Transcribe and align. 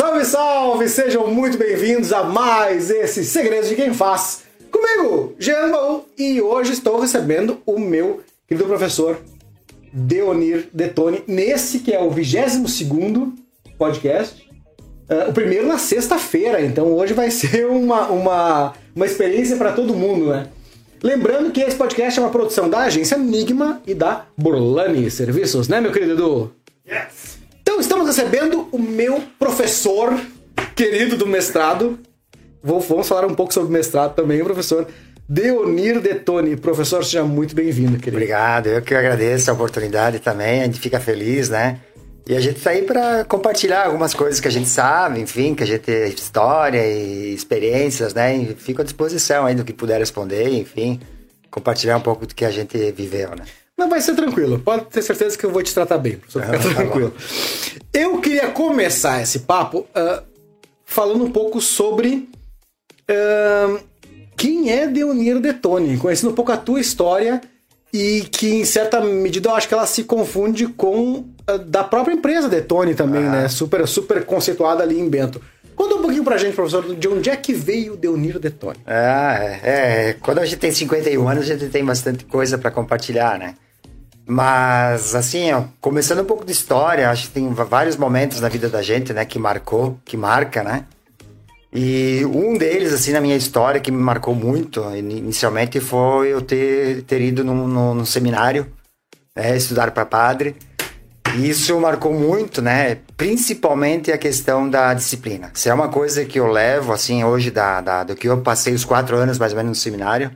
Salve, 0.00 0.24
salve! 0.24 0.88
Sejam 0.88 1.26
muito 1.26 1.58
bem-vindos 1.58 2.10
a 2.10 2.24
mais 2.24 2.88
esse 2.88 3.22
Segredos 3.22 3.68
de 3.68 3.76
Quem 3.76 3.92
Faz. 3.92 4.44
Comigo, 4.70 5.34
Jean 5.38 5.70
Baú, 5.70 6.06
e 6.16 6.40
hoje 6.40 6.72
estou 6.72 6.98
recebendo 6.98 7.60
o 7.66 7.78
meu 7.78 8.22
querido 8.48 8.66
professor 8.66 9.20
Deonir 9.92 10.70
Detone, 10.72 11.22
nesse 11.26 11.80
que 11.80 11.92
é 11.92 12.00
o 12.00 12.10
22 12.10 13.28
podcast. 13.76 14.48
Uh, 15.06 15.28
o 15.28 15.34
primeiro 15.34 15.66
na 15.66 15.76
sexta-feira, 15.76 16.62
então 16.62 16.86
hoje 16.94 17.12
vai 17.12 17.28
ser 17.30 17.66
uma, 17.66 18.08
uma, 18.08 18.72
uma 18.96 19.04
experiência 19.04 19.58
para 19.58 19.72
todo 19.72 19.92
mundo, 19.92 20.30
né? 20.30 20.48
Lembrando 21.02 21.50
que 21.50 21.60
esse 21.60 21.76
podcast 21.76 22.18
é 22.18 22.22
uma 22.22 22.32
produção 22.32 22.70
da 22.70 22.78
agência 22.78 23.16
Enigma 23.16 23.82
e 23.86 23.92
da 23.92 24.24
Burlani 24.34 25.10
Serviços, 25.10 25.68
né, 25.68 25.78
meu 25.78 25.92
querido 25.92 26.12
Edu? 26.12 26.52
Yes! 26.88 27.39
Estamos 27.80 28.06
recebendo 28.06 28.68
o 28.70 28.78
meu 28.78 29.22
professor 29.38 30.14
querido 30.76 31.16
do 31.16 31.26
mestrado. 31.26 31.98
Vou, 32.62 32.78
vamos 32.78 33.08
falar 33.08 33.26
um 33.26 33.34
pouco 33.34 33.54
sobre 33.54 33.72
mestrado 33.72 34.14
também, 34.14 34.44
professor 34.44 34.86
Deonir 35.26 35.98
Detone. 35.98 36.56
Professor, 36.56 37.02
seja 37.02 37.24
muito 37.24 37.54
bem-vindo, 37.54 37.96
querido. 37.96 38.18
Obrigado, 38.18 38.66
eu 38.66 38.82
que 38.82 38.94
agradeço 38.94 39.50
a 39.50 39.54
oportunidade 39.54 40.18
também, 40.18 40.60
a 40.60 40.64
gente 40.66 40.78
fica 40.78 41.00
feliz, 41.00 41.48
né? 41.48 41.80
E 42.28 42.36
a 42.36 42.40
gente 42.40 42.58
está 42.58 42.70
aí 42.70 42.82
para 42.82 43.24
compartilhar 43.24 43.86
algumas 43.86 44.12
coisas 44.12 44.40
que 44.40 44.46
a 44.46 44.52
gente 44.52 44.68
sabe, 44.68 45.18
enfim, 45.18 45.54
que 45.54 45.62
a 45.62 45.66
gente 45.66 45.80
tem 45.80 46.06
história 46.08 46.86
e 46.86 47.34
experiências, 47.34 48.12
né? 48.12 48.36
E 48.36 48.54
fico 48.56 48.82
à 48.82 48.84
disposição 48.84 49.46
aí 49.46 49.54
do 49.54 49.64
que 49.64 49.72
puder 49.72 49.98
responder, 49.98 50.50
enfim, 50.50 51.00
compartilhar 51.50 51.96
um 51.96 52.02
pouco 52.02 52.26
do 52.26 52.34
que 52.34 52.44
a 52.44 52.50
gente 52.50 52.92
viveu, 52.92 53.30
né? 53.30 53.44
Não 53.80 53.88
vai 53.88 54.02
ser 54.02 54.14
tranquilo. 54.14 54.58
Pode 54.58 54.84
ter 54.90 55.00
certeza 55.00 55.38
que 55.38 55.46
eu 55.46 55.50
vou 55.50 55.62
te 55.62 55.72
tratar 55.72 55.96
bem, 55.96 56.18
professor. 56.18 56.42
Fica 56.42 56.58
tá 56.68 56.74
tranquilo. 56.74 57.14
Eu 57.94 58.20
queria 58.20 58.48
começar 58.50 59.22
esse 59.22 59.38
papo 59.38 59.86
uh, 59.96 60.22
falando 60.84 61.24
um 61.24 61.30
pouco 61.32 61.62
sobre 61.62 62.28
uh, 63.10 63.80
quem 64.36 64.70
é 64.70 64.86
Deonir 64.86 65.40
Detone, 65.40 65.96
conhecendo 65.96 66.32
um 66.32 66.34
pouco 66.34 66.52
a 66.52 66.58
tua 66.58 66.78
história 66.78 67.40
e 67.90 68.20
que, 68.30 68.56
em 68.56 68.66
certa 68.66 69.00
medida, 69.00 69.48
eu 69.48 69.54
acho 69.54 69.66
que 69.66 69.72
ela 69.72 69.86
se 69.86 70.04
confunde 70.04 70.66
com 70.66 71.24
uh, 71.50 71.58
da 71.64 71.82
própria 71.82 72.12
empresa 72.12 72.50
Detone 72.50 72.94
também, 72.94 73.24
ah. 73.24 73.30
né? 73.30 73.48
Super, 73.48 73.88
super 73.88 74.26
conceituada 74.26 74.82
ali 74.82 75.00
em 75.00 75.08
Bento. 75.08 75.40
Conta 75.74 75.94
um 75.94 76.02
pouquinho 76.02 76.22
pra 76.22 76.36
gente, 76.36 76.54
professor, 76.54 76.94
de 76.94 77.08
onde 77.08 77.30
é 77.30 77.36
que 77.36 77.54
veio 77.54 77.94
o 77.94 77.96
Deonir 77.96 78.38
Detone. 78.38 78.76
Ah, 78.86 79.38
é, 79.40 79.60
é. 80.10 80.16
Quando 80.20 80.40
a 80.40 80.44
gente 80.44 80.58
tem 80.58 80.70
51 80.70 81.26
anos, 81.26 81.44
a 81.44 81.56
gente 81.56 81.70
tem 81.70 81.82
bastante 81.82 82.26
coisa 82.26 82.58
para 82.58 82.70
compartilhar, 82.70 83.38
né? 83.38 83.54
Mas, 84.30 85.12
assim, 85.16 85.50
ó, 85.50 85.64
começando 85.80 86.20
um 86.20 86.24
pouco 86.24 86.44
de 86.44 86.52
história, 86.52 87.10
acho 87.10 87.26
que 87.26 87.34
tem 87.34 87.52
vários 87.52 87.96
momentos 87.96 88.40
na 88.40 88.48
vida 88.48 88.68
da 88.68 88.80
gente, 88.80 89.12
né, 89.12 89.24
que 89.24 89.40
marcou, 89.40 89.98
que 90.04 90.16
marca, 90.16 90.62
né? 90.62 90.84
E 91.72 92.24
um 92.26 92.56
deles, 92.56 92.92
assim, 92.92 93.10
na 93.10 93.20
minha 93.20 93.34
história, 93.34 93.80
que 93.80 93.90
me 93.90 94.00
marcou 94.00 94.32
muito, 94.32 94.84
inicialmente, 94.94 95.80
foi 95.80 96.28
eu 96.28 96.40
ter, 96.40 97.02
ter 97.02 97.20
ido 97.20 97.42
num, 97.42 97.66
num, 97.66 97.92
num 97.92 98.04
seminário, 98.04 98.68
né, 99.34 99.56
estudar 99.56 99.90
para 99.90 100.06
padre. 100.06 100.54
E 101.36 101.50
isso 101.50 101.76
marcou 101.80 102.12
muito, 102.12 102.62
né? 102.62 102.98
Principalmente 103.16 104.12
a 104.12 104.18
questão 104.18 104.70
da 104.70 104.94
disciplina. 104.94 105.50
Se 105.54 105.68
é 105.68 105.74
uma 105.74 105.88
coisa 105.88 106.24
que 106.24 106.38
eu 106.38 106.46
levo, 106.46 106.92
assim, 106.92 107.24
hoje, 107.24 107.50
da, 107.50 107.80
da, 107.80 108.04
do 108.04 108.14
que 108.14 108.28
eu 108.28 108.40
passei 108.42 108.74
os 108.74 108.84
quatro 108.84 109.16
anos, 109.16 109.40
mais 109.40 109.52
ou 109.52 109.56
menos, 109.56 109.76
no 109.76 109.82
seminário, 109.82 110.30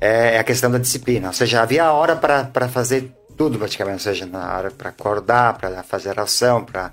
é, 0.00 0.36
é 0.36 0.38
a 0.38 0.44
questão 0.44 0.70
da 0.70 0.78
disciplina. 0.78 1.28
Ou 1.28 1.34
seja, 1.34 1.62
havia 1.62 1.90
hora 1.92 2.16
para 2.16 2.68
fazer 2.68 3.12
tudo 3.36 3.58
praticamente, 3.58 3.96
ou 3.96 4.14
seja, 4.14 4.26
na 4.26 4.56
hora 4.56 4.70
para 4.70 4.90
acordar, 4.90 5.56
para 5.58 5.82
fazer 5.82 6.10
oração, 6.10 6.64
para 6.64 6.92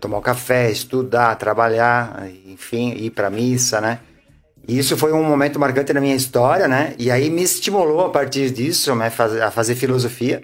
tomar 0.00 0.18
um 0.18 0.22
café, 0.22 0.70
estudar, 0.70 1.34
trabalhar, 1.36 2.26
enfim, 2.46 2.92
ir 2.92 3.10
para 3.10 3.28
missa, 3.28 3.80
né? 3.80 4.00
E 4.66 4.78
isso 4.78 4.96
foi 4.96 5.12
um 5.12 5.22
momento 5.22 5.58
marcante 5.58 5.92
na 5.92 6.00
minha 6.00 6.14
história, 6.14 6.68
né? 6.68 6.94
E 6.98 7.10
aí 7.10 7.28
me 7.28 7.42
estimulou 7.42 8.06
a 8.06 8.10
partir 8.10 8.50
disso 8.50 8.94
né, 8.94 9.12
a 9.44 9.50
fazer 9.50 9.74
filosofia. 9.74 10.42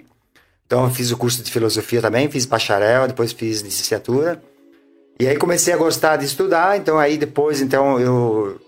Então 0.65 0.83
eu 0.83 0.89
fiz 0.89 1.11
o 1.11 1.17
curso 1.17 1.41
de 1.41 1.49
filosofia 1.49 2.01
também, 2.01 2.29
fiz 2.29 2.45
bacharel, 2.45 3.07
depois 3.07 3.31
fiz 3.31 3.61
licenciatura. 3.61 4.41
E 5.19 5.27
aí 5.27 5.37
comecei 5.37 5.73
a 5.73 5.77
gostar 5.77 6.17
de 6.17 6.25
estudar, 6.25 6.77
então 6.77 6.99
aí 6.99 7.17
depois 7.17 7.61
então 7.61 7.99
eu 7.99 8.59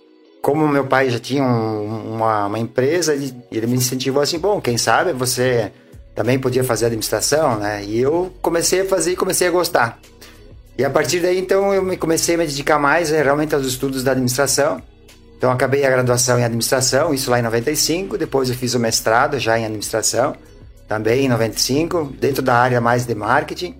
como 0.49 0.67
meu 0.67 0.83
pai 0.83 1.11
já 1.11 1.19
tinha 1.19 1.43
um, 1.43 2.15
uma, 2.15 2.47
uma, 2.47 2.57
empresa, 2.57 3.13
ele 3.13 3.67
me 3.67 3.75
incentivou 3.75 4.19
assim, 4.19 4.39
bom, 4.39 4.59
quem 4.59 4.79
sabe 4.79 5.13
você 5.13 5.71
também 6.15 6.39
podia 6.39 6.63
fazer 6.63 6.87
administração, 6.87 7.59
né? 7.59 7.83
E 7.83 7.99
eu 7.99 8.33
comecei 8.41 8.81
a 8.81 8.85
fazer 8.85 9.11
e 9.11 9.15
comecei 9.15 9.47
a 9.47 9.51
gostar. 9.51 9.99
E 10.75 10.83
a 10.83 10.89
partir 10.89 11.19
daí, 11.19 11.38
então, 11.38 11.71
eu 11.71 11.83
me 11.83 11.95
comecei 11.95 12.33
a 12.33 12.38
me 12.39 12.47
dedicar 12.47 12.79
mais 12.79 13.11
eh, 13.11 13.21
realmente 13.21 13.53
aos 13.53 13.63
estudos 13.67 14.03
da 14.03 14.13
administração. 14.13 14.81
Então, 15.38 15.51
acabei 15.51 15.85
a 15.85 15.89
graduação 15.91 16.39
em 16.39 16.43
administração, 16.43 17.13
isso 17.13 17.29
lá 17.29 17.38
em 17.38 17.43
95. 17.43 18.17
Depois, 18.17 18.49
eu 18.49 18.55
fiz 18.55 18.73
o 18.73 18.79
mestrado 18.79 19.38
já 19.38 19.59
em 19.59 19.65
administração, 19.65 20.35
também 20.88 21.25
em 21.25 21.29
95, 21.29 22.05
dentro 22.19 22.41
da 22.41 22.55
área 22.55 22.81
mais 22.81 23.05
de 23.05 23.13
marketing. 23.13 23.75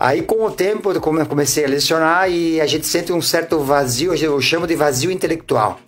Aí, 0.00 0.22
com 0.22 0.46
o 0.46 0.50
tempo, 0.50 0.90
eu 0.90 0.98
comecei 0.98 1.62
a 1.62 1.68
lecionar 1.68 2.30
e 2.30 2.58
a 2.58 2.66
gente 2.66 2.86
sente 2.86 3.12
um 3.12 3.20
certo 3.20 3.60
vazio, 3.60 4.14
eu 4.14 4.40
chamo 4.40 4.66
de 4.66 4.74
vazio 4.74 5.10
intelectual. 5.10 5.78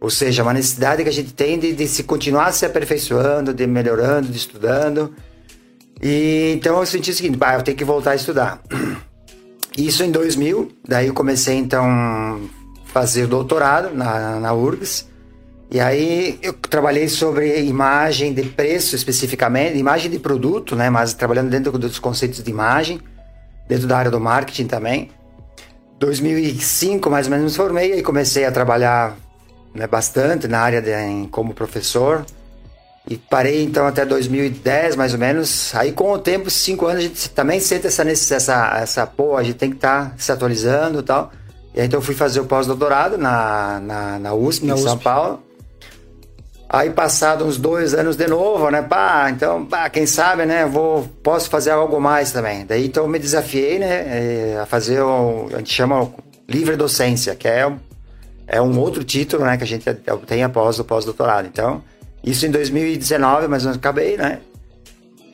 Ou 0.00 0.10
seja, 0.10 0.42
uma 0.42 0.52
necessidade 0.52 1.04
que 1.04 1.08
a 1.08 1.12
gente 1.12 1.32
tem 1.32 1.56
de, 1.60 1.72
de 1.72 1.86
se 1.86 2.02
continuar 2.02 2.50
se 2.50 2.66
aperfeiçoando, 2.66 3.54
de 3.54 3.64
melhorando, 3.68 4.26
de 4.26 4.36
estudando. 4.36 5.14
E 6.02 6.54
então 6.56 6.76
eu 6.80 6.84
senti 6.84 7.12
o 7.12 7.14
seguinte, 7.14 7.38
bah, 7.38 7.54
eu 7.54 7.62
tenho 7.62 7.76
que 7.76 7.84
voltar 7.84 8.10
a 8.10 8.14
estudar. 8.16 8.60
Isso 9.78 10.02
em 10.02 10.10
2000, 10.10 10.72
daí 10.84 11.06
eu 11.06 11.14
comecei 11.14 11.54
então 11.54 12.40
fazer 12.86 13.28
doutorado 13.28 13.94
na, 13.94 14.40
na 14.40 14.52
URGS. 14.52 15.08
E 15.70 15.78
aí 15.78 16.36
eu 16.42 16.52
trabalhei 16.52 17.08
sobre 17.08 17.60
imagem 17.60 18.34
de 18.34 18.42
preço 18.42 18.96
especificamente, 18.96 19.78
imagem 19.78 20.10
de 20.10 20.18
produto, 20.18 20.74
né, 20.74 20.90
mas 20.90 21.14
trabalhando 21.14 21.48
dentro 21.48 21.78
dos 21.78 22.00
conceitos 22.00 22.42
de 22.42 22.50
imagem 22.50 23.00
dentro 23.72 23.86
da 23.86 23.96
área 23.96 24.10
do 24.10 24.20
marketing 24.20 24.66
também. 24.66 25.10
2005 25.98 27.08
mais 27.08 27.26
ou 27.26 27.30
menos 27.30 27.52
me 27.52 27.56
formei 27.56 27.94
e 27.94 28.02
comecei 28.02 28.44
a 28.44 28.52
trabalhar 28.52 29.16
né, 29.74 29.86
bastante 29.86 30.46
na 30.46 30.60
área 30.60 30.82
de, 30.82 30.92
em, 30.92 31.26
como 31.26 31.54
professor 31.54 32.26
e 33.08 33.16
parei 33.16 33.64
então 33.64 33.86
até 33.86 34.04
2010 34.04 34.96
mais 34.96 35.14
ou 35.14 35.18
menos. 35.18 35.74
Aí 35.74 35.92
com 35.92 36.12
o 36.12 36.18
tempo, 36.18 36.50
cinco 36.50 36.86
anos, 36.86 36.98
a 36.98 37.02
gente 37.06 37.30
também 37.30 37.60
sente 37.60 37.86
essa 37.86 38.02
essa 38.02 38.76
essa 38.76 39.06
pô, 39.06 39.36
a 39.36 39.42
gente 39.42 39.56
tem 39.56 39.70
que 39.70 39.76
estar 39.76 40.10
tá 40.10 40.14
se 40.18 40.30
atualizando 40.30 41.00
e 41.00 41.02
tal. 41.02 41.32
E 41.74 41.80
aí, 41.80 41.86
então 41.86 42.02
fui 42.02 42.14
fazer 42.14 42.40
o 42.40 42.44
pós-doutorado 42.44 43.16
na, 43.16 43.80
na, 43.80 44.18
na 44.18 44.34
USP, 44.34 44.66
na 44.66 44.74
em 44.74 44.76
USP. 44.76 44.84
São 44.86 44.98
Paulo. 44.98 45.42
Aí 46.72 46.88
passado 46.88 47.44
uns 47.44 47.58
dois 47.58 47.92
anos 47.92 48.16
de 48.16 48.26
novo, 48.26 48.70
né? 48.70 48.80
Pá, 48.80 49.28
então, 49.28 49.66
pá, 49.66 49.90
quem 49.90 50.06
sabe, 50.06 50.46
né? 50.46 50.64
Vou, 50.64 51.06
posso 51.22 51.50
fazer 51.50 51.70
algo 51.70 52.00
mais 52.00 52.32
também. 52.32 52.64
Daí 52.64 52.86
então 52.86 53.06
me 53.06 53.18
desafiei, 53.18 53.78
né? 53.78 54.54
Eh, 54.54 54.58
a 54.58 54.64
fazer 54.64 55.02
o, 55.02 55.50
a 55.52 55.58
gente 55.58 55.70
chama 55.70 56.10
livre 56.48 56.74
docência, 56.74 57.34
que 57.34 57.46
é, 57.46 57.70
é 58.46 58.62
um 58.62 58.78
outro 58.80 59.04
título, 59.04 59.44
né? 59.44 59.58
Que 59.58 59.64
a 59.64 59.66
gente 59.66 59.84
tem 60.26 60.44
após 60.44 60.78
o 60.78 60.84
pós-doutorado. 60.84 61.46
Então, 61.46 61.84
isso 62.24 62.46
em 62.46 62.50
2019, 62.50 63.48
mas 63.48 63.66
eu 63.66 63.72
acabei, 63.72 64.16
né? 64.16 64.38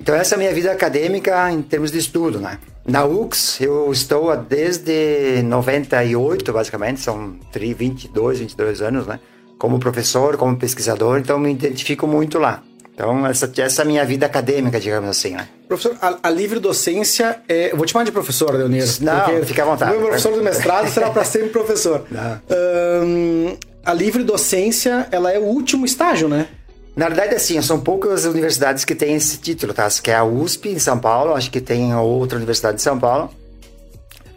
Então 0.01 0.17
essa 0.17 0.35
é 0.35 0.37
a 0.37 0.39
minha 0.39 0.53
vida 0.53 0.73
acadêmica 0.73 1.53
em 1.53 1.63
termos 1.63 1.93
de 1.93 1.99
estudo, 1.99 2.41
né? 2.41 2.59
Na 2.85 3.05
UX 3.05 3.61
eu 3.61 3.93
estou 3.93 4.37
desde 4.37 5.41
98, 5.45 6.53
basicamente, 6.53 6.99
são 6.99 7.37
22, 7.53 8.41
22 8.41 8.83
anos, 8.83 9.07
né? 9.07 9.21
Como 9.59 9.79
professor, 9.79 10.37
como 10.37 10.57
pesquisador, 10.57 11.19
então 11.19 11.39
me 11.39 11.51
identifico 11.51 12.07
muito 12.07 12.39
lá. 12.39 12.63
Então, 12.95 13.25
essa, 13.27 13.51
essa 13.59 13.83
é 13.83 13.85
a 13.85 13.87
minha 13.87 14.05
vida 14.05 14.27
acadêmica, 14.27 14.81
digamos 14.81 15.09
assim, 15.09 15.31
né? 15.31 15.49
Professor, 15.69 15.97
a, 16.03 16.19
a 16.21 16.31
livre 16.31 16.59
docência, 16.59 17.41
é, 17.49 17.71
eu 17.71 17.77
vou 17.77 17.87
te 17.87 17.93
chamar 17.93 18.05
de 18.05 18.11
professor, 18.11 18.53
Leonir. 18.53 18.85
Não, 19.01 19.45
fica 19.45 19.63
à 19.63 19.67
vontade. 19.67 19.93
O 19.93 19.95
meu 19.95 20.09
professor 20.09 20.33
do 20.33 20.43
mestrado 20.43 20.89
será 20.89 21.09
para 21.11 21.25
sempre 21.25 21.51
professor. 21.51 22.05
Um, 22.51 23.57
a 23.85 23.95
livre 23.95 24.25
docência, 24.25 25.07
ela 25.13 25.31
é 25.31 25.39
o 25.39 25.45
último 25.45 25.87
estágio, 25.87 26.29
né? 26.29 26.49
Na 26.97 27.07
verdade, 27.07 27.37
assim, 27.37 27.63
são 27.63 27.79
poucas 27.79 28.25
universidades 28.25 28.85
que 28.85 28.97
têm 28.97 29.15
esse 29.15 29.39
título, 29.39 29.73
tá? 29.73 29.89
Que 30.03 30.11
é 30.11 30.17
a 30.17 30.25
USP 30.25 30.71
em 30.71 30.81
São 30.81 30.99
Paulo, 30.99 31.35
acho 31.35 31.53
que 31.53 31.61
tem 31.61 31.95
outra 31.95 32.37
universidade 32.37 32.79
de 32.79 32.83
São 32.83 32.99
Paulo. 32.99 33.31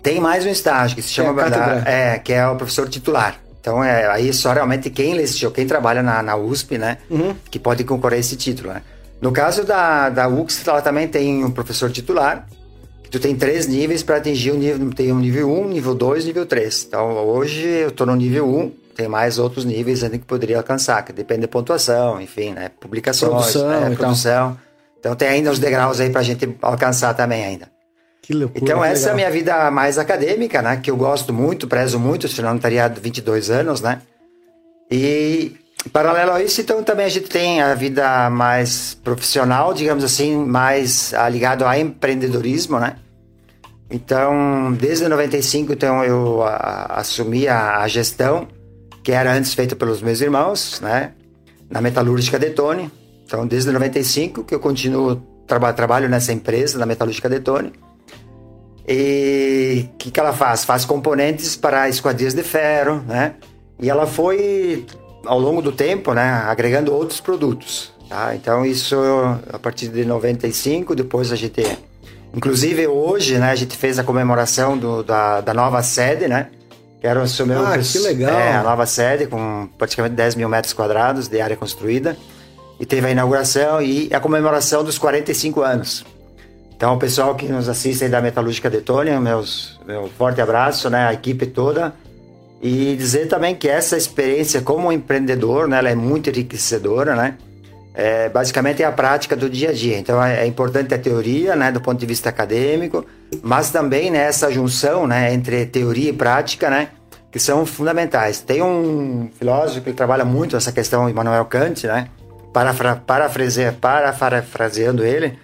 Tem 0.03 0.19
mais 0.19 0.45
um 0.45 0.49
estágio 0.49 0.95
que 0.95 1.01
se 1.01 1.09
chama... 1.09 1.41
É, 1.85 2.13
é, 2.13 2.19
que 2.19 2.31
é 2.31 2.47
o 2.47 2.55
professor 2.55 2.87
titular. 2.87 3.39
Então, 3.61 3.83
é, 3.83 4.07
aí 4.07 4.33
só 4.33 4.51
realmente 4.51 4.89
quem 4.89 5.13
lecionou, 5.13 5.53
quem 5.53 5.67
trabalha 5.67 6.01
na, 6.01 6.23
na 6.23 6.35
USP, 6.35 6.79
né, 6.79 6.97
uhum. 7.09 7.35
que 7.49 7.59
pode 7.59 7.83
concorrer 7.83 8.17
a 8.17 8.19
esse 8.19 8.35
título, 8.35 8.73
né. 8.73 8.81
No 9.21 9.31
caso 9.31 9.63
da, 9.63 10.09
da 10.09 10.27
UX, 10.27 10.67
ela 10.67 10.81
também 10.81 11.07
tem 11.07 11.45
um 11.45 11.51
professor 11.51 11.91
titular, 11.91 12.47
tu 13.11 13.19
tem 13.19 13.35
três 13.35 13.67
níveis 13.67 14.01
para 14.01 14.17
atingir 14.17 14.49
o 14.49 14.55
nível, 14.55 14.89
tem 14.91 15.11
um 15.11 15.19
nível 15.19 15.51
1, 15.51 15.67
nível 15.67 15.93
2 15.93 16.25
nível 16.25 16.45
3. 16.45 16.85
Então, 16.87 17.27
hoje 17.27 17.67
eu 17.67 17.89
estou 17.89 18.07
no 18.07 18.15
nível 18.15 18.49
1, 18.49 18.71
tem 18.95 19.07
mais 19.07 19.37
outros 19.37 19.63
níveis 19.63 20.03
ainda 20.03 20.17
que 20.17 20.25
poderia 20.25 20.57
alcançar, 20.57 21.03
que 21.05 21.13
depende 21.13 21.41
da 21.41 21.47
pontuação, 21.47 22.19
enfim, 22.19 22.53
né, 22.53 22.71
publicações, 22.79 23.31
produção, 23.31 23.67
né, 23.67 23.95
produção. 23.95 24.57
Então, 24.99 25.15
tem 25.15 25.27
ainda 25.27 25.51
os 25.51 25.59
degraus 25.59 25.99
aí 25.99 26.09
para 26.09 26.21
a 26.21 26.23
gente 26.23 26.57
alcançar 26.59 27.13
também 27.13 27.43
ainda. 27.43 27.67
Que 28.21 28.33
loucura. 28.33 28.63
Então, 28.63 28.83
essa 28.83 29.09
é 29.09 29.13
legal. 29.13 29.13
a 29.13 29.15
minha 29.15 29.31
vida 29.31 29.71
mais 29.71 29.97
acadêmica, 29.97 30.61
né? 30.61 30.77
Que 30.77 30.91
eu 30.91 30.95
gosto 30.95 31.33
muito, 31.33 31.67
prezo 31.67 31.99
muito, 31.99 32.27
estaria 32.27 32.85
há 32.85 32.87
22 32.87 33.49
anos, 33.49 33.81
né? 33.81 34.01
E 34.89 35.53
paralelo 35.91 36.31
a 36.31 36.43
isso, 36.43 36.61
então, 36.61 36.83
também 36.83 37.05
a 37.05 37.09
gente 37.09 37.29
tem 37.29 37.61
a 37.61 37.73
vida 37.73 38.29
mais 38.29 38.93
profissional, 39.03 39.73
digamos 39.73 40.03
assim, 40.03 40.35
mais 40.35 41.13
ah, 41.13 41.27
ligado 41.27 41.63
ao 41.63 41.73
empreendedorismo, 41.73 42.79
né? 42.79 42.97
Então, 43.89 44.71
desde 44.73 45.07
95, 45.07 45.73
então, 45.73 46.03
eu 46.03 46.43
a, 46.43 46.99
assumi 46.99 47.47
a, 47.47 47.79
a 47.79 47.87
gestão, 47.87 48.47
que 49.03 49.11
era 49.11 49.33
antes 49.33 49.53
feita 49.53 49.75
pelos 49.75 50.01
meus 50.01 50.21
irmãos, 50.21 50.79
né? 50.81 51.13
Na 51.69 51.81
metalúrgica 51.81 52.37
Detone. 52.37 52.91
Então, 53.25 53.47
desde 53.47 53.71
95 53.71 54.43
que 54.43 54.53
eu 54.53 54.59
continuo, 54.59 55.15
traba, 55.47 55.73
trabalho 55.73 56.07
nessa 56.07 56.31
empresa, 56.31 56.77
na 56.77 56.85
metalúrgica 56.85 57.27
Detone. 57.27 57.73
E 58.87 59.89
o 59.93 59.97
que, 59.97 60.11
que 60.11 60.19
ela 60.19 60.33
faz? 60.33 60.65
Faz 60.65 60.85
componentes 60.85 61.55
para 61.55 61.87
esquadrias 61.87 62.33
de 62.33 62.43
ferro, 62.43 63.01
né? 63.07 63.35
E 63.79 63.89
ela 63.89 64.05
foi, 64.05 64.85
ao 65.25 65.39
longo 65.39 65.61
do 65.61 65.71
tempo, 65.71 66.13
né, 66.13 66.43
agregando 66.45 66.93
outros 66.93 67.19
produtos. 67.19 67.91
Tá? 68.07 68.35
Então, 68.35 68.65
isso 68.65 68.95
a 69.51 69.57
partir 69.57 69.87
de 69.87 70.05
95, 70.05 70.95
depois 70.95 71.31
a 71.31 71.35
gente. 71.35 71.65
Inclusive, 72.33 72.87
hoje, 72.87 73.37
né, 73.37 73.51
a 73.51 73.55
gente 73.55 73.75
fez 73.75 73.97
a 73.99 74.03
comemoração 74.03 74.77
do, 74.77 75.03
da, 75.03 75.41
da 75.41 75.53
nova 75.53 75.81
sede, 75.81 76.27
né? 76.27 76.49
Que 76.99 77.07
era 77.07 77.19
o 77.19 77.45
meu. 77.45 77.65
Ah, 77.65 77.77
que 77.77 77.99
legal. 77.99 78.31
É, 78.31 78.53
a 78.53 78.63
nova 78.63 78.85
sede, 78.85 79.25
com 79.25 79.67
praticamente 79.77 80.13
10 80.15 80.35
mil 80.35 80.47
metros 80.47 80.73
quadrados 80.73 81.27
de 81.27 81.41
área 81.41 81.57
construída. 81.57 82.15
E 82.79 82.85
teve 82.85 83.07
a 83.07 83.11
inauguração 83.11 83.81
e 83.81 84.09
a 84.13 84.19
comemoração 84.19 84.83
dos 84.83 84.97
45 84.97 85.61
anos. 85.61 86.05
Então, 86.81 86.95
o 86.95 86.97
pessoal 86.97 87.35
que 87.35 87.45
nos 87.47 87.69
assiste 87.69 88.09
da 88.09 88.19
Metalúrgica 88.19 88.67
Detônia, 88.67 89.21
meus, 89.21 89.79
meu 89.85 90.09
forte 90.17 90.41
abraço, 90.41 90.89
né? 90.89 91.05
A 91.05 91.13
equipe 91.13 91.45
toda. 91.45 91.93
E 92.59 92.95
dizer 92.95 93.27
também 93.27 93.53
que 93.53 93.69
essa 93.69 93.95
experiência 93.95 94.63
como 94.63 94.91
empreendedor, 94.91 95.67
né? 95.67 95.77
Ela 95.77 95.91
é 95.91 95.95
muito 95.95 96.31
enriquecedora, 96.31 97.15
né? 97.15 97.37
É, 97.93 98.29
basicamente 98.29 98.81
é 98.81 98.87
a 98.87 98.91
prática 98.91 99.35
do 99.35 99.47
dia 99.47 99.69
a 99.69 99.73
dia. 99.73 99.95
Então, 99.99 100.23
é, 100.23 100.41
é 100.41 100.47
importante 100.47 100.91
a 100.91 100.97
teoria, 100.97 101.55
né? 101.55 101.71
Do 101.71 101.79
ponto 101.79 101.99
de 101.99 102.05
vista 102.07 102.29
acadêmico, 102.29 103.05
mas 103.43 103.69
também 103.69 104.09
né, 104.09 104.17
essa 104.17 104.51
junção, 104.51 105.05
né? 105.05 105.31
Entre 105.31 105.67
teoria 105.67 106.09
e 106.09 106.13
prática, 106.13 106.67
né? 106.67 106.87
Que 107.31 107.37
são 107.37 107.63
fundamentais. 107.63 108.39
Tem 108.39 108.63
um 108.63 109.29
filósofo 109.37 109.81
que 109.81 109.93
trabalha 109.93 110.25
muito 110.25 110.57
essa 110.57 110.71
questão, 110.71 111.07
Immanuel 111.07 111.45
Kant, 111.45 111.85
né? 111.85 112.07
Parafra, 112.51 112.95
parafrase, 112.95 113.71
parafraseando 113.79 115.05
ele, 115.05 115.37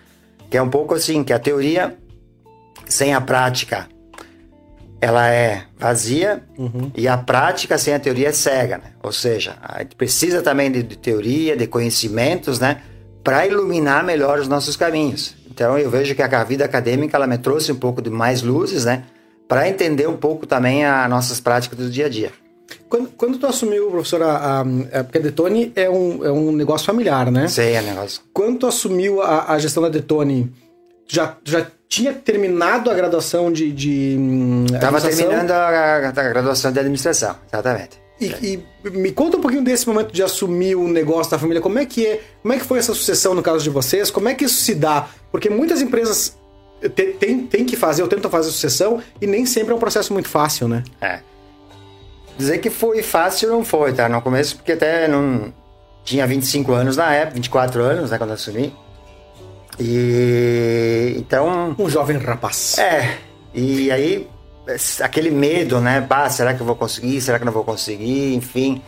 que 0.50 0.58
é 0.58 0.62
um 0.62 0.70
pouco 0.70 0.94
assim, 0.94 1.24
que 1.24 1.34
a 1.34 1.40
teoria 1.40 1.98
sem 2.86 3.14
a 3.14 3.22
prática 3.22 3.88
ela 5.00 5.30
é 5.30 5.64
vazia 5.78 6.44
Uhum. 6.58 6.92
e 6.96 7.08
a 7.08 7.18
prática 7.18 7.78
sem 7.78 7.94
a 7.94 8.00
teoria 8.00 8.30
é 8.30 8.32
cega, 8.32 8.78
né? 8.78 8.92
Ou 9.04 9.12
seja, 9.12 9.56
a 9.62 9.80
gente 9.80 9.96
precisa 9.96 10.42
também 10.42 10.72
de, 10.72 10.82
de 10.82 10.98
teoria, 10.98 11.56
de 11.56 11.68
conhecimentos, 11.68 12.60
né? 12.60 12.82
Para 13.24 13.46
iluminar 13.46 14.04
melhor 14.04 14.40
os 14.40 14.48
nossos 14.48 14.76
caminhos. 14.76 15.36
Então 15.50 15.78
eu 15.78 15.90
vejo 15.90 16.16
que 16.16 16.22
a 16.22 16.44
vida 16.44 16.66
acadêmica 16.66 17.16
ela 17.16 17.28
me 17.28 17.38
trouxe 17.38 17.72
um 17.72 17.76
pouco 17.76 18.02
de 18.02 18.10
mais 18.10 18.42
luzes, 18.42 18.86
né? 18.86 19.04
Para 19.48 19.70
entender 19.70 20.08
um 20.08 20.18
pouco 20.18 20.46
também 20.46 20.86
as 20.86 21.10
nossas 21.10 21.40
práticas 21.40 21.78
do 21.78 21.90
dia 21.90 22.08
a 22.08 22.10
dia. 22.10 22.32
Quando, 22.90 23.10
quando 23.18 23.38
tu 23.38 23.46
assumiu, 23.46 23.90
professor, 23.90 24.22
a, 24.22 24.62
a, 24.62 25.04
porque 25.04 25.18
a 25.18 25.22
Detone 25.22 25.72
é 25.76 25.90
um, 25.90 26.24
é 26.24 26.32
um 26.32 26.52
negócio 26.52 26.86
familiar, 26.86 27.32
né? 27.32 27.48
Sei 27.48 27.74
é 27.74 27.82
negócio. 27.82 28.22
Quando 28.34 28.60
tu 28.60 28.68
assumiu 28.68 29.22
a, 29.22 29.52
a 29.52 29.60
gestão 29.60 29.84
da 29.84 29.90
Detone, 29.90 30.52
já, 31.08 31.36
já 31.44 31.68
tinha 31.90 32.14
terminado 32.14 32.90
a 32.90 32.94
graduação 32.94 33.52
de. 33.52 33.72
de 33.72 34.16
hum, 34.20 34.66
Estava 34.66 34.98
administração? 34.98 35.28
terminando 35.28 35.52
a, 35.52 36.08
a 36.10 36.30
graduação 36.30 36.72
de 36.72 36.80
administração, 36.80 37.36
exatamente. 37.52 38.08
E, 38.20 38.64
e 38.84 38.90
me 38.90 39.12
conta 39.12 39.38
um 39.38 39.42
pouquinho 39.42 39.64
desse 39.64 39.88
momento 39.88 40.12
de 40.12 40.24
assumir 40.24 40.76
o 40.76 40.88
negócio 40.88 41.32
da 41.32 41.38
família. 41.38 41.62
Como 41.62 41.78
é 41.78 41.86
que 41.86 42.06
é? 42.06 42.22
Como 42.42 42.54
é 42.54 42.58
que 42.58 42.66
foi 42.66 42.80
essa 42.80 42.94
sucessão 42.94 43.34
no 43.36 43.44
caso 43.44 43.64
de 43.64 43.70
vocês? 43.70 44.10
Como 44.10 44.28
é 44.28 44.34
que 44.34 44.46
isso 44.46 44.56
se 44.56 44.74
dá? 44.74 45.08
Porque 45.32 45.50
muitas 45.50 45.82
empresas 45.82 46.36
têm 47.20 47.46
tem 47.46 47.66
que 47.66 47.76
fazer 47.76 48.02
ou 48.02 48.08
tentam 48.08 48.30
fazer 48.30 48.50
a 48.50 48.52
sucessão 48.52 49.02
e 49.22 49.28
nem 49.28 49.46
sempre 49.46 49.72
é 49.72 49.76
um 49.76 49.80
processo 49.80 50.14
muito 50.14 50.30
fácil, 50.30 50.68
né? 50.68 50.84
É. 51.00 51.20
Dizer 52.38 52.60
que 52.60 52.70
foi 52.70 53.02
fácil 53.02 53.50
não 53.50 53.66
foi, 53.66 53.94
tá? 53.94 54.08
No 54.08 54.22
começo, 54.22 54.56
porque 54.58 54.74
até 54.74 55.08
não. 55.08 55.54
Tinha 56.04 56.26
25 56.26 56.72
anos 56.72 56.96
na 56.96 57.14
época, 57.14 57.36
24 57.36 57.82
anos, 57.82 58.12
né, 58.12 58.18
quando 58.18 58.30
eu 58.30 58.36
assumi. 58.36 58.74
E. 59.80 61.16
Então. 61.18 61.76
Um 61.78 61.90
jovem 61.90 62.18
rapaz. 62.18 62.78
É. 62.78 63.18
E 63.54 63.92
aí, 63.92 64.28
aquele 65.02 65.32
medo, 65.32 65.82
né? 65.82 66.00
Bah, 66.00 66.30
será 66.30 66.54
que 66.54 66.62
eu 66.62 66.66
vou 66.66 66.76
conseguir? 66.76 67.20
Será 67.22 67.40
que 67.40 67.46
não 67.46 67.52
vou 67.52 67.64
conseguir? 67.64 68.36
Enfim. 68.36 68.82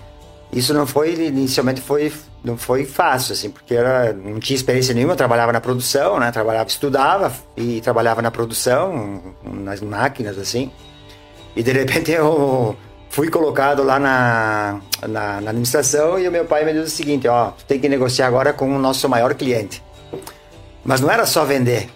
Isso 0.52 0.74
não 0.74 0.88
foi, 0.88 1.13
inicialmente 1.13 1.80
foi, 1.80 2.12
não 2.44 2.57
foi 2.57 2.84
fácil, 2.84 3.34
assim, 3.34 3.52
porque 3.52 3.75
era, 3.75 4.12
não 4.13 4.40
tinha 4.40 4.56
experiência 4.56 4.95
nenhuma, 4.95 5.13
eu 5.13 5.18
trabalhava 5.18 5.54
na 5.54 5.62
produção, 5.62 6.19
né? 6.19 6.31
Trabalhava, 6.31 6.68
estudava 6.68 7.31
e 7.56 7.80
trabalhava 7.81 8.19
na 8.19 8.31
produção, 8.31 9.36
nas 9.44 9.80
máquinas, 9.80 10.40
assim. 10.40 10.72
E 11.56 11.62
de 11.62 11.72
repente 11.72 12.12
eu 12.12 12.75
fui 13.10 13.30
colocado 13.30 13.84
lá 13.84 14.00
na, 14.00 14.80
na, 15.02 15.42
na 15.42 15.50
administração 15.50 16.20
e 16.20 16.28
o 16.28 16.32
meu 16.32 16.46
pai 16.46 16.64
me 16.64 16.72
disse 16.72 16.86
o 16.86 16.90
seguinte, 16.90 17.28
ó, 17.28 17.52
tem 17.68 17.80
que 17.80 17.90
negociar 17.90 18.28
agora 18.28 18.54
com 18.54 18.74
o 18.74 18.80
nosso 18.80 19.10
maior 19.10 19.34
cliente. 19.34 19.84
Mas 20.86 21.02
não 21.02 21.12
era 21.12 21.26
só 21.26 21.44
vender. 21.44 21.90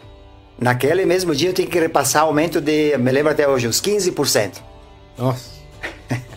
Naquele 0.60 1.06
mesmo 1.06 1.34
dia 1.36 1.50
eu 1.50 1.54
tinha 1.54 1.68
que 1.68 1.80
repassar 1.80 2.24
aumento 2.24 2.60
de, 2.60 2.98
me 2.98 3.12
lembro 3.12 3.32
até 3.32 3.48
hoje, 3.48 3.68
uns 3.68 3.82
15%. 3.82 4.54
Nossa. 5.18 5.54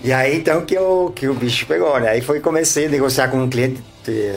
E 0.00 0.12
aí 0.12 0.36
então 0.36 0.64
que, 0.64 0.76
eu, 0.76 1.12
que 1.12 1.26
o 1.26 1.34
bicho 1.34 1.66
pegou, 1.66 1.98
né? 1.98 2.10
Aí 2.10 2.20
foi 2.20 2.38
comecei 2.38 2.86
a 2.86 2.88
negociar 2.88 3.26
com 3.28 3.38
um 3.38 3.48
cliente, 3.50 3.82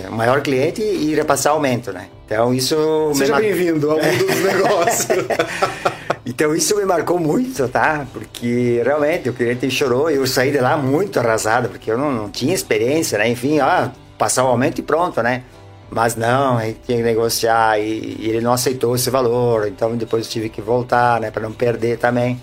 o 0.10 0.12
maior 0.12 0.42
cliente 0.42 0.82
e 0.82 1.14
repassar 1.14 1.54
aumento, 1.54 1.94
né? 1.94 2.08
Então 2.26 2.52
isso... 2.52 3.12
Seja 3.14 3.36
bem-vindo 3.36 3.92
ao 3.92 3.98
mundo 3.98 4.26
dos 4.26 4.40
negócios. 4.42 5.08
Então 6.26 6.56
isso 6.56 6.76
me 6.78 6.86
marcou 6.86 7.20
muito, 7.20 7.68
tá? 7.68 8.06
Porque 8.14 8.82
realmente 8.86 9.28
o 9.30 9.34
cliente 9.34 9.70
chorou 9.72 10.10
eu 10.10 10.26
saí 10.28 10.52
de 10.52 10.60
lá 10.60 10.78
muito 10.78 11.20
arrasado, 11.20 11.70
porque 11.70 11.90
eu 11.92 11.98
não, 11.98 12.12
não 12.12 12.30
tinha 12.30 12.54
experiência, 12.54 13.18
né? 13.18 13.28
Enfim, 13.30 13.60
ah, 13.60 13.92
passar 14.18 14.44
o 14.44 14.48
aumento 14.48 14.80
e 14.80 14.84
pronto, 14.84 15.22
né? 15.24 15.44
Mas 15.90 16.16
não, 16.16 16.58
aí 16.58 16.78
tinha 16.86 16.98
que 17.00 17.04
negociar 17.04 17.80
e, 17.80 18.18
e 18.20 18.30
ele 18.30 18.40
não 18.40 18.54
aceitou 18.54 18.96
esse 18.96 19.10
valor, 19.10 19.68
então 19.68 19.96
depois 19.98 20.26
eu 20.26 20.32
tive 20.32 20.48
que 20.50 20.62
voltar, 20.62 21.20
né? 21.20 21.32
Para 21.32 21.42
não 21.42 21.52
perder 21.52 21.98
também. 21.98 22.40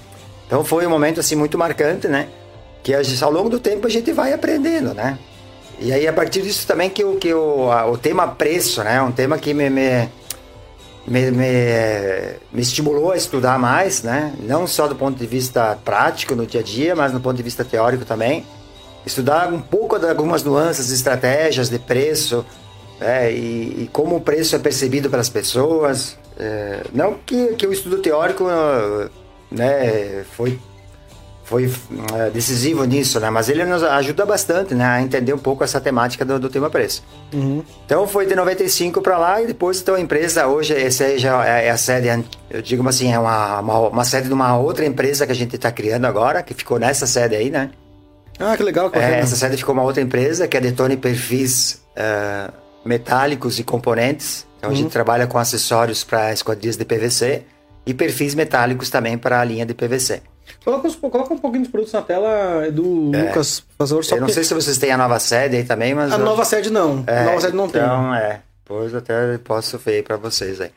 Então 0.47 0.65
foi 0.65 0.85
um 0.87 0.91
momento 0.91 1.21
assim 1.21 1.37
muito 1.37 1.57
marcante, 1.57 2.09
né? 2.09 2.29
Que 2.83 2.93
ao 2.95 3.31
longo 3.31 3.49
do 3.49 3.61
tempo 3.61 3.87
a 3.87 3.91
gente 3.91 4.13
vai 4.13 4.33
aprendendo, 4.33 4.93
né? 4.93 5.19
E 5.79 5.93
aí 5.93 6.09
a 6.09 6.13
partir 6.13 6.43
disso 6.43 6.67
também 6.67 6.91
que, 6.91 7.05
que 7.17 7.33
o, 7.33 7.71
a- 7.71 7.87
o 7.87 7.97
tema 7.97 8.27
preço, 8.27 8.83
né? 8.83 9.01
Um 9.01 9.13
tema 9.13 9.39
que 9.39 9.55
me, 9.55 9.71
me 9.71 10.09
me, 11.09 11.31
me, 11.31 11.47
me 12.53 12.63
estimulou 12.63 13.13
a 13.13 13.17
estudar 13.17 13.59
mais, 13.59 14.03
né? 14.03 14.35
Não 14.41 14.67
só 14.67 14.87
do 14.87 14.95
ponto 14.95 15.19
de 15.19 15.27
vista 15.27 15.79
prático 15.85 16.35
no 16.35 16.47
dia 16.47 16.61
a 16.61 16.65
dia, 16.65 16.95
mas 16.95 17.13
no 17.13 17.21
ponto 17.21 17.37
de 17.37 17.43
vista 17.43 17.65
teórico 17.65 18.05
também. 18.05 18.45
Estudar 19.07 19.53
um 19.53 19.61
pouco 19.61 19.99
de 19.99 20.07
algumas 20.09 20.43
nuances, 20.43 20.91
estratégias 20.91 21.69
de 21.71 21.79
preço, 21.79 22.45
né? 23.01 23.33
e, 23.33 23.85
e 23.85 23.91
como 23.93 24.17
o 24.17 24.21
preço 24.21 24.55
é 24.55 24.59
percebido 24.59 25.09
pelas 25.09 25.29
pessoas. 25.29 26.19
É, 26.39 26.83
não 26.93 27.15
que, 27.15 27.55
que 27.55 27.67
o 27.67 27.73
estudo 27.73 27.99
teórico 27.99 28.45
né, 29.51 30.25
foi 30.37 30.59
foi 31.49 31.73
é, 32.15 32.31
decisivo 32.31 32.85
nisso, 32.85 33.19
né? 33.19 33.31
Mas 33.31 33.49
ele 33.49 33.65
nos 33.65 33.83
ajuda 33.83 34.27
bastante, 34.27 34.75
né? 34.75 34.85
A 34.85 35.01
entender 35.01 35.33
um 35.33 35.39
pouco 35.39 35.65
essa 35.65 35.81
temática 35.81 36.25
do, 36.25 36.39
do 36.39 36.51
tema 36.51 36.69
preço. 36.69 37.03
Uhum. 37.33 37.65
Então 37.87 38.07
foi 38.07 38.27
de 38.27 38.35
95 38.35 39.01
para 39.01 39.17
lá 39.17 39.41
e 39.41 39.47
depois 39.47 39.81
então 39.81 39.95
a 39.95 40.01
empresa 40.01 40.47
hoje 40.47 40.75
é, 40.75 41.67
é 41.67 41.71
a 41.71 41.77
sede, 41.77 42.25
eu 42.51 42.61
digo 42.61 42.87
assim, 42.87 43.13
é 43.13 43.19
uma, 43.19 43.61
uma, 43.61 43.79
uma 43.89 44.05
sede 44.05 44.29
de 44.29 44.35
uma 44.35 44.59
outra 44.59 44.85
empresa 44.85 45.25
que 45.25 45.33
a 45.33 45.35
gente 45.35 45.57
está 45.57 45.73
criando 45.73 46.05
agora, 46.05 46.43
que 46.43 46.53
ficou 46.53 46.79
nessa 46.79 47.07
sede 47.07 47.35
aí, 47.35 47.51
né? 47.51 47.71
Ah, 48.39 48.57
que 48.57 48.63
legal. 48.63 48.91
que 48.91 48.99
É, 48.99 49.19
essa 49.19 49.35
sede 49.35 49.57
ficou 49.57 49.73
uma 49.73 49.83
outra 49.83 50.03
empresa 50.03 50.47
que 50.47 50.57
é 50.57 50.61
Detone 50.61 50.97
Perfis 50.97 51.83
eh, 51.97 52.51
Metálicos 52.85 53.59
e 53.59 53.65
Componentes. 53.65 54.47
Então 54.59 54.71
a 54.71 54.75
gente 54.75 54.91
trabalha 54.91 55.27
com 55.27 55.39
acessórios 55.39 56.05
para 56.05 56.33
esquadrias 56.33 56.77
de 56.77 56.85
PVC 56.85 57.43
e 57.87 57.95
perfis 57.95 58.35
metálicos 58.35 58.91
também 58.91 59.17
para 59.17 59.41
a 59.41 59.45
linha 59.45 59.65
de 59.65 59.73
PVC. 59.73 60.21
Coloca, 60.65 60.89
uns- 60.89 60.97
coloca 60.97 61.33
um 61.35 61.39
pouquinho 61.39 61.63
dos 61.63 61.71
produtos 61.71 61.93
na 61.95 62.03
tela 62.03 62.71
do 62.71 62.83
Lucas, 63.11 63.61
por 63.77 63.87
favor. 63.87 64.05
Só 64.05 64.15
É. 64.15 64.19
eu 64.19 64.21
não 64.21 64.27
porque 64.27 64.35
sei 64.35 64.45
se 64.45 64.55
vocês 64.55 64.77
têm 64.79 64.91
a 64.91 64.97
nova 64.99 65.19
sede 65.19 65.57
aí 65.57 65.65
também, 65.65 65.95
mas... 65.95 66.13
A 66.13 66.17
eu- 66.17 66.25
nova 66.25 66.45
sede 66.45 66.71
não. 66.71 67.05
É, 67.07 67.21
a 67.21 67.25
nova 67.25 67.41
sede 67.41 67.57
não 67.57 67.69
tem. 67.69 67.81
Então, 67.83 68.15
é. 68.15 68.41
Depois 68.65 68.93
eu 68.93 68.99
até 68.99 69.39
posso 69.39 69.79
ver 69.79 70.03
para 70.05 70.17
vocês 70.17 70.61
aí. 70.61 70.71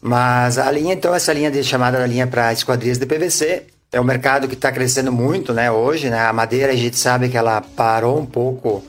Mas 0.00 0.58
a 0.58 0.70
linha, 0.70 0.94
então, 0.94 1.14
essa 1.14 1.32
linha 1.32 1.50
de 1.50 1.62
chamada 1.64 1.98
da 1.98 2.06
linha 2.06 2.26
para 2.26 2.52
esquadrias 2.52 2.98
de 2.98 3.06
PVC 3.06 3.64
é 3.92 4.00
um 4.00 4.04
mercado 4.04 4.46
que 4.46 4.54
está 4.54 4.70
crescendo 4.70 5.10
muito, 5.12 5.52
né? 5.52 5.70
Hoje, 5.70 6.10
né? 6.10 6.20
A 6.20 6.32
madeira 6.32 6.72
a 6.72 6.76
gente 6.76 6.96
sabe 6.96 7.28
que 7.28 7.36
ela 7.36 7.60
parou 7.60 8.18
um 8.18 8.26
pouco, 8.26 8.84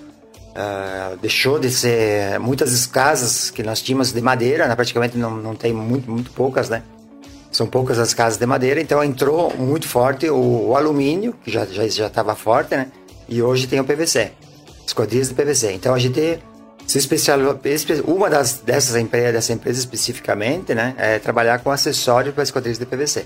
ah, 0.56 1.15
deixou 1.22 1.60
de 1.60 1.70
ser 1.72 2.39
muitas 2.39 2.86
casas 2.86 3.50
que 3.50 3.63
nós 3.63 3.82
tínhamos 3.82 4.12
de 4.12 4.22
madeira, 4.22 4.67
né? 4.67 4.75
praticamente 4.75 5.17
não, 5.17 5.32
não 5.32 5.56
tem 5.56 5.74
muito, 5.74 6.10
muito 6.12 6.29
poucas, 6.32 6.70
né? 6.70 6.84
São 7.51 7.65
poucas 7.65 7.97
as 7.97 8.13
casas 8.13 8.37
de 8.37 8.45
madeira, 8.45 8.79
então 8.81 9.03
entrou 9.03 9.55
muito 9.57 9.87
forte 9.87 10.29
o, 10.29 10.69
o 10.69 10.75
alumínio, 10.75 11.33
que 11.43 11.51
já 11.51 11.65
já 11.65 11.87
já 11.87 12.07
estava 12.07 12.35
forte, 12.35 12.75
né? 12.75 12.91
E 13.27 13.41
hoje 13.41 13.67
tem 13.67 13.79
o 13.79 13.83
PVC, 13.83 14.31
esquadrias 14.85 15.29
de 15.29 15.33
PVC. 15.33 15.71
Então 15.73 15.93
a 15.93 15.99
gente 15.99 16.39
se 16.87 16.97
especializou, 16.97 17.59
uma 18.05 18.29
das 18.29 18.59
dessas 18.59 18.95
empresas, 18.95 19.33
dessa 19.33 19.53
empresa 19.53 19.79
especificamente, 19.79 20.73
né, 20.73 20.95
é 20.97 21.19
trabalhar 21.19 21.59
com 21.59 21.69
acessórios 21.69 22.33
para 22.33 22.43
esquadrias 22.43 22.79
de 22.79 22.85
PVC. 22.85 23.25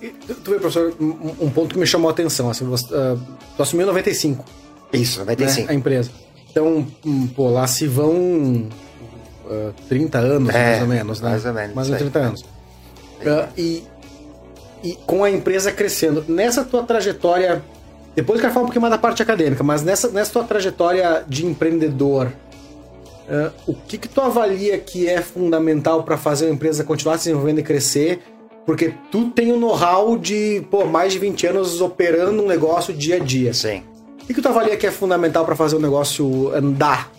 E, 0.00 0.08
tu 0.08 0.50
vê, 0.50 0.58
professor, 0.58 0.94
um, 1.00 1.46
um, 1.46 1.50
ponto 1.50 1.72
que 1.72 1.78
me 1.78 1.86
chamou 1.86 2.08
a 2.08 2.12
atenção, 2.12 2.50
assim, 2.50 2.64
você, 2.64 2.86
uh, 2.94 3.18
tu 3.56 3.62
assumiu 3.62 3.84
em 3.84 3.88
95. 3.88 4.44
Isso, 4.92 5.18
95. 5.20 5.66
Né, 5.66 5.72
a 5.72 5.74
empresa. 5.74 6.10
Então, 6.50 6.86
um, 7.04 7.26
pô, 7.28 7.48
lá 7.50 7.66
se 7.66 7.86
vão 7.86 8.68
uh, 9.46 9.74
30 9.88 10.18
anos, 10.18 10.54
é, 10.54 10.64
mais 10.64 10.82
ou 10.82 10.88
menos, 10.88 11.20
né? 11.20 11.30
Mais 11.30 11.46
ou 11.46 11.52
menos. 11.52 11.74
Mais 11.74 11.88
de 11.88 11.96
30 11.96 12.18
anos. 12.18 12.44
Uh, 13.20 13.48
e, 13.56 13.84
e 14.82 14.94
com 15.06 15.24
a 15.24 15.30
empresa 15.30 15.72
crescendo, 15.72 16.24
nessa 16.28 16.64
tua 16.64 16.82
trajetória, 16.82 17.62
depois 18.14 18.38
eu 18.38 18.42
quero 18.42 18.54
falar 18.54 18.64
um 18.64 18.66
pouquinho 18.66 18.82
mais 18.82 18.92
da 18.92 18.98
parte 18.98 19.22
acadêmica, 19.22 19.62
mas 19.64 19.82
nessa, 19.82 20.08
nessa 20.08 20.32
tua 20.32 20.44
trajetória 20.44 21.24
de 21.26 21.46
empreendedor, 21.46 22.32
uh, 23.28 23.52
o 23.66 23.74
que 23.74 23.98
que 23.98 24.08
tu 24.08 24.20
avalia 24.20 24.78
que 24.78 25.08
é 25.08 25.20
fundamental 25.20 26.02
para 26.02 26.16
fazer 26.16 26.46
uma 26.46 26.54
empresa 26.54 26.84
continuar 26.84 27.18
se 27.18 27.24
desenvolvendo 27.24 27.60
e 27.60 27.62
crescer? 27.62 28.20
Porque 28.64 28.92
tu 29.12 29.30
tem 29.30 29.52
o 29.52 29.58
know-how 29.58 30.18
de, 30.18 30.66
pô, 30.70 30.84
mais 30.84 31.12
de 31.12 31.20
20 31.20 31.46
anos 31.46 31.80
operando 31.80 32.42
um 32.42 32.46
negócio 32.46 32.92
dia 32.92 33.16
a 33.16 33.18
dia. 33.20 33.54
Sim. 33.54 33.82
O 34.28 34.34
que 34.34 34.42
tu 34.42 34.48
avalia 34.48 34.76
que 34.76 34.86
é 34.86 34.90
fundamental 34.90 35.44
para 35.44 35.54
fazer 35.54 35.76
o 35.76 35.78
negócio 35.78 36.52
andar? 36.52 37.12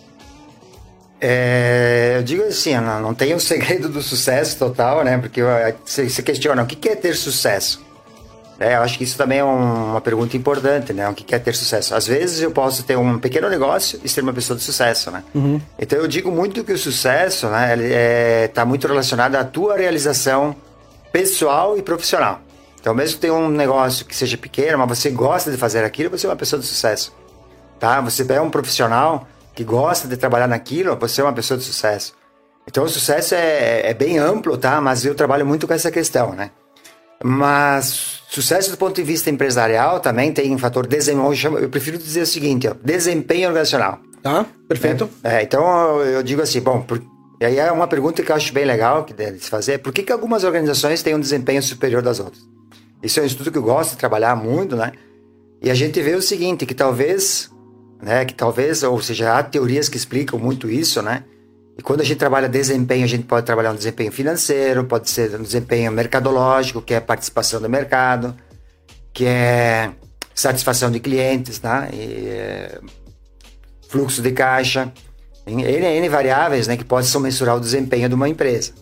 É, 1.19 2.15
eu 2.17 2.23
digo 2.23 2.43
assim, 2.43 2.75
não, 2.75 3.01
não 3.01 3.13
tem 3.13 3.33
o 3.33 3.37
um 3.37 3.39
segredo 3.39 3.89
do 3.89 4.01
sucesso 4.01 4.57
total, 4.57 5.03
né? 5.03 5.17
Porque 5.17 5.41
você, 5.83 6.09
você 6.09 6.21
questiona, 6.21 6.63
o 6.63 6.65
que 6.65 6.89
é 6.89 6.95
ter 6.95 7.15
sucesso? 7.15 7.85
É, 8.59 8.75
eu 8.75 8.81
acho 8.81 8.97
que 8.97 9.03
isso 9.03 9.17
também 9.17 9.37
é 9.39 9.43
um, 9.43 9.91
uma 9.91 10.01
pergunta 10.01 10.35
importante, 10.35 10.91
né? 10.91 11.07
O 11.07 11.13
que 11.13 11.33
é 11.33 11.37
ter 11.37 11.55
sucesso? 11.55 11.93
Às 11.93 12.07
vezes 12.07 12.41
eu 12.41 12.51
posso 12.51 12.83
ter 12.83 12.97
um 12.97 13.19
pequeno 13.19 13.49
negócio 13.49 13.99
e 14.03 14.09
ser 14.09 14.21
uma 14.21 14.33
pessoa 14.33 14.57
de 14.57 14.63
sucesso, 14.63 15.11
né? 15.11 15.23
Uhum. 15.33 15.61
Então 15.77 15.99
eu 15.99 16.07
digo 16.07 16.31
muito 16.31 16.63
que 16.63 16.73
o 16.73 16.77
sucesso, 16.77 17.47
né? 17.47 17.75
Está 18.45 18.63
é, 18.63 18.65
muito 18.65 18.87
relacionado 18.87 19.35
à 19.35 19.43
tua 19.43 19.77
realização 19.77 20.55
pessoal 21.11 21.77
e 21.77 21.83
profissional. 21.83 22.41
Então, 22.79 22.95
mesmo 22.95 23.15
que 23.15 23.21
tenha 23.21 23.33
um 23.33 23.49
negócio 23.49 24.05
que 24.05 24.15
seja 24.15 24.37
pequeno, 24.37 24.77
mas 24.77 24.97
você 24.97 25.09
gosta 25.09 25.51
de 25.51 25.57
fazer 25.57 25.83
aquilo, 25.83 26.09
você 26.09 26.25
é 26.25 26.29
uma 26.29 26.35
pessoa 26.35 26.59
de 26.59 26.65
sucesso. 26.65 27.13
Tá? 27.79 28.01
Você 28.01 28.25
é 28.31 28.41
um 28.41 28.49
profissional 28.49 29.27
que 29.57 29.63
gosta 29.63 30.07
de 30.07 30.15
trabalhar 30.15 30.47
naquilo, 30.47 30.95
você 30.95 31.19
é 31.19 31.23
uma 31.23 31.33
pessoa 31.33 31.57
de 31.57 31.63
sucesso. 31.63 32.13
Então, 32.67 32.83
o 32.83 32.89
sucesso 32.89 33.33
é, 33.33 33.89
é 33.89 33.93
bem 33.93 34.19
amplo, 34.19 34.55
tá? 34.55 34.79
Mas 34.79 35.03
eu 35.03 35.15
trabalho 35.15 35.47
muito 35.47 35.65
com 35.65 35.73
essa 35.73 35.89
questão, 35.89 36.33
né? 36.33 36.51
Mas 37.23 38.21
sucesso 38.29 38.69
do 38.69 38.77
ponto 38.77 38.95
de 38.95 39.01
vista 39.01 39.31
empresarial 39.31 39.99
também 39.99 40.31
tem 40.31 40.53
um 40.53 40.59
fator 40.59 40.85
desempenho. 40.85 41.57
Eu 41.57 41.69
prefiro 41.69 41.97
dizer 41.97 42.21
o 42.21 42.27
seguinte, 42.27 42.67
ó, 42.67 42.75
desempenho 42.83 43.47
organizacional. 43.47 43.97
Tá, 44.21 44.45
perfeito. 44.67 45.09
É, 45.23 45.37
é, 45.37 45.41
então 45.41 46.01
eu 46.01 46.21
digo 46.21 46.43
assim, 46.43 46.61
bom, 46.61 46.81
por, 46.81 47.01
e 47.41 47.45
aí 47.45 47.57
é 47.57 47.71
uma 47.71 47.87
pergunta 47.87 48.21
que 48.21 48.31
eu 48.31 48.35
acho 48.35 48.53
bem 48.53 48.65
legal 48.65 49.03
de 49.05 49.39
se 49.39 49.49
fazer, 49.49 49.79
por 49.79 49.91
que, 49.91 50.03
que 50.03 50.11
algumas 50.11 50.43
organizações 50.43 51.01
têm 51.01 51.15
um 51.15 51.19
desempenho 51.19 51.63
superior 51.63 52.03
das 52.03 52.19
outras? 52.19 52.43
Isso 53.01 53.19
é 53.19 53.23
um 53.23 53.25
estudo 53.25 53.51
que 53.51 53.57
eu 53.57 53.63
gosto 53.63 53.91
de 53.91 53.97
trabalhar 53.97 54.35
muito, 54.35 54.75
né? 54.75 54.91
E 55.63 55.71
a 55.71 55.73
gente 55.73 55.99
vê 55.99 56.13
o 56.13 56.21
seguinte, 56.21 56.63
que 56.63 56.75
talvez, 56.75 57.49
né, 58.01 58.25
que 58.25 58.33
talvez, 58.33 58.83
ou 58.83 59.01
seja, 59.01 59.37
há 59.37 59.43
teorias 59.43 59.89
que 59.89 59.97
explicam 59.97 60.39
muito 60.39 60.69
isso, 60.69 61.01
né? 61.01 61.23
E 61.77 61.81
quando 61.81 62.01
a 62.01 62.03
gente 62.03 62.17
trabalha 62.17 62.49
desempenho, 62.49 63.03
a 63.03 63.07
gente 63.07 63.23
pode 63.23 63.45
trabalhar 63.45 63.71
um 63.71 63.75
desempenho 63.75 64.11
financeiro, 64.11 64.83
pode 64.85 65.09
ser 65.09 65.35
um 65.39 65.43
desempenho 65.43 65.91
mercadológico, 65.91 66.81
que 66.81 66.93
é 66.93 66.99
participação 66.99 67.61
do 67.61 67.69
mercado, 67.69 68.35
que 69.13 69.25
é 69.25 69.91
satisfação 70.33 70.89
de 70.89 70.99
clientes, 70.99 71.59
tá? 71.59 71.87
E, 71.93 72.29
é, 72.29 72.79
fluxo 73.89 74.21
de 74.21 74.31
caixa, 74.31 74.91
N, 75.45 75.63
N 75.63 76.09
variáveis, 76.09 76.67
né, 76.67 76.75
que 76.75 76.83
possam 76.83 77.21
mensurar 77.21 77.55
o 77.55 77.59
desempenho 77.59 78.09
de 78.09 78.15
uma 78.15 78.27
empresa. 78.27 78.73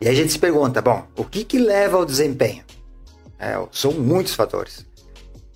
E 0.00 0.08
aí 0.08 0.14
a 0.14 0.16
gente 0.16 0.32
se 0.32 0.38
pergunta, 0.38 0.80
bom, 0.80 1.06
o 1.16 1.24
que 1.24 1.44
que 1.44 1.58
leva 1.58 1.98
ao 1.98 2.06
desempenho? 2.06 2.64
É, 3.38 3.60
são 3.70 3.92
muitos 3.92 4.34
fatores. 4.34 4.86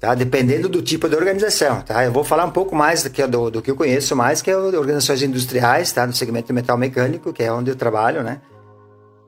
Tá? 0.05 0.15
Dependendo 0.15 0.69
do 0.69 0.83
tipo 0.83 1.09
de 1.09 1.17
organização. 1.17 1.81
Tá? 1.81 2.05
Eu 2.05 2.13
vou 2.13 2.23
falar 2.23 2.45
um 2.45 2.51
pouco 2.51 2.77
mais 2.77 3.03
do 3.03 3.09
que, 3.09 3.27
do, 3.27 3.51
do 3.51 3.63
que 3.63 3.71
eu 3.71 3.75
conheço 3.75 4.15
mais, 4.15 4.43
que 4.43 4.51
é 4.51 4.57
organizações 4.57 5.23
industriais, 5.23 5.91
tá? 5.93 6.07
no 6.07 6.13
segmento 6.13 6.53
metal 6.53 6.77
mecânico, 6.77 7.33
que 7.33 7.43
é 7.43 7.51
onde 7.51 7.71
eu 7.71 7.75
trabalho. 7.75 8.23
Né? 8.23 8.39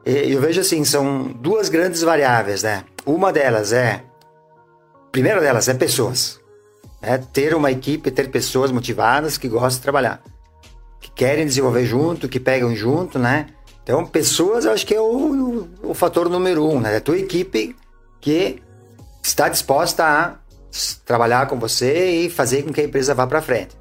E 0.04 0.30
eu 0.30 0.38
vejo 0.38 0.61
assim, 0.61 0.85
são 0.85 1.28
duas 1.40 1.71
grandes 1.71 2.02
variáveis. 2.02 2.62
Né? 2.62 2.85
Uma 3.06 3.33
delas 3.33 3.73
é, 3.73 4.02
primeira 5.11 5.40
delas 5.40 5.66
é 5.66 5.73
pessoas. 5.73 6.38
É 7.00 7.16
ter 7.16 7.54
uma 7.54 7.71
equipe, 7.71 8.11
ter 8.11 8.28
pessoas 8.28 8.71
motivadas 8.71 9.38
que 9.38 9.49
gostam 9.49 9.78
de 9.78 9.80
trabalhar. 9.80 10.23
Que 11.00 11.11
querem 11.11 11.47
desenvolver 11.47 11.87
junto, 11.87 12.28
que 12.28 12.38
pegam 12.38 12.76
junto, 12.76 13.18
né? 13.18 13.47
Então, 13.83 14.04
pessoas, 14.04 14.66
eu 14.66 14.73
acho 14.73 14.87
que 14.87 14.95
é 14.95 15.00
o, 15.00 15.68
o, 15.83 15.90
o 15.90 15.95
fator 15.95 16.28
número 16.28 16.68
um, 16.68 16.80
né? 16.80 16.97
A 16.97 17.00
tua 17.00 17.16
equipe 17.16 17.75
que 18.21 18.61
está 19.23 19.49
disposta 19.49 20.04
a 20.04 20.46
trabalhar 21.04 21.47
com 21.47 21.59
você 21.59 22.11
e 22.11 22.30
fazer 22.30 22.62
com 22.62 22.73
que 22.73 22.80
a 22.80 22.85
empresa 22.85 23.14
vá 23.14 23.26
para 23.26 23.42
frente. 23.42 23.76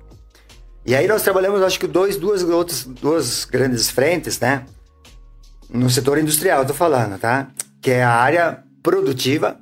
E 0.85 0.93
aí 0.95 1.07
nós 1.07 1.23
trabalhamos, 1.23 1.61
acho 1.63 1.79
que 1.79 1.87
dois, 1.87 2.15
duas 2.15 2.43
outras, 2.43 2.83
duas 2.83 3.43
grandes 3.43 3.89
frentes, 3.89 4.39
né? 4.39 4.65
No 5.69 5.89
setor 5.89 6.19
industrial, 6.19 6.61
estou 6.61 6.75
falando, 6.75 7.17
tá? 7.19 7.47
Que 7.81 7.91
é 7.91 8.03
a 8.03 8.11
área 8.11 8.63
produtiva 8.83 9.59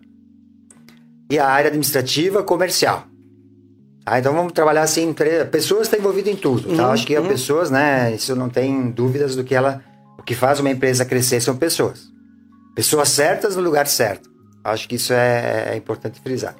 e 1.30 1.40
a 1.40 1.48
área 1.48 1.70
administrativa 1.70 2.44
comercial. 2.44 3.08
Ah, 4.06 4.20
então 4.20 4.34
vamos 4.34 4.52
trabalhar 4.52 4.82
assim, 4.82 5.16
pessoas 5.50 5.88
estão 5.88 5.98
envolvidas 5.98 6.34
em 6.34 6.36
tudo, 6.36 6.76
tá? 6.76 6.88
Uhum, 6.88 6.92
acho 6.92 7.08
que 7.08 7.18
uhum. 7.18 7.24
as 7.24 7.28
pessoas, 7.30 7.72
né? 7.72 8.14
Isso 8.14 8.36
não 8.36 8.50
tem 8.50 8.92
dúvidas 8.92 9.34
do 9.34 9.46
que 9.46 9.56
ela, 9.56 9.82
o 10.20 10.24
que 10.24 10.36
faz 10.36 10.60
uma 10.60 10.70
empresa 10.70 11.06
crescer 11.06 11.40
são 11.40 11.56
pessoas, 11.56 12.12
pessoas 12.76 13.08
certas 13.10 13.56
no 13.56 13.62
lugar 13.62 13.88
certo. 13.88 14.30
Acho 14.62 14.90
que 14.90 14.96
isso 14.96 15.14
é, 15.14 15.70
é 15.72 15.76
importante 15.78 16.20
frisar. 16.20 16.56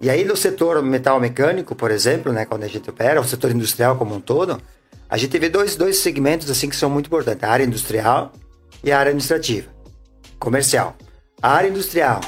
E 0.00 0.10
aí 0.10 0.24
no 0.24 0.36
setor 0.36 0.82
metal 0.82 1.18
mecânico, 1.20 1.74
por 1.74 1.90
exemplo, 1.90 2.32
né, 2.32 2.44
quando 2.44 2.64
a 2.64 2.68
gente 2.68 2.90
opera, 2.90 3.20
o 3.20 3.24
setor 3.24 3.50
industrial 3.50 3.96
como 3.96 4.14
um 4.14 4.20
todo, 4.20 4.60
a 5.08 5.16
gente 5.16 5.38
vê 5.38 5.48
dois, 5.48 5.76
dois 5.76 5.98
segmentos 5.98 6.50
assim 6.50 6.68
que 6.68 6.76
são 6.76 6.90
muito 6.90 7.06
importantes, 7.06 7.42
a 7.44 7.50
área 7.50 7.64
industrial 7.64 8.32
e 8.82 8.90
a 8.90 8.98
área 8.98 9.10
administrativa, 9.10 9.68
comercial. 10.38 10.96
A 11.40 11.52
área 11.52 11.68
industrial, 11.68 12.20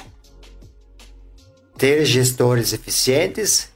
ter 1.76 2.04
gestores 2.04 2.72
eficientes 2.72 3.70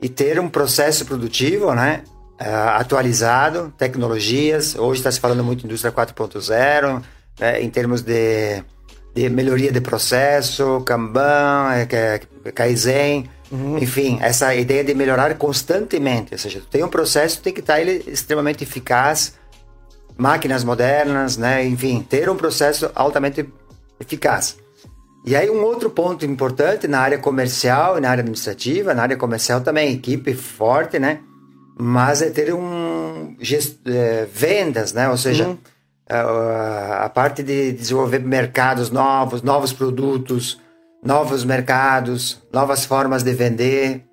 e 0.00 0.08
ter 0.08 0.38
um 0.38 0.48
processo 0.48 1.04
produtivo, 1.04 1.74
né, 1.74 2.04
atualizado, 2.38 3.72
tecnologias. 3.76 4.74
Hoje 4.74 5.00
está 5.00 5.10
se 5.10 5.20
falando 5.20 5.44
muito 5.44 5.64
indústria 5.66 5.92
4.0, 5.92 7.02
né, 7.38 7.62
em 7.62 7.68
termos 7.68 8.02
de 8.02 8.62
de 9.14 9.28
melhoria 9.28 9.72
de 9.72 9.80
processo, 9.80 10.82
Kanban, 10.86 11.72
é, 11.74 12.20
Kaizen, 12.54 13.28
uhum. 13.50 13.78
enfim, 13.78 14.18
essa 14.20 14.54
ideia 14.54 14.84
de 14.84 14.94
melhorar 14.94 15.34
constantemente. 15.36 16.32
Ou 16.32 16.38
seja, 16.38 16.60
tu 16.60 16.66
tem 16.66 16.84
um 16.84 16.88
processo, 16.88 17.40
tem 17.40 17.52
que 17.52 17.60
estar 17.60 17.80
ele 17.80 18.04
extremamente 18.06 18.62
eficaz, 18.62 19.34
máquinas 20.16 20.62
modernas, 20.62 21.36
né? 21.36 21.64
Enfim, 21.66 22.06
ter 22.08 22.30
um 22.30 22.36
processo 22.36 22.90
altamente 22.94 23.48
eficaz. 23.98 24.56
E 25.26 25.36
aí 25.36 25.50
um 25.50 25.62
outro 25.62 25.90
ponto 25.90 26.24
importante 26.24 26.88
na 26.88 27.00
área 27.00 27.18
comercial 27.18 27.98
e 27.98 28.00
na 28.00 28.10
área 28.10 28.22
administrativa, 28.22 28.94
na 28.94 29.02
área 29.02 29.16
comercial 29.16 29.60
também, 29.60 29.92
equipe 29.92 30.32
forte, 30.34 30.98
né? 30.98 31.20
Mas 31.78 32.22
é 32.22 32.30
ter 32.30 32.54
um 32.54 33.36
é, 33.86 34.26
vendas, 34.32 34.92
né? 34.92 35.08
Ou 35.08 35.16
seja, 35.16 35.48
uhum 35.48 35.58
a 36.10 37.08
parte 37.08 37.42
de 37.42 37.72
desenvolver 37.72 38.18
mercados 38.18 38.90
novos, 38.90 39.42
novos 39.42 39.72
produtos, 39.72 40.60
novos 41.02 41.44
mercados, 41.44 42.42
novas 42.52 42.84
formas 42.84 43.22
de 43.22 43.32
vender. 43.32 44.04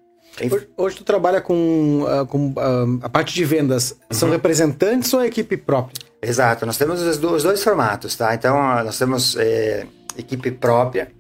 Hoje 0.77 0.98
tu 0.98 1.04
trabalha 1.04 1.42
com, 1.42 2.04
uh, 2.04 2.25
com 2.27 2.50
uh, 2.50 3.00
a 3.01 3.10
parte 3.10 3.34
de 3.34 3.44
vendas. 3.44 3.92
Uhum. 3.92 3.98
São 4.12 4.30
representantes 4.30 5.12
ou 5.13 5.22
é 5.22 5.27
equipe 5.27 5.58
própria? 5.58 6.06
Exato, 6.22 6.66
nós 6.66 6.77
temos 6.77 7.01
os 7.01 7.18
dois, 7.18 7.38
os 7.38 7.44
dois 7.44 7.63
formatos, 7.63 8.16
tá? 8.16 8.34
Então, 8.34 8.56
nós 8.84 8.98
temos 8.98 9.36
é, 9.36 9.86
equipe 10.18 10.51
própria, 10.51 11.12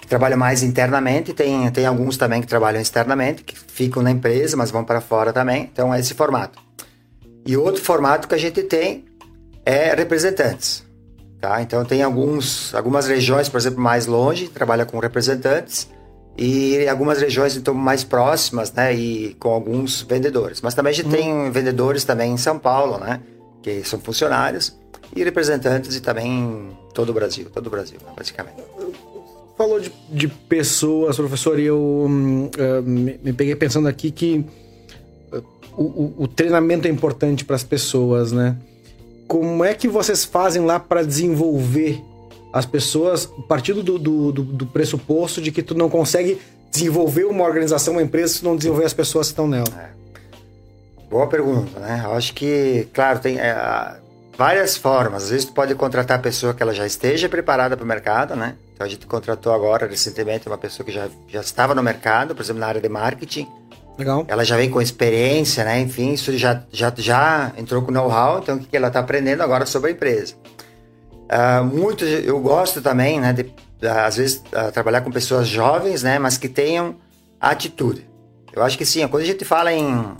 que 0.00 0.06
trabalha 0.06 0.36
mais 0.36 0.62
internamente, 0.62 1.32
tem, 1.32 1.70
tem 1.70 1.86
alguns 1.86 2.16
também 2.16 2.40
que 2.40 2.46
trabalham 2.46 2.80
externamente, 2.80 3.42
que 3.42 3.58
ficam 3.58 4.02
na 4.02 4.10
empresa, 4.10 4.56
mas 4.56 4.70
vão 4.70 4.84
para 4.84 5.00
fora 5.00 5.32
também. 5.32 5.68
Então, 5.72 5.92
é 5.92 5.98
esse 5.98 6.14
formato. 6.14 6.58
E 7.44 7.56
outro 7.56 7.82
formato 7.82 8.26
que 8.26 8.34
a 8.34 8.38
gente 8.38 8.62
tem 8.64 9.04
é 9.66 9.92
representantes. 9.94 10.86
Tá? 11.40 11.60
Então 11.60 11.84
tem 11.84 12.02
alguns, 12.02 12.74
algumas 12.74 13.06
regiões, 13.06 13.48
por 13.48 13.58
exemplo, 13.58 13.80
mais 13.80 14.06
longe, 14.06 14.48
trabalha 14.48 14.86
com 14.86 14.98
representantes 14.98 15.88
e 16.38 16.86
algumas 16.88 17.20
regiões 17.20 17.56
então 17.56 17.74
mais 17.74 18.04
próximas, 18.04 18.72
né, 18.72 18.94
e 18.94 19.34
com 19.40 19.50
alguns 19.50 20.02
vendedores. 20.02 20.60
Mas 20.60 20.74
também 20.74 20.92
a 20.92 20.94
gente 20.94 21.08
hum. 21.08 21.10
tem 21.10 21.50
vendedores 21.50 22.04
também 22.04 22.32
em 22.32 22.36
São 22.36 22.58
Paulo, 22.58 22.98
né, 22.98 23.20
que 23.62 23.82
são 23.84 23.98
funcionários 23.98 24.78
e 25.14 25.22
representantes 25.24 25.94
e 25.96 26.00
também 26.00 26.76
todo 26.94 27.10
o 27.10 27.12
Brasil, 27.12 27.46
todo 27.52 27.66
o 27.66 27.70
Brasil, 27.70 27.98
praticamente. 28.14 28.62
Falou 29.56 29.80
de, 29.80 29.90
de 30.10 30.28
pessoas, 30.28 31.16
professor, 31.16 31.58
e 31.58 31.64
eu 31.64 31.78
uh, 31.78 32.82
me, 32.82 33.18
me, 33.22 33.32
peguei 33.32 33.56
pensando 33.56 33.88
aqui 33.88 34.10
que 34.10 34.44
uh, 35.32 35.42
o, 35.74 36.24
o, 36.24 36.28
treinamento 36.28 36.86
é 36.86 36.90
importante 36.90 37.42
para 37.42 37.56
as 37.56 37.64
pessoas, 37.64 38.32
né? 38.32 38.54
Como 39.26 39.64
é 39.64 39.74
que 39.74 39.88
vocês 39.88 40.24
fazem 40.24 40.64
lá 40.64 40.78
para 40.78 41.04
desenvolver 41.04 42.02
as 42.52 42.64
pessoas, 42.64 43.26
partindo 43.48 43.82
do, 43.82 43.98
do, 43.98 44.32
do, 44.32 44.42
do 44.42 44.66
pressuposto 44.66 45.40
de 45.40 45.50
que 45.50 45.62
tu 45.62 45.74
não 45.74 45.90
consegue 45.90 46.40
desenvolver 46.70 47.24
uma 47.24 47.44
organização, 47.44 47.94
uma 47.94 48.02
empresa, 48.02 48.34
se 48.34 48.44
não 48.44 48.56
desenvolver 48.56 48.84
as 48.84 48.94
pessoas 48.94 49.28
que 49.28 49.32
estão 49.32 49.48
nela? 49.48 49.66
É. 49.78 49.96
Boa 51.10 51.26
pergunta, 51.26 51.78
né? 51.78 52.02
Eu 52.04 52.12
acho 52.12 52.34
que, 52.34 52.88
claro, 52.92 53.18
tem 53.18 53.38
é, 53.38 53.96
várias 54.36 54.76
formas. 54.76 55.24
Às 55.24 55.30
vezes 55.30 55.46
tu 55.46 55.52
pode 55.52 55.74
contratar 55.74 56.18
a 56.18 56.22
pessoa 56.22 56.52
que 56.52 56.62
ela 56.62 56.74
já 56.74 56.86
esteja 56.86 57.28
preparada 57.28 57.76
para 57.76 57.84
o 57.84 57.86
mercado, 57.86 58.36
né? 58.36 58.56
Então 58.74 58.86
a 58.86 58.90
gente 58.90 59.06
contratou 59.06 59.52
agora 59.52 59.86
recentemente 59.86 60.46
uma 60.46 60.58
pessoa 60.58 60.84
que 60.84 60.92
já, 60.92 61.08
já 61.28 61.40
estava 61.40 61.74
no 61.74 61.82
mercado, 61.82 62.34
por 62.34 62.42
exemplo, 62.42 62.60
na 62.60 62.66
área 62.66 62.80
de 62.80 62.88
marketing. 62.88 63.46
Legal. 63.98 64.24
Ela 64.28 64.44
já 64.44 64.56
vem 64.56 64.70
com 64.70 64.80
experiência, 64.80 65.64
né? 65.64 65.80
Enfim, 65.80 66.12
isso 66.12 66.36
já, 66.36 66.62
já, 66.70 66.92
já 66.96 67.52
entrou 67.56 67.82
com 67.82 67.90
know-how, 67.90 68.38
então 68.38 68.56
o 68.56 68.58
que 68.58 68.76
ela 68.76 68.88
está 68.88 69.00
aprendendo 69.00 69.42
agora 69.42 69.64
sobre 69.66 69.90
a 69.90 69.92
empresa. 69.92 70.34
Uh, 71.12 71.64
muito, 71.64 72.04
eu 72.04 72.38
gosto 72.40 72.82
também, 72.82 73.20
né? 73.20 73.32
De, 73.32 73.52
às 73.88 74.16
vezes, 74.16 74.42
uh, 74.52 74.70
trabalhar 74.72 75.00
com 75.00 75.10
pessoas 75.10 75.48
jovens, 75.48 76.02
né? 76.02 76.18
Mas 76.18 76.36
que 76.36 76.48
tenham 76.48 76.96
atitude. 77.40 78.08
Eu 78.52 78.62
acho 78.62 78.78
que 78.78 78.86
sim, 78.86 79.06
quando 79.08 79.22
a 79.22 79.26
gente 79.26 79.44
fala 79.44 79.72
em, 79.72 80.14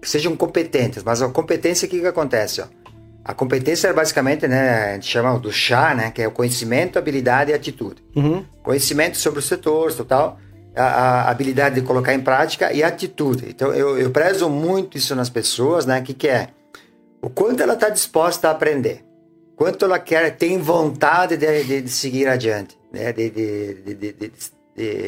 que 0.00 0.08
sejam 0.08 0.36
competentes, 0.36 1.02
mas 1.02 1.22
a 1.22 1.28
competência, 1.28 1.86
o 1.86 1.88
que, 1.88 2.00
que 2.00 2.06
acontece? 2.06 2.60
Ó? 2.60 2.66
A 3.24 3.32
competência 3.32 3.88
é 3.88 3.92
basicamente, 3.92 4.46
né, 4.46 4.90
a 4.90 4.94
gente 4.94 5.06
chama 5.06 5.38
do 5.38 5.50
chá, 5.50 5.94
né, 5.94 6.10
que 6.10 6.20
é 6.20 6.28
o 6.28 6.30
conhecimento, 6.30 6.98
habilidade 6.98 7.50
e 7.50 7.54
atitude. 7.54 8.04
Uhum. 8.14 8.44
Conhecimento 8.62 9.16
sobre 9.16 9.38
o 9.38 9.42
setor, 9.42 9.94
total, 9.94 10.38
a, 10.74 10.82
a, 10.82 11.30
habilidade 11.30 11.76
de 11.76 11.82
colocar 11.82 12.14
em 12.14 12.20
prática 12.20 12.72
e 12.72 12.82
atitude. 12.82 13.46
Então, 13.48 13.72
eu, 13.72 13.98
eu 13.98 14.10
prezo 14.10 14.48
muito 14.48 14.96
isso 14.96 15.14
nas 15.14 15.30
pessoas, 15.30 15.86
né, 15.86 16.00
que 16.02 16.14
que 16.14 16.28
é 16.28 16.48
o 17.22 17.30
quanto 17.30 17.62
ela 17.62 17.74
está 17.74 17.88
disposta 17.88 18.48
a 18.48 18.50
aprender, 18.50 19.04
quanto 19.56 19.84
ela 19.84 19.98
quer, 19.98 20.36
tem 20.36 20.58
vontade 20.58 21.36
de, 21.36 21.64
de, 21.64 21.82
de 21.82 21.90
seguir 21.90 22.28
adiante, 22.28 22.78
né, 22.92 23.12
de, 23.12 23.30
de, 23.30 24.32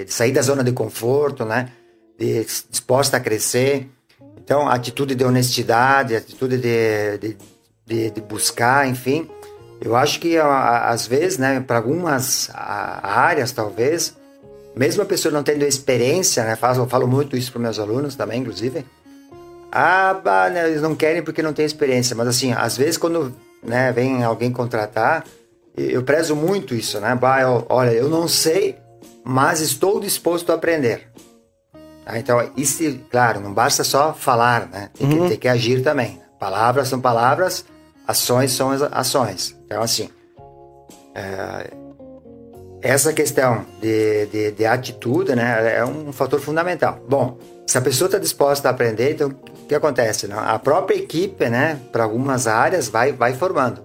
sair 0.07 0.33
da 0.33 0.41
zona 0.43 0.65
de 0.65 0.73
conforto, 0.73 1.45
né, 1.45 1.71
disposta 2.19 3.17
a 3.17 3.21
crescer. 3.21 3.89
Então, 4.39 4.69
atitude 4.69 5.15
de 5.15 5.25
honestidade, 5.25 6.15
atitude 6.15 6.57
de, 6.57 7.19
de, 7.19 7.37
de, 7.85 8.11
de 8.11 8.21
buscar, 8.21 8.87
enfim. 8.89 9.29
Eu 9.81 9.95
acho 9.95 10.21
que 10.21 10.39
às 10.39 11.07
vezes, 11.07 11.37
né, 11.37 11.61
para 11.61 11.77
algumas 11.77 12.49
áreas, 12.55 13.53
talvez, 13.53 14.16
mesmo 14.77 15.03
a 15.03 15.07
pessoa 15.07 15.33
não 15.33 15.43
tendo 15.43 15.65
experiência, 15.65 16.45
né, 16.45 16.57
falo, 16.57 16.87
falo 16.87 17.07
muito 17.07 17.37
isso 17.37 17.51
para 17.51 17.61
meus 17.61 17.79
alunos 17.79 18.15
também, 18.15 18.41
inclusive. 18.41 18.85
Ah, 19.73 20.15
bah, 20.15 20.51
né, 20.51 20.69
eles 20.69 20.83
não 20.83 20.95
querem 20.95 21.23
porque 21.23 21.43
não 21.43 21.53
têm 21.53 21.65
experiência, 21.65 22.15
mas 22.15 22.29
assim, 22.29 22.53
às 22.53 22.77
vezes 22.77 22.97
quando 22.97 23.35
né, 23.63 23.91
vem 23.93 24.23
alguém 24.23 24.53
contratar, 24.53 25.25
eu 25.77 26.03
prezo 26.03 26.35
muito 26.35 26.75
isso, 26.75 26.99
né? 27.01 27.15
Bah, 27.15 27.43
eu, 27.43 27.67
olha, 27.69 27.91
eu 27.91 28.09
não 28.09 28.27
sei, 28.27 28.79
mas 29.25 29.61
estou 29.61 30.01
disposto 30.01 30.51
a 30.51 30.55
aprender. 30.55 31.09
Ah, 32.07 32.19
então, 32.19 32.51
isso, 32.57 32.99
claro, 33.11 33.41
não 33.41 33.53
basta 33.53 33.83
só 33.83 34.15
falar, 34.15 34.69
né? 34.69 34.91
Tem, 34.95 35.07
uhum. 35.07 35.23
que, 35.23 35.29
tem 35.31 35.39
que 35.39 35.49
agir 35.49 35.83
também. 35.83 36.21
Palavras 36.39 36.89
são 36.89 37.01
palavras, 37.01 37.65
ações 38.07 38.53
são 38.53 38.71
ações. 38.93 39.57
Então, 39.67 39.83
assim, 39.83 40.09
é, 41.15 41.71
essa 42.87 43.13
questão 43.13 43.67
de, 43.81 44.27
de, 44.27 44.53
de, 44.53 44.65
atitude, 44.65 45.35
né, 45.35 45.79
é 45.79 45.85
um 45.85 46.13
fator 46.13 46.41
fundamental. 46.41 47.01
Bom, 47.09 47.39
se 47.67 47.77
a 47.77 47.81
pessoa 47.81 48.07
está 48.07 48.19
disposta 48.19 48.69
a 48.69 48.71
aprender, 48.71 49.13
então 49.13 49.29
o 49.29 49.67
que 49.67 49.75
acontece? 49.75 50.29
Né? 50.29 50.37
A 50.39 50.59
própria 50.59 50.97
equipe, 50.97 51.49
né, 51.49 51.81
para 51.91 52.05
algumas 52.05 52.47
áreas, 52.47 52.89
vai, 52.89 53.13
vai 53.13 53.35
formando. 53.35 53.83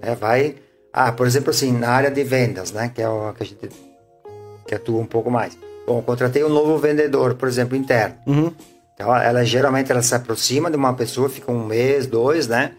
Né? 0.00 0.14
Vai, 0.14 0.54
ah, 0.92 1.10
por 1.10 1.26
exemplo, 1.26 1.50
assim, 1.50 1.72
na 1.72 1.90
área 1.90 2.10
de 2.10 2.22
vendas, 2.22 2.70
né, 2.70 2.90
que 2.94 3.02
é 3.02 3.08
o 3.08 3.32
que 3.32 3.42
a 3.42 3.46
gente 3.46 3.68
que 4.66 4.74
atua 4.74 5.00
um 5.00 5.06
pouco 5.06 5.30
mais. 5.30 5.58
Bom, 5.86 6.00
contratei 6.02 6.44
um 6.44 6.48
novo 6.48 6.76
vendedor, 6.78 7.34
por 7.34 7.48
exemplo, 7.48 7.74
interno. 7.74 8.14
Uhum. 8.26 8.52
Então, 8.94 9.16
ela 9.16 9.44
geralmente 9.44 9.90
ela 9.90 10.02
se 10.02 10.14
aproxima 10.14 10.70
de 10.70 10.76
uma 10.76 10.92
pessoa, 10.92 11.28
fica 11.28 11.50
um 11.50 11.64
mês, 11.64 12.06
dois, 12.06 12.46
né? 12.46 12.72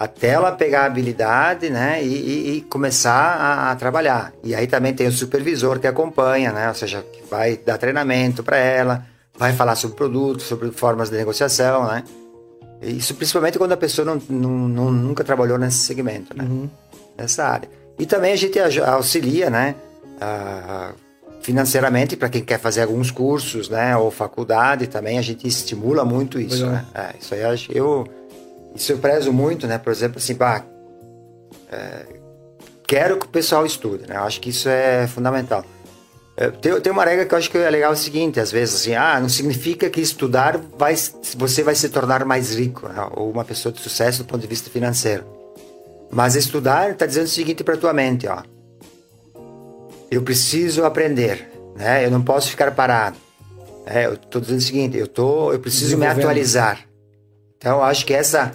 Até 0.00 0.28
ela 0.28 0.50
pegar 0.50 0.84
a 0.84 0.86
habilidade, 0.86 1.68
né? 1.68 2.02
E, 2.02 2.06
e, 2.06 2.56
e 2.56 2.60
começar 2.62 3.12
a, 3.12 3.70
a, 3.70 3.76
trabalhar. 3.76 4.32
E 4.42 4.54
aí 4.54 4.66
também 4.66 4.94
tem 4.94 5.06
o 5.06 5.12
supervisor 5.12 5.78
que 5.78 5.86
acompanha, 5.86 6.52
né? 6.52 6.68
Ou 6.68 6.74
seja, 6.74 7.04
que 7.12 7.22
vai 7.30 7.58
dar 7.58 7.76
treinamento 7.76 8.42
para 8.42 8.56
ela, 8.56 9.04
vai 9.36 9.52
falar 9.52 9.76
sobre 9.76 9.98
produtos, 9.98 10.46
sobre 10.46 10.70
formas 10.70 11.10
de 11.10 11.18
negociação, 11.18 11.86
né? 11.86 12.02
Isso 12.80 13.14
principalmente 13.14 13.58
quando 13.58 13.72
a 13.72 13.76
pessoa 13.76 14.06
não, 14.06 14.22
não, 14.30 14.50
não 14.68 14.90
nunca 14.90 15.22
trabalhou 15.22 15.58
nesse 15.58 15.80
segmento, 15.80 16.34
né? 16.34 16.44
Uhum. 16.44 16.70
Nessa 17.18 17.44
área. 17.44 17.68
E 17.98 18.06
também 18.06 18.32
a 18.32 18.36
gente 18.36 18.58
auxilia, 18.58 19.50
né? 19.50 19.74
A, 20.18 20.92
financeiramente 21.42 22.16
para 22.16 22.30
quem 22.30 22.42
quer 22.42 22.58
fazer 22.58 22.82
alguns 22.82 23.10
cursos, 23.10 23.68
né, 23.68 23.96
ou 23.96 24.10
faculdade 24.10 24.86
também 24.86 25.18
a 25.18 25.22
gente 25.22 25.48
estimula 25.48 26.04
muito 26.04 26.38
isso, 26.38 26.66
né? 26.66 26.84
É, 26.94 27.14
isso 27.18 27.34
aí 27.34 27.40
eu, 27.40 27.56
eu 27.70 28.19
isso 28.74 28.92
eu 28.92 28.98
prezo 28.98 29.32
muito, 29.32 29.66
né? 29.66 29.78
Por 29.78 29.92
exemplo, 29.92 30.18
assim, 30.18 30.34
bah, 30.34 30.64
é, 31.70 32.06
quero 32.86 33.18
que 33.18 33.26
o 33.26 33.28
pessoal 33.28 33.64
estude, 33.66 34.06
né? 34.06 34.16
Eu 34.16 34.22
acho 34.22 34.40
que 34.40 34.50
isso 34.50 34.68
é 34.68 35.06
fundamental. 35.06 35.64
É, 36.36 36.50
tem, 36.50 36.80
tem 36.80 36.92
uma 36.92 37.04
regra 37.04 37.26
que 37.26 37.34
eu 37.34 37.38
acho 37.38 37.50
que 37.50 37.58
é 37.58 37.68
legal 37.68 37.90
é 37.90 37.94
o 37.94 37.96
seguinte, 37.96 38.40
às 38.40 38.50
vezes 38.50 38.76
assim, 38.76 38.94
ah, 38.94 39.20
não 39.20 39.28
significa 39.28 39.90
que 39.90 40.00
estudar 40.00 40.58
vai, 40.78 40.94
você 41.36 41.62
vai 41.62 41.74
se 41.74 41.88
tornar 41.88 42.24
mais 42.24 42.54
rico, 42.54 42.88
né? 42.88 43.08
ou 43.12 43.30
uma 43.30 43.44
pessoa 43.44 43.72
de 43.72 43.80
sucesso 43.80 44.22
do 44.22 44.26
ponto 44.26 44.40
de 44.40 44.46
vista 44.46 44.70
financeiro. 44.70 45.24
Mas 46.10 46.34
estudar 46.34 46.90
está 46.90 47.06
dizendo 47.06 47.26
o 47.26 47.28
seguinte 47.28 47.62
para 47.62 47.76
tua 47.76 47.92
mente, 47.92 48.26
ó 48.26 48.42
eu 50.10 50.22
preciso 50.22 50.84
aprender, 50.84 51.48
né? 51.76 52.04
Eu 52.04 52.10
não 52.10 52.20
posso 52.20 52.50
ficar 52.50 52.72
parado. 52.72 53.16
É, 53.86 54.06
eu 54.06 54.14
estou 54.14 54.40
dizendo 54.40 54.58
o 54.58 54.62
seguinte, 54.62 54.96
eu 54.98 55.06
tô, 55.06 55.52
eu 55.52 55.60
preciso 55.60 55.96
me 55.96 56.06
atualizar. 56.06 56.80
Então, 57.60 57.76
eu 57.76 57.82
acho 57.82 58.06
que 58.06 58.14
essa 58.14 58.52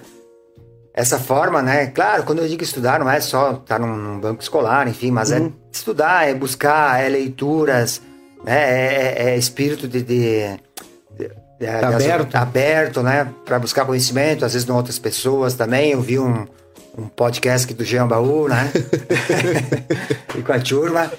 essa 0.92 1.20
forma, 1.20 1.62
né? 1.62 1.88
Claro, 1.88 2.24
quando 2.24 2.40
eu 2.40 2.48
digo 2.48 2.64
estudar, 2.64 3.00
não 3.00 3.10
é 3.10 3.20
só 3.20 3.52
estar 3.52 3.78
num, 3.78 3.96
num 3.96 4.20
banco 4.20 4.42
escolar, 4.42 4.88
enfim, 4.88 5.12
mas 5.12 5.32
é 5.32 5.40
uhum. 5.40 5.48
é 5.48 5.52
estudar, 5.72 6.28
é 6.28 6.34
buscar, 6.34 7.00
é 7.04 7.08
leituras, 7.10 8.02
né? 8.44 8.56
É, 8.56 9.14
é, 9.18 9.30
é 9.30 9.38
espírito 9.38 9.88
de, 9.88 10.02
de, 10.02 10.58
de, 11.18 11.28
de 11.60 11.66
tá 11.68 11.88
aberto. 11.90 12.36
aberto, 12.36 13.04
né? 13.04 13.28
Para 13.46 13.60
buscar 13.60 13.86
conhecimento, 13.86 14.44
às 14.44 14.54
vezes 14.54 14.68
com 14.68 14.74
outras 14.74 14.98
pessoas 14.98 15.54
também. 15.54 15.92
Eu 15.92 16.02
vi 16.02 16.18
um, 16.18 16.48
um 16.98 17.08
podcast 17.08 17.72
do 17.76 17.84
Jean 17.84 18.08
Baú, 18.08 18.48
né? 18.48 18.72
e 20.36 20.42
com 20.42 20.52
a 20.52 20.60
turma. 20.60 21.12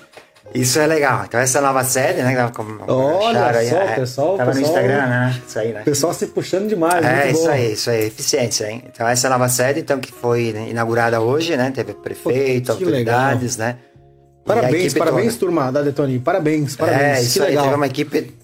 Isso 0.55 0.79
é 0.79 0.87
legal. 0.87 1.25
Então 1.27 1.39
essa 1.39 1.61
nova 1.61 1.85
série, 1.85 2.23
né? 2.23 2.51
Como, 2.55 2.79
Olha 2.87 3.53
só, 3.53 3.59
aí, 3.59 3.69
é, 3.69 3.95
pessoal. 3.97 4.37
Tava 4.37 4.53
pessoal, 4.53 4.55
no 4.55 4.61
Instagram, 4.61 5.07
né? 5.07 5.43
Isso 5.47 5.59
aí, 5.59 5.73
né? 5.73 5.83
Pessoal 5.83 6.15
se 6.15 6.27
puxando 6.29 6.69
demais. 6.69 7.05
É, 7.05 7.31
isso 7.31 7.43
bom. 7.43 7.51
aí, 7.51 7.73
isso 7.73 7.91
aí, 7.91 8.07
eficiência, 8.07 8.71
hein? 8.71 8.85
Então 8.91 9.07
essa 9.07 9.29
nova 9.29 9.49
série, 9.49 9.81
então, 9.81 9.99
que 9.99 10.13
foi 10.13 10.55
inaugurada 10.69 11.21
hoje, 11.21 11.57
né? 11.57 11.71
Teve 11.75 11.95
prefeito, 11.95 12.67
Pô, 12.67 12.73
autoridades, 12.73 13.57
legal. 13.57 13.75
né? 13.75 13.79
Parabéns, 14.45 14.95
parabéns, 14.95 15.35
toda. 15.35 15.39
turma 15.41 15.73
da 15.73 15.83
Detoni. 15.83 16.21
Parabéns, 16.21 16.77
parabéns. 16.77 17.03
É, 17.03 17.23
isso 17.23 17.41
que 17.41 17.45
aí, 17.45 17.49
legal. 17.51 17.65
teve 17.65 17.77
uma 17.77 17.87
equipe, 17.87 18.35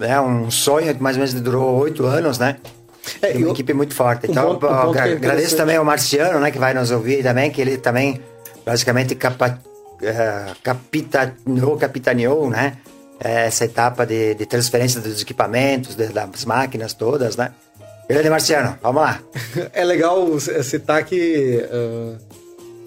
é 0.00 0.20
um 0.20 0.50
sonho 0.50 0.92
que 0.92 1.02
mais 1.02 1.16
ou 1.16 1.20
menos 1.20 1.40
durou 1.40 1.78
oito 1.78 2.04
anos, 2.04 2.38
né? 2.38 2.56
É, 3.22 3.32
uma 3.32 3.40
eu, 3.40 3.50
equipe 3.52 3.72
muito 3.72 3.94
forte. 3.94 4.30
Então, 4.30 4.52
um 4.52 4.58
ponto, 4.58 4.72
um 4.72 4.80
ponto 4.86 4.98
agradeço 4.98 5.56
também 5.56 5.76
ao 5.76 5.84
Marciano, 5.84 6.40
né, 6.40 6.50
que 6.50 6.58
vai 6.58 6.74
nos 6.74 6.90
ouvir 6.90 7.22
também, 7.22 7.50
que 7.50 7.60
ele 7.60 7.76
também 7.76 8.20
basicamente 8.64 9.14
capa 9.14 9.60
uh, 10.04 10.54
capitaneou, 10.62 11.76
capitaneou, 11.76 12.50
né? 12.50 12.78
Eh, 13.20 13.46
essa 13.46 13.64
etapa 13.64 14.04
de, 14.04 14.34
de 14.34 14.44
transferência 14.44 15.00
dos 15.00 15.22
equipamentos, 15.22 15.94
de, 15.94 16.08
das 16.08 16.44
máquinas 16.44 16.92
todas, 16.94 17.36
né? 17.36 17.52
Grande 18.08 18.28
Marciano, 18.28 18.78
vamos 18.82 19.02
lá. 19.02 19.20
É 19.72 19.84
legal 19.84 20.38
citar 20.38 21.04
que 21.04 21.64
uh, 21.70 22.18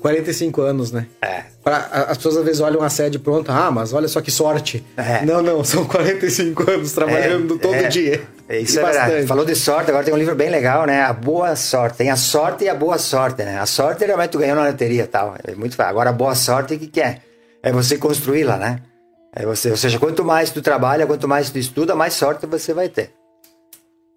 45 0.07 0.61
anos, 0.61 0.91
né? 0.91 1.05
É. 1.21 1.43
Pra, 1.61 1.77
as 2.07 2.17
pessoas 2.17 2.37
às 2.37 2.45
vezes 2.45 2.61
olham 2.61 2.81
a 2.81 2.89
sede 2.89 3.19
pronta, 3.19 3.51
ah, 3.51 3.69
mas 3.69 3.91
olha 3.91 4.07
só 4.07 4.21
que 4.21 4.31
sorte. 4.31 4.83
É. 4.95 5.25
Não, 5.25 5.41
não, 5.41 5.63
são 5.65 5.83
45 5.85 6.71
anos 6.71 6.93
trabalhando 6.93 7.55
é, 7.55 7.57
todo 7.57 7.75
é. 7.75 7.87
dia. 7.89 8.21
É, 8.47 8.59
isso 8.59 8.77
e 8.77 8.79
é 8.79 8.81
bastante. 8.81 9.05
verdade. 9.05 9.27
Falou 9.27 9.43
de 9.43 9.55
sorte, 9.55 9.89
agora 9.89 10.05
tem 10.05 10.13
um 10.13 10.17
livro 10.17 10.33
bem 10.33 10.49
legal, 10.49 10.85
né? 10.85 11.01
A 11.01 11.11
Boa 11.11 11.55
Sorte. 11.57 11.97
Tem 11.97 12.09
a 12.09 12.15
sorte 12.15 12.63
e 12.63 12.69
a 12.69 12.73
boa 12.73 12.97
sorte, 12.97 13.43
né? 13.43 13.59
A 13.59 13.65
sorte 13.65 14.05
realmente 14.05 14.29
tu 14.29 14.39
ganhou 14.39 14.55
na 14.55 14.65
loteria 14.67 15.03
e 15.03 15.07
tal. 15.07 15.35
É 15.43 15.53
muito 15.55 15.75
fácil. 15.75 15.89
Agora 15.89 16.09
a 16.11 16.13
boa 16.13 16.35
sorte, 16.35 16.75
o 16.75 16.79
que, 16.79 16.87
que 16.87 17.01
é? 17.01 17.17
É 17.61 17.71
você 17.71 17.97
construí-la, 17.97 18.55
né? 18.55 18.79
É 19.35 19.45
você, 19.45 19.69
ou 19.69 19.77
seja, 19.77 19.99
quanto 19.99 20.23
mais 20.23 20.49
tu 20.51 20.61
trabalha, 20.61 21.05
quanto 21.05 21.27
mais 21.27 21.49
tu 21.49 21.59
estuda, 21.59 21.95
mais 21.95 22.13
sorte 22.13 22.45
você 22.45 22.73
vai 22.73 22.87
ter. 22.87 23.11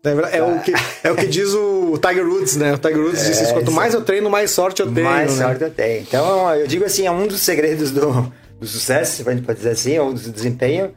É, 0.03 0.39
é, 0.39 0.43
o 0.43 0.59
que, 0.61 0.73
é 1.05 1.11
o 1.11 1.17
que 1.17 1.27
diz 1.27 1.53
o 1.53 1.99
Tiger 1.99 2.27
Woods, 2.27 2.57
né? 2.57 2.73
O 2.73 2.79
Tiger 2.79 3.01
Woods 3.01 3.23
é, 3.23 3.43
diz 3.43 3.53
quanto 3.53 3.71
mais 3.71 3.93
eu 3.93 4.03
treino, 4.03 4.31
mais 4.31 4.51
sorte 4.51 4.81
eu 4.81 4.91
tenho. 4.91 5.07
Mais 5.07 5.37
né? 5.37 5.45
sorte 5.45 5.63
eu 5.63 5.71
tenho. 5.71 6.01
Então, 6.01 6.55
eu 6.55 6.67
digo 6.67 6.85
assim, 6.85 7.07
é 7.07 7.11
um 7.11 7.27
dos 7.27 7.41
segredos 7.41 7.91
do, 7.91 8.33
do 8.59 8.67
sucesso, 8.67 9.23
se 9.23 9.29
a 9.29 9.33
gente 9.33 9.45
pode 9.45 9.59
dizer 9.59 9.71
assim, 9.71 9.99
ou 9.99 10.13
do 10.15 10.31
desempenho, 10.31 10.93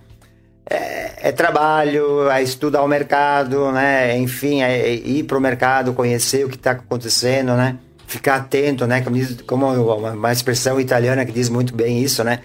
é, 0.70 1.30
é, 1.30 1.32
trabalho, 1.34 2.30
é 2.30 2.42
estudar 2.42 2.82
o 2.82 2.88
mercado, 2.88 3.72
né? 3.74 4.18
Enfim, 4.18 4.62
é 4.62 4.94
ir 4.94 5.24
para 5.24 5.38
o 5.38 5.42
mercado, 5.42 5.94
conhecer 5.94 6.46
o 6.46 6.50
que 6.50 6.56
está 6.56 6.72
acontecendo, 6.72 7.54
né? 7.56 7.78
Ficar 8.08 8.36
atento, 8.36 8.88
né? 8.88 9.02
Como, 9.02 9.16
diz, 9.18 9.42
como 9.42 9.66
uma 9.68 10.32
expressão 10.32 10.80
italiana 10.80 11.26
que 11.26 11.32
diz 11.32 11.50
muito 11.50 11.76
bem 11.76 12.02
isso, 12.02 12.24
né? 12.24 12.40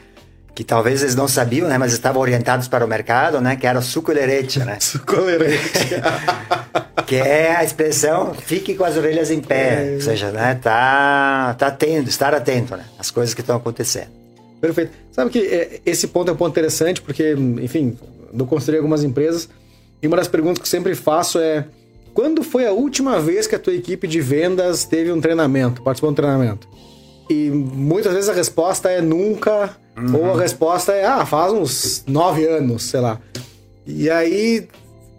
Que 0.59 0.65
talvez 0.65 1.03
eles 1.03 1.15
não 1.15 1.29
sabiam, 1.29 1.69
né? 1.69 1.79
Mas 1.79 1.93
estavam 1.93 2.21
orientados 2.21 2.67
para 2.67 2.85
o 2.85 2.89
mercado, 2.89 3.41
né? 3.41 3.55
Que 3.55 3.65
era 3.65 3.81
suco 3.81 4.11
lerete, 4.11 4.59
né? 4.59 4.77
suco 4.83 5.15
lerete. 5.21 6.03
que 7.07 7.15
é 7.15 7.55
a 7.55 7.63
expressão 7.63 8.35
fique 8.35 8.75
com 8.75 8.83
as 8.83 8.97
orelhas 8.97 9.31
em 9.31 9.41
pé, 9.41 9.93
é. 9.93 9.95
ou 9.95 10.01
seja, 10.01 10.33
né? 10.33 10.59
Tá, 10.61 11.55
tá 11.57 11.69
atento, 11.69 12.09
estar 12.09 12.35
atento, 12.35 12.77
né? 12.77 12.85
As 12.99 13.09
coisas 13.09 13.35
que 13.35 13.41
estão 13.41 13.55
acontecendo. 13.55 14.09
Perfeito. 14.61 14.91
Sabe 15.13 15.31
que 15.31 15.39
é, 15.39 15.81
esse 15.87 16.09
ponto 16.09 16.29
é 16.29 16.35
um 16.35 16.37
ponto 16.37 16.51
interessante, 16.51 17.01
porque, 17.03 17.37
enfim, 17.63 17.97
eu 18.37 18.45
construí 18.45 18.79
algumas 18.79 19.05
empresas 19.05 19.49
e 20.03 20.09
uma 20.09 20.17
das 20.17 20.27
perguntas 20.27 20.61
que 20.61 20.69
sempre 20.69 20.97
faço 20.97 21.39
é: 21.39 21.67
quando 22.13 22.43
foi 22.43 22.67
a 22.67 22.73
última 22.73 23.21
vez 23.21 23.47
que 23.47 23.55
a 23.55 23.61
tua 23.61 23.75
equipe 23.75 24.09
de 24.09 24.21
vendas 24.21 24.85
teve 24.85 25.13
um 25.13 25.21
treinamento, 25.21 25.83
participou 25.83 26.11
de 26.11 26.15
um 26.15 26.17
treinamento? 26.17 26.69
E 27.29 27.51
muitas 27.51 28.13
vezes 28.13 28.29
a 28.29 28.33
resposta 28.33 28.89
é 28.89 29.01
nunca, 29.01 29.77
uhum. 29.97 30.17
ou 30.17 30.35
a 30.35 30.41
resposta 30.41 30.93
é, 30.93 31.05
ah, 31.05 31.27
faz 31.27 31.53
uns 31.53 32.05
nove 32.07 32.47
anos, 32.47 32.85
sei 32.85 33.01
lá. 33.01 33.21
E 33.87 34.09
aí, 34.09 34.67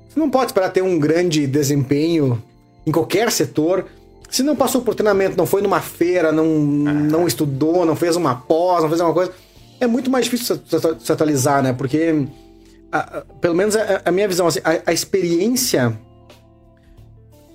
você 0.07 0.19
não 0.19 0.29
pode 0.29 0.51
esperar 0.51 0.69
ter 0.71 0.81
um 0.81 0.97
grande 0.97 1.45
desempenho 1.45 2.41
em 2.85 2.91
qualquer 2.91 3.31
setor 3.31 3.85
se 4.29 4.43
não 4.43 4.55
passou 4.55 4.81
por 4.81 4.93
treinamento, 4.93 5.35
não 5.35 5.45
foi 5.45 5.61
numa 5.61 5.81
feira, 5.81 6.31
não, 6.31 6.45
ah. 6.45 6.93
não 6.93 7.27
estudou, 7.27 7.85
não 7.85 7.95
fez 7.95 8.15
uma 8.15 8.35
pós, 8.35 8.83
não 8.83 8.89
fez 8.89 9.01
alguma 9.01 9.15
coisa, 9.15 9.33
é 9.79 9.87
muito 9.87 10.11
mais 10.11 10.25
difícil 10.25 10.59
se 10.99 11.11
atualizar, 11.11 11.63
né? 11.63 11.73
Porque, 11.73 12.27
a, 12.91 12.99
a, 12.99 13.21
pelo 13.41 13.55
menos 13.55 13.75
a, 13.75 14.01
a, 14.05 14.11
minha 14.11 14.27
visão, 14.27 14.45
assim, 14.45 14.59
a, 14.63 14.93
experiência. 14.93 15.97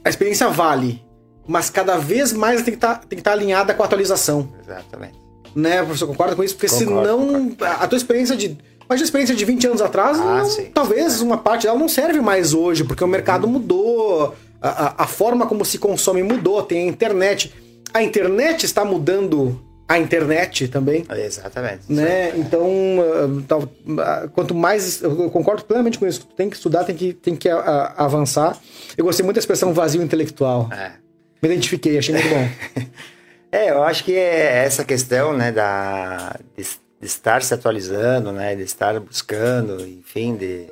A 0.05 0.09
experiência 0.09 0.49
vale, 0.49 1.03
mas 1.47 1.71
cada 1.71 1.97
vez 1.97 2.33
mais 2.33 2.63
tem 2.63 2.75
que 2.75 2.81
tá, 2.81 3.01
estar 3.11 3.23
tá 3.23 3.33
alinhada 3.33 3.75
com 3.75 3.83
a 3.83 3.87
atualização. 3.87 4.49
Exatamente. 4.63 5.15
Né, 5.55 5.83
professor? 5.83 6.07
Concorda 6.07 6.35
com 6.35 6.43
isso? 6.43 6.55
Porque 6.57 6.69
concordo, 6.69 7.01
senão 7.01 7.49
concordo. 7.51 7.65
a 7.65 7.87
tua 7.87 7.97
experiência 7.97 8.37
de. 8.37 8.59
Mas 8.89 9.01
a 9.01 9.05
experiência 9.05 9.35
de 9.35 9.45
20 9.45 9.67
anos 9.69 9.83
atrás, 9.83 10.19
ah, 10.19 10.39
não, 10.39 10.47
sim, 10.47 10.65
talvez 10.75 11.15
sim. 11.15 11.25
uma 11.25 11.39
parte 11.39 11.65
dela 11.65 11.79
não 11.79 11.89
serve 11.89 12.21
mais 12.21 12.53
hoje, 12.53 12.85
porque 12.85 13.03
o 13.03 13.07
mercado 13.07 13.49
mudou 13.49 14.35
a, 14.61 15.05
a, 15.05 15.07
forma 15.07 15.47
como 15.47 15.65
se 15.65 15.79
consome 15.79 16.23
mudou, 16.23 16.63
tem 16.63 16.87
a 16.87 16.87
internet. 16.87 17.53
A 17.93 18.03
internet 18.03 18.65
está 18.65 18.85
mudando 18.85 19.61
a 19.87 19.99
internet 19.99 20.69
também. 20.69 21.05
Exatamente. 21.15 21.93
Né? 21.93 22.33
Então, 22.37 22.67
uh, 22.69 24.29
quanto 24.33 24.55
mais. 24.55 25.03
Eu 25.03 25.31
concordo 25.31 25.65
plenamente 25.65 25.99
com 25.99 26.07
isso. 26.07 26.27
Tem 26.37 26.49
que 26.49 26.57
estudar, 26.57 26.85
tem 26.85 26.97
que, 26.97 27.13
tem 27.13 27.37
que 27.37 27.49
avançar. 27.49 28.59
Eu 28.97 29.05
gostei 29.05 29.23
muito 29.23 29.37
da 29.37 29.41
expressão 29.41 29.73
vazio 29.75 30.03
intelectual. 30.03 30.69
É. 30.73 31.04
Me 31.45 31.51
identifiquei, 31.51 31.99
achei 31.99 32.15
muito 32.15 32.29
bom. 32.31 32.49
é, 33.53 33.71
eu 33.71 33.83
acho 33.83 34.03
que 34.03 34.17
é 34.17 34.65
essa 34.65 34.83
questão, 34.83 35.37
né, 35.37 35.53
da, 35.53 36.41
de, 36.57 36.63
de, 36.63 37.07
estar 37.07 37.43
se 37.43 37.53
atualizando, 37.53 38.33
né, 38.33 38.57
de 38.57 38.63
estar 38.63 38.99
buscando, 38.99 39.87
enfim, 39.87 40.37
de 40.37 40.67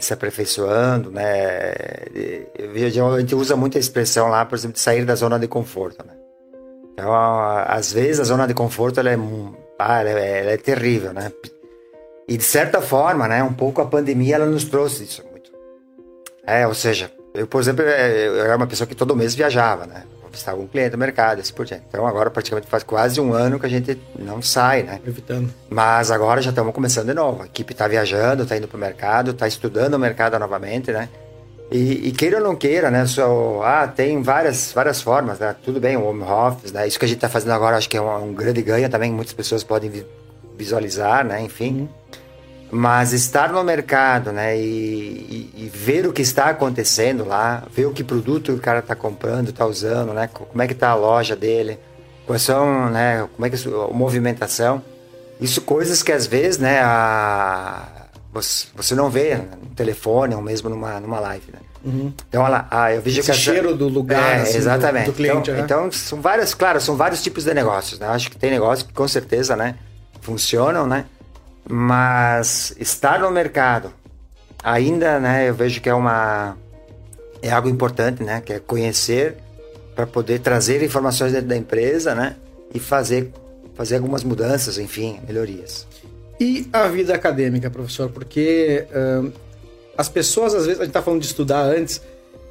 se 0.00 0.12
aperfeiçoando, 0.12 1.12
né? 1.12 1.70
A 2.58 3.20
gente 3.20 3.36
usa 3.36 3.54
muita 3.54 3.78
expressão 3.78 4.26
lá, 4.26 4.44
por 4.44 4.56
exemplo, 4.56 4.74
de 4.74 4.80
sair 4.80 5.04
da 5.04 5.14
zona 5.14 5.38
de 5.38 5.46
conforto, 5.46 6.04
né? 6.04 6.14
Então, 6.92 7.14
às 7.14 7.92
vezes 7.92 8.18
a 8.18 8.24
zona 8.24 8.48
de 8.48 8.54
conforto 8.54 8.98
ela 8.98 9.10
é, 9.10 9.18
ah, 9.78 10.00
ela 10.00 10.10
é, 10.10 10.40
ela 10.40 10.50
é 10.50 10.56
terrível, 10.56 11.12
né? 11.12 11.30
E 12.26 12.36
de 12.36 12.42
certa 12.42 12.80
forma, 12.80 13.28
né, 13.28 13.44
um 13.44 13.54
pouco 13.54 13.80
a 13.80 13.86
pandemia 13.86 14.34
ela 14.34 14.46
nos 14.46 14.64
trouxe 14.64 15.04
isso 15.04 15.22
muito. 15.30 15.52
É, 16.44 16.66
ou 16.66 16.74
seja, 16.74 17.12
eu, 17.34 17.46
por 17.46 17.60
exemplo, 17.60 17.84
é, 17.84 18.28
eu 18.28 18.44
era 18.44 18.56
uma 18.56 18.66
pessoa 18.66 18.86
que 18.86 18.94
todo 18.94 19.14
mês 19.16 19.34
viajava, 19.34 19.86
né? 19.86 20.04
visitar 20.34 20.54
um 20.54 20.66
cliente 20.66 20.92
no 20.92 20.98
mercado, 20.98 21.40
assim 21.40 21.54
por 21.54 21.64
diante. 21.64 21.84
Então 21.88 22.06
agora 22.06 22.30
praticamente 22.30 22.66
faz 22.66 22.82
quase 22.82 23.20
um 23.20 23.32
ano 23.32 23.58
que 23.58 23.66
a 23.66 23.68
gente 23.68 23.98
não 24.18 24.42
sai, 24.42 24.82
né? 24.82 25.00
Evitando. 25.06 25.52
Mas 25.70 26.10
agora 26.10 26.42
já 26.42 26.50
estamos 26.50 26.74
começando 26.74 27.06
de 27.06 27.14
novo. 27.14 27.42
A 27.42 27.46
equipe 27.46 27.72
está 27.72 27.86
viajando, 27.88 28.42
está 28.42 28.56
indo 28.56 28.68
para 28.68 28.76
o 28.76 28.80
mercado, 28.80 29.30
está 29.30 29.46
estudando 29.46 29.94
o 29.94 29.98
mercado 29.98 30.38
novamente, 30.38 30.90
né? 30.90 31.08
E, 31.70 32.08
e, 32.08 32.12
queira 32.12 32.38
ou 32.38 32.44
não 32.44 32.54
queira, 32.54 32.90
né? 32.90 33.06
Só, 33.06 33.62
ah, 33.64 33.88
tem 33.88 34.22
várias, 34.22 34.72
várias 34.72 35.00
formas, 35.00 35.38
né? 35.38 35.56
Tudo 35.64 35.80
bem, 35.80 35.96
o 35.96 36.04
home 36.04 36.22
office, 36.22 36.72
né? 36.72 36.86
Isso 36.86 36.98
que 36.98 37.04
a 37.04 37.08
gente 37.08 37.16
está 37.16 37.28
fazendo 37.28 37.52
agora 37.52 37.76
acho 37.76 37.88
que 37.88 37.96
é 37.96 38.00
um, 38.00 38.24
um, 38.24 38.34
grande 38.34 38.60
ganho 38.60 38.88
também, 38.90 39.10
muitas 39.10 39.32
pessoas 39.32 39.64
podem 39.64 40.04
visualizar, 40.56 41.24
né? 41.24 41.40
Enfim. 41.40 41.80
Uhum. 41.80 41.88
Mas 42.76 43.12
estar 43.12 43.52
no 43.52 43.62
mercado, 43.62 44.32
né, 44.32 44.58
e, 44.58 44.60
e, 45.54 45.64
e, 45.64 45.68
ver 45.72 46.08
o 46.08 46.12
que 46.12 46.22
está 46.22 46.46
acontecendo 46.46 47.24
lá, 47.24 47.62
ver 47.72 47.86
o 47.86 47.92
que 47.92 48.02
produto 48.02 48.50
o 48.50 48.58
cara 48.58 48.80
está 48.80 48.96
comprando, 48.96 49.50
está 49.50 49.64
usando, 49.64 50.12
né, 50.12 50.28
como 50.32 50.60
é 50.60 50.66
que 50.66 50.72
está 50.72 50.88
a 50.88 50.94
loja 50.96 51.36
dele, 51.36 51.78
quais 52.26 52.42
são, 52.42 52.90
né, 52.90 53.28
como 53.32 53.46
é 53.46 53.48
que 53.48 53.54
é 53.54 53.70
a 53.70 53.94
movimentação, 53.94 54.82
isso 55.40 55.60
coisas 55.60 56.02
que 56.02 56.10
às 56.10 56.26
vezes, 56.26 56.58
né, 56.58 56.80
a, 56.82 58.08
você, 58.32 58.66
você 58.74 58.96
não 58.96 59.08
vê 59.08 59.36
no 59.36 59.70
telefone 59.76 60.34
ou 60.34 60.42
mesmo 60.42 60.68
numa, 60.68 60.98
numa 60.98 61.20
live, 61.20 61.52
né. 61.52 61.60
Uhum. 61.84 62.12
Então, 62.28 62.42
olha 62.42 62.66
lá, 62.72 62.92
eu 62.92 63.00
vejo 63.00 63.20
Esse 63.20 63.30
que 63.30 63.38
cheiro 63.38 63.76
do 63.76 63.86
lugar, 63.86 64.38
é, 64.38 64.42
assim, 64.42 64.58
exatamente. 64.58 65.04
Do, 65.04 65.12
do 65.12 65.16
cliente, 65.16 65.48
então, 65.52 65.54
né? 65.54 65.60
então, 65.60 65.92
são 65.92 66.20
várias, 66.20 66.54
claro, 66.54 66.80
são 66.80 66.96
vários 66.96 67.22
tipos 67.22 67.44
de 67.44 67.54
negócios, 67.54 68.00
né? 68.00 68.08
Acho 68.08 68.28
que 68.28 68.36
tem 68.36 68.50
negócios 68.50 68.84
que 68.84 68.92
com 68.92 69.06
certeza, 69.06 69.54
né, 69.54 69.76
funcionam, 70.20 70.88
né? 70.88 71.04
Mas 71.68 72.74
estar 72.78 73.20
no 73.20 73.30
mercado 73.30 73.92
ainda, 74.64 75.20
né, 75.20 75.48
eu 75.48 75.54
vejo 75.54 75.80
que 75.80 75.88
é 75.88 75.94
uma 75.94 76.56
é 77.42 77.50
algo 77.50 77.68
importante, 77.68 78.22
né, 78.22 78.40
que 78.40 78.54
é 78.54 78.58
conhecer 78.58 79.36
para 79.94 80.06
poder 80.06 80.40
trazer 80.40 80.82
informações 80.82 81.32
dentro 81.32 81.48
da 81.48 81.56
empresa, 81.56 82.14
né, 82.14 82.36
e 82.72 82.78
fazer 82.78 83.30
fazer 83.74 83.96
algumas 83.96 84.22
mudanças, 84.22 84.78
enfim, 84.78 85.18
melhorias. 85.26 85.86
E 86.38 86.68
a 86.72 86.86
vida 86.86 87.14
acadêmica, 87.14 87.68
professor, 87.70 88.08
porque 88.08 88.86
uh, 88.90 89.32
as 89.96 90.08
pessoas 90.08 90.54
às 90.54 90.66
vezes 90.66 90.80
a 90.80 90.84
gente 90.84 90.92
tá 90.92 91.02
falando 91.02 91.20
de 91.20 91.26
estudar 91.26 91.62
antes 91.62 92.00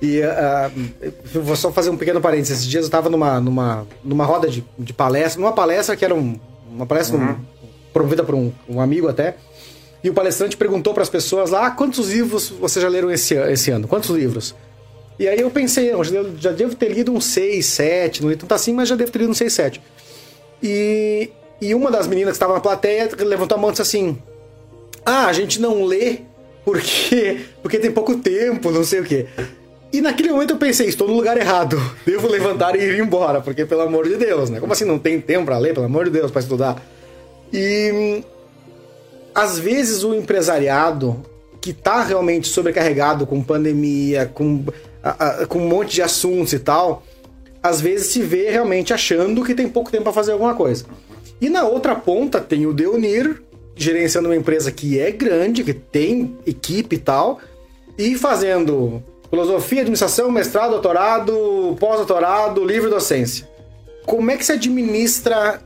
e 0.02 0.19
uh, 0.19 1.41
vou 1.41 1.56
só 1.56 1.71
fazer 1.71 1.89
um 1.89 1.97
pequeno 1.97 2.19
parênteses. 2.19 2.58
Esses 2.60 2.69
dias 2.69 2.84
eu 2.84 2.88
estava 2.88 3.10
numa, 3.10 3.39
numa, 3.39 3.88
numa 4.04 4.26
roda 4.26 4.49
de, 4.49 4.65
de 4.78 4.93
palestra, 4.93 5.41
numa 5.41 5.54
palestra 5.54 5.95
que 5.95 6.04
era 6.04 6.13
um, 6.13 6.38
uma 6.69 6.86
palestra 6.86 7.17
uhum 7.17 7.53
promovida 7.93 8.23
por 8.23 8.36
um, 8.36 8.51
um 8.67 8.82
amigo 8.82 9.08
até. 9.08 9.36
E 10.03 10.10
o 10.10 10.13
palestrante 10.13 10.58
perguntou 10.58 10.93
para 10.93 11.03
as 11.03 11.10
pessoas 11.10 11.51
lá: 11.51 11.67
ah, 11.67 11.71
quantos 11.71 12.10
livros 12.10 12.49
vocês 12.49 12.82
já 12.82 12.89
leram 12.89 13.10
esse, 13.10 13.36
esse 13.36 13.71
ano? 13.71 13.88
Quantos 13.88 14.10
livros? 14.10 14.53
E 15.17 15.27
aí 15.27 15.39
eu 15.39 15.51
pensei, 15.51 15.91
já, 15.91 16.23
já 16.38 16.51
devo 16.51 16.75
ter 16.75 16.89
lido 16.89 17.13
uns 17.13 17.25
6, 17.25 17.65
7, 17.65 18.23
não 18.23 18.29
li 18.32 18.36
tanto 18.36 18.53
assim, 18.53 18.73
mas 18.73 18.89
já 18.89 18.95
devo 18.95 19.12
ter 19.12 19.19
lido 19.19 19.29
uns 19.29 19.38
6, 19.38 19.53
7. 19.53 19.82
E, 20.62 21.29
e 21.62 21.75
uma 21.75 21.91
das 21.91 22.08
meninas 22.08 22.32
que 22.32 22.36
estava 22.38 22.56
na 22.56 22.60
plateia 22.60 23.10
levantou 23.19 23.58
a 23.58 23.62
mão 23.62 23.69
e 23.69 23.73
disse 23.73 23.84
assim: 23.84 24.17
Ah, 25.06 25.27
a 25.27 25.34
gente 25.34 25.62
não 25.62 25.86
lê 25.86 26.19
porque, 26.65 27.41
porque 27.62 27.79
tem 27.79 27.91
pouco 27.91 28.17
tempo, 28.17 28.71
não 28.71 28.84
sei 28.84 29.01
o 29.01 29.03
quê. 29.03 29.27
E 29.91 30.01
naquele 30.01 30.32
momento 30.32 30.51
eu 30.51 30.58
pensei, 30.58 30.88
estou 30.88 31.08
no 31.08 31.13
lugar 31.13 31.38
errado. 31.38 31.79
Devo 32.03 32.27
levantar 32.27 32.75
e 32.75 32.79
ir 32.79 32.99
embora, 32.99 33.41
porque 33.41 33.63
pelo 33.63 33.82
amor 33.82 34.08
de 34.08 34.15
Deus, 34.15 34.49
né? 34.49 34.60
Como 34.60 34.73
assim 34.73 34.86
não 34.86 34.97
tem 34.97 35.21
tempo 35.21 35.45
para 35.45 35.58
ler, 35.60 35.73
pelo 35.75 35.86
amor 35.86 36.06
de 36.06 36.12
Deus, 36.12 36.32
para 36.32 36.41
estudar? 36.41 36.82
E 37.54 38.24
às 39.36 39.60
vezes 39.60 40.04
o 40.04 40.16
empresariado 40.16 41.24
que 41.62 41.70
está 41.70 42.04
realmente 42.04 42.48
sobrecarregado 42.48 43.26
com 43.26 43.42
pandemia, 43.42 44.30
com, 44.34 44.66
a, 45.04 45.44
a, 45.44 45.48
com 45.48 45.60
um 45.60 45.68
monte 45.68 45.94
de 45.96 46.02
assuntos 46.02 46.52
e 46.52 46.60
tal, 46.60 47.04
às 47.62 47.80
vezes 47.80 48.08
se 48.08 48.22
vê 48.22 48.50
realmente 48.50 48.94
achando 48.94 49.44
que 49.46 49.56
tem 49.56 49.70
pouco 49.70 49.89
tempo 49.89 50.04
para 50.04 50.12
fazer 50.12 50.34
alguma 50.34 50.56
coisa. 50.56 50.86
E 51.39 51.50
na 51.50 51.63
outra 51.66 51.96
ponta 51.96 52.42
tem 52.42 52.66
o 52.66 52.74
Deunir, 52.74 53.42
gerenciando 53.76 54.28
uma 54.28 54.36
empresa 54.36 54.72
que 54.72 55.00
é 55.00 55.12
grande, 55.12 55.63
que 55.63 55.74
tem 55.74 56.38
equipe 56.46 56.98
e 56.98 57.00
tal, 57.00 57.39
e 57.98 58.16
fazendo 58.16 59.02
filosofia, 59.30 59.82
administração, 59.82 60.30
mestrado, 60.30 60.72
doutorado, 60.72 61.76
pós-doutorado, 61.80 62.63
livre 62.66 62.89
docência. 62.89 63.48
Como 64.06 64.30
é 64.30 64.38
que 64.38 64.46
se 64.46 64.52
administra 64.52 65.62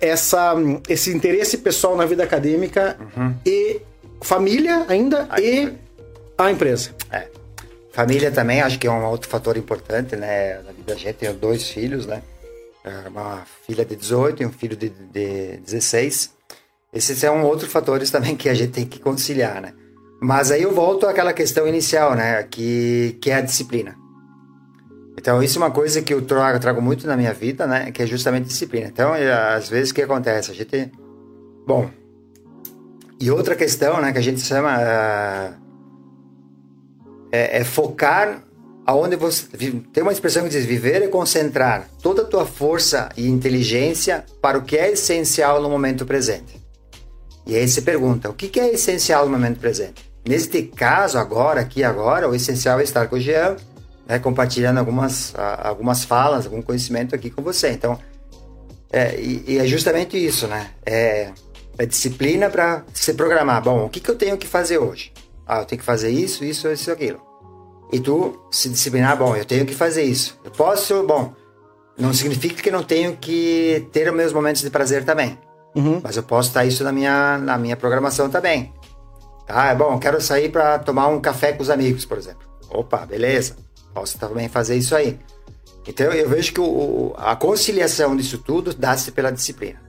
essa, 0.00 0.54
esse 0.88 1.10
interesse 1.10 1.58
pessoal 1.58 1.96
na 1.96 2.06
vida 2.06 2.24
acadêmica 2.24 2.96
uhum. 3.16 3.34
e 3.44 3.80
família 4.20 4.84
ainda 4.88 5.26
a 5.30 5.40
e 5.40 5.62
empresa. 5.62 5.78
a 6.38 6.50
empresa. 6.50 6.90
É. 7.10 7.28
Família 7.92 8.30
também, 8.32 8.60
acho 8.60 8.78
que 8.78 8.88
é 8.88 8.90
um 8.90 9.04
outro 9.04 9.28
fator 9.28 9.56
importante, 9.56 10.16
né? 10.16 10.54
Na 10.62 10.72
vida 10.72 10.94
da 10.94 10.94
gente, 10.96 11.14
tenho 11.14 11.34
dois 11.34 11.68
filhos, 11.68 12.06
né? 12.06 12.22
É, 12.84 13.08
uma 13.08 13.44
filha 13.66 13.84
de 13.84 13.94
18 13.94 14.42
e 14.42 14.46
um 14.46 14.52
filho 14.52 14.76
de, 14.76 14.88
de 14.88 15.58
16. 15.58 16.30
Esses 16.92 17.18
são 17.18 17.44
outros 17.44 17.70
fatores 17.70 18.10
também 18.10 18.34
que 18.34 18.48
a 18.48 18.54
gente 18.54 18.72
tem 18.72 18.84
que 18.84 18.98
conciliar, 18.98 19.60
né? 19.60 19.72
Mas 20.20 20.50
aí 20.50 20.62
eu 20.62 20.74
volto 20.74 21.06
àquela 21.06 21.32
questão 21.32 21.68
inicial, 21.68 22.14
né? 22.16 22.42
Que, 22.42 23.16
que 23.20 23.30
é 23.30 23.36
a 23.36 23.40
disciplina. 23.40 23.96
Então, 25.16 25.42
isso 25.42 25.58
é 25.58 25.62
uma 25.62 25.70
coisa 25.70 26.02
que 26.02 26.12
eu 26.12 26.22
trago, 26.22 26.58
trago 26.58 26.82
muito 26.82 27.06
na 27.06 27.16
minha 27.16 27.32
vida, 27.32 27.66
né? 27.66 27.90
Que 27.92 28.02
é 28.02 28.06
justamente 28.06 28.46
disciplina. 28.46 28.88
Então, 28.88 29.12
às 29.56 29.68
vezes, 29.68 29.90
o 29.90 29.94
que 29.94 30.02
acontece? 30.02 30.50
A 30.50 30.54
gente. 30.54 30.90
Bom. 31.66 31.88
E 33.20 33.30
outra 33.30 33.54
questão, 33.54 34.00
né? 34.00 34.12
Que 34.12 34.18
a 34.18 34.22
gente 34.22 34.40
chama. 34.40 34.76
Uh, 34.76 35.64
é, 37.32 37.60
é, 37.60 37.64
focar 37.64 38.42
aonde 38.84 39.16
você. 39.16 39.46
Tem 39.92 40.02
uma 40.02 40.12
expressão 40.12 40.42
que 40.42 40.50
diz: 40.50 40.64
viver 40.64 41.02
é 41.02 41.08
concentrar 41.08 41.88
toda 42.02 42.22
a 42.22 42.24
tua 42.24 42.44
força 42.44 43.08
e 43.16 43.28
inteligência 43.28 44.24
para 44.42 44.58
o 44.58 44.62
que 44.62 44.76
é 44.76 44.90
essencial 44.92 45.62
no 45.62 45.70
momento 45.70 46.04
presente. 46.04 46.60
E 47.46 47.54
aí 47.54 47.66
você 47.66 47.82
pergunta: 47.82 48.28
o 48.28 48.34
que 48.34 48.58
é 48.58 48.72
essencial 48.72 49.26
no 49.26 49.32
momento 49.32 49.60
presente? 49.60 50.12
Neste 50.26 50.62
caso, 50.62 51.18
agora, 51.18 51.60
aqui 51.60 51.84
agora, 51.84 52.28
o 52.28 52.34
essencial 52.34 52.80
é 52.80 52.82
estar 52.82 53.06
com 53.08 53.16
o 53.16 53.20
Jean 53.20 53.56
né, 54.06 54.18
compartilhando 54.18 54.78
algumas, 54.78 55.34
algumas 55.62 56.04
falas, 56.04 56.46
algum 56.46 56.62
conhecimento 56.62 57.14
aqui 57.14 57.30
com 57.30 57.42
você. 57.42 57.70
Então, 57.70 57.98
é, 58.92 59.18
e, 59.20 59.44
e, 59.48 59.58
é 59.58 59.66
justamente 59.66 60.16
isso, 60.16 60.46
né? 60.46 60.70
É, 60.84 61.32
é 61.76 61.86
disciplina 61.86 62.48
para 62.48 62.84
se 62.92 63.14
programar. 63.14 63.62
Bom, 63.62 63.86
o 63.86 63.88
que, 63.88 64.00
que 64.00 64.10
eu 64.10 64.16
tenho 64.16 64.36
que 64.38 64.46
fazer 64.46 64.78
hoje? 64.78 65.12
Ah, 65.46 65.60
eu 65.60 65.64
tenho 65.64 65.80
que 65.80 65.84
fazer 65.84 66.10
isso, 66.10 66.44
isso, 66.44 66.70
isso, 66.70 66.90
aquilo. 66.90 67.20
E 67.92 68.00
tu 68.00 68.46
se 68.50 68.68
disciplinar, 68.68 69.16
bom, 69.16 69.36
eu 69.36 69.44
tenho 69.44 69.66
que 69.66 69.74
fazer 69.74 70.04
isso. 70.04 70.38
Eu 70.44 70.50
posso, 70.50 71.04
bom, 71.04 71.34
não 71.98 72.12
significa 72.12 72.62
que 72.62 72.70
não 72.70 72.82
tenho 72.82 73.16
que 73.16 73.86
ter 73.92 74.08
os 74.08 74.14
meus 74.14 74.32
momentos 74.32 74.62
de 74.62 74.70
prazer 74.70 75.04
também. 75.04 75.38
Uhum. 75.74 76.00
Mas 76.02 76.16
eu 76.16 76.22
posso 76.22 76.48
estar 76.48 76.64
isso 76.64 76.84
na 76.84 76.92
minha, 76.92 77.36
na 77.38 77.58
minha 77.58 77.76
programação 77.76 78.30
também. 78.30 78.72
Tá, 79.46 79.70
é 79.70 79.74
bom, 79.74 79.98
quero 79.98 80.20
sair 80.20 80.50
para 80.50 80.78
tomar 80.78 81.08
um 81.08 81.20
café 81.20 81.52
com 81.52 81.62
os 81.62 81.68
amigos, 81.68 82.04
por 82.04 82.16
exemplo. 82.16 82.46
Opa, 82.70 83.04
beleza. 83.04 83.56
Posso 83.94 84.18
também 84.18 84.48
fazer 84.48 84.76
isso 84.76 84.94
aí. 84.94 85.18
Então 85.86 86.12
eu 86.12 86.28
vejo 86.28 86.52
que 86.52 86.60
o, 86.60 87.14
a 87.16 87.36
conciliação 87.36 88.16
disso 88.16 88.38
tudo 88.38 88.74
dá-se 88.74 89.12
pela 89.12 89.30
disciplina, 89.30 89.80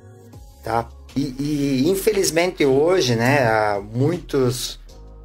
tá? 0.64 0.88
E, 1.16 1.36
e, 1.40 1.90
infelizmente 1.90 2.66
hoje, 2.66 3.16
né, 3.16 3.48
há 3.48 3.82
muitos 3.82 4.80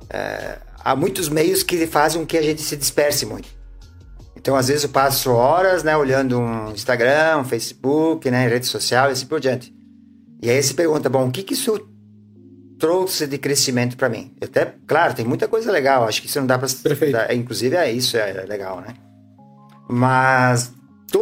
é, 0.09 0.59
há 0.83 0.95
muitos 0.95 1.29
meios 1.29 1.65
que 1.65 1.87
fazem 1.87 2.21
com 2.21 2.27
que 2.27 2.39
a 2.39 2.43
gente 2.43 2.63
se 2.63 2.77
disperse 2.77 3.27
muito. 3.27 3.49
Então 4.37 4.57
às 4.57 4.69
vezes 4.69 4.85
eu 4.85 4.91
passo 4.91 5.33
horas, 5.33 5.83
né, 5.83 5.97
olhando 5.97 6.39
um 6.39 6.71
Instagram, 6.71 7.39
um 7.39 7.45
Facebook, 7.45 8.31
né, 8.31 8.47
rede 8.49 8.67
social 8.67 9.09
e 9.09 9.13
assim 9.13 9.27
por 9.27 9.41
diante. 9.41 9.75
E 10.41 10.49
aí 10.49 10.63
você 10.63 10.73
pergunta, 10.73 11.11
bom, 11.11 11.29
o 11.29 11.31
que 11.31 11.43
que 11.43 11.53
isso 11.53 11.90
trouxe 12.81 13.27
de 13.27 13.39
crescimento 13.39 13.97
para 13.97 14.09
mim. 14.09 14.33
Até, 14.43 14.75
claro, 14.87 15.15
tem 15.15 15.25
muita 15.25 15.47
coisa 15.47 15.71
legal. 15.71 16.05
Acho 16.05 16.23
que 16.23 16.27
isso 16.27 16.41
não 16.41 16.47
dá 16.47 16.59
para. 16.59 16.69
Inclusive, 17.35 17.77
é 17.77 17.93
isso, 17.93 18.17
é 18.17 18.45
legal, 18.49 18.81
né? 18.81 18.95
Mas. 19.89 20.73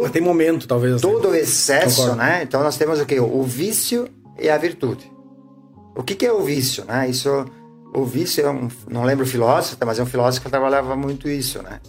Mas 0.01 0.11
tem 0.11 0.21
momento, 0.21 0.67
talvez. 0.67 0.95
Assim. 0.95 1.01
Todo 1.01 1.29
o 1.29 1.35
excesso, 1.35 1.97
Concordo. 1.97 2.15
né? 2.17 2.43
Então 2.43 2.63
nós 2.63 2.77
temos 2.77 2.99
o 2.99 3.05
quê? 3.05 3.19
O 3.19 3.43
vício 3.43 4.07
e 4.39 4.49
a 4.49 4.57
virtude. 4.57 5.11
O 5.95 6.01
que, 6.01 6.15
que 6.15 6.25
é 6.25 6.31
o 6.31 6.41
vício, 6.41 6.85
né? 6.85 7.09
Isso. 7.09 7.45
O 7.93 8.05
vício 8.05 8.45
é 8.45 8.49
um. 8.49 8.69
Não 8.87 9.03
lembro 9.03 9.25
o 9.25 9.27
filósofo, 9.27 9.75
mas 9.85 9.99
é 9.99 10.03
um 10.03 10.05
filósofo 10.05 10.45
que 10.45 10.49
trabalhava 10.49 10.95
muito 10.95 11.27
isso, 11.27 11.61
né? 11.61 11.81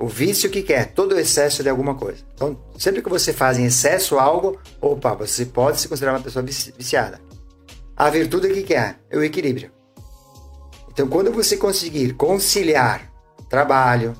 O 0.00 0.06
vício, 0.06 0.48
o 0.48 0.52
que, 0.52 0.62
que 0.62 0.72
é? 0.72 0.84
Todo 0.84 1.14
o 1.14 1.18
excesso 1.18 1.62
de 1.62 1.68
alguma 1.68 1.94
coisa. 1.94 2.18
Então, 2.34 2.56
sempre 2.76 3.02
que 3.02 3.08
você 3.08 3.32
faz 3.32 3.58
em 3.58 3.64
excesso 3.64 4.18
algo, 4.18 4.56
opa, 4.80 5.14
você 5.14 5.44
pode 5.44 5.80
se 5.80 5.88
considerar 5.88 6.12
uma 6.12 6.20
pessoa 6.20 6.44
viciada. 6.44 7.20
A 7.98 8.10
virtude 8.10 8.46
o 8.46 8.64
que 8.64 8.74
é? 8.74 8.94
É 9.10 9.18
o 9.18 9.24
equilíbrio. 9.24 9.72
Então, 10.88 11.08
quando 11.08 11.32
você 11.32 11.56
conseguir 11.56 12.12
conciliar 12.12 13.10
trabalho, 13.50 14.14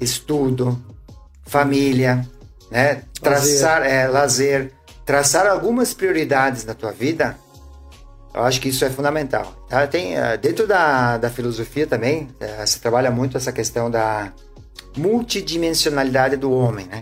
estudo, 0.00 0.80
família, 1.44 2.24
né, 2.70 3.02
traçar 3.20 3.80
lazer. 3.80 3.92
É, 3.92 4.06
lazer, 4.06 4.72
traçar 5.04 5.46
algumas 5.48 5.92
prioridades 5.92 6.64
na 6.64 6.74
tua 6.74 6.92
vida, 6.92 7.36
eu 8.32 8.44
acho 8.44 8.60
que 8.60 8.68
isso 8.68 8.84
é 8.84 8.90
fundamental. 8.90 9.66
Tá? 9.68 9.84
Tem 9.88 10.16
eh, 10.16 10.36
dentro 10.36 10.64
da, 10.64 11.18
da 11.18 11.28
filosofia 11.28 11.88
também 11.88 12.28
eh, 12.38 12.64
se 12.66 12.80
trabalha 12.80 13.10
muito 13.10 13.36
essa 13.36 13.50
questão 13.50 13.90
da 13.90 14.32
multidimensionalidade 14.96 16.36
do 16.36 16.52
homem, 16.52 16.86
né? 16.86 17.00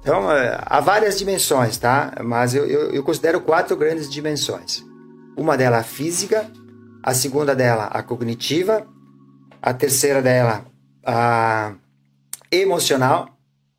Então 0.00 0.32
eh, 0.32 0.58
há 0.64 0.80
várias 0.80 1.18
dimensões, 1.18 1.76
tá? 1.76 2.12
Mas 2.24 2.54
eu, 2.54 2.66
eu, 2.66 2.90
eu 2.92 3.02
considero 3.04 3.42
quatro 3.42 3.76
grandes 3.76 4.10
dimensões. 4.10 4.82
Uma 5.36 5.56
delas 5.56 5.80
a 5.80 5.82
física, 5.82 6.50
a 7.02 7.14
segunda 7.14 7.54
dela 7.54 7.86
a 7.86 8.02
cognitiva, 8.02 8.86
a 9.60 9.74
terceira 9.74 10.22
dela 10.22 10.64
a 11.04 11.74
emocional 12.50 13.28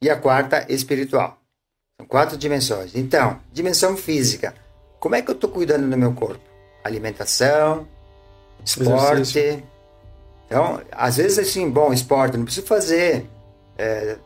e 0.02 0.10
a 0.10 0.16
quarta 0.16 0.66
espiritual. 0.70 1.40
São 2.00 2.08
quatro 2.08 2.38
dimensões. 2.38 2.96
Então, 2.96 3.40
dimensão 3.52 3.96
física. 3.96 4.54
Como 5.00 5.16
é 5.16 5.22
que 5.22 5.30
eu 5.30 5.36
estou 5.36 5.50
cuidando 5.50 5.90
do 5.90 5.98
meu 5.98 6.14
corpo? 6.14 6.44
Alimentação, 6.84 7.88
esporte. 8.64 9.22
Exercício. 9.22 9.64
Então, 10.46 10.82
às 10.92 11.18
vezes 11.18 11.40
assim, 11.40 11.70
bom, 11.70 11.92
esporte, 11.92 12.38
não 12.38 12.46
preciso 12.46 12.68
fazer 12.68 13.28
é, 13.78 14.18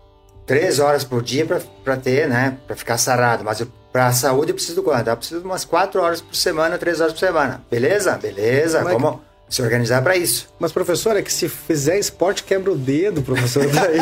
três 0.45 0.79
horas 0.79 1.03
por 1.03 1.21
dia 1.21 1.45
para 1.83 1.95
ter, 1.97 2.27
né, 2.27 2.57
para 2.67 2.75
ficar 2.75 2.97
sarado, 2.97 3.43
mas 3.43 3.59
eu 3.59 3.67
para 3.91 4.07
a 4.07 4.13
saúde 4.13 4.51
eu 4.51 4.55
preciso 4.55 4.75
de 4.75 4.81
quanto? 4.81 5.09
Eu 5.09 5.17
preciso 5.17 5.41
de 5.41 5.45
umas 5.45 5.65
4 5.65 6.01
horas 6.01 6.21
por 6.21 6.35
semana, 6.35 6.77
3 6.77 7.01
horas 7.01 7.13
por 7.13 7.19
semana. 7.19 7.61
Beleza? 7.71 8.17
Beleza. 8.17 8.83
Como 8.83 9.07
é 9.07 9.11
que... 9.13 9.55
se 9.55 9.61
organizar 9.63 10.03
para 10.03 10.15
isso. 10.15 10.47
Mas, 10.59 10.71
professor, 10.71 11.17
é 11.17 11.23
que 11.23 11.33
se 11.33 11.49
fizer 11.49 11.97
esporte, 11.97 12.43
quebra 12.43 12.71
o 12.71 12.75
dedo, 12.75 13.23
professor. 13.23 13.65
Daí, 13.73 13.97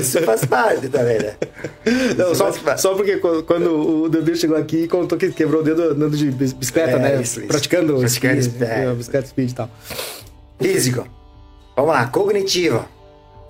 isso 0.00 0.22
faz 0.22 0.44
parte 0.44 0.88
também, 0.88 1.18
né? 1.18 1.34
Não, 2.16 2.34
só, 2.36 2.52
só, 2.76 2.94
porque 2.94 3.16
quando 3.16 4.04
o 4.04 4.08
Deus 4.08 4.38
chegou 4.38 4.56
aqui 4.56 4.84
e 4.84 4.88
contou 4.88 5.18
que 5.18 5.32
quebrou 5.32 5.60
o 5.60 5.64
dedo 5.64 5.82
andando 5.82 6.16
de 6.16 6.30
bicicleta, 6.30 6.92
é, 6.92 6.98
né? 6.98 7.20
Isso, 7.20 7.40
Praticando 7.42 7.94
isso. 8.04 8.20
Praticando 8.20 8.42
speed, 8.42 8.62
é. 8.62 8.94
bicicleta 8.94 9.26
speed 9.26 9.50
e 9.50 9.54
tal. 9.54 9.70
Físico. 10.60 11.08
Vamos 11.74 11.92
lá, 11.92 12.06
cognitivo 12.06 12.97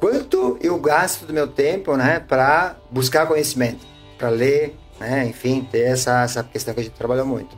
quanto 0.01 0.59
eu 0.61 0.79
gasto 0.79 1.27
do 1.27 1.33
meu 1.33 1.47
tempo, 1.47 1.97
né, 1.97 2.21
para 2.21 2.77
buscar 2.91 3.27
conhecimento, 3.27 3.85
para 4.17 4.29
ler, 4.29 4.77
né, 4.99 5.27
enfim, 5.27 5.67
ter 5.71 5.83
essa, 5.83 6.23
essa 6.23 6.43
questão 6.43 6.75
que 6.75 6.81
a 6.81 6.83
gente 6.83 6.95
trabalhou 6.95 7.27
muito. 7.27 7.57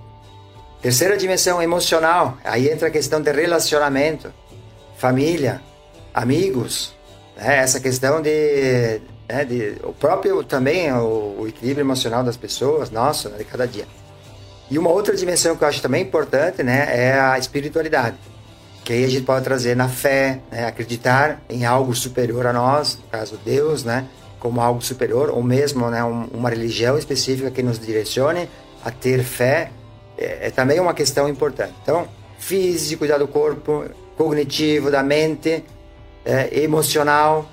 Terceira 0.81 1.17
dimensão 1.17 1.63
emocional, 1.63 2.39
aí 2.43 2.69
entra 2.69 2.89
a 2.89 2.91
questão 2.91 3.21
de 3.21 3.31
relacionamento, 3.31 4.33
família, 4.97 5.61
amigos, 6.15 6.95
né, 7.37 7.59
essa 7.59 7.79
questão 7.79 8.23
de, 8.23 9.01
né, 9.29 9.45
de 9.45 9.77
o 9.85 9.93
próprio 9.93 10.43
também 10.43 10.91
o, 10.93 11.37
o, 11.41 11.49
equilíbrio 11.49 11.85
emocional 11.85 12.25
das 12.25 12.37
pessoas, 12.37 12.91
nossa, 12.91 13.29
né, 13.29 13.39
de 13.39 13.45
cada 13.45 13.67
dia. 13.67 13.87
E 14.71 14.79
uma 14.79 14.91
outra 14.91 15.15
dimensão 15.15 15.57
que 15.57 15.65
eu 15.65 15.69
acho 15.69 15.83
também 15.83 16.03
importante, 16.03 16.63
né, 16.63 16.89
é 16.91 17.21
a 17.21 17.39
espiritualidade 17.39 18.17
que 18.85 18.93
aí 18.93 19.05
a 19.05 19.09
gente 19.09 19.25
pode 19.25 19.45
trazer 19.45 19.77
na 19.77 19.89
fé, 19.89 20.41
né? 20.51 20.67
acreditar 20.67 21.43
em 21.49 21.65
algo 21.65 21.95
superior 21.95 22.47
a 22.47 22.53
nós, 22.53 22.97
no 22.97 23.09
caso 23.11 23.39
Deus, 23.45 23.85
né? 23.85 24.07
como 24.39 24.61
algo 24.61 24.81
superior, 24.83 25.31
ou 25.31 25.43
mesmo 25.43 25.91
né? 25.91 26.03
Um, 26.03 26.25
uma 26.33 26.49
religião 26.49 26.97
específica 26.97 27.51
que 27.51 27.63
nos 27.63 27.79
direcione 27.79 28.49
a 28.83 28.91
ter 28.91 29.23
fé, 29.23 29.71
é, 30.17 30.47
é, 30.47 30.51
também 30.51 30.81
uma 30.81 30.95
questão 30.95 31.29
importante. 31.29 31.75
Então, 31.83 32.09
físico, 32.39 33.01
cuidar 33.01 33.19
do 33.19 33.29
corpo, 33.29 33.85
cognitivo, 34.17 34.91
da 34.91 35.03
mente, 35.03 35.63
é, 36.25 36.63
emocional 36.63 37.47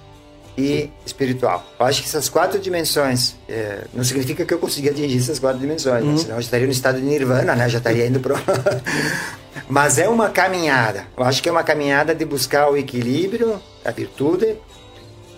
e 0.57 0.89
espiritual. 1.05 1.63
Eu 1.79 1.85
acho 1.85 2.01
que 2.01 2.07
essas 2.07 2.27
quatro 2.27 2.59
dimensões, 2.59 3.35
é, 3.47 3.83
não 3.93 4.03
significa 4.03 4.43
que 4.43 4.53
eu 4.53 4.57
consiga 4.57 4.89
atingir 4.89 5.19
essas 5.19 5.37
quatro 5.37 5.59
dimensões, 5.59 6.03
né? 6.03 6.09
uhum. 6.09 6.15
né? 6.15 6.17
senão 6.17 6.35
eu 6.35 6.41
estaria 6.41 6.65
no 6.65 6.71
estado 6.71 6.99
de 6.99 7.05
nirvana, 7.05 7.55
né? 7.55 7.69
já 7.69 7.77
estaria 7.77 8.07
indo 8.07 8.19
para 8.19 8.35
Mas 9.69 9.97
é 9.97 10.07
uma 10.07 10.29
caminhada. 10.29 11.05
Eu 11.15 11.23
acho 11.23 11.43
que 11.43 11.49
é 11.49 11.51
uma 11.51 11.63
caminhada 11.63 12.15
de 12.15 12.25
buscar 12.25 12.69
o 12.71 12.77
equilíbrio, 12.77 13.61
a 13.85 13.91
virtude 13.91 14.55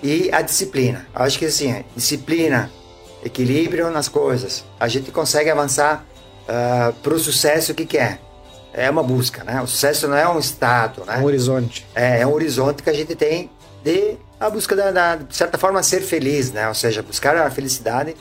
e 0.01 0.29
a 0.31 0.41
disciplina. 0.41 1.07
Eu 1.13 1.23
acho 1.23 1.37
que 1.37 1.45
assim, 1.45 1.83
disciplina, 1.95 2.71
equilíbrio 3.23 3.89
nas 3.89 4.07
coisas, 4.07 4.63
a 4.79 4.87
gente 4.87 5.11
consegue 5.11 5.49
avançar 5.49 6.05
uh, 6.47 6.49
ah, 6.49 6.93
para 7.01 7.13
o 7.13 7.19
sucesso 7.19 7.73
que 7.73 7.85
quer. 7.85 8.21
É 8.71 8.89
uma 8.89 9.01
busca, 9.01 9.43
né? 9.43 9.59
O 9.61 9.67
sucesso 9.67 10.07
não 10.07 10.15
é 10.15 10.29
um 10.29 10.37
estado, 10.37 11.03
né? 11.05 11.17
Um 11.17 11.23
horizonte. 11.23 11.87
É, 11.95 12.21
é 12.21 12.27
um 12.27 12.31
horizonte 12.31 12.83
que 12.83 12.89
a 12.89 12.93
gente 12.93 13.15
tem 13.15 13.49
de 13.83 14.15
a 14.39 14.49
busca 14.49 14.75
da, 14.75 14.91
da, 14.91 15.15
de 15.17 15.35
certa 15.35 15.57
forma 15.57 15.83
ser 15.83 16.01
feliz, 16.01 16.51
né? 16.51 16.67
Ou 16.67 16.73
seja, 16.73 17.03
buscar 17.03 17.35
a 17.35 17.51
felicidade 17.51 18.15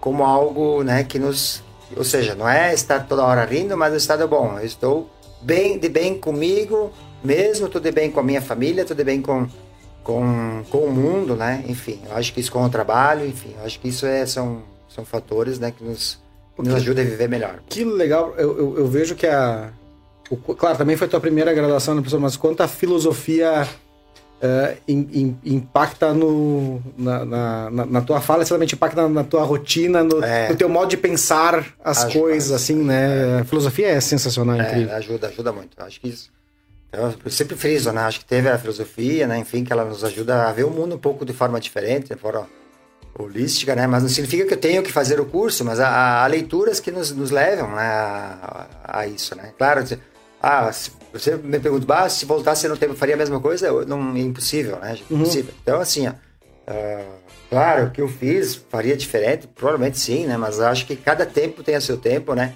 como 0.00 0.24
algo, 0.24 0.82
né, 0.82 1.04
que 1.04 1.16
nos, 1.16 1.62
ou 1.96 2.02
seja, 2.02 2.34
não 2.34 2.48
é 2.48 2.74
estar 2.74 3.06
toda 3.06 3.22
hora 3.22 3.44
rindo, 3.44 3.76
mas 3.76 3.94
o 3.94 3.96
estado 3.96 4.24
é 4.24 4.26
bom. 4.26 4.58
Eu 4.58 4.66
estou 4.66 5.08
bem 5.40 5.78
de 5.78 5.88
bem 5.88 6.18
comigo 6.18 6.92
mesmo, 7.22 7.68
tudo 7.68 7.90
bem 7.92 8.10
com 8.10 8.18
a 8.18 8.22
minha 8.22 8.42
família, 8.42 8.84
tudo 8.84 9.04
bem 9.04 9.22
com, 9.22 9.46
com, 10.02 10.64
com 10.68 10.78
o 10.78 10.90
mundo, 10.90 11.36
né? 11.36 11.64
Enfim, 11.68 12.00
eu 12.04 12.16
acho 12.16 12.34
que 12.34 12.40
isso 12.40 12.50
com 12.50 12.64
o 12.64 12.68
trabalho, 12.68 13.24
enfim, 13.24 13.54
eu 13.56 13.64
acho 13.64 13.78
que 13.78 13.88
isso 13.88 14.04
é, 14.04 14.26
são, 14.26 14.62
são 14.88 15.04
fatores 15.04 15.60
né, 15.60 15.70
que 15.70 15.84
nos, 15.84 16.18
nos 16.58 16.74
ajudam 16.74 17.04
a 17.04 17.06
viver 17.06 17.28
melhor. 17.28 17.60
Que 17.68 17.84
legal, 17.84 18.34
eu, 18.36 18.58
eu, 18.58 18.78
eu 18.78 18.88
vejo 18.88 19.14
que 19.14 19.26
a, 19.28 19.70
claro, 20.58 20.76
também 20.76 20.96
foi 20.96 21.06
a 21.06 21.10
tua 21.10 21.20
primeira 21.20 21.52
graduação, 21.52 21.94
né, 21.94 22.00
professor? 22.00 22.20
Mas 22.20 22.36
quanto 22.36 22.60
a 22.62 22.68
filosofia 22.68 23.68
uh, 24.42 24.76
in, 24.88 25.08
in, 25.12 25.38
impacta 25.44 26.12
no, 26.12 26.82
na, 26.98 27.24
na, 27.24 27.70
na, 27.70 28.00
tua 28.00 28.20
fala, 28.20 28.42
exatamente 28.42 28.74
impacta 28.74 29.02
na, 29.02 29.08
na 29.08 29.24
tua 29.24 29.44
rotina, 29.44 30.02
no, 30.02 30.22
é. 30.22 30.48
no, 30.48 30.56
teu 30.56 30.68
modo 30.68 30.88
de 30.88 30.96
pensar 30.96 31.64
as 31.82 32.04
ajuda, 32.04 32.20
coisas, 32.20 32.52
assim, 32.52 32.82
né? 32.82 33.38
É. 33.38 33.40
A 33.40 33.44
filosofia 33.44 33.88
é 33.88 34.00
sensacional, 34.00 34.60
é, 34.60 34.68
incrível. 34.68 34.96
Ajuda, 34.96 35.28
ajuda 35.28 35.52
muito. 35.52 35.80
Acho 35.80 36.00
que 36.00 36.08
isso. 36.08 36.30
Eu 36.92 37.30
sempre 37.30 37.56
friso, 37.56 37.90
né? 37.90 38.02
Acho 38.02 38.18
que 38.18 38.26
teve 38.26 38.50
a 38.50 38.58
filosofia, 38.58 39.26
né? 39.26 39.38
Enfim, 39.38 39.64
que 39.64 39.72
ela 39.72 39.84
nos 39.84 40.04
ajuda 40.04 40.48
a 40.48 40.52
ver 40.52 40.64
o 40.64 40.70
mundo 40.70 40.96
um 40.96 40.98
pouco 40.98 41.24
de 41.24 41.32
forma 41.32 41.58
diferente, 41.58 42.14
de 42.14 42.20
forma 42.20 42.46
holística, 43.18 43.74
né? 43.74 43.86
Mas 43.86 44.02
não 44.02 44.10
significa 44.10 44.46
que 44.46 44.52
eu 44.52 44.58
tenho 44.58 44.82
que 44.82 44.92
fazer 44.92 45.18
o 45.18 45.24
curso, 45.24 45.64
mas 45.64 45.80
há, 45.80 46.22
há 46.22 46.26
leituras 46.26 46.80
que 46.80 46.90
nos, 46.90 47.10
nos 47.10 47.30
levam 47.30 47.70
né? 47.70 47.82
a, 47.82 48.66
a, 48.84 49.06
isso, 49.06 49.34
né? 49.34 49.52
Claro, 49.56 49.82
ah, 50.42 50.72
você 51.12 51.36
me 51.36 51.60
pergunta, 51.60 51.86
bah, 51.86 52.08
se 52.08 52.24
voltasse 52.24 52.66
no 52.66 52.76
tempo 52.76 52.94
faria 52.94 53.14
a 53.14 53.18
mesma 53.18 53.38
coisa? 53.38 53.84
Não, 53.84 54.16
é 54.16 54.18
impossível, 54.18 54.76
né? 54.80 54.98
Uhum. 55.08 55.20
Impossível. 55.20 55.52
Uhum. 55.52 55.60
Então, 55.62 55.80
assim, 55.80 56.08
ó, 56.08 56.10
uh, 56.10 57.12
claro, 57.48 57.86
o 57.86 57.90
que 57.92 58.00
eu 58.00 58.08
fiz 58.08 58.56
faria 58.68 58.96
diferente? 58.96 59.46
Provavelmente 59.46 60.00
sim, 60.00 60.26
né? 60.26 60.36
Mas 60.36 60.58
acho 60.58 60.84
que 60.84 60.96
cada 60.96 61.24
tempo 61.24 61.62
tem 61.62 61.76
o 61.76 61.80
seu 61.80 61.96
tempo, 61.96 62.34
né? 62.34 62.54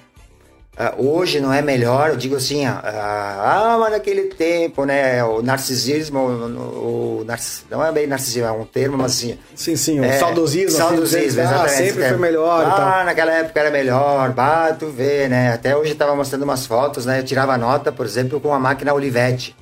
Uh, 0.78 1.08
hoje 1.08 1.40
não 1.40 1.50
é 1.50 1.62
melhor, 1.62 2.10
eu 2.10 2.16
digo 2.16 2.36
assim, 2.36 2.66
uh, 2.66 2.80
ah, 2.84 3.78
mas 3.80 3.92
naquele 3.92 4.24
tempo, 4.24 4.84
né, 4.84 5.24
o 5.24 5.40
narcisismo, 5.40 6.18
o, 6.18 7.22
o 7.22 7.26
não 7.70 7.82
é 7.82 7.90
bem 7.90 8.06
narcisismo, 8.06 8.46
é 8.46 8.52
um 8.52 8.66
termo, 8.66 8.98
mas 8.98 9.12
assim... 9.12 9.38
Sim, 9.54 9.74
sim, 9.74 10.00
o 10.00 10.04
é, 10.04 10.18
saudosismo. 10.18 10.76
Saudosismo, 10.76 11.40
assim, 11.40 11.54
ah, 11.54 11.66
sempre 11.66 12.08
foi 12.08 12.18
melhor 12.18 12.62
Ah, 12.66 13.04
naquela 13.04 13.32
época 13.32 13.58
era 13.58 13.70
melhor, 13.70 14.32
bah, 14.32 14.76
tu 14.78 14.88
vê, 14.88 15.28
né, 15.28 15.54
até 15.54 15.74
hoje 15.74 15.92
eu 15.92 15.96
tava 15.96 16.14
mostrando 16.14 16.42
umas 16.42 16.66
fotos, 16.66 17.06
né, 17.06 17.20
eu 17.20 17.24
tirava 17.24 17.56
nota, 17.56 17.90
por 17.90 18.04
exemplo, 18.04 18.38
com 18.38 18.52
a 18.52 18.58
máquina 18.58 18.92
Olivetti. 18.92 19.56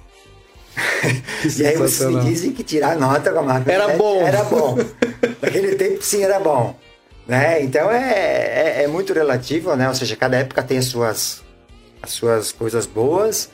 e 1.57 1.64
aí 1.64 1.77
vocês 1.77 2.11
me 2.11 2.20
dizem 2.22 2.50
que 2.50 2.64
tirar 2.64 2.96
nota 2.96 3.31
com 3.31 3.38
a 3.38 3.42
máquina 3.42 3.72
Era 3.72 3.85
Olivetti 3.85 3.98
bom. 3.98 4.27
Era 4.27 4.42
bom. 4.42 4.79
Naquele 5.40 5.77
tempo 5.77 6.03
sim 6.03 6.24
era 6.24 6.40
bom. 6.40 6.74
Né? 7.27 7.63
Então 7.63 7.91
é, 7.91 8.79
é, 8.79 8.83
é, 8.83 8.87
muito 8.87 9.13
relativo, 9.13 9.75
né? 9.77 9.89
Ou 9.89 9.95
seja, 9.95 10.15
cada 10.15 10.37
época 10.37 10.63
tem 10.63 10.79
as 10.79 10.87
suas, 10.87 11.43
as 12.03 12.11
suas 12.11 12.53
coisas 12.53 12.87
boas 12.87 13.51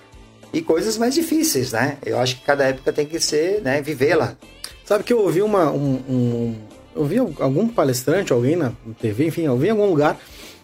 e 0.52 0.60
coisas 0.60 0.98
mais 0.98 1.14
difíceis, 1.14 1.72
né? 1.72 1.98
Eu 2.04 2.18
acho 2.18 2.36
que 2.36 2.44
cada 2.44 2.64
época 2.64 2.92
tem 2.92 3.06
que 3.06 3.20
ser, 3.20 3.62
né? 3.62 3.80
Vivê-la. 3.80 4.36
Sabe 4.84 5.04
que 5.04 5.12
eu 5.12 5.20
ouvi 5.20 5.40
uma, 5.40 5.70
um, 5.70 6.02
um 6.08 6.56
eu 6.96 7.04
vi 7.04 7.18
algum 7.18 7.68
palestrante, 7.68 8.32
alguém 8.32 8.56
na 8.56 8.72
TV, 9.00 9.26
enfim, 9.26 9.42
eu 9.42 9.56
vi 9.56 9.68
em 9.68 9.70
algum 9.70 9.86
lugar 9.86 10.18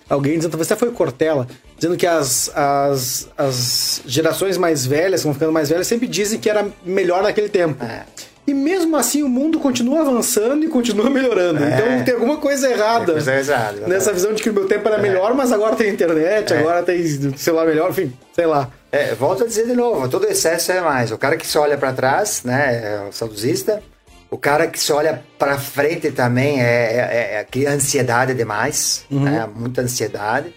alguém 0.09 0.37
dizendo, 0.37 0.53
talvez 0.53 0.71
até 0.71 0.79
foi 0.79 0.91
Cortella, 0.93 1.47
dizendo 1.77 1.97
que 1.97 2.07
as, 2.07 2.51
as, 2.55 3.29
as 3.37 4.03
gerações 4.07 4.57
mais 4.57 4.87
velhas, 4.87 5.21
que 5.21 5.25
vão 5.25 5.35
ficando 5.35 5.53
mais 5.53 5.69
velhas, 5.69 5.87
sempre 5.87 6.07
dizem 6.07 6.39
que 6.39 6.49
era 6.49 6.69
melhor 6.85 7.23
naquele 7.23 7.49
tempo. 7.49 7.83
É. 7.85 8.05
E 8.47 8.55
mesmo 8.55 8.97
assim 8.97 9.25
o 9.25 9.29
mundo 9.29 9.59
continua 9.59 10.03
avançando 10.03 10.65
e 10.65 10.69
continua 10.69 11.11
melhorando. 11.11 11.65
É. 11.65 11.75
Então 11.75 12.05
tem 12.05 12.15
alguma 12.15 12.37
coisa 12.37 12.71
errada. 12.71 13.13
Coisa 13.13 13.35
errada 13.35 13.87
nessa 13.89 14.13
visão 14.13 14.33
de 14.33 14.43
que 14.43 14.51
o 14.51 14.53
meu 14.53 14.67
tempo 14.69 14.87
era 14.87 14.99
é. 14.99 15.03
melhor, 15.03 15.35
mas 15.35 15.51
agora 15.51 15.75
tem 15.75 15.91
internet, 15.91 16.53
é. 16.53 16.59
agora 16.59 16.83
tem 16.83 17.37
celular 17.37 17.67
melhor, 17.67 17.91
enfim, 17.91 18.13
sei 18.33 18.47
lá. 18.47 18.71
É, 18.93 19.15
volto 19.15 19.43
a 19.43 19.47
dizer 19.47 19.67
de 19.67 19.73
novo, 19.73 20.09
todo 20.09 20.27
excesso 20.27 20.71
é 20.71 20.81
mais. 20.81 21.11
O 21.11 21.19
cara 21.19 21.37
que 21.37 21.47
só 21.47 21.63
olha 21.63 21.77
para 21.77 21.93
trás, 21.93 22.45
né, 22.45 22.83
é 22.85 23.09
o 23.09 23.13
saudosista. 23.13 23.83
O 24.31 24.39
cara 24.39 24.67
que 24.67 24.79
só 24.79 24.97
olha 24.97 25.23
para 25.39 25.59
frente 25.59 26.11
também 26.13 26.61
é, 26.61 26.65
é, 26.65 27.35
é, 27.41 27.45
cria 27.45 27.71
ansiedade 27.71 28.33
demais, 28.35 29.05
uhum. 29.11 29.25
né, 29.25 29.49
muita 29.53 29.83
ansiedade. 29.83 30.55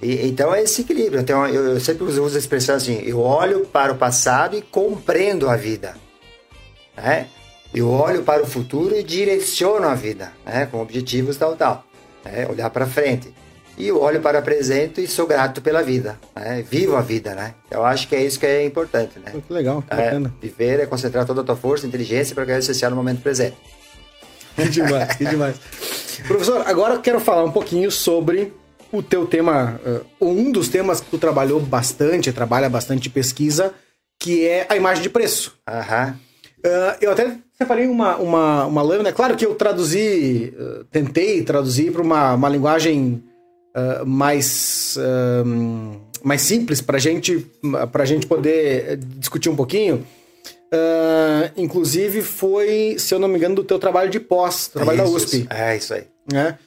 E, 0.00 0.28
então 0.28 0.54
é 0.54 0.62
esse 0.62 0.82
equilíbrio. 0.82 1.20
Então 1.20 1.46
eu, 1.48 1.72
eu 1.72 1.80
sempre 1.80 2.04
uso 2.04 2.36
a 2.36 2.38
expressão 2.38 2.76
assim: 2.76 3.02
eu 3.04 3.18
olho 3.18 3.66
para 3.66 3.92
o 3.92 3.96
passado 3.96 4.56
e 4.56 4.62
compreendo 4.62 5.48
a 5.48 5.56
vida 5.56 5.94
né? 7.00 7.26
Eu 7.74 7.90
olho 7.90 8.22
para 8.22 8.42
o 8.42 8.46
futuro 8.46 8.96
e 8.96 9.02
direciono 9.02 9.86
a 9.86 9.94
vida, 9.94 10.32
né? 10.44 10.66
Com 10.66 10.80
objetivos 10.80 11.36
tal, 11.36 11.54
tal. 11.54 11.84
Né? 12.24 12.46
Olhar 12.48 12.70
para 12.70 12.86
frente. 12.86 13.32
E 13.76 13.86
eu 13.88 14.00
olho 14.00 14.20
para 14.20 14.40
o 14.40 14.42
presente 14.42 15.02
e 15.02 15.06
sou 15.06 15.26
grato 15.26 15.62
pela 15.62 15.82
vida, 15.82 16.18
né? 16.34 16.64
Vivo 16.68 16.96
a 16.96 17.00
vida, 17.00 17.34
né? 17.34 17.54
Eu 17.70 17.84
acho 17.84 18.08
que 18.08 18.16
é 18.16 18.24
isso 18.24 18.40
que 18.40 18.46
é 18.46 18.64
importante, 18.64 19.20
né? 19.20 19.30
Muito 19.32 19.54
legal, 19.54 19.82
que 19.82 19.92
é, 19.92 19.96
bacana. 19.96 20.34
Viver 20.42 20.80
é 20.80 20.86
concentrar 20.86 21.24
toda 21.24 21.42
a 21.42 21.44
tua 21.44 21.54
força 21.54 21.86
inteligência 21.86 22.34
para 22.34 22.44
ganhar 22.44 22.58
essencial 22.58 22.90
no 22.90 22.96
momento 22.96 23.22
presente. 23.22 23.56
Que 24.56 24.68
demais, 24.68 25.14
que 25.14 25.24
demais. 25.24 25.56
Professor, 26.26 26.66
agora 26.66 26.94
eu 26.94 27.00
quero 27.00 27.20
falar 27.20 27.44
um 27.44 27.52
pouquinho 27.52 27.88
sobre 27.92 28.52
o 28.90 29.00
teu 29.00 29.26
tema, 29.26 29.80
uh, 29.86 30.04
um 30.20 30.50
dos 30.50 30.68
temas 30.68 31.00
que 31.00 31.08
tu 31.08 31.18
trabalhou 31.18 31.60
bastante, 31.60 32.32
trabalha 32.32 32.68
bastante 32.68 33.08
pesquisa, 33.08 33.72
que 34.18 34.44
é 34.44 34.66
a 34.68 34.76
imagem 34.76 35.04
de 35.04 35.10
preço. 35.10 35.56
Aham. 35.68 36.18
Uh, 36.58 36.96
eu 37.00 37.12
até 37.12 37.36
separei 37.56 37.86
uma, 37.86 38.16
uma, 38.16 38.66
uma 38.66 38.82
lâmina. 38.82 39.12
Claro 39.12 39.36
que 39.36 39.46
eu 39.46 39.54
traduzi, 39.54 40.52
uh, 40.58 40.84
tentei 40.84 41.42
traduzir 41.42 41.92
para 41.92 42.02
uma, 42.02 42.34
uma 42.34 42.48
linguagem 42.48 43.22
uh, 43.76 44.04
mais, 44.04 44.98
mais 46.22 46.42
simples 46.42 46.80
para 46.80 46.98
gente, 46.98 47.46
a 47.92 48.04
gente 48.04 48.26
poder 48.26 48.96
discutir 48.96 49.48
um 49.48 49.56
pouquinho. 49.56 50.04
inclusive 51.56 52.22
foi, 52.22 52.96
se 52.98 53.14
eu 53.14 53.18
não 53.18 53.28
me 53.28 53.36
engano, 53.36 53.54
do 53.54 53.64
teu 53.64 53.78
trabalho 53.78 54.10
de 54.10 54.20
pós, 54.20 54.68
trabalho 54.68 55.02
isso, 55.02 55.10
da 55.10 55.16
USP. 55.16 55.46
É, 55.50 55.76
isso 55.76 55.94
aí. 55.94 56.04
Né? 56.30 56.58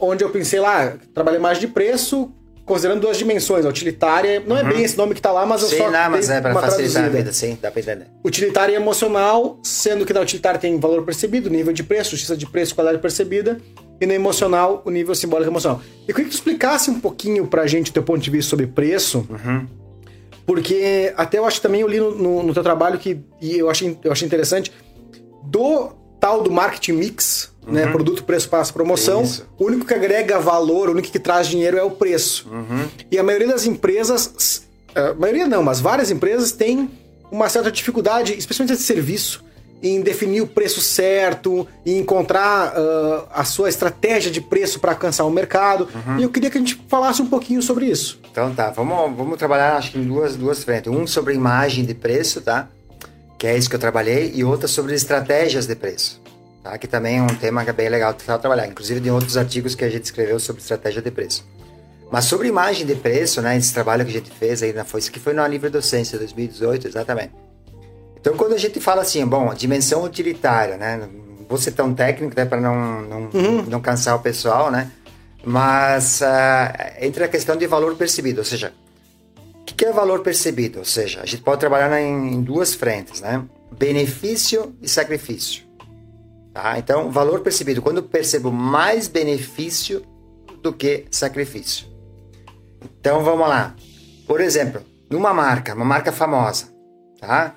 onde 0.00 0.24
eu 0.24 0.30
pensei 0.30 0.58
lá, 0.58 0.96
trabalhei 1.12 1.38
mais 1.38 1.58
de 1.58 1.68
preço, 1.68 2.32
considerando 2.64 3.00
duas 3.00 3.16
dimensões. 3.16 3.64
A 3.64 3.68
utilitária, 3.68 4.42
não 4.46 4.56
é 4.56 4.62
uhum. 4.62 4.68
é 4.68 4.72
bem 4.72 4.84
esse 4.84 4.96
nome 4.96 5.14
que 5.14 5.20
tá 5.20 5.30
lá, 5.30 5.44
mas 5.46 5.62
eu 5.62 5.68
sim, 5.68 5.78
só 5.78 5.90
não, 5.90 6.10
mas 6.10 6.28
é 6.30 6.40
para 6.40 6.54
facilitar 6.54 6.74
traduzida. 6.76 7.06
a 7.06 7.08
vida, 7.08 7.32
sim, 7.32 7.58
dá 7.60 7.70
pra 7.70 7.80
entender. 7.80 8.06
Utilitária 8.24 8.72
e 8.72 8.76
emocional, 8.76 9.58
sendo 9.62 10.04
que 10.04 10.12
na 10.12 10.20
utilitária 10.20 10.58
tem 10.58 10.78
valor 10.78 11.02
percebido, 11.04 11.50
nível 11.50 11.72
de 11.72 11.82
preço, 11.82 12.10
justiça 12.10 12.36
de 12.36 12.46
preço, 12.46 12.74
qualidade 12.74 13.00
percebida, 13.00 13.60
e 14.00 14.06
na 14.06 14.14
emocional, 14.14 14.82
o 14.84 14.90
nível 14.90 15.14
simbólico 15.14 15.50
emocional. 15.50 15.80
Eu 16.06 16.14
queria 16.14 16.24
que 16.24 16.30
tu 16.30 16.38
explicasse 16.38 16.90
um 16.90 17.00
pouquinho 17.00 17.46
pra 17.46 17.66
gente 17.66 17.90
o 17.90 17.94
teu 17.94 18.02
ponto 18.02 18.20
de 18.20 18.30
vista 18.30 18.50
sobre 18.50 18.66
preço, 18.66 19.26
uhum. 19.30 19.66
porque 20.46 21.12
até 21.16 21.38
eu 21.38 21.44
acho 21.44 21.60
também, 21.60 21.82
eu 21.82 21.88
li 21.88 22.00
no, 22.00 22.10
no, 22.14 22.42
no 22.42 22.54
teu 22.54 22.62
trabalho 22.62 22.98
que, 22.98 23.20
e 23.40 23.58
eu 23.58 23.70
achei, 23.70 23.96
eu 24.02 24.10
achei 24.10 24.26
interessante, 24.26 24.72
do 25.44 25.92
tal 26.24 26.40
do 26.40 26.50
marketing 26.50 26.92
mix, 26.92 27.50
né? 27.66 27.84
Uhum. 27.84 27.92
Produto, 27.92 28.24
preço, 28.24 28.48
passa, 28.48 28.72
promoção. 28.72 29.22
Isso. 29.22 29.46
O 29.58 29.66
único 29.66 29.84
que 29.84 29.92
agrega 29.92 30.40
valor, 30.40 30.88
o 30.88 30.92
único 30.92 31.10
que 31.10 31.18
traz 31.18 31.46
dinheiro 31.46 31.76
é 31.76 31.82
o 31.82 31.90
preço. 31.90 32.48
Uhum. 32.50 32.88
E 33.10 33.18
a 33.18 33.22
maioria 33.22 33.48
das 33.48 33.66
empresas, 33.66 34.62
a 34.94 35.12
maioria 35.12 35.46
não, 35.46 35.62
mas 35.62 35.80
várias 35.80 36.10
empresas 36.10 36.50
têm 36.50 36.90
uma 37.30 37.46
certa 37.50 37.70
dificuldade, 37.70 38.32
especialmente 38.38 38.74
de 38.74 38.82
serviço, 38.82 39.44
em 39.82 40.00
definir 40.00 40.40
o 40.40 40.46
preço 40.46 40.80
certo, 40.80 41.68
e 41.84 41.94
encontrar 41.94 42.72
uh, 42.72 43.28
a 43.30 43.44
sua 43.44 43.68
estratégia 43.68 44.30
de 44.30 44.40
preço 44.40 44.80
para 44.80 44.92
alcançar 44.92 45.26
o 45.26 45.30
mercado. 45.30 45.86
Uhum. 45.94 46.20
E 46.20 46.22
eu 46.22 46.30
queria 46.30 46.48
que 46.48 46.56
a 46.56 46.60
gente 46.60 46.82
falasse 46.88 47.20
um 47.20 47.26
pouquinho 47.26 47.60
sobre 47.60 47.84
isso. 47.84 48.18
Então 48.30 48.54
tá, 48.54 48.70
vamos, 48.70 49.14
vamos 49.14 49.36
trabalhar 49.36 49.76
acho 49.76 49.92
que 49.92 49.98
em 49.98 50.04
duas, 50.04 50.36
duas 50.36 50.64
frentes. 50.64 50.90
Um 50.90 51.06
sobre 51.06 51.34
imagem 51.34 51.84
de 51.84 51.92
preço, 51.92 52.40
tá? 52.40 52.70
Que 53.44 53.48
é 53.48 53.58
isso 53.58 53.68
que 53.68 53.76
eu 53.76 53.80
trabalhei, 53.80 54.32
e 54.34 54.42
outra 54.42 54.66
sobre 54.66 54.94
estratégias 54.94 55.66
de 55.66 55.76
preço 55.76 56.18
tá? 56.62 56.78
que 56.78 56.86
também 56.86 57.18
é 57.18 57.22
um 57.22 57.26
tema 57.26 57.62
que 57.62 57.68
é 57.68 57.74
bem 57.74 57.90
legal 57.90 58.14
de 58.14 58.24
trabalhar, 58.24 58.66
inclusive 58.66 59.00
de 59.00 59.10
outros 59.10 59.36
artigos 59.36 59.74
que 59.74 59.84
a 59.84 59.90
gente 59.90 60.04
escreveu 60.04 60.40
sobre 60.40 60.62
estratégia 60.62 61.02
de 61.02 61.10
preço. 61.10 61.46
Mas 62.10 62.24
sobre 62.24 62.48
imagem 62.48 62.86
de 62.86 62.94
preço, 62.94 63.42
né, 63.42 63.54
esse 63.54 63.74
trabalho 63.74 64.02
que 64.02 64.12
a 64.12 64.14
gente 64.14 64.30
fez 64.30 64.62
aí, 64.62 64.72
foi 64.86 64.98
isso 64.98 65.12
que 65.12 65.20
foi 65.20 65.34
no 65.34 65.46
livre 65.46 65.68
docência 65.68 66.16
2018, 66.16 66.88
exatamente. 66.88 67.34
Então, 68.18 68.34
quando 68.34 68.54
a 68.54 68.58
gente 68.58 68.80
fala 68.80 69.02
assim, 69.02 69.26
bom, 69.26 69.52
dimensão 69.52 70.02
utilitária, 70.04 70.78
né, 70.78 71.06
vou 71.46 71.58
ser 71.58 71.72
tão 71.72 71.92
técnico, 71.92 72.34
né, 72.34 72.46
para 72.46 72.62
não, 72.62 73.02
não, 73.02 73.20
uhum. 73.34 73.62
não 73.64 73.78
cansar 73.78 74.16
o 74.16 74.20
pessoal, 74.20 74.70
né, 74.70 74.90
mas 75.44 76.22
uh, 76.22 76.94
entra 76.98 77.26
a 77.26 77.28
questão 77.28 77.58
de 77.58 77.66
valor 77.66 77.94
percebido, 77.94 78.38
ou 78.38 78.44
seja, 78.46 78.72
o 79.72 79.74
que 79.74 79.84
é 79.84 79.92
valor 79.92 80.20
percebido? 80.20 80.78
Ou 80.78 80.84
seja, 80.84 81.22
a 81.22 81.26
gente 81.26 81.42
pode 81.42 81.60
trabalhar 81.60 82.00
em 82.00 82.42
duas 82.42 82.74
frentes, 82.74 83.20
né, 83.20 83.42
benefício 83.76 84.74
e 84.80 84.88
sacrifício. 84.88 85.64
Tá? 86.52 86.78
Então, 86.78 87.10
valor 87.10 87.40
percebido, 87.40 87.82
quando 87.82 87.96
eu 87.96 88.02
percebo 88.04 88.52
mais 88.52 89.08
benefício 89.08 90.04
do 90.62 90.72
que 90.72 91.06
sacrifício. 91.10 91.86
Então, 93.00 93.24
vamos 93.24 93.48
lá. 93.48 93.74
Por 94.26 94.40
exemplo, 94.40 94.80
numa 95.10 95.34
marca, 95.34 95.74
uma 95.74 95.84
marca 95.84 96.12
famosa, 96.12 96.68
tá? 97.20 97.54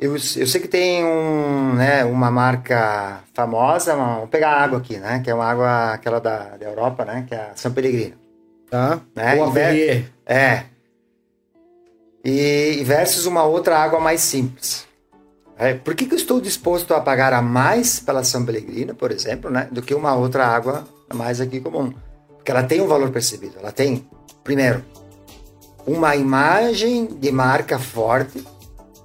Eu, 0.00 0.12
eu 0.12 0.18
sei 0.46 0.60
que 0.60 0.68
tem 0.68 1.04
um, 1.04 1.74
né, 1.74 2.04
uma 2.04 2.30
marca 2.30 3.20
famosa, 3.34 3.94
uma, 3.94 4.14
vamos 4.14 4.30
pegar 4.30 4.52
água 4.52 4.78
aqui, 4.78 4.96
né? 4.96 5.20
Que 5.22 5.30
é 5.30 5.34
uma 5.34 5.44
água, 5.44 5.92
aquela 5.92 6.18
da, 6.18 6.56
da 6.56 6.66
Europa, 6.66 7.04
né? 7.04 7.26
Que 7.28 7.34
é 7.34 7.50
a 7.50 7.52
São 7.54 7.70
Pellegrino. 7.72 8.16
Tá. 8.70 9.00
Né? 9.14 9.34
O 9.42 9.52
É. 10.24 10.64
E 12.24 12.82
versus 12.84 13.26
uma 13.26 13.44
outra 13.44 13.78
água 13.78 13.98
mais 13.98 14.20
simples. 14.20 14.86
É, 15.56 15.74
por 15.74 15.94
que, 15.94 16.06
que 16.06 16.14
eu 16.14 16.18
estou 16.18 16.40
disposto 16.40 16.94
a 16.94 17.00
pagar 17.00 17.32
a 17.32 17.42
mais 17.42 18.00
pela 18.00 18.24
São 18.24 18.44
Pellegrino, 18.44 18.94
por 18.94 19.12
exemplo, 19.12 19.50
né, 19.50 19.68
do 19.70 19.82
que 19.82 19.94
uma 19.94 20.14
outra 20.14 20.46
água 20.46 20.88
mais 21.12 21.40
aqui 21.40 21.60
comum? 21.60 21.92
Porque 22.36 22.50
ela 22.50 22.62
tem 22.62 22.80
um 22.80 22.86
valor 22.86 23.10
percebido. 23.10 23.56
Ela 23.58 23.70
tem, 23.70 24.08
primeiro, 24.42 24.82
uma 25.86 26.16
imagem 26.16 27.06
de 27.06 27.30
marca 27.30 27.78
forte. 27.78 28.42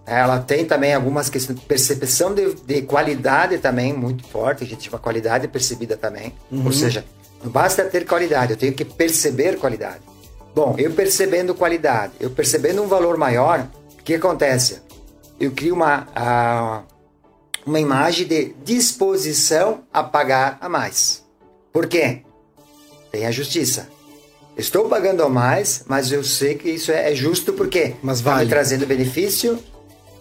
Ela 0.06 0.40
tem 0.40 0.64
também 0.64 0.94
algumas 0.94 1.30
questões 1.30 1.60
de 1.60 1.66
percepção 1.66 2.34
de, 2.34 2.54
de 2.54 2.84
qualidade 2.84 3.58
também 3.58 3.92
muito 3.92 4.26
forte. 4.26 4.64
A 4.64 4.68
gente 4.68 4.86
chama 4.86 4.98
qualidade 4.98 5.50
percebida 5.50 5.98
também. 5.98 6.34
Uhum. 6.50 6.66
Ou 6.66 6.72
seja, 6.72 7.04
não 7.44 7.52
basta 7.52 7.84
ter 7.84 8.06
qualidade, 8.06 8.54
eu 8.54 8.58
tenho 8.58 8.74
que 8.74 8.86
perceber 8.86 9.58
qualidade. 9.58 10.00
Bom, 10.56 10.74
eu 10.78 10.94
percebendo 10.94 11.54
qualidade, 11.54 12.14
eu 12.18 12.30
percebendo 12.30 12.82
um 12.82 12.88
valor 12.88 13.18
maior, 13.18 13.68
o 14.00 14.04
que 14.04 14.14
acontece? 14.14 14.82
Eu 15.38 15.52
crio 15.52 15.76
uma, 15.76 16.08
uh, 16.16 16.84
uma 17.66 17.78
imagem 17.78 18.26
de 18.26 18.56
disposição 18.64 19.84
a 19.92 20.02
pagar 20.02 20.58
a 20.62 20.70
mais. 20.70 21.26
Por 21.74 21.88
quê? 21.88 22.22
Tem 23.12 23.26
a 23.26 23.32
justiça. 23.32 23.90
Estou 24.56 24.88
pagando 24.88 25.24
a 25.24 25.30
mais, 25.30 25.84
mas 25.88 26.10
eu 26.10 26.24
sei 26.24 26.56
que 26.56 26.70
isso 26.70 26.90
é 26.90 27.14
justo 27.14 27.52
porque 27.52 27.96
mas 28.02 28.22
vale. 28.22 28.44
está 28.44 28.46
me 28.46 28.50
trazendo 28.50 28.88
benefício, 28.88 29.62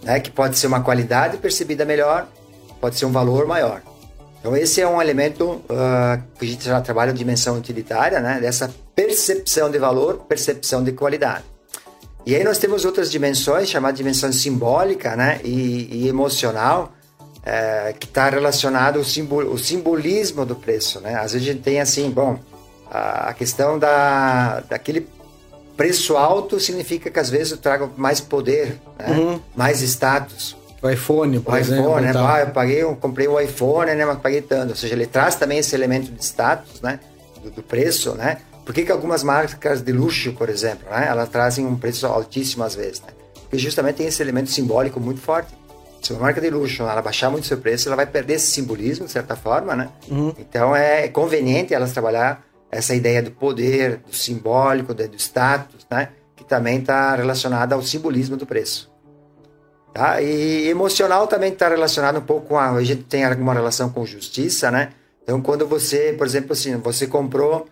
né, 0.03 0.19
que 0.19 0.33
pode 0.33 0.59
ser 0.59 0.67
uma 0.67 0.81
qualidade 0.81 1.37
percebida 1.37 1.85
melhor, 1.85 2.27
pode 2.81 2.99
ser 2.99 3.07
um 3.07 3.13
valor 3.13 3.47
maior. 3.47 3.83
Então 4.45 4.55
esse 4.55 4.79
é 4.79 4.87
um 4.87 5.01
elemento 5.01 5.53
uh, 5.53 6.23
que 6.39 6.45
a 6.45 6.49
gente 6.49 6.65
já 6.67 6.79
trabalha 6.79 7.13
em 7.13 7.15
dimensão 7.15 7.57
utilitária, 7.57 8.21
né, 8.21 8.39
dessa 8.43 8.71
percepção 8.95 9.71
de 9.71 9.79
valor, 9.79 10.27
percepção 10.29 10.85
de 10.85 10.93
qualidade. 10.93 11.45
E 12.27 12.37
aí 12.37 12.45
nós 12.45 12.59
temos 12.59 12.85
outras 12.85 13.11
dimensões, 13.11 13.71
chamada 13.71 13.97
dimensão 13.97 14.31
simbólica 14.31 15.17
né, 15.17 15.41
e, 15.43 15.89
e 15.91 16.09
emocional, 16.09 16.93
é, 17.43 17.95
que 17.99 18.05
está 18.05 18.29
relacionado 18.29 18.99
ao 18.99 19.05
simbol, 19.05 19.45
o 19.45 19.57
simbolismo 19.57 20.45
do 20.45 20.55
preço. 20.55 21.01
Né? 21.01 21.15
Às 21.15 21.33
vezes 21.33 21.49
a 21.49 21.53
gente 21.53 21.63
tem 21.63 21.81
assim, 21.81 22.11
bom, 22.11 22.39
a, 22.91 23.31
a 23.31 23.33
questão 23.33 23.79
da, 23.79 24.61
daquele 24.69 25.09
preço 25.75 26.19
alto 26.19 26.61
significa 26.61 27.11
que 27.11 27.19
às 27.19 27.31
vezes 27.31 27.53
eu 27.53 27.57
trago 27.57 27.91
mais 27.97 28.21
poder, 28.21 28.79
né? 28.99 29.09
uhum. 29.09 29.41
mais 29.57 29.81
status. 29.81 30.55
O 30.85 30.91
iPhone, 30.91 31.41
por 31.41 31.55
o 31.55 31.57
exemplo. 31.57 31.85
iPhone, 31.85 32.07
né? 32.07 32.13
Ah, 32.15 32.41
eu 32.41 32.49
paguei, 32.49 32.83
eu 32.83 32.95
comprei 32.95 33.27
o 33.27 33.41
iPhone, 33.41 33.95
né? 33.95 34.05
Mas 34.05 34.19
paguei 34.19 34.43
tanto. 34.43 34.71
Ou 34.71 34.77
seja, 34.77 34.93
ele 34.93 35.07
traz 35.07 35.35
também 35.35 35.57
esse 35.57 35.75
elemento 35.75 36.13
de 36.13 36.23
status, 36.23 36.83
né? 36.83 37.01
Do, 37.43 37.51
do 37.51 37.63
preço, 37.63 38.15
né? 38.15 38.37
Por 38.67 38.75
que, 38.75 38.85
que 38.85 38.93
algumas 38.93 39.23
marcas 39.23 39.81
de 39.81 39.93
luxo, 39.93 40.35
por 40.35 40.51
exemplo, 40.51 40.89
né? 40.91 41.07
Elas 41.09 41.31
trazem 41.31 41.65
um 41.67 41.75
preço 41.75 42.07
altíssimo 42.07 42.65
às 42.65 42.75
vezes, 42.75 43.01
né? 43.01 43.09
Porque 43.41 43.57
justamente 43.57 43.97
tem 43.97 44.07
esse 44.07 44.23
elemento 44.23 44.51
simbólico 44.51 45.01
muito 45.01 45.23
forte. 45.23 45.55
Se 46.03 46.13
uma 46.13 46.21
marca 46.21 46.39
de 46.39 46.51
luxo 46.51 46.83
ela 46.83 47.01
baixar 47.01 47.31
muito 47.31 47.47
seu 47.47 47.57
preço, 47.57 47.89
ela 47.89 47.97
vai 47.97 48.05
perder 48.07 48.35
esse 48.35 48.49
simbolismo, 48.49 49.07
de 49.07 49.13
certa 49.13 49.35
forma, 49.35 49.75
né? 49.75 49.89
Uhum. 50.11 50.35
Então 50.39 50.77
é 50.77 51.09
conveniente 51.09 51.73
elas 51.73 51.93
trabalhar 51.93 52.45
essa 52.71 52.95
ideia 52.95 53.23
do 53.23 53.31
poder, 53.31 54.03
do 54.07 54.15
simbólico, 54.15 54.93
do 54.93 55.17
status, 55.17 55.87
né? 55.91 56.11
Que 56.37 56.45
também 56.45 56.81
está 56.81 57.17
relacionada 57.17 57.75
ao 57.75 57.81
simbolismo 57.83 58.37
do 58.37 58.45
preço. 58.45 58.94
Tá? 59.95 60.21
E 60.21 60.69
emocional 60.69 61.29
também 61.29 61.53
está 61.53 61.69
relacionado 61.69 62.19
um 62.19 62.23
pouco 62.23 62.49
com 62.49 62.59
a, 62.59 62.69
a 62.71 62.83
gente 62.83 63.05
tem 63.05 63.25
alguma 63.25 63.55
relação 63.55 63.89
com 63.89 64.05
justiça, 64.05 64.69
né? 64.69 64.91
Então 65.23 65.41
quando 65.41 65.69
você, 65.69 66.13
por 66.19 66.27
exemplo, 66.27 66.53
assim, 66.53 66.77
você 66.79 67.07
comprou 67.07 67.69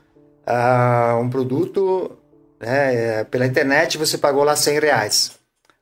uh, 0.46 1.20
um 1.20 1.28
produto 1.28 2.16
né, 2.60 3.24
pela 3.24 3.44
internet, 3.44 3.98
você 3.98 4.16
pagou 4.16 4.44
lá 4.44 4.54
100 4.54 4.78
reais, 4.78 5.32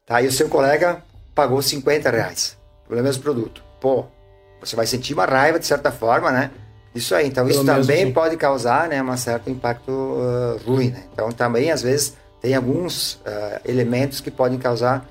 tá? 0.07 0.22
E 0.22 0.26
o 0.26 0.32
seu 0.32 0.49
colega 0.49 1.05
pagou 1.34 1.61
50 1.61 2.11
reais 2.11 2.57
pelo 2.88 3.03
mesmo 3.03 3.22
produto. 3.22 3.62
Pô, 3.78 4.07
você 4.62 4.74
vai 4.74 4.86
sentir 4.86 5.12
uma 5.12 5.26
raiva 5.26 5.59
de 5.59 5.66
certa 5.66 5.93
forma, 5.93 6.30
né? 6.30 6.51
Isso 6.95 7.14
aí. 7.14 7.26
Então, 7.26 7.47
Pelo 7.47 7.57
isso 7.57 7.66
também 7.66 8.05
assim. 8.05 8.12
pode 8.12 8.36
causar 8.38 8.88
né, 8.88 9.03
um 9.03 9.16
certo 9.16 9.49
impacto 9.49 9.91
uh, 9.91 10.61
ruim. 10.66 10.91
Né? 10.91 11.05
Então, 11.12 11.30
também, 11.30 11.70
às 11.70 11.82
vezes, 11.82 12.16
tem 12.41 12.55
alguns 12.55 13.14
uh, 13.14 13.61
elementos 13.64 14.20
que 14.20 14.30
podem 14.30 14.59
causar 14.59 15.07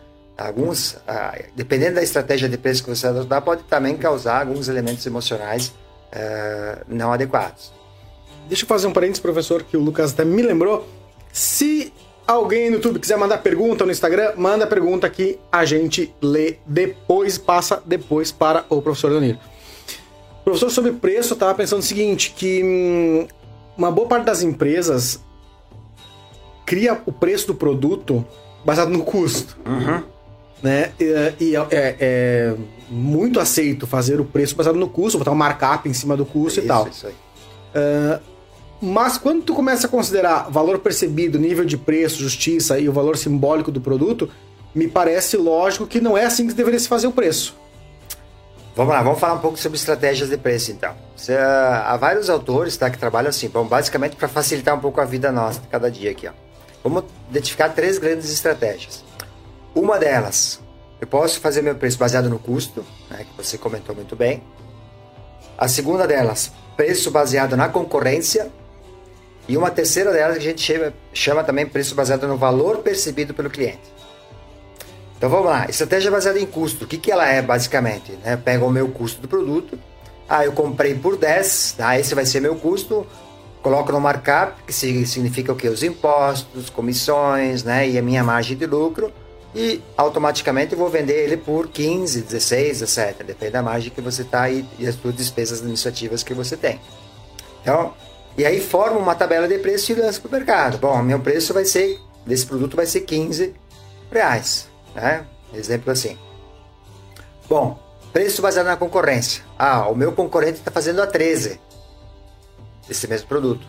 alguns, 0.47 0.93
uh, 0.93 1.43
dependendo 1.55 1.95
da 1.95 2.03
estratégia 2.03 2.47
de 2.47 2.57
preço 2.57 2.83
que 2.83 2.89
você 2.89 3.07
adotar, 3.07 3.41
pode 3.41 3.63
também 3.63 3.97
causar 3.97 4.41
alguns 4.41 4.67
elementos 4.67 5.05
emocionais 5.05 5.73
não 6.87 7.13
adequados. 7.13 7.71
Deixa 8.47 8.63
eu 8.63 8.67
fazer 8.67 8.87
um 8.87 8.91
parênteses, 8.91 9.19
professor, 9.19 9.61
que 9.61 9.77
o 9.77 9.79
Lucas 9.79 10.11
até 10.11 10.25
me 10.25 10.41
lembrou. 10.41 10.89
Se 11.31 11.93
alguém 12.25 12.69
no 12.69 12.77
YouTube 12.77 12.99
quiser 12.99 13.17
mandar 13.17 13.39
pergunta 13.39 13.85
no 13.85 13.91
Instagram, 13.91 14.33
manda 14.35 14.65
pergunta 14.65 15.09
que 15.09 15.39
a 15.51 15.65
gente 15.65 16.13
lê 16.21 16.57
depois, 16.65 17.37
passa 17.37 17.81
depois 17.85 18.31
para 18.31 18.65
o 18.69 18.81
professor 18.81 19.11
Danilo. 19.11 19.39
Professor, 20.43 20.69
sobre 20.69 20.93
preço, 20.93 21.33
eu 21.33 21.37
tava 21.37 21.53
pensando 21.53 21.79
o 21.79 21.83
seguinte, 21.83 22.33
que 22.35 22.63
hum, 22.63 23.27
uma 23.77 23.91
boa 23.91 24.07
parte 24.07 24.25
das 24.25 24.41
empresas 24.41 25.19
cria 26.65 27.01
o 27.05 27.11
preço 27.11 27.47
do 27.47 27.55
produto 27.55 28.25
baseado 28.65 28.89
no 28.89 29.03
custo. 29.03 29.57
Uhum. 29.65 30.03
Né? 30.61 30.91
E, 30.99 31.33
e 31.39 31.55
é, 31.55 31.67
é, 31.71 31.95
é, 31.99 32.55
muito 32.89 33.39
aceito 33.39 33.87
fazer 33.87 34.19
o 34.19 34.25
preço 34.25 34.55
baseado 34.55 34.75
no 34.75 34.89
custo, 34.89 35.17
botar 35.17 35.31
um 35.31 35.35
markup 35.35 35.87
em 35.87 35.93
cima 35.93 36.17
do 36.17 36.25
custo 36.25 36.59
isso, 36.59 36.65
e 36.65 36.67
tal. 36.67 36.87
Isso 36.87 37.07
aí. 37.07 37.13
Uh, 37.13 38.19
mas 38.81 39.17
quando 39.17 39.43
tu 39.43 39.53
começa 39.53 39.87
a 39.87 39.89
considerar 39.89 40.49
valor 40.49 40.79
percebido, 40.79 41.37
nível 41.37 41.65
de 41.65 41.77
preço, 41.77 42.19
justiça 42.19 42.79
e 42.79 42.87
o 42.87 42.93
valor 42.93 43.17
simbólico 43.17 43.71
do 43.71 43.81
produto, 43.81 44.29
me 44.73 44.87
parece 44.87 45.35
lógico 45.35 45.85
que 45.87 45.99
não 45.99 46.17
é 46.17 46.25
assim 46.25 46.47
que 46.47 46.53
deveria 46.53 46.79
se 46.79 46.87
fazer 46.87 47.07
o 47.07 47.11
preço. 47.11 47.55
Vamos 48.75 48.93
lá, 48.93 49.03
vamos 49.03 49.19
falar 49.19 49.33
um 49.33 49.39
pouco 49.39 49.57
sobre 49.57 49.77
estratégias 49.77 50.29
de 50.29 50.37
preço 50.37 50.71
então. 50.71 50.93
Você, 51.15 51.35
há 51.35 51.97
vários 51.97 52.29
autores 52.29 52.77
tá, 52.77 52.89
que 52.89 52.97
trabalham 52.97 53.29
assim, 53.29 53.49
bom, 53.49 53.65
basicamente 53.65 54.15
para 54.15 54.29
facilitar 54.29 54.73
um 54.73 54.79
pouco 54.79 55.01
a 55.01 55.05
vida 55.05 55.31
nossa 55.31 55.59
de 55.59 55.67
cada 55.67 55.91
dia 55.91 56.11
aqui. 56.11 56.27
Ó. 56.27 56.31
Vamos 56.81 57.03
identificar 57.29 57.69
três 57.69 57.97
grandes 57.97 58.31
estratégias. 58.31 59.03
Uma 59.73 59.97
delas, 59.97 60.59
eu 60.99 61.07
posso 61.07 61.39
fazer 61.39 61.61
meu 61.61 61.75
preço 61.75 61.97
baseado 61.97 62.29
no 62.29 62.39
custo, 62.39 62.85
né, 63.09 63.25
que 63.25 63.37
você 63.37 63.57
comentou 63.57 63.95
muito 63.95 64.15
bem. 64.15 64.43
A 65.57 65.67
segunda 65.67 66.07
delas, 66.07 66.51
preço 66.75 67.11
baseado 67.11 67.55
na 67.55 67.69
concorrência. 67.69 68.49
E 69.47 69.57
uma 69.57 69.71
terceira 69.71 70.11
delas 70.11 70.37
que 70.37 70.43
a 70.43 70.49
gente 70.49 70.61
chama, 70.61 70.93
chama 71.11 71.43
também 71.43 71.65
preço 71.65 71.95
baseado 71.95 72.27
no 72.27 72.37
valor 72.37 72.79
percebido 72.79 73.33
pelo 73.33 73.49
cliente. 73.49 73.81
Então 75.17 75.29
vamos 75.29 75.47
lá, 75.47 75.65
estratégia 75.69 76.09
baseada 76.09 76.39
em 76.39 76.45
custo. 76.45 76.85
O 76.85 76.87
que, 76.87 76.97
que 76.97 77.11
ela 77.11 77.27
é 77.27 77.41
basicamente? 77.41 78.13
Né? 78.23 78.37
Pega 78.37 78.63
o 78.63 78.69
meu 78.69 78.87
custo 78.89 79.21
do 79.21 79.27
produto. 79.27 79.77
Ah, 80.29 80.45
eu 80.45 80.51
comprei 80.51 80.95
por 80.95 81.17
10, 81.17 81.75
ah, 81.79 81.99
esse 81.99 82.15
vai 82.15 82.25
ser 82.25 82.39
meu 82.39 82.55
custo. 82.55 83.05
Coloco 83.61 83.91
no 83.91 83.99
markup, 83.99 84.63
que 84.63 84.71
significa 84.71 85.51
o 85.51 85.55
que? 85.55 85.67
Os 85.67 85.83
impostos, 85.83 86.69
comissões, 86.69 87.63
né? 87.63 87.89
E 87.89 87.97
a 87.97 88.01
minha 88.01 88.23
margem 88.23 88.55
de 88.55 88.65
lucro. 88.65 89.11
E 89.53 89.81
automaticamente 89.97 90.75
vou 90.75 90.89
vender 90.89 91.23
ele 91.23 91.37
por 91.37 91.67
15, 91.67 92.21
16, 92.21 92.79
17, 92.79 93.23
depende 93.23 93.53
da 93.53 93.63
margem 93.63 93.89
que 93.89 94.01
você 94.01 94.21
está 94.21 94.49
e, 94.49 94.65
e 94.77 94.87
as 94.87 94.95
suas 94.95 95.15
despesas 95.15 95.59
administrativas 95.59 96.21
que 96.21 96.33
você 96.33 96.55
tem. 96.55 96.79
Então, 97.61 97.93
e 98.37 98.45
aí 98.45 98.61
forma 98.61 98.99
uma 98.99 99.15
tabela 99.15 99.47
de 99.47 99.57
preço 99.57 99.91
e 99.91 99.95
lança 99.95 100.21
para 100.21 100.29
o 100.29 100.31
mercado. 100.31 100.77
Bom, 100.77 101.01
meu 101.01 101.19
preço 101.19 101.53
vai 101.53 101.65
ser, 101.65 101.99
desse 102.25 102.45
produto 102.45 102.75
vai 102.75 102.85
ser 102.85 103.01
15 103.01 103.55
reais. 104.11 104.69
Né? 104.93 105.25
Exemplo 105.53 105.91
assim. 105.91 106.17
Bom, 107.49 107.79
preço 108.13 108.41
baseado 108.41 108.67
na 108.67 108.77
concorrência. 108.77 109.43
Ah, 109.57 109.89
o 109.89 109.95
meu 109.95 110.11
concorrente 110.11 110.59
está 110.59 110.69
fazendo 110.69 111.01
a 111.01 111.07
13 111.07 111.59
esse 112.89 113.07
mesmo 113.07 113.27
produto. 113.27 113.65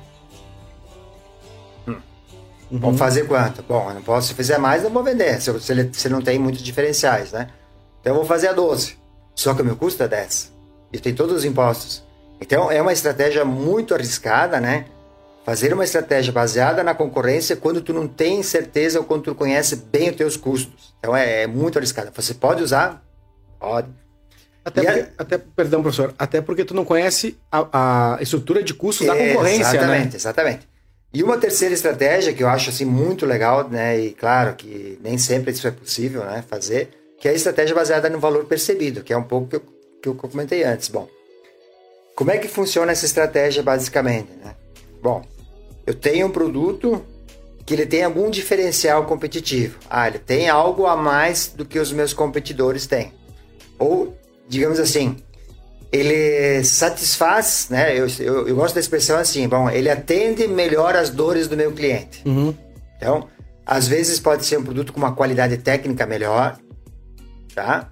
Hum. 2.71 2.75
Uhum. 2.75 2.81
Vamos 2.81 2.99
fazer 2.99 3.27
quanto? 3.27 3.63
Bom, 3.63 3.89
eu 3.89 3.95
não 3.95 4.03
posso, 4.03 4.29
se 4.29 4.35
fizer 4.35 4.59
mais, 4.59 4.83
não 4.83 4.91
vou 4.91 5.03
vender. 5.03 5.41
Se, 5.41 5.61
se, 5.61 5.91
se 5.93 6.09
não 6.09 6.23
tem 6.23 6.39
muitos 6.39 6.63
diferenciais, 6.63 7.33
né? 7.33 7.49
Então 8.01 8.13
eu 8.13 8.17
vou 8.17 8.25
fazer 8.25 8.49
a 8.49 8.53
12. 8.53 8.97
Só 9.35 9.55
que 9.55 9.63
o 9.63 9.65
meu 9.65 9.77
custo 9.77 10.03
é 10.03 10.09
10. 10.09 10.53
E 10.93 10.99
tem 10.99 11.15
todos 11.15 11.37
os 11.37 11.45
impostos. 11.45 12.03
Então 12.41 12.71
é 12.71 12.81
uma 12.81 12.93
estratégia 12.93 13.45
muito 13.45 13.95
arriscada, 13.95 14.61
né? 14.61 14.87
Fazer 15.45 15.73
uma 15.73 15.85
estratégia 15.85 16.33
baseada 16.33 16.83
na 16.83 16.95
concorrência 16.95 17.57
quando 17.57 17.81
tu 17.81 17.93
não 17.93 18.07
tem 18.07 18.43
certeza 18.43 18.99
ou 18.99 19.05
quando 19.05 19.25
tu 19.25 19.35
conhece 19.35 19.77
bem 19.77 20.11
os 20.11 20.17
teus 20.17 20.37
custos. 20.37 20.95
Então 20.99 21.17
é, 21.17 21.43
é 21.43 21.47
muito 21.47 21.79
arriscado. 21.79 22.11
Você 22.15 22.35
pode 22.35 22.63
usar? 22.63 23.03
Pode. 23.59 23.89
Até, 24.65 24.83
porque, 24.83 25.01
a... 25.01 25.23
até, 25.23 25.39
perdão, 25.39 25.83
professor, 25.83 26.15
até 26.19 26.41
porque 26.41 26.65
tu 26.65 26.75
não 26.75 26.85
conhece 26.85 27.39
a, 27.51 28.17
a 28.17 28.23
estrutura 28.23 28.63
de 28.63 28.75
custos 28.75 29.07
da 29.07 29.17
concorrência, 29.17 29.63
exatamente, 29.63 30.11
né? 30.11 30.17
Exatamente, 30.17 30.69
E 31.13 31.23
uma 31.23 31.39
terceira 31.39 31.75
estratégia 31.75 32.33
que 32.33 32.43
eu 32.43 32.49
acho 32.49 32.71
assim 32.71 32.85
muito 32.85 33.27
legal, 33.27 33.69
né? 33.69 33.99
E 33.99 34.13
claro 34.13 34.55
que 34.55 34.99
nem 35.03 35.19
sempre 35.19 35.51
isso 35.51 35.67
é 35.67 35.71
possível, 35.71 36.25
né? 36.25 36.45
Fazer, 36.49 36.89
que 37.19 37.27
é 37.27 37.33
a 37.33 37.35
estratégia 37.35 37.75
baseada 37.75 38.09
no 38.09 38.21
valor 38.21 38.45
percebido, 38.45 39.03
que 39.03 39.13
é 39.13 39.17
um 39.17 39.25
pouco 39.25 39.49
que 39.49 39.57
eu, 39.57 39.63
que 40.03 40.09
eu 40.09 40.15
comentei 40.15 40.63
antes. 40.63 40.89
Bom, 40.89 41.09
como 42.15 42.31
é 42.31 42.39
que 42.39 42.47
funciona 42.47 42.93
essa 42.93 43.07
estratégia 43.07 43.63
basicamente, 43.63 44.31
né? 44.45 44.55
Bom, 45.03 45.25
eu 45.85 45.95
tenho 45.95 46.29
um 46.29 46.31
produto 46.31 47.05
que 47.67 47.75
ele 47.75 47.87
tem 47.87 48.05
algum 48.05 48.31
diferencial 48.31 49.05
competitivo. 49.05 49.79
Ah, 49.89 50.07
ele 50.07 50.19
tem 50.19 50.49
algo 50.49 50.87
a 50.87 50.97
mais 50.97 51.49
do 51.49 51.65
que 51.65 51.79
os 51.79 51.93
meus 51.93 52.13
competidores 52.13 52.87
têm. 52.87 53.13
Ou, 53.79 54.17
digamos 54.49 54.79
assim, 54.79 55.17
ele 55.93 56.63
satisfaz, 56.65 57.67
né? 57.69 57.99
Eu, 57.99 58.07
eu, 58.21 58.49
eu 58.49 58.55
gosto 58.55 58.75
da 58.75 58.81
expressão 58.81 59.19
assim, 59.19 59.49
bom, 59.49 59.69
ele 59.69 59.91
atende 59.91 60.47
melhor 60.47 60.95
as 60.95 61.11
dores 61.11 61.49
do 61.49 61.57
meu 61.57 61.73
cliente. 61.73 62.23
Uhum. 62.27 62.55
Então, 62.97 63.29
Às 63.67 63.87
vezes 63.87 64.19
pode 64.19 64.45
ser 64.45 64.59
um 64.59 64.65
produto 64.65 64.93
com 64.93 64.99
uma 64.99 65.13
qualidade 65.13 65.57
técnica 65.59 66.05
melhor, 66.05 66.59
tá? 67.55 67.89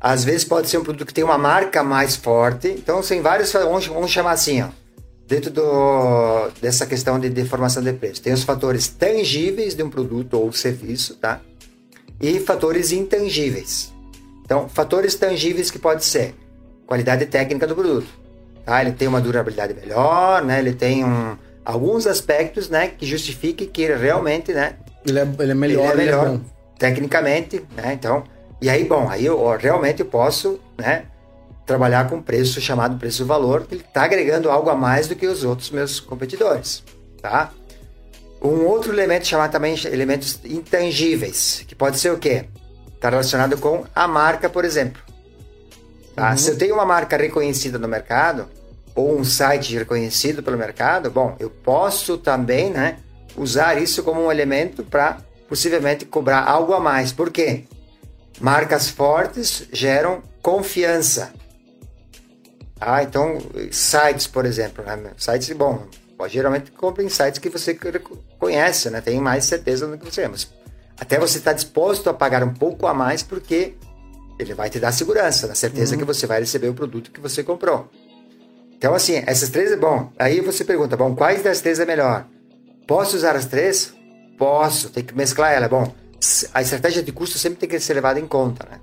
Às 0.00 0.22
vezes 0.22 0.44
pode 0.44 0.68
ser 0.68 0.78
um 0.78 0.84
produto 0.84 1.06
que 1.06 1.12
tem 1.12 1.24
uma 1.24 1.36
marca 1.36 1.82
mais 1.82 2.14
forte. 2.14 2.68
Então, 2.68 3.00
tem 3.02 3.20
vários, 3.20 3.52
vamos, 3.52 3.86
vamos 3.88 4.10
chamar 4.10 4.32
assim, 4.32 4.62
ó, 4.62 4.68
dentro 5.26 5.50
do, 5.50 6.50
dessa 6.60 6.86
questão 6.86 7.18
de 7.18 7.28
deformação 7.28 7.82
de 7.82 7.92
preço. 7.92 8.22
Tem 8.22 8.32
os 8.32 8.44
fatores 8.44 8.86
tangíveis 8.86 9.74
de 9.74 9.82
um 9.82 9.90
produto 9.90 10.34
ou 10.34 10.52
serviço, 10.52 11.16
tá? 11.16 11.40
E 12.20 12.38
fatores 12.38 12.92
intangíveis. 12.92 13.92
Então, 14.44 14.68
fatores 14.68 15.16
tangíveis 15.16 15.70
que 15.70 15.78
pode 15.78 16.04
ser 16.04 16.34
qualidade 16.88 17.26
técnica 17.26 17.66
do 17.66 17.74
produto, 17.74 18.08
tá? 18.64 18.80
Ele 18.80 18.92
tem 18.92 19.06
uma 19.06 19.20
durabilidade 19.20 19.74
melhor, 19.74 20.42
né? 20.42 20.58
Ele 20.58 20.72
tem 20.72 21.04
um, 21.04 21.36
alguns 21.62 22.06
aspectos, 22.06 22.70
né, 22.70 22.88
que 22.88 23.04
justifiquem 23.04 23.68
que 23.68 23.82
ele 23.82 23.94
realmente, 23.94 24.54
né, 24.54 24.76
ele 25.06 25.18
é, 25.18 25.28
ele 25.38 25.52
é 25.52 25.54
melhor, 25.54 25.92
ele 25.92 26.02
é 26.02 26.04
melhor 26.06 26.26
ele 26.28 26.36
é 26.36 26.40
tecnicamente, 26.78 27.62
né? 27.76 27.92
Então, 27.92 28.24
e 28.60 28.70
aí, 28.70 28.84
bom, 28.84 29.06
aí 29.08 29.26
eu 29.26 29.54
realmente 29.56 30.02
posso, 30.02 30.58
né, 30.78 31.04
trabalhar 31.66 32.08
com 32.08 32.22
preço 32.22 32.58
chamado 32.58 32.96
preço-valor, 32.96 33.66
que 33.66 33.74
ele 33.74 33.84
está 33.86 34.04
agregando 34.04 34.50
algo 34.50 34.70
a 34.70 34.74
mais 34.74 35.06
do 35.06 35.14
que 35.14 35.26
os 35.26 35.44
outros 35.44 35.70
meus 35.70 36.00
competidores, 36.00 36.82
tá? 37.20 37.52
Um 38.40 38.64
outro 38.64 38.92
elemento 38.92 39.26
chamado 39.26 39.50
também 39.50 39.76
elementos 39.84 40.40
intangíveis, 40.44 41.64
que 41.68 41.74
pode 41.74 41.98
ser 41.98 42.12
o 42.12 42.18
quê? 42.18 42.46
Está 42.94 43.10
relacionado 43.10 43.58
com 43.58 43.84
a 43.94 44.08
marca, 44.08 44.48
por 44.48 44.64
exemplo. 44.64 45.07
Tá? 46.18 46.30
Uhum. 46.30 46.36
Se 46.36 46.50
eu 46.50 46.58
tenho 46.58 46.74
uma 46.74 46.84
marca 46.84 47.16
reconhecida 47.16 47.78
no 47.78 47.86
mercado, 47.86 48.48
ou 48.92 49.16
um 49.16 49.22
site 49.22 49.78
reconhecido 49.78 50.42
pelo 50.42 50.58
mercado, 50.58 51.08
bom, 51.10 51.36
eu 51.38 51.48
posso 51.48 52.18
também, 52.18 52.70
né, 52.70 52.98
usar 53.36 53.80
isso 53.80 54.02
como 54.02 54.20
um 54.26 54.32
elemento 54.32 54.82
para 54.82 55.18
possivelmente 55.48 56.04
cobrar 56.04 56.42
algo 56.42 56.72
a 56.72 56.80
mais. 56.80 57.12
Por 57.12 57.30
quê? 57.30 57.64
Marcas 58.40 58.88
fortes 58.88 59.68
geram 59.72 60.22
confiança. 60.42 61.32
Ah, 62.80 63.02
então, 63.02 63.38
sites, 63.70 64.26
por 64.26 64.44
exemplo, 64.44 64.84
né? 64.84 65.12
sites, 65.16 65.50
bom, 65.56 65.86
geralmente 66.28 66.72
compra 66.72 67.02
em 67.02 67.08
sites 67.08 67.38
que 67.38 67.48
você 67.48 67.78
conhece, 68.38 68.90
né? 68.90 69.00
tem 69.00 69.20
mais 69.20 69.44
certeza 69.44 69.86
do 69.86 69.96
que 69.96 70.04
você 70.04 70.22
é, 70.22 70.28
mas 70.28 70.48
até 70.98 71.18
você 71.18 71.38
está 71.38 71.52
disposto 71.52 72.10
a 72.10 72.14
pagar 72.14 72.42
um 72.42 72.52
pouco 72.52 72.86
a 72.86 72.94
mais 72.94 73.22
porque 73.22 73.74
ele 74.38 74.54
vai 74.54 74.70
te 74.70 74.78
dar 74.78 74.92
segurança, 74.92 75.46
na 75.46 75.54
certeza 75.54 75.94
uhum. 75.94 75.98
que 75.98 76.04
você 76.04 76.26
vai 76.26 76.40
receber 76.40 76.68
o 76.68 76.74
produto 76.74 77.10
que 77.10 77.20
você 77.20 77.42
comprou. 77.42 77.90
Então, 78.76 78.94
assim, 78.94 79.22
essas 79.26 79.48
três 79.48 79.72
é 79.72 79.76
bom. 79.76 80.12
Aí 80.18 80.40
você 80.40 80.64
pergunta, 80.64 80.96
bom, 80.96 81.14
quais 81.14 81.42
das 81.42 81.60
três 81.60 81.80
é 81.80 81.84
melhor? 81.84 82.26
Posso 82.86 83.16
usar 83.16 83.34
as 83.34 83.46
três? 83.46 83.92
Posso, 84.38 84.90
tem 84.90 85.02
que 85.02 85.16
mesclar 85.16 85.52
ela. 85.52 85.68
Bom, 85.68 85.92
a 86.54 86.62
estratégia 86.62 87.02
de 87.02 87.10
custo 87.10 87.38
sempre 87.38 87.58
tem 87.58 87.68
que 87.68 87.80
ser 87.80 87.94
levada 87.94 88.20
em 88.20 88.26
conta, 88.26 88.66
né? 88.70 88.78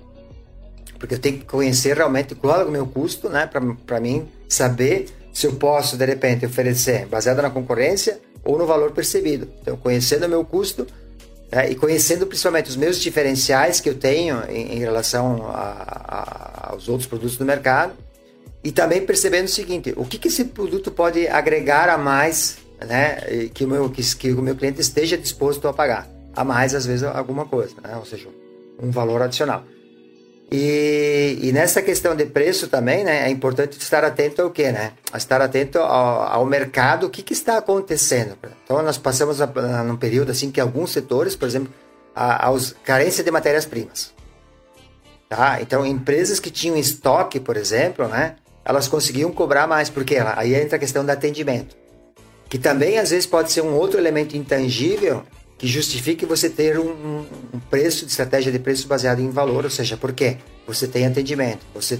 Porque 0.99 1.15
eu 1.15 1.19
tenho 1.19 1.39
que 1.39 1.45
conhecer 1.45 1.95
realmente 1.95 2.35
qual 2.35 2.61
é 2.61 2.65
o 2.65 2.71
meu 2.71 2.85
custo, 2.85 3.29
né? 3.29 3.47
Para 3.47 3.99
mim 3.99 4.27
saber 4.49 5.07
se 5.33 5.47
eu 5.47 5.53
posso, 5.55 5.97
de 5.97 6.05
repente, 6.05 6.45
oferecer 6.45 7.05
baseado 7.05 7.41
na 7.41 7.49
concorrência 7.49 8.19
ou 8.43 8.57
no 8.57 8.65
valor 8.65 8.91
percebido. 8.91 9.49
Então, 9.61 9.77
conhecendo 9.77 10.25
o 10.25 10.29
meu 10.29 10.43
custo 10.43 10.85
né? 11.55 11.71
e 11.71 11.75
conhecendo 11.75 12.27
principalmente 12.27 12.69
os 12.69 12.75
meus 12.75 12.99
diferenciais 12.99 13.79
que 13.79 13.89
eu 13.89 13.95
tenho 13.95 14.43
em, 14.49 14.75
em 14.75 14.79
relação 14.79 15.47
a, 15.47 16.67
a, 16.67 16.71
aos 16.71 16.89
outros 16.89 17.07
produtos 17.07 17.37
do 17.37 17.45
mercado 17.45 17.93
e 18.63 18.71
também 18.71 19.05
percebendo 19.05 19.45
o 19.45 19.49
seguinte, 19.49 19.93
o 19.95 20.03
que, 20.05 20.17
que 20.17 20.27
esse 20.27 20.43
produto 20.45 20.91
pode 20.91 21.27
agregar 21.27 21.87
a 21.87 21.97
mais 21.97 22.57
né, 22.85 23.49
que, 23.53 23.63
o 23.63 23.67
meu, 23.67 23.89
que, 23.89 24.03
que 24.15 24.33
o 24.33 24.41
meu 24.41 24.55
cliente 24.55 24.81
esteja 24.81 25.17
disposto 25.17 25.67
a 25.67 25.73
pagar 25.73 26.13
a 26.35 26.43
mais, 26.43 26.75
às 26.75 26.85
vezes, 26.85 27.03
alguma 27.03 27.45
coisa, 27.45 27.75
né? 27.81 27.95
ou 27.95 28.05
seja, 28.05 28.27
um 28.81 28.91
valor 28.91 29.21
adicional. 29.21 29.63
E, 30.51 31.39
e, 31.41 31.51
nessa 31.51 31.81
questão 31.81 32.15
de 32.15 32.25
preço 32.25 32.67
também, 32.67 33.03
né, 33.03 33.27
é 33.27 33.29
importante 33.29 33.79
estar 33.79 34.03
atento 34.03 34.43
ao 34.43 34.51
que, 34.51 34.71
né? 34.71 34.91
Estar 35.15 35.41
atento 35.41 35.79
ao, 35.79 36.21
ao 36.21 36.45
mercado, 36.45 37.07
o 37.07 37.09
que, 37.09 37.23
que, 37.23 37.33
está 37.33 37.57
acontecendo. 37.57 38.37
Então, 38.63 38.81
nós 38.83 38.97
passamos 38.97 39.41
a, 39.41 39.45
a, 39.45 39.83
num 39.83 39.97
período 39.97 40.31
assim 40.31 40.51
que 40.51 40.61
alguns 40.61 40.91
setores, 40.91 41.35
por 41.35 41.47
exemplo, 41.47 41.73
a, 42.15 42.47
a 42.47 42.53
carência 42.83 43.23
de 43.23 43.31
matérias-primas. 43.31 44.13
Tá? 45.27 45.59
Então, 45.61 45.83
empresas 45.83 46.39
que 46.39 46.51
tinham 46.51 46.77
estoque, 46.77 47.39
por 47.39 47.57
exemplo, 47.57 48.07
né, 48.07 48.35
elas 48.63 48.87
conseguiam 48.87 49.31
cobrar 49.31 49.65
mais, 49.65 49.89
porque 49.89 50.17
aí 50.17 50.53
entra 50.53 50.75
a 50.75 50.79
questão 50.79 51.03
do 51.03 51.09
atendimento, 51.09 51.75
que 52.47 52.59
também 52.59 52.99
às 52.99 53.09
vezes 53.09 53.25
pode 53.25 53.51
ser 53.51 53.61
um 53.61 53.73
outro 53.73 53.99
elemento 53.99 54.37
intangível 54.37 55.23
que 55.57 55.67
justifique 55.67 56.25
você 56.25 56.49
ter 56.49 56.77
um, 56.77 57.25
um, 57.53 57.59
preço 57.69 58.05
de 58.05 58.11
estratégia 58.11 58.51
de 58.51 58.59
preço 58.59 58.87
baseado 58.87 59.21
em 59.21 59.29
valor, 59.29 59.63
ou 59.63 59.69
seja, 59.69 59.95
por 59.95 60.11
quê? 60.11 60.37
Você 60.67 60.87
tem 60.87 61.05
atendimento, 61.05 61.65
você 61.73 61.99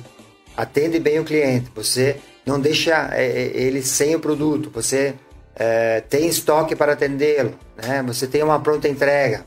atende 0.55 0.99
bem 0.99 1.19
o 1.19 1.23
cliente, 1.23 1.71
você 1.73 2.17
não 2.45 2.59
deixa 2.59 3.09
é, 3.13 3.25
é 3.25 3.51
ele 3.55 3.81
sem 3.81 4.15
o 4.15 4.19
produto, 4.19 4.69
você 4.73 5.15
é, 5.55 6.01
tem 6.01 6.27
estoque 6.27 6.75
para 6.75 6.93
atendê-lo, 6.93 7.53
né? 7.81 8.03
Você 8.07 8.27
tem 8.27 8.43
uma 8.43 8.59
pronta 8.59 8.87
entrega. 8.87 9.45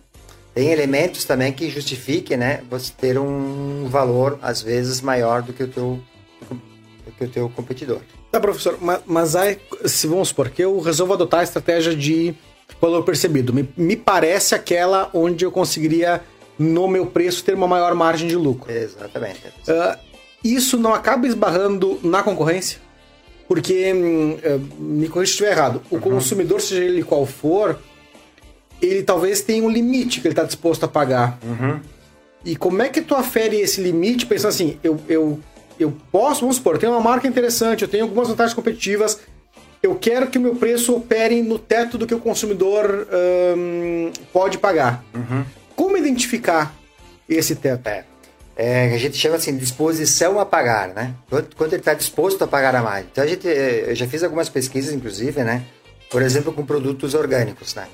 Tem 0.54 0.72
elementos 0.72 1.24
também 1.24 1.52
que 1.52 1.70
justifiquem, 1.70 2.36
né? 2.36 2.62
Você 2.70 2.92
ter 2.96 3.18
um 3.18 3.86
valor 3.88 4.38
às 4.42 4.62
vezes 4.62 5.00
maior 5.00 5.42
do 5.42 5.52
que 5.52 5.62
o 5.62 5.68
teu, 5.68 6.00
do 6.50 7.12
que 7.16 7.24
o 7.24 7.28
teu 7.28 7.48
competidor. 7.50 8.00
Tá, 8.30 8.40
professor, 8.40 8.78
mas, 8.80 9.00
mas 9.06 9.36
aí, 9.36 9.58
se 9.84 10.06
vamos 10.06 10.28
supor 10.28 10.50
que 10.50 10.62
eu 10.62 10.80
resolvo 10.80 11.12
adotar 11.12 11.40
a 11.40 11.44
estratégia 11.44 11.94
de 11.94 12.34
valor 12.80 13.02
percebido. 13.02 13.52
Me, 13.52 13.68
me 13.76 13.96
parece 13.96 14.54
aquela 14.54 15.10
onde 15.12 15.44
eu 15.44 15.50
conseguiria, 15.50 16.22
no 16.58 16.88
meu 16.88 17.06
preço, 17.06 17.44
ter 17.44 17.54
uma 17.54 17.68
maior 17.68 17.94
margem 17.94 18.28
de 18.28 18.36
lucro. 18.36 18.70
Exatamente. 18.70 19.46
Uh, 19.68 19.98
isso 20.42 20.78
não 20.78 20.94
acaba 20.94 21.26
esbarrando 21.26 21.98
na 22.02 22.22
concorrência? 22.22 22.78
Porque, 23.46 23.92
uh, 23.92 24.82
me 24.82 25.08
corrija 25.08 25.30
se 25.30 25.32
estiver 25.32 25.52
errado, 25.52 25.82
o 25.90 25.96
uhum. 25.96 26.00
consumidor, 26.00 26.60
seja 26.60 26.84
ele 26.84 27.02
qual 27.02 27.24
for, 27.26 27.78
ele 28.80 29.02
talvez 29.02 29.40
tenha 29.40 29.64
um 29.64 29.70
limite 29.70 30.20
que 30.20 30.28
ele 30.28 30.32
está 30.32 30.44
disposto 30.44 30.84
a 30.84 30.88
pagar. 30.88 31.38
Uhum. 31.42 31.80
E 32.44 32.56
como 32.56 32.82
é 32.82 32.88
que 32.88 33.00
tu 33.00 33.14
afere 33.14 33.56
esse 33.56 33.80
limite 33.80 34.26
pensando 34.26 34.50
assim, 34.50 34.78
eu, 34.82 35.00
eu, 35.08 35.40
eu 35.78 35.92
posso, 36.12 36.42
vamos 36.42 36.56
supor, 36.56 36.74
eu 36.74 36.78
tenho 36.78 36.92
uma 36.92 37.00
marca 37.00 37.26
interessante, 37.26 37.82
eu 37.82 37.88
tenho 37.88 38.04
algumas 38.04 38.28
vantagens 38.28 38.54
competitivas, 38.54 39.18
eu 39.82 39.94
quero 39.94 40.28
que 40.28 40.38
o 40.38 40.40
meu 40.40 40.56
preço 40.56 40.94
opere 40.94 41.42
no 41.42 41.58
teto 41.58 41.96
do 41.96 42.06
que 42.06 42.14
o 42.14 42.20
consumidor 42.20 43.06
hum, 43.56 44.10
pode 44.32 44.58
pagar. 44.58 45.04
Uhum. 45.14 45.44
Como 45.76 45.96
identificar 45.96 46.74
esse 47.28 47.54
teto? 47.54 47.86
É. 47.88 48.04
É, 48.56 48.92
a 48.92 48.98
gente 48.98 49.16
chama 49.16 49.36
assim 49.36 49.56
disposição 49.56 50.40
a 50.40 50.44
pagar, 50.44 50.88
né? 50.88 51.14
Quando 51.56 51.74
ele 51.74 51.80
está 51.80 51.94
disposto 51.94 52.42
a 52.42 52.48
pagar 52.48 52.74
a 52.74 52.82
mais. 52.82 53.06
Então 53.06 53.22
a 53.22 53.26
gente, 53.26 53.46
eu 53.46 53.94
já 53.94 54.08
fiz 54.08 54.24
algumas 54.24 54.48
pesquisas, 54.48 54.92
inclusive, 54.92 55.44
né? 55.44 55.62
Por 56.10 56.22
exemplo, 56.22 56.52
com 56.52 56.66
produtos 56.66 57.14
orgânicos, 57.14 57.76
né? 57.76 57.86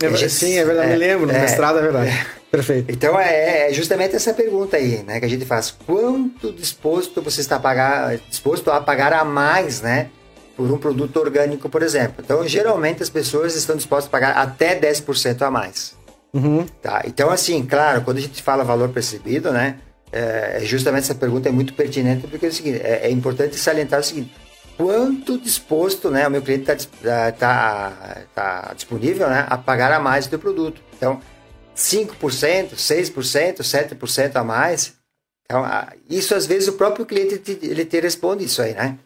É, 0.00 0.08
gente, 0.14 0.30
sim, 0.30 0.56
é 0.56 0.64
verdade, 0.64 0.90
é, 0.90 0.92
me 0.92 0.98
lembro, 0.98 1.26
no 1.26 1.32
é, 1.32 1.40
mestrado 1.40 1.78
é 1.78 1.82
verdade. 1.82 2.10
É. 2.10 2.26
Perfeito. 2.48 2.92
Então 2.92 3.18
é, 3.18 3.68
é, 3.68 3.72
justamente 3.72 4.14
essa 4.14 4.32
pergunta 4.32 4.76
aí, 4.76 5.02
né, 5.02 5.18
que 5.18 5.26
a 5.26 5.28
gente 5.28 5.44
faz. 5.44 5.74
Quanto 5.84 6.52
disposto 6.52 7.20
você 7.20 7.40
está 7.40 7.56
a 7.56 7.60
pagar, 7.60 8.16
disposto 8.28 8.70
a 8.70 8.80
pagar 8.80 9.12
a 9.12 9.24
mais, 9.24 9.80
né? 9.80 10.10
Por 10.56 10.70
um 10.70 10.78
produto 10.78 11.16
orgânico, 11.18 11.68
por 11.68 11.82
exemplo. 11.82 12.16
Então, 12.24 12.46
geralmente 12.48 13.02
as 13.02 13.10
pessoas 13.10 13.54
estão 13.54 13.76
dispostas 13.76 14.08
a 14.08 14.10
pagar 14.10 14.32
até 14.36 14.78
10% 14.78 15.42
a 15.42 15.50
mais. 15.50 15.94
Uhum. 16.32 16.66
Tá? 16.82 17.02
Então, 17.06 17.30
assim, 17.30 17.64
claro, 17.64 18.02
quando 18.02 18.18
a 18.18 18.20
gente 18.20 18.42
fala 18.42 18.64
valor 18.64 18.88
percebido, 18.88 19.52
né? 19.52 19.78
É, 20.12 20.60
justamente 20.62 21.04
essa 21.04 21.14
pergunta 21.14 21.48
é 21.48 21.52
muito 21.52 21.74
pertinente 21.74 22.26
porque 22.26 22.46
é 22.46 22.48
o 22.48 22.52
seguinte, 22.52 22.80
é, 22.82 23.06
é 23.06 23.10
importante 23.10 23.56
salientar 23.56 24.00
o 24.00 24.04
seguinte, 24.04 24.32
quanto 24.76 25.36
disposto, 25.36 26.10
né, 26.10 26.26
o 26.28 26.30
meu 26.30 26.42
cliente 26.42 26.70
está 26.70 27.32
tá, 27.32 28.22
tá 28.34 28.72
disponível, 28.74 29.28
né, 29.28 29.44
a 29.48 29.58
pagar 29.58 29.92
a 29.92 29.98
mais 29.98 30.26
do 30.26 30.38
produto. 30.38 30.80
Então, 30.96 31.20
5%, 31.74 32.74
6%, 32.74 33.58
7% 33.58 34.36
a 34.36 34.44
mais. 34.44 34.94
Então, 35.44 35.64
isso 36.08 36.34
às 36.34 36.46
vezes 36.46 36.68
o 36.68 36.74
próprio 36.74 37.04
cliente 37.04 37.38
te, 37.38 37.58
ele 37.62 37.84
te 37.84 38.00
responde 38.00 38.44
isso 38.44 38.62
aí, 38.62 38.74
né? 38.74 38.98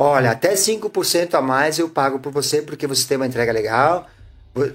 Olha, 0.00 0.30
até 0.30 0.54
5% 0.54 1.34
a 1.34 1.42
mais 1.42 1.76
eu 1.80 1.88
pago 1.88 2.20
por 2.20 2.30
você 2.30 2.62
porque 2.62 2.86
você 2.86 3.04
tem 3.04 3.16
uma 3.16 3.26
entrega 3.26 3.50
legal, 3.50 4.06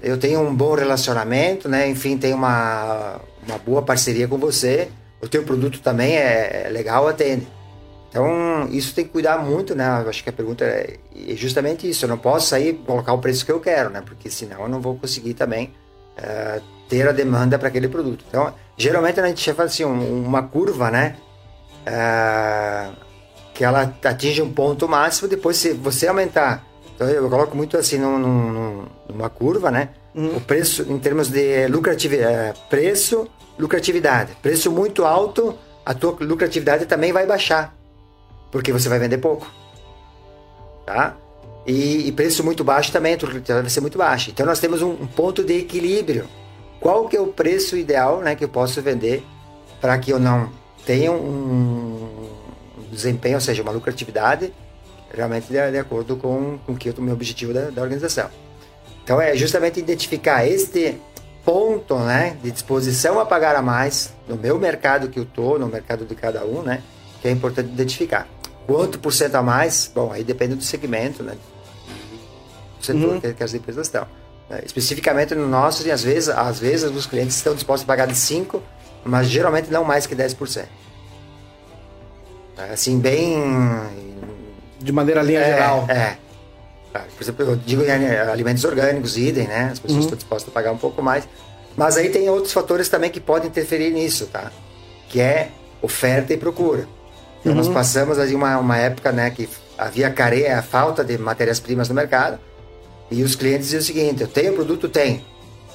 eu 0.02 0.18
tenho 0.18 0.38
um 0.40 0.54
bom 0.54 0.74
relacionamento, 0.74 1.66
né? 1.66 1.88
Enfim, 1.88 2.18
tenho 2.18 2.36
uma, 2.36 3.18
uma 3.48 3.56
boa 3.56 3.80
parceria 3.80 4.28
com 4.28 4.36
você, 4.36 4.90
o 5.22 5.26
teu 5.26 5.42
produto 5.42 5.80
também 5.80 6.14
é, 6.14 6.66
é 6.66 6.68
legal, 6.68 7.08
atende. 7.08 7.48
Então, 8.10 8.68
isso 8.70 8.94
tem 8.94 9.02
que 9.06 9.12
cuidar 9.12 9.38
muito, 9.38 9.74
né? 9.74 10.02
Eu 10.04 10.10
acho 10.10 10.22
que 10.22 10.28
a 10.28 10.32
pergunta 10.32 10.62
é, 10.62 10.98
é 11.16 11.34
justamente 11.34 11.88
isso. 11.88 12.04
Eu 12.04 12.10
não 12.10 12.18
posso 12.18 12.48
sair 12.48 12.74
colocar 12.86 13.14
o 13.14 13.18
preço 13.18 13.46
que 13.46 13.50
eu 13.50 13.60
quero, 13.60 13.88
né? 13.88 14.02
Porque 14.04 14.28
senão 14.28 14.64
eu 14.64 14.68
não 14.68 14.80
vou 14.82 14.94
conseguir 14.94 15.32
também 15.32 15.72
é, 16.18 16.60
ter 16.86 17.08
a 17.08 17.12
demanda 17.12 17.58
para 17.58 17.68
aquele 17.68 17.88
produto. 17.88 18.26
Então, 18.28 18.52
geralmente 18.76 19.18
a 19.18 19.26
gente 19.26 19.52
faz 19.54 19.72
assim, 19.72 19.84
uma 19.84 20.42
curva, 20.42 20.90
né? 20.90 21.16
É, 21.86 22.90
que 23.54 23.64
ela 23.64 23.94
atinge 24.04 24.42
um 24.42 24.52
ponto 24.52 24.88
máximo, 24.88 25.28
depois 25.28 25.56
se 25.56 25.72
você 25.72 26.08
aumentar, 26.08 26.66
então 26.94 27.08
eu 27.08 27.28
coloco 27.30 27.56
muito 27.56 27.76
assim 27.76 27.98
num, 27.98 28.18
num, 28.18 28.84
numa 29.08 29.30
curva, 29.30 29.70
né? 29.70 29.90
Uhum. 30.14 30.36
O 30.36 30.40
preço 30.40 30.82
em 30.82 30.98
termos 30.98 31.28
de 31.28 31.66
lucratividade, 31.68 32.32
é, 32.32 32.54
preço, 32.68 33.28
lucratividade. 33.58 34.32
Preço 34.42 34.70
muito 34.70 35.04
alto, 35.04 35.56
a 35.84 35.94
tua 35.94 36.16
lucratividade 36.20 36.86
também 36.86 37.12
vai 37.12 37.26
baixar, 37.26 37.74
porque 38.50 38.72
você 38.72 38.88
vai 38.88 38.98
vender 38.98 39.18
pouco, 39.18 39.50
tá? 40.86 41.16
E, 41.66 42.08
e 42.08 42.12
preço 42.12 42.44
muito 42.44 42.62
baixo 42.62 42.92
também, 42.92 43.14
a 43.14 43.16
tua 43.16 43.28
lucratividade 43.28 43.62
vai 43.62 43.70
ser 43.70 43.80
muito 43.80 43.98
baixa. 43.98 44.30
Então 44.30 44.44
nós 44.44 44.60
temos 44.60 44.82
um, 44.82 44.90
um 44.90 45.06
ponto 45.06 45.42
de 45.42 45.58
equilíbrio. 45.58 46.28
Qual 46.80 47.08
que 47.08 47.16
é 47.16 47.20
o 47.20 47.28
preço 47.28 47.76
ideal, 47.76 48.18
né, 48.18 48.34
que 48.34 48.44
eu 48.44 48.48
posso 48.48 48.82
vender 48.82 49.24
para 49.80 49.96
que 49.98 50.10
eu 50.10 50.20
não 50.20 50.50
tenha 50.84 51.10
um 51.10 52.13
desempenho, 52.94 53.34
ou 53.34 53.40
seja, 53.40 53.62
uma 53.62 53.72
lucratividade 53.72 54.52
realmente 55.12 55.46
de, 55.46 55.70
de 55.70 55.78
acordo 55.78 56.16
com, 56.16 56.58
com 56.66 56.74
que 56.74 56.88
é 56.88 56.94
o 56.96 57.02
meu 57.02 57.14
objetivo 57.14 57.52
da, 57.52 57.70
da 57.70 57.82
organização. 57.82 58.28
Então 59.02 59.20
é 59.20 59.36
justamente 59.36 59.78
identificar 59.78 60.46
este 60.46 60.98
ponto, 61.44 61.98
né, 61.98 62.36
de 62.42 62.50
disposição 62.50 63.20
a 63.20 63.26
pagar 63.26 63.54
a 63.54 63.62
mais 63.62 64.14
no 64.26 64.36
meu 64.36 64.58
mercado 64.58 65.08
que 65.08 65.18
eu 65.18 65.26
tô, 65.26 65.58
no 65.58 65.68
mercado 65.68 66.06
de 66.06 66.14
cada 66.14 66.44
um, 66.44 66.62
né, 66.62 66.82
que 67.20 67.28
é 67.28 67.30
importante 67.30 67.68
identificar. 67.68 68.26
Quanto 68.66 68.98
por 68.98 69.12
cento 69.12 69.34
a 69.34 69.42
mais? 69.42 69.90
Bom, 69.94 70.10
aí 70.10 70.24
depende 70.24 70.54
do 70.54 70.62
segmento, 70.62 71.22
né, 71.22 71.36
do 72.78 72.84
setor 72.84 73.10
uhum. 73.10 73.20
que, 73.20 73.34
que 73.34 73.44
as 73.44 73.52
empresas 73.52 73.86
estão. 73.86 74.06
Né. 74.48 74.62
Especificamente 74.64 75.34
no 75.34 75.46
nosso, 75.46 75.86
e 75.86 75.90
às 75.90 76.02
vezes, 76.02 76.30
às 76.30 76.58
vezes 76.58 76.90
os 76.90 77.04
clientes 77.04 77.36
estão 77.36 77.54
dispostos 77.54 77.84
a 77.84 77.86
pagar 77.86 78.06
de 78.06 78.16
5, 78.16 78.62
mas 79.04 79.28
geralmente 79.28 79.70
não 79.70 79.84
mais 79.84 80.06
que 80.06 80.16
10%. 80.16 80.64
Assim, 82.56 82.98
bem... 82.98 83.40
De 84.80 84.92
maneira 84.92 85.22
linha 85.22 85.40
é, 85.40 85.44
geral. 85.44 85.86
É, 85.88 86.16
por 86.92 87.22
exemplo, 87.22 87.44
eu 87.44 87.56
digo 87.56 87.82
alimentos 88.30 88.64
orgânicos, 88.64 89.16
idem, 89.16 89.48
né? 89.48 89.70
As 89.72 89.78
pessoas 89.78 89.92
uhum. 89.92 90.00
estão 90.00 90.16
dispostas 90.16 90.48
a 90.50 90.52
pagar 90.52 90.72
um 90.72 90.78
pouco 90.78 91.02
mais. 91.02 91.26
Mas 91.76 91.96
aí 91.96 92.08
tem 92.08 92.28
outros 92.28 92.52
fatores 92.52 92.88
também 92.88 93.10
que 93.10 93.20
podem 93.20 93.48
interferir 93.48 93.90
nisso, 93.90 94.26
tá? 94.26 94.52
Que 95.08 95.20
é 95.20 95.50
oferta 95.82 96.32
e 96.32 96.36
procura. 96.36 96.86
Então 97.40 97.52
uhum. 97.52 97.58
nós 97.58 97.68
passamos 97.68 98.18
aí 98.18 98.34
uma, 98.34 98.58
uma 98.58 98.76
época, 98.76 99.10
né, 99.10 99.30
que 99.30 99.48
havia 99.76 100.10
careia, 100.10 100.58
a 100.58 100.62
falta 100.62 101.04
de 101.04 101.18
matérias-primas 101.18 101.88
no 101.88 101.94
mercado. 101.94 102.38
E 103.10 103.22
os 103.22 103.34
clientes 103.34 103.66
diziam 103.66 103.80
o 103.80 103.84
seguinte: 103.84 104.22
eu 104.22 104.28
tenho 104.28 104.54
produto, 104.54 104.88
tem. 104.88 105.24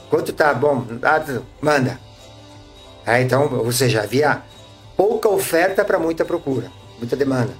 Quanto 0.09 0.31
tá 0.33 0.53
bom? 0.53 0.85
Ah, 1.03 1.23
manda. 1.61 1.99
É, 3.05 3.21
então, 3.21 3.53
ou 3.53 3.71
seja, 3.71 4.01
havia 4.01 4.41
pouca 4.99 5.29
oferta 5.29 5.85
para 5.85 5.97
muita 5.97 6.25
procura, 6.25 6.69
muita 6.97 7.15
demanda. 7.15 7.53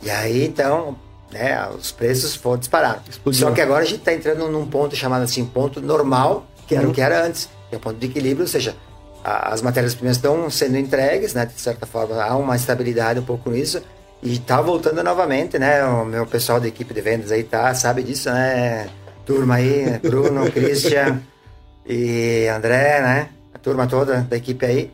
E 0.00 0.08
aí, 0.08 0.46
então, 0.46 0.96
né? 1.32 1.68
Os 1.70 1.90
preços 1.90 2.36
foram 2.36 2.58
disparados. 2.58 3.20
Só 3.32 3.50
que 3.50 3.60
agora 3.60 3.82
a 3.82 3.84
gente 3.84 3.98
está 3.98 4.14
entrando 4.14 4.48
num 4.48 4.64
ponto 4.64 4.94
chamado 4.94 5.22
assim, 5.24 5.44
ponto 5.44 5.80
normal, 5.80 6.46
que 6.68 6.76
era 6.76 6.84
uhum. 6.84 6.92
o 6.92 6.94
que 6.94 7.00
era 7.00 7.26
antes, 7.26 7.48
que 7.68 7.74
é 7.74 7.78
o 7.78 7.80
ponto 7.80 7.98
de 7.98 8.06
equilíbrio, 8.06 8.42
ou 8.42 8.48
seja, 8.48 8.76
a, 9.24 9.52
as 9.52 9.60
matérias-primas 9.60 10.18
estão 10.18 10.48
sendo 10.48 10.76
entregues, 10.78 11.34
né? 11.34 11.46
De 11.46 11.60
certa 11.60 11.84
forma, 11.84 12.22
há 12.22 12.36
uma 12.36 12.54
estabilidade 12.54 13.18
um 13.18 13.24
pouco 13.24 13.50
nisso, 13.50 13.82
e 14.22 14.34
está 14.34 14.60
voltando 14.60 15.02
novamente, 15.02 15.58
né? 15.58 15.84
O 15.84 16.04
meu 16.04 16.28
pessoal 16.28 16.60
da 16.60 16.68
equipe 16.68 16.94
de 16.94 17.00
vendas 17.00 17.32
aí 17.32 17.42
tá, 17.42 17.74
sabe 17.74 18.04
disso, 18.04 18.30
né? 18.30 18.88
Turma 19.24 19.56
aí, 19.56 19.98
Bruno, 19.98 20.48
Christian 20.52 21.20
e 21.84 22.46
André, 22.46 23.00
né? 23.00 23.30
A 23.52 23.58
turma 23.58 23.88
toda 23.88 24.20
da 24.20 24.36
equipe 24.36 24.64
aí 24.64 24.92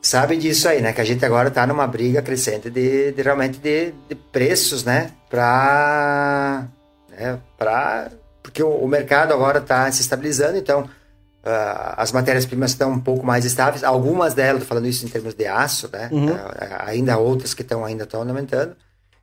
sabe 0.00 0.36
disso 0.36 0.68
aí, 0.68 0.80
né? 0.80 0.92
Que 0.92 1.00
a 1.00 1.04
gente 1.04 1.24
agora 1.24 1.48
está 1.48 1.66
numa 1.66 1.86
briga 1.86 2.22
crescente 2.22 2.70
de, 2.70 3.12
de 3.12 3.22
realmente 3.22 3.58
de, 3.58 3.92
de, 4.08 4.14
preços, 4.14 4.84
né? 4.84 5.10
Para, 5.28 6.66
né? 7.10 7.38
Para 7.56 8.10
porque 8.42 8.62
o, 8.62 8.70
o, 8.70 8.88
mercado 8.88 9.34
agora 9.34 9.58
está 9.58 9.90
se 9.92 10.00
estabilizando, 10.00 10.56
então 10.56 10.82
uh, 10.82 11.94
as 11.96 12.12
matérias-primas 12.12 12.70
estão 12.70 12.92
um 12.92 13.00
pouco 13.00 13.26
mais 13.26 13.44
estáveis. 13.44 13.84
Algumas 13.84 14.32
delas, 14.32 14.64
falando 14.64 14.86
isso 14.86 15.04
em 15.04 15.08
termos 15.08 15.34
de 15.34 15.46
aço, 15.46 15.88
né? 15.92 16.08
Uhum. 16.10 16.32
Uh, 16.32 16.48
ainda 16.80 17.18
outras 17.18 17.52
que 17.52 17.62
estão 17.62 17.84
ainda 17.84 18.04
estão 18.04 18.20
aumentando. 18.20 18.74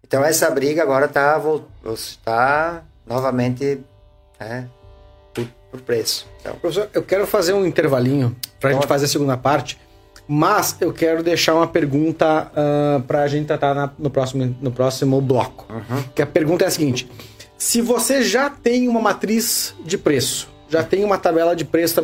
Então 0.07 0.23
essa 0.23 0.49
briga 0.51 0.83
agora 0.83 1.05
está 1.05 1.41
tá 2.23 2.83
novamente 3.07 3.79
né, 4.39 4.67
por, 5.33 5.47
por 5.71 5.81
preço. 5.81 6.27
Então, 6.39 6.55
Professor, 6.55 6.89
eu 6.93 7.01
quero 7.01 7.25
fazer 7.25 7.53
um 7.53 7.65
intervalinho 7.65 8.35
para 8.59 8.69
a 8.69 8.73
gente 8.73 8.87
fazer 8.87 9.05
a 9.05 9.09
segunda 9.09 9.35
parte. 9.35 9.79
Mas 10.27 10.75
eu 10.81 10.91
quero 10.91 11.21
deixar 11.21 11.53
uma 11.53 11.67
pergunta 11.67 12.51
uh, 12.51 13.01
para 13.03 13.21
a 13.21 13.27
gente 13.27 13.45
tratar 13.45 13.75
na, 13.75 13.91
no, 13.97 14.09
próximo, 14.09 14.55
no 14.59 14.71
próximo 14.71 15.21
bloco. 15.21 15.67
Uhum. 15.71 16.03
Que 16.15 16.21
a 16.21 16.25
pergunta 16.25 16.65
é 16.65 16.67
a 16.67 16.71
seguinte: 16.71 17.09
se 17.57 17.81
você 17.81 18.23
já 18.23 18.49
tem 18.49 18.87
uma 18.87 18.99
matriz 18.99 19.75
de 19.83 19.97
preço, 19.97 20.49
já 20.67 20.83
tem 20.83 21.03
uma 21.03 21.17
tabela 21.17 21.55
de 21.55 21.63
preço 21.63 22.01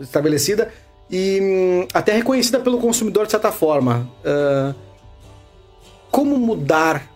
estabelecida 0.00 0.72
e 1.10 1.38
hum, 1.42 1.88
até 1.92 2.12
reconhecida 2.12 2.60
pelo 2.60 2.78
consumidor 2.78 3.26
de 3.26 3.32
certa 3.32 3.52
forma, 3.52 4.08
uh, 4.24 4.74
como 6.10 6.36
mudar 6.38 7.10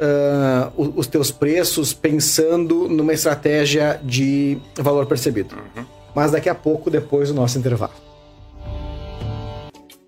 uh, 0.00 0.92
os 0.96 1.06
teus 1.06 1.30
preços 1.30 1.92
pensando 1.92 2.88
numa 2.88 3.12
estratégia 3.12 4.00
de 4.02 4.58
valor 4.76 5.06
percebido? 5.06 5.56
Uhum. 5.56 5.84
Mas 6.14 6.30
daqui 6.30 6.48
a 6.48 6.54
pouco, 6.54 6.90
depois 6.90 7.28
do 7.28 7.34
nosso 7.34 7.58
intervalo. 7.58 7.92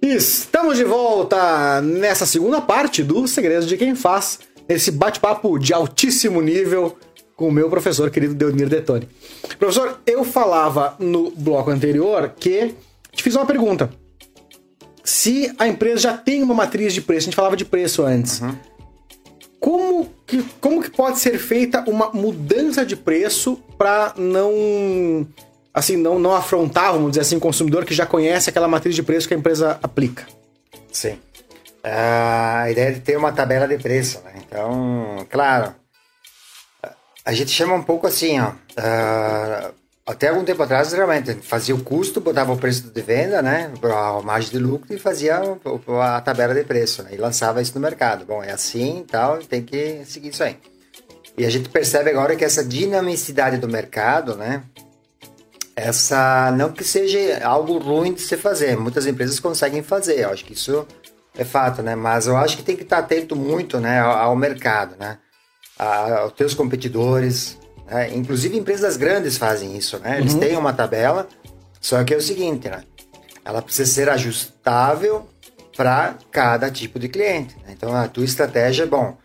Estamos 0.06 0.76
de 0.76 0.84
volta 0.84 1.80
nessa 1.80 2.26
segunda 2.26 2.60
parte 2.60 3.02
do 3.02 3.26
Segredos 3.26 3.66
de 3.66 3.74
Quem 3.78 3.94
Faz, 3.94 4.38
esse 4.68 4.90
bate-papo 4.90 5.58
de 5.58 5.72
altíssimo 5.72 6.42
nível 6.42 6.94
com 7.34 7.48
o 7.48 7.50
meu 7.50 7.70
professor 7.70 8.10
querido 8.10 8.34
Deonir 8.34 8.68
Detoni. 8.68 9.08
Professor, 9.58 9.98
eu 10.06 10.22
falava 10.22 10.94
no 10.98 11.30
bloco 11.30 11.70
anterior 11.70 12.34
que 12.38 12.74
te 13.12 13.22
fiz 13.22 13.34
uma 13.34 13.46
pergunta. 13.46 13.90
Se 15.02 15.50
a 15.58 15.66
empresa 15.66 16.02
já 16.02 16.18
tem 16.18 16.42
uma 16.42 16.54
matriz 16.54 16.92
de 16.92 17.00
preço, 17.00 17.20
a 17.20 17.24
gente 17.30 17.36
falava 17.36 17.56
de 17.56 17.64
preço 17.64 18.02
antes, 18.02 18.42
uhum. 18.42 18.54
como, 19.58 20.10
que, 20.26 20.44
como 20.60 20.82
que 20.82 20.90
pode 20.90 21.18
ser 21.18 21.38
feita 21.38 21.82
uma 21.88 22.10
mudança 22.12 22.84
de 22.84 22.94
preço 22.94 23.58
para 23.78 24.12
não 24.18 25.26
assim, 25.74 25.96
não, 25.96 26.20
não 26.20 26.32
afrontar, 26.32 26.92
vamos 26.92 27.10
dizer 27.10 27.22
assim, 27.22 27.36
o 27.36 27.40
consumidor 27.40 27.84
que 27.84 27.92
já 27.92 28.06
conhece 28.06 28.48
aquela 28.48 28.68
matriz 28.68 28.94
de 28.94 29.02
preço 29.02 29.26
que 29.26 29.34
a 29.34 29.36
empresa 29.36 29.78
aplica. 29.82 30.24
Sim. 30.92 31.18
A 31.82 32.70
ideia 32.70 32.92
de 32.92 33.00
ter 33.00 33.16
uma 33.16 33.32
tabela 33.32 33.66
de 33.66 33.76
preço, 33.76 34.22
né? 34.24 34.34
Então, 34.46 35.26
claro, 35.28 35.74
a 37.24 37.32
gente 37.32 37.50
chama 37.50 37.74
um 37.74 37.82
pouco 37.82 38.06
assim, 38.06 38.40
ó. 38.40 38.50
Uh, 38.50 39.74
até 40.06 40.28
algum 40.28 40.44
tempo 40.44 40.62
atrás, 40.62 40.92
realmente, 40.92 41.34
fazia 41.36 41.74
o 41.74 41.82
custo, 41.82 42.20
botava 42.20 42.52
o 42.52 42.58
preço 42.58 42.82
de 42.90 43.02
venda, 43.02 43.40
né? 43.40 43.72
A 43.82 44.20
margem 44.22 44.50
de 44.50 44.58
lucro 44.58 44.94
e 44.94 44.98
fazia 44.98 45.40
a 46.02 46.20
tabela 46.20 46.54
de 46.54 46.62
preço, 46.62 47.02
né? 47.02 47.10
E 47.14 47.16
lançava 47.16 47.62
isso 47.62 47.74
no 47.74 47.80
mercado. 47.80 48.26
Bom, 48.26 48.42
é 48.42 48.52
assim 48.52 49.00
e 49.00 49.04
tal, 49.04 49.38
tem 49.38 49.62
que 49.62 50.04
seguir 50.04 50.28
isso 50.28 50.44
aí. 50.44 50.58
E 51.36 51.44
a 51.44 51.50
gente 51.50 51.70
percebe 51.70 52.10
agora 52.10 52.36
que 52.36 52.44
essa 52.44 52.62
dinamicidade 52.62 53.56
do 53.56 53.66
mercado, 53.66 54.36
né? 54.36 54.62
Essa 55.76 56.52
não 56.52 56.72
que 56.72 56.84
seja 56.84 57.44
algo 57.44 57.78
ruim 57.78 58.14
de 58.14 58.20
se 58.20 58.36
fazer, 58.36 58.76
muitas 58.76 59.06
empresas 59.06 59.40
conseguem 59.40 59.82
fazer, 59.82 60.20
eu 60.20 60.30
acho 60.30 60.44
que 60.44 60.52
isso 60.52 60.86
é 61.36 61.44
fato, 61.44 61.82
né? 61.82 61.96
Mas 61.96 62.26
eu 62.26 62.36
acho 62.36 62.56
que 62.56 62.62
tem 62.62 62.76
que 62.76 62.82
estar 62.82 62.98
atento 62.98 63.34
muito, 63.34 63.80
né, 63.80 64.00
ao, 64.00 64.36
mercado, 64.36 64.94
né? 64.98 65.18
A, 65.76 66.20
aos 66.20 66.32
teus 66.34 66.54
competidores, 66.54 67.58
né? 67.86 68.14
inclusive 68.14 68.56
empresas 68.56 68.96
grandes 68.96 69.36
fazem 69.36 69.76
isso, 69.76 69.98
né? 69.98 70.20
Eles 70.20 70.34
uhum. 70.34 70.40
têm 70.40 70.56
uma 70.56 70.72
tabela, 70.72 71.26
só 71.80 72.02
que 72.04 72.14
é 72.14 72.16
o 72.16 72.22
seguinte, 72.22 72.68
né? 72.68 72.84
Ela 73.44 73.60
precisa 73.60 73.90
ser 73.90 74.08
ajustável 74.08 75.28
para 75.76 76.14
cada 76.30 76.70
tipo 76.70 77.00
de 77.00 77.08
cliente. 77.08 77.56
Né? 77.56 77.74
Então 77.76 77.94
a 77.94 78.06
tua 78.06 78.24
estratégia, 78.24 78.86
bom, 78.86 79.18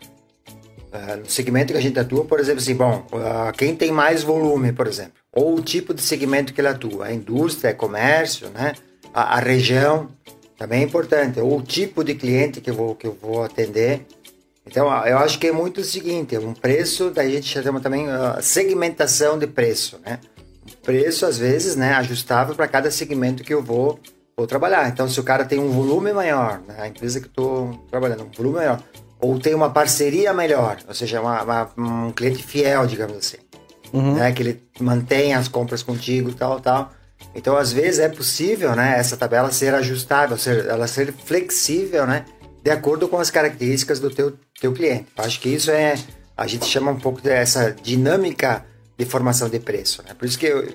uh, 0.92 1.16
no 1.16 1.30
segmento 1.30 1.72
que 1.72 1.78
a 1.78 1.82
gente 1.82 1.98
atua, 1.98 2.24
por 2.24 2.40
exemplo, 2.40 2.60
assim, 2.60 2.74
bom, 2.74 3.06
uh, 3.12 3.52
quem 3.56 3.76
tem 3.76 3.92
mais 3.92 4.24
volume, 4.24 4.72
por 4.72 4.88
exemplo 4.88 5.19
ou 5.32 5.56
o 5.56 5.62
tipo 5.62 5.94
de 5.94 6.02
segmento 6.02 6.52
que 6.52 6.60
ele 6.60 6.68
atua, 6.68 7.06
a 7.06 7.12
indústria, 7.12 7.74
comércio, 7.74 8.48
né? 8.50 8.74
A, 9.14 9.36
a, 9.36 9.40
região 9.40 10.08
também 10.58 10.82
é 10.82 10.84
importante, 10.84 11.40
ou 11.40 11.58
o 11.58 11.62
tipo 11.62 12.04
de 12.04 12.14
cliente 12.14 12.60
que 12.60 12.70
eu 12.70 12.74
vou, 12.74 12.94
que 12.94 13.06
eu 13.06 13.16
vou 13.20 13.42
atender. 13.42 14.06
Então, 14.66 14.86
eu 15.06 15.18
acho 15.18 15.38
que 15.38 15.46
é 15.46 15.52
muito 15.52 15.80
o 15.80 15.84
seguinte, 15.84 16.36
um 16.38 16.52
preço, 16.52 17.10
daí 17.10 17.28
a 17.28 17.34
gente 17.36 17.48
chama 17.48 17.80
também 17.80 18.08
uh, 18.08 18.40
segmentação 18.40 19.38
de 19.38 19.46
preço, 19.46 19.98
né? 20.04 20.20
preço, 20.82 21.26
às 21.26 21.38
vezes, 21.38 21.74
né, 21.74 21.94
ajustável 21.94 22.54
para 22.54 22.68
cada 22.68 22.90
segmento 22.90 23.42
que 23.42 23.52
eu 23.52 23.62
vou, 23.62 23.98
vou 24.36 24.46
trabalhar. 24.46 24.88
Então, 24.88 25.08
se 25.08 25.18
o 25.18 25.24
cara 25.24 25.44
tem 25.44 25.58
um 25.58 25.70
volume 25.70 26.12
maior, 26.12 26.60
né, 26.66 26.76
a 26.78 26.88
empresa 26.88 27.20
que 27.20 27.26
estou 27.26 27.84
trabalhando, 27.90 28.24
um 28.24 28.30
volume 28.30 28.56
maior, 28.56 28.82
ou 29.18 29.38
tem 29.38 29.54
uma 29.54 29.70
parceria 29.70 30.32
melhor, 30.32 30.78
ou 30.86 30.94
seja, 30.94 31.20
uma, 31.20 31.42
uma, 31.42 31.70
um 31.76 32.12
cliente 32.12 32.42
fiel, 32.42 32.86
digamos 32.86 33.16
assim 33.16 33.49
uhum. 33.92 34.14
né? 34.14 34.32
Que 34.32 34.42
ele 34.42 34.62
mantém 34.80 35.34
as 35.34 35.48
compras 35.48 35.82
contigo, 35.82 36.32
tal, 36.32 36.60
tal. 36.60 36.92
Então, 37.34 37.56
às 37.56 37.72
vezes 37.72 38.00
é 38.00 38.08
possível, 38.08 38.74
né? 38.74 38.98
Essa 38.98 39.16
tabela 39.16 39.50
ser 39.50 39.74
ajustável, 39.74 40.36
ser, 40.36 40.66
ela 40.66 40.86
ser 40.86 41.12
flexível, 41.12 42.06
né? 42.06 42.24
De 42.62 42.70
acordo 42.70 43.08
com 43.08 43.18
as 43.18 43.30
características 43.30 44.00
do 44.00 44.10
teu, 44.10 44.34
teu 44.60 44.72
cliente. 44.72 45.06
Acho 45.16 45.40
que 45.40 45.48
isso 45.48 45.70
é, 45.70 45.94
a 46.36 46.46
gente 46.46 46.66
chama 46.66 46.90
um 46.90 46.98
pouco 46.98 47.20
dessa 47.20 47.74
dinâmica 47.82 48.64
de 48.98 49.04
formação 49.04 49.48
de 49.48 49.58
preço. 49.58 50.02
Né? 50.02 50.14
Por 50.18 50.26
isso 50.26 50.38
que 50.38 50.46
eu, 50.46 50.68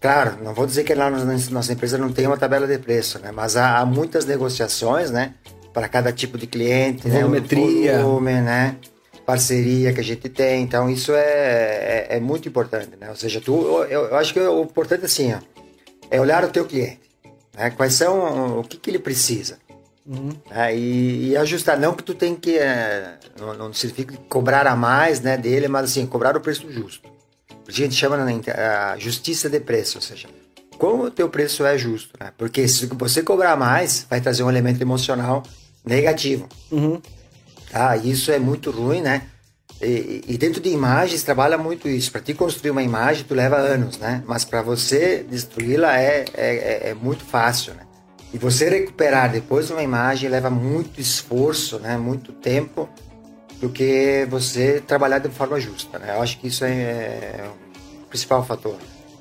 claro, 0.00 0.36
não 0.42 0.54
vou 0.54 0.66
dizer 0.66 0.84
que 0.84 0.94
lá 0.94 1.10
na 1.10 1.24
nossa 1.50 1.72
empresa 1.72 1.98
não 1.98 2.12
tem 2.12 2.26
uma 2.26 2.36
tabela 2.36 2.66
de 2.66 2.78
preço, 2.78 3.18
né? 3.18 3.32
Mas 3.32 3.56
há, 3.56 3.78
há 3.78 3.86
muitas 3.86 4.24
negociações, 4.24 5.10
né? 5.10 5.34
Para 5.72 5.88
cada 5.88 6.12
tipo 6.12 6.38
de 6.38 6.46
cliente, 6.46 7.08
Volumetria. 7.08 7.92
né? 7.92 7.98
O 7.98 8.02
volume, 8.02 8.40
né? 8.40 8.76
Parceria 9.26 9.92
que 9.92 10.00
a 10.00 10.04
gente 10.04 10.28
tem. 10.28 10.62
Então, 10.62 10.88
isso 10.88 11.12
é, 11.12 12.06
é, 12.08 12.16
é 12.16 12.20
muito 12.20 12.48
importante, 12.48 12.90
né? 12.98 13.10
Ou 13.10 13.16
seja, 13.16 13.40
tu, 13.40 13.84
eu, 13.90 14.06
eu 14.06 14.16
acho 14.16 14.32
que 14.32 14.40
o 14.40 14.62
importante 14.62 15.04
assim, 15.04 15.34
ó, 15.34 15.38
é 16.10 16.20
olhar 16.20 16.44
o 16.44 16.48
teu 16.48 16.64
cliente. 16.64 17.00
Né? 17.54 17.70
Quais 17.70 17.94
são, 17.94 18.60
o 18.60 18.64
que, 18.64 18.76
que 18.76 18.88
ele 18.88 18.98
precisa. 18.98 19.58
Uhum. 20.06 20.30
É, 20.50 20.76
e, 20.76 21.30
e, 21.30 21.36
ajustar, 21.36 21.76
não 21.76 21.92
que 21.92 22.04
tu 22.04 22.14
tem 22.14 22.36
que, 22.36 22.56
é, 22.56 23.18
não, 23.40 23.54
não 23.54 23.72
significa 23.72 24.16
cobrar 24.28 24.64
a 24.66 24.76
mais 24.76 25.20
né, 25.20 25.36
dele, 25.36 25.66
mas 25.66 25.90
assim, 25.90 26.06
cobrar 26.06 26.36
o 26.36 26.40
preço 26.40 26.70
justo. 26.70 27.08
A 27.66 27.72
gente 27.72 27.94
chama 27.96 28.16
né, 28.16 28.40
a 28.52 28.96
justiça 28.96 29.50
de 29.50 29.58
preço, 29.58 29.98
ou 29.98 30.02
seja, 30.02 30.28
como 30.78 31.04
o 31.04 31.10
teu 31.10 31.28
preço 31.28 31.64
é 31.66 31.76
justo, 31.76 32.12
né? 32.20 32.32
Porque 32.38 32.68
se 32.68 32.86
você 32.86 33.22
cobrar 33.22 33.56
mais, 33.56 34.06
vai 34.08 34.20
trazer 34.20 34.44
um 34.44 34.50
elemento 34.50 34.80
emocional 34.80 35.42
negativo. 35.84 36.48
Uhum. 36.70 37.00
Tá? 37.70 37.96
Isso 37.96 38.30
é 38.30 38.38
muito 38.38 38.70
ruim, 38.70 39.00
né? 39.00 39.22
E, 39.80 40.22
e, 40.26 40.38
dentro 40.38 40.60
de 40.60 40.70
imagens 40.70 41.22
trabalha 41.22 41.58
muito 41.58 41.88
isso. 41.88 42.10
Para 42.10 42.22
te 42.22 42.32
construir 42.32 42.70
uma 42.70 42.82
imagem, 42.82 43.24
tu 43.24 43.34
leva 43.34 43.56
anos, 43.56 43.98
né? 43.98 44.22
Mas 44.26 44.44
para 44.44 44.62
você 44.62 45.24
destruí-la 45.28 46.00
é, 46.00 46.24
é, 46.34 46.56
é, 46.56 46.90
é, 46.90 46.94
muito 46.94 47.24
fácil, 47.24 47.74
né? 47.74 47.82
E 48.32 48.38
você 48.38 48.68
recuperar 48.68 49.30
depois 49.30 49.70
uma 49.70 49.82
imagem 49.82 50.30
leva 50.30 50.48
muito 50.48 51.00
esforço, 51.00 51.78
né? 51.78 51.96
Muito 51.98 52.32
tempo 52.32 52.88
do 53.60 53.68
que 53.68 54.26
você 54.30 54.82
trabalhar 54.86 55.18
de 55.18 55.28
forma 55.28 55.60
justa, 55.60 55.98
né? 55.98 56.14
Eu 56.16 56.22
acho 56.22 56.38
que 56.38 56.48
isso 56.48 56.64
é, 56.64 56.70
é 56.70 57.50
o 58.02 58.06
principal 58.06 58.44
fator. 58.44 58.76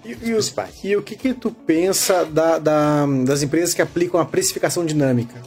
E, 0.05 0.29
e, 0.29 0.33
o, 0.33 0.39
e 0.83 0.95
o 0.95 1.01
que, 1.01 1.15
que 1.15 1.33
tu 1.33 1.51
pensa 1.51 2.23
da, 2.25 2.59
da, 2.59 3.05
das 3.25 3.41
empresas 3.41 3.73
que 3.73 3.81
aplicam 3.81 4.19
a 4.19 4.25
precificação 4.25 4.85
dinâmica? 4.85 5.41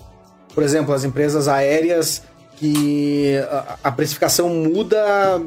Por 0.52 0.62
exemplo, 0.62 0.92
as 0.92 1.04
empresas 1.04 1.46
aéreas 1.48 2.22
que 2.58 3.36
a, 3.84 3.92
precificação 3.92 4.48
muda 4.48 5.38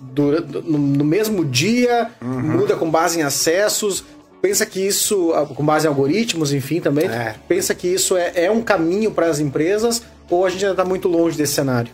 do, 0.00 0.42
do, 0.42 0.62
no, 0.62 1.04
mesmo 1.04 1.44
dia, 1.44 2.10
uhum. 2.20 2.58
muda 2.58 2.76
com 2.76 2.90
base 2.90 3.18
em 3.18 3.22
acessos. 3.22 4.04
Pensa 4.42 4.66
que 4.66 4.78
isso, 4.78 5.32
com 5.54 5.64
base 5.64 5.86
em 5.86 5.88
algoritmos, 5.88 6.52
enfim, 6.52 6.80
também, 6.80 7.06
é. 7.06 7.34
pensa 7.48 7.74
que 7.74 7.88
isso 7.88 8.14
é, 8.14 8.32
é 8.34 8.50
um 8.50 8.60
caminho 8.60 9.10
para 9.10 9.26
as 9.26 9.40
empresas 9.40 10.02
ou 10.28 10.44
a 10.44 10.50
gente 10.50 10.64
ainda 10.64 10.74
está 10.74 10.84
muito 10.84 11.08
longe 11.08 11.36
desse 11.36 11.54
cenário? 11.54 11.90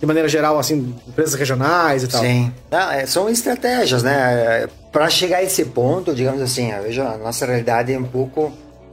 De 0.00 0.06
maneira 0.06 0.28
geral, 0.28 0.58
assim, 0.58 0.92
empresas 1.06 1.34
regionais 1.34 2.02
e 2.02 2.08
tal. 2.08 2.20
Sim. 2.20 2.52
É, 2.70 3.06
são 3.06 3.28
estratégias, 3.28 4.02
né? 4.02 4.68
Para 4.90 5.08
chegar 5.08 5.38
a 5.38 5.42
esse 5.44 5.64
ponto, 5.66 6.12
digamos 6.12 6.42
assim, 6.42 6.72
veja, 6.82 7.10
a 7.10 7.16
nossa 7.16 7.46
realidade 7.46 7.92
é 7.92 7.98
um 7.98 8.04
pouco 8.04 8.52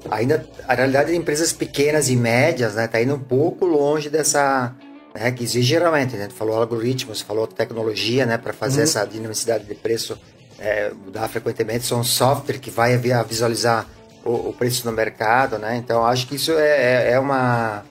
ainda 0.10 0.46
a 0.68 0.74
realidade 0.74 1.12
de 1.12 1.18
empresas 1.18 1.52
pequenas 1.52 2.10
e 2.10 2.16
médias, 2.16 2.76
né, 2.76 2.88
tá 2.88 3.02
indo 3.02 3.14
um 3.14 3.20
pouco 3.20 3.66
longe 3.66 4.10
dessa 4.10 4.74
né, 5.14 5.32
que 5.32 5.44
exige 5.44 5.68
geralmente, 5.68 6.16
né? 6.16 6.28
Tu 6.28 6.34
falou 6.34 6.56
algoritmos, 6.58 7.22
falou 7.22 7.48
tecnologia, 7.48 8.26
né, 8.26 8.38
para 8.38 8.54
fazer 8.54 8.78
uhum. 8.78 8.84
essa 8.84 9.06
dinamicidade 9.06 9.66
de 9.66 9.76
preço 9.76 10.18
é, 10.60 10.92
mudar 11.06 11.28
frequentemente. 11.28 11.86
São 11.86 12.04
software 12.04 12.60
que 12.60 12.70
vai 12.70 12.98
visualizar 12.98 13.88
o, 14.24 14.50
o, 14.50 14.54
preço 14.54 14.86
no 14.86 14.92
mercado, 14.92 15.58
né? 15.58 15.76
Então 15.76 16.06
acho 16.06 16.28
que 16.28 16.36
isso 16.36 16.52
é, 16.54 17.10
é, 17.10 17.12
é, 17.14 17.20
uma, 17.20 17.84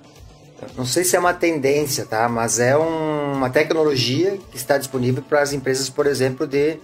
não 0.76 0.86
sei 0.86 1.04
se 1.04 1.16
é 1.16 1.18
uma 1.18 1.34
tendência, 1.34 2.06
tá? 2.06 2.28
Mas 2.28 2.58
é 2.60 2.76
um, 2.76 3.32
uma 3.32 3.50
tecnologia 3.50 4.38
que 4.50 4.56
está 4.56 4.78
disponível 4.78 5.22
para 5.22 5.42
as 5.42 5.52
empresas, 5.52 5.88
por 5.88 6.06
exemplo, 6.06 6.46
de 6.46 6.78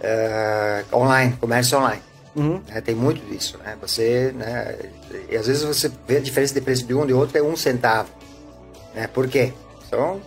uh, 0.00 0.96
online, 0.96 1.36
comércio 1.38 1.78
online. 1.78 2.02
Uhum. 2.34 2.60
É, 2.68 2.80
tem 2.80 2.94
muito 2.94 3.24
disso, 3.30 3.58
né? 3.64 3.76
Você, 3.80 4.32
né? 4.34 4.76
E 5.30 5.36
às 5.36 5.46
vezes 5.46 5.62
você 5.62 5.90
vê 6.06 6.18
a 6.18 6.20
diferença 6.20 6.54
de 6.54 6.60
preço 6.60 6.84
de 6.84 6.94
um 6.94 7.04
e 7.04 7.08
de 7.08 7.12
outro 7.12 7.36
é 7.38 7.42
um 7.42 7.56
centavo, 7.56 8.10
né? 8.94 9.06
Por 9.06 9.28
quê? 9.28 9.52
São 9.88 10.20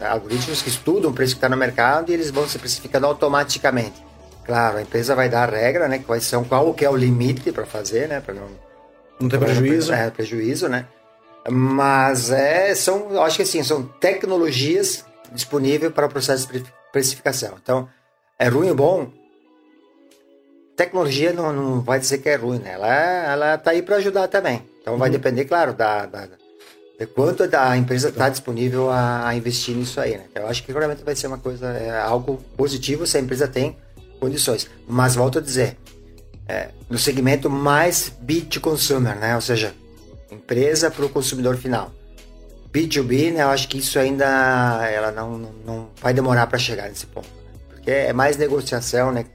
algoritmos 0.00 0.62
que 0.62 0.68
estudam 0.68 1.10
o 1.10 1.14
preço 1.14 1.34
que 1.34 1.38
está 1.38 1.48
no 1.48 1.56
mercado 1.56 2.10
e 2.10 2.14
eles 2.14 2.30
vão 2.30 2.46
se 2.48 2.58
precificando 2.58 3.06
automaticamente. 3.06 4.04
Claro, 4.44 4.78
a 4.78 4.82
empresa 4.82 5.14
vai 5.14 5.28
dar 5.28 5.48
a 5.48 5.56
regra, 5.56 5.88
né? 5.88 5.98
Quais 5.98 6.24
são, 6.24 6.44
qual 6.44 6.72
que 6.74 6.84
é 6.84 6.90
o 6.90 6.96
limite 6.96 7.50
para 7.50 7.66
fazer, 7.66 8.08
né? 8.08 8.20
Para 8.20 8.34
não, 8.34 8.48
não 9.18 9.28
ter 9.28 9.38
prejuízo. 9.38 9.92
É, 9.92 10.10
prejuízo, 10.10 10.68
né? 10.68 10.86
Mas 11.50 12.30
é, 12.30 12.74
são, 12.74 13.20
acho 13.22 13.36
que 13.36 13.42
assim, 13.42 13.62
são 13.62 13.82
tecnologias 13.82 15.04
disponíveis 15.32 15.92
para 15.92 16.06
o 16.06 16.08
processo 16.08 16.52
de 16.52 16.64
precificação. 16.92 17.54
Então, 17.60 17.88
é 18.38 18.48
ruim 18.48 18.70
ou 18.70 18.76
bom? 18.76 19.10
Tecnologia 20.76 21.32
não, 21.32 21.52
não 21.52 21.80
vai 21.80 21.98
dizer 21.98 22.18
que 22.18 22.28
é 22.28 22.36
ruim, 22.36 22.58
né? 22.58 22.72
Ela, 22.72 22.94
ela 23.32 23.58
tá 23.58 23.70
aí 23.70 23.82
para 23.82 23.96
ajudar 23.96 24.28
também. 24.28 24.62
Então, 24.80 24.96
vai 24.96 25.08
uhum. 25.08 25.12
depender, 25.12 25.44
claro, 25.46 25.72
da, 25.72 26.06
da 26.06 26.28
de 26.98 27.06
quanto 27.06 27.42
a 27.42 27.76
empresa 27.76 28.08
está 28.08 28.28
disponível 28.28 28.90
a, 28.90 29.28
a, 29.28 29.36
investir 29.36 29.76
nisso 29.76 30.00
aí, 30.00 30.16
né? 30.16 30.24
Eu 30.34 30.46
acho 30.46 30.62
que 30.62 30.72
realmente 30.72 31.04
vai 31.04 31.14
ser 31.14 31.26
uma 31.26 31.38
coisa, 31.38 31.66
é 31.66 32.00
algo 32.00 32.38
positivo 32.56 33.06
se 33.06 33.18
a 33.18 33.20
empresa 33.20 33.46
tem 33.46 33.76
condições. 34.18 34.68
Mas 34.88 35.14
volto 35.14 35.38
a 35.38 35.42
dizer, 35.42 35.76
é, 36.48 36.70
no 36.88 36.98
segmento 36.98 37.50
mais 37.50 38.10
B2Consumer, 38.24 39.14
né? 39.16 39.34
Ou 39.34 39.42
seja, 39.42 39.74
empresa 40.30 40.90
para 40.90 41.04
o 41.04 41.08
consumidor 41.08 41.56
final. 41.56 41.92
B2B, 42.72 43.32
né? 43.32 43.42
Eu 43.42 43.48
acho 43.48 43.68
que 43.68 43.78
isso 43.78 43.98
ainda 43.98 44.26
ela 44.88 45.12
não, 45.12 45.38
não, 45.38 45.52
não 45.64 45.88
vai 46.00 46.14
demorar 46.14 46.46
para 46.46 46.58
chegar 46.58 46.88
nesse 46.88 47.06
ponto. 47.06 47.28
Né? 47.28 47.58
Porque 47.68 47.90
é 47.90 48.12
mais 48.12 48.36
negociação, 48.36 49.12
né? 49.12 49.26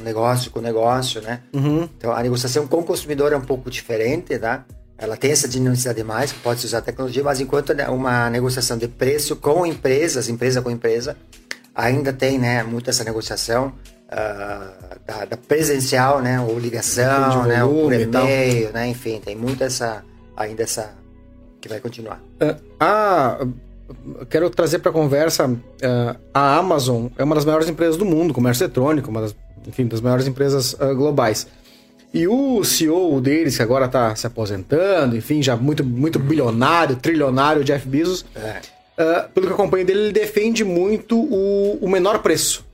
Um 0.00 0.02
negócio 0.02 0.50
com 0.50 0.60
negócio, 0.60 1.20
né? 1.22 1.42
Uhum. 1.52 1.88
Então 1.96 2.12
a 2.12 2.22
negociação 2.22 2.66
com 2.66 2.80
o 2.80 2.84
consumidor 2.84 3.32
é 3.32 3.36
um 3.36 3.42
pouco 3.42 3.70
diferente, 3.70 4.38
tá? 4.38 4.64
Ela 4.98 5.16
tem 5.16 5.30
essa 5.30 5.46
dinamicidade 5.46 6.02
mais, 6.02 6.32
pode 6.32 6.60
se 6.60 6.66
usar 6.66 6.80
tecnologia, 6.80 7.22
mas 7.22 7.40
enquanto 7.40 7.74
né, 7.74 7.88
uma 7.88 8.30
negociação 8.30 8.78
de 8.78 8.88
preço 8.88 9.36
com 9.36 9.66
empresas, 9.66 10.28
empresa 10.28 10.62
com 10.62 10.70
empresa, 10.70 11.16
ainda 11.74 12.12
tem 12.12 12.38
né, 12.38 12.62
muito 12.62 12.88
essa 12.88 13.04
negociação 13.04 13.74
uh, 14.06 14.96
da, 15.06 15.24
da, 15.26 15.36
presencial, 15.36 16.22
né, 16.22 16.40
ou 16.40 16.58
ligação, 16.58 17.44
né, 17.44 17.62
ou 17.62 17.84
por 17.84 17.92
e-mail, 17.92 18.72
né, 18.72 18.88
enfim, 18.88 19.20
tem 19.22 19.36
muito 19.36 19.62
essa, 19.62 20.02
ainda 20.34 20.62
essa, 20.62 20.94
que 21.60 21.68
vai 21.68 21.78
continuar. 21.78 22.22
Uh, 22.40 22.56
ah, 22.80 23.46
quero 24.30 24.48
trazer 24.48 24.78
para 24.78 24.90
a 24.90 24.94
conversa, 24.94 25.46
uh, 25.46 25.58
a 26.32 26.56
Amazon 26.56 27.08
é 27.18 27.24
uma 27.24 27.34
das 27.34 27.44
maiores 27.44 27.68
empresas 27.68 27.98
do 27.98 28.06
mundo, 28.06 28.32
comércio 28.32 28.64
eletrônico, 28.64 29.10
uma 29.10 29.20
das, 29.20 29.36
enfim, 29.66 29.86
das 29.86 30.00
maiores 30.00 30.26
empresas 30.26 30.74
globais. 30.96 31.46
E 32.12 32.26
o 32.26 32.64
CEO 32.64 33.20
deles, 33.20 33.56
que 33.56 33.62
agora 33.62 33.86
está 33.86 34.14
se 34.16 34.26
aposentando, 34.26 35.16
enfim, 35.16 35.42
já 35.42 35.56
muito, 35.56 35.84
muito 35.84 36.18
bilionário, 36.18 36.96
trilionário, 36.96 37.62
Jeff 37.62 37.86
Bezos, 37.86 38.24
é. 38.34 38.60
uh, 39.02 39.28
pelo 39.30 39.46
que 39.46 39.52
eu 39.52 39.56
acompanho 39.56 39.84
dele, 39.84 40.00
ele 40.00 40.12
defende 40.12 40.64
muito 40.64 41.18
o, 41.18 41.78
o 41.80 41.88
menor 41.88 42.20
preço. 42.20 42.64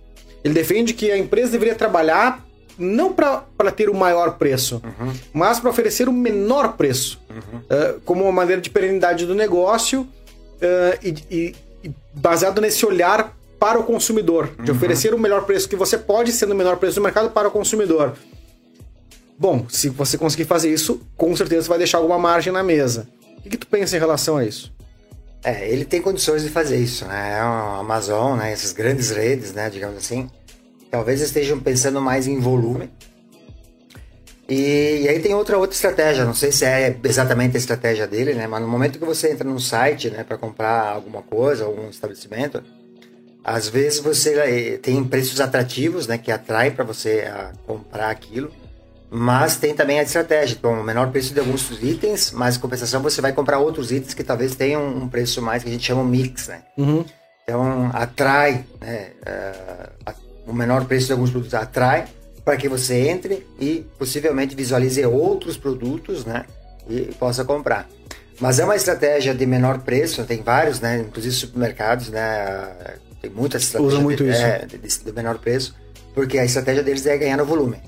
Ele 0.44 0.54
defende 0.54 0.94
que 0.94 1.10
a 1.10 1.18
empresa 1.18 1.52
deveria 1.52 1.74
trabalhar 1.74 2.44
não 2.78 3.12
para 3.12 3.70
ter 3.74 3.88
o 3.88 3.94
maior 3.94 4.38
preço, 4.38 4.82
uhum. 4.84 5.12
mas 5.32 5.60
para 5.60 5.70
oferecer 5.70 6.08
o 6.08 6.12
menor 6.12 6.74
preço, 6.76 7.20
uhum. 7.28 7.58
uh, 7.58 8.00
como 8.04 8.24
uma 8.24 8.32
maneira 8.32 8.60
de 8.60 8.70
perenidade 8.70 9.26
do 9.26 9.34
negócio 9.34 10.02
uh, 10.02 10.98
e, 11.02 11.14
e, 11.30 11.54
e, 11.84 11.90
baseado 12.14 12.60
nesse 12.60 12.84
olhar 12.84 13.36
para 13.58 13.78
o 13.78 13.84
consumidor, 13.84 14.50
de 14.62 14.70
uhum. 14.70 14.76
oferecer 14.76 15.14
o 15.14 15.18
melhor 15.18 15.44
preço 15.44 15.68
que 15.68 15.76
você 15.76 15.96
pode, 15.96 16.32
sendo 16.32 16.52
o 16.52 16.56
menor 16.56 16.76
preço 16.76 16.96
do 16.96 17.02
mercado 17.02 17.30
para 17.30 17.46
o 17.46 17.50
consumidor. 17.50 18.14
Bom, 19.42 19.66
se 19.68 19.88
você 19.88 20.16
conseguir 20.16 20.44
fazer 20.44 20.72
isso, 20.72 21.00
com 21.16 21.34
certeza 21.34 21.62
você 21.62 21.68
vai 21.68 21.78
deixar 21.78 21.98
alguma 21.98 22.16
margem 22.16 22.52
na 22.52 22.62
mesa. 22.62 23.08
O 23.38 23.42
que, 23.42 23.50
que 23.50 23.56
tu 23.56 23.66
pensa 23.66 23.96
em 23.96 23.98
relação 23.98 24.36
a 24.36 24.44
isso? 24.44 24.72
É, 25.42 25.68
ele 25.68 25.84
tem 25.84 26.00
condições 26.00 26.44
de 26.44 26.48
fazer 26.48 26.76
isso, 26.76 27.04
né? 27.06 27.32
É 27.32 27.40
a 27.40 27.78
Amazon, 27.80 28.38
né? 28.38 28.52
Essas 28.52 28.72
grandes 28.72 29.10
redes, 29.10 29.52
né? 29.52 29.68
Digamos 29.68 29.96
assim. 29.96 30.30
Talvez 30.92 31.20
estejam 31.20 31.58
pensando 31.58 32.00
mais 32.00 32.28
em 32.28 32.38
volume. 32.38 32.88
E, 34.48 35.00
e, 35.02 35.08
aí 35.08 35.18
tem 35.18 35.34
outra 35.34 35.58
outra 35.58 35.74
estratégia. 35.74 36.24
Não 36.24 36.34
sei 36.34 36.52
se 36.52 36.64
é 36.64 36.96
exatamente 37.02 37.56
a 37.56 37.58
estratégia 37.58 38.06
dele, 38.06 38.34
né? 38.34 38.46
Mas 38.46 38.62
no 38.62 38.68
momento 38.68 38.96
que 38.96 39.04
você 39.04 39.32
entra 39.32 39.42
num 39.42 39.58
site, 39.58 40.08
né? 40.08 40.22
Para 40.22 40.38
comprar 40.38 40.86
alguma 40.86 41.20
coisa, 41.20 41.64
algum 41.64 41.90
estabelecimento, 41.90 42.62
às 43.42 43.68
vezes 43.68 43.98
você 43.98 44.34
eh, 44.38 44.78
tem 44.78 45.02
preços 45.02 45.40
atrativos, 45.40 46.06
né? 46.06 46.16
Que 46.16 46.30
atrai 46.30 46.70
para 46.70 46.84
você 46.84 47.24
comprar 47.66 48.08
aquilo. 48.08 48.61
Mas 49.14 49.56
tem 49.56 49.74
também 49.74 50.00
a 50.00 50.02
estratégia, 50.02 50.56
bom, 50.62 50.80
o 50.80 50.82
menor 50.82 51.10
preço 51.10 51.34
de 51.34 51.40
alguns 51.40 51.70
itens, 51.82 52.30
mas 52.32 52.56
em 52.56 52.60
compensação 52.60 53.02
você 53.02 53.20
vai 53.20 53.30
comprar 53.30 53.58
outros 53.58 53.92
itens 53.92 54.14
que 54.14 54.24
talvez 54.24 54.54
tenham 54.54 54.82
um 54.88 55.06
preço 55.06 55.42
mais 55.42 55.62
que 55.62 55.68
a 55.68 55.72
gente 55.72 55.84
chama 55.84 56.02
mix, 56.02 56.48
né? 56.48 56.62
Uhum. 56.78 57.04
Então 57.44 57.90
atrai, 57.92 58.64
né, 58.80 59.10
uh, 60.08 60.12
o 60.46 60.54
menor 60.54 60.86
preço 60.86 61.08
de 61.08 61.12
alguns 61.12 61.30
produtos 61.30 61.52
atrai 61.52 62.06
para 62.42 62.56
que 62.56 62.70
você 62.70 63.08
entre 63.10 63.46
e 63.60 63.84
possivelmente 63.98 64.56
visualize 64.56 65.04
outros 65.04 65.58
produtos, 65.58 66.24
né? 66.24 66.46
E 66.88 67.12
possa 67.18 67.44
comprar. 67.44 67.86
Mas 68.40 68.58
é 68.58 68.64
uma 68.64 68.76
estratégia 68.76 69.34
de 69.34 69.44
menor 69.44 69.80
preço, 69.80 70.24
tem 70.24 70.40
vários, 70.40 70.80
né? 70.80 71.00
Inclusive 71.00 71.34
supermercados, 71.34 72.08
né? 72.08 72.96
Tem 73.20 73.30
muitas 73.30 73.62
estratégias 73.64 73.94
Usa 73.94 74.02
muito 74.02 74.24
de, 74.24 74.30
isso. 74.30 74.42
É, 74.42 74.64
de, 74.64 74.78
de 74.78 75.12
menor 75.12 75.36
preço 75.38 75.74
porque 76.14 76.38
a 76.38 76.44
estratégia 76.44 76.82
deles 76.82 77.04
é 77.06 77.16
ganhar 77.16 77.36
no 77.36 77.44
volume. 77.44 77.78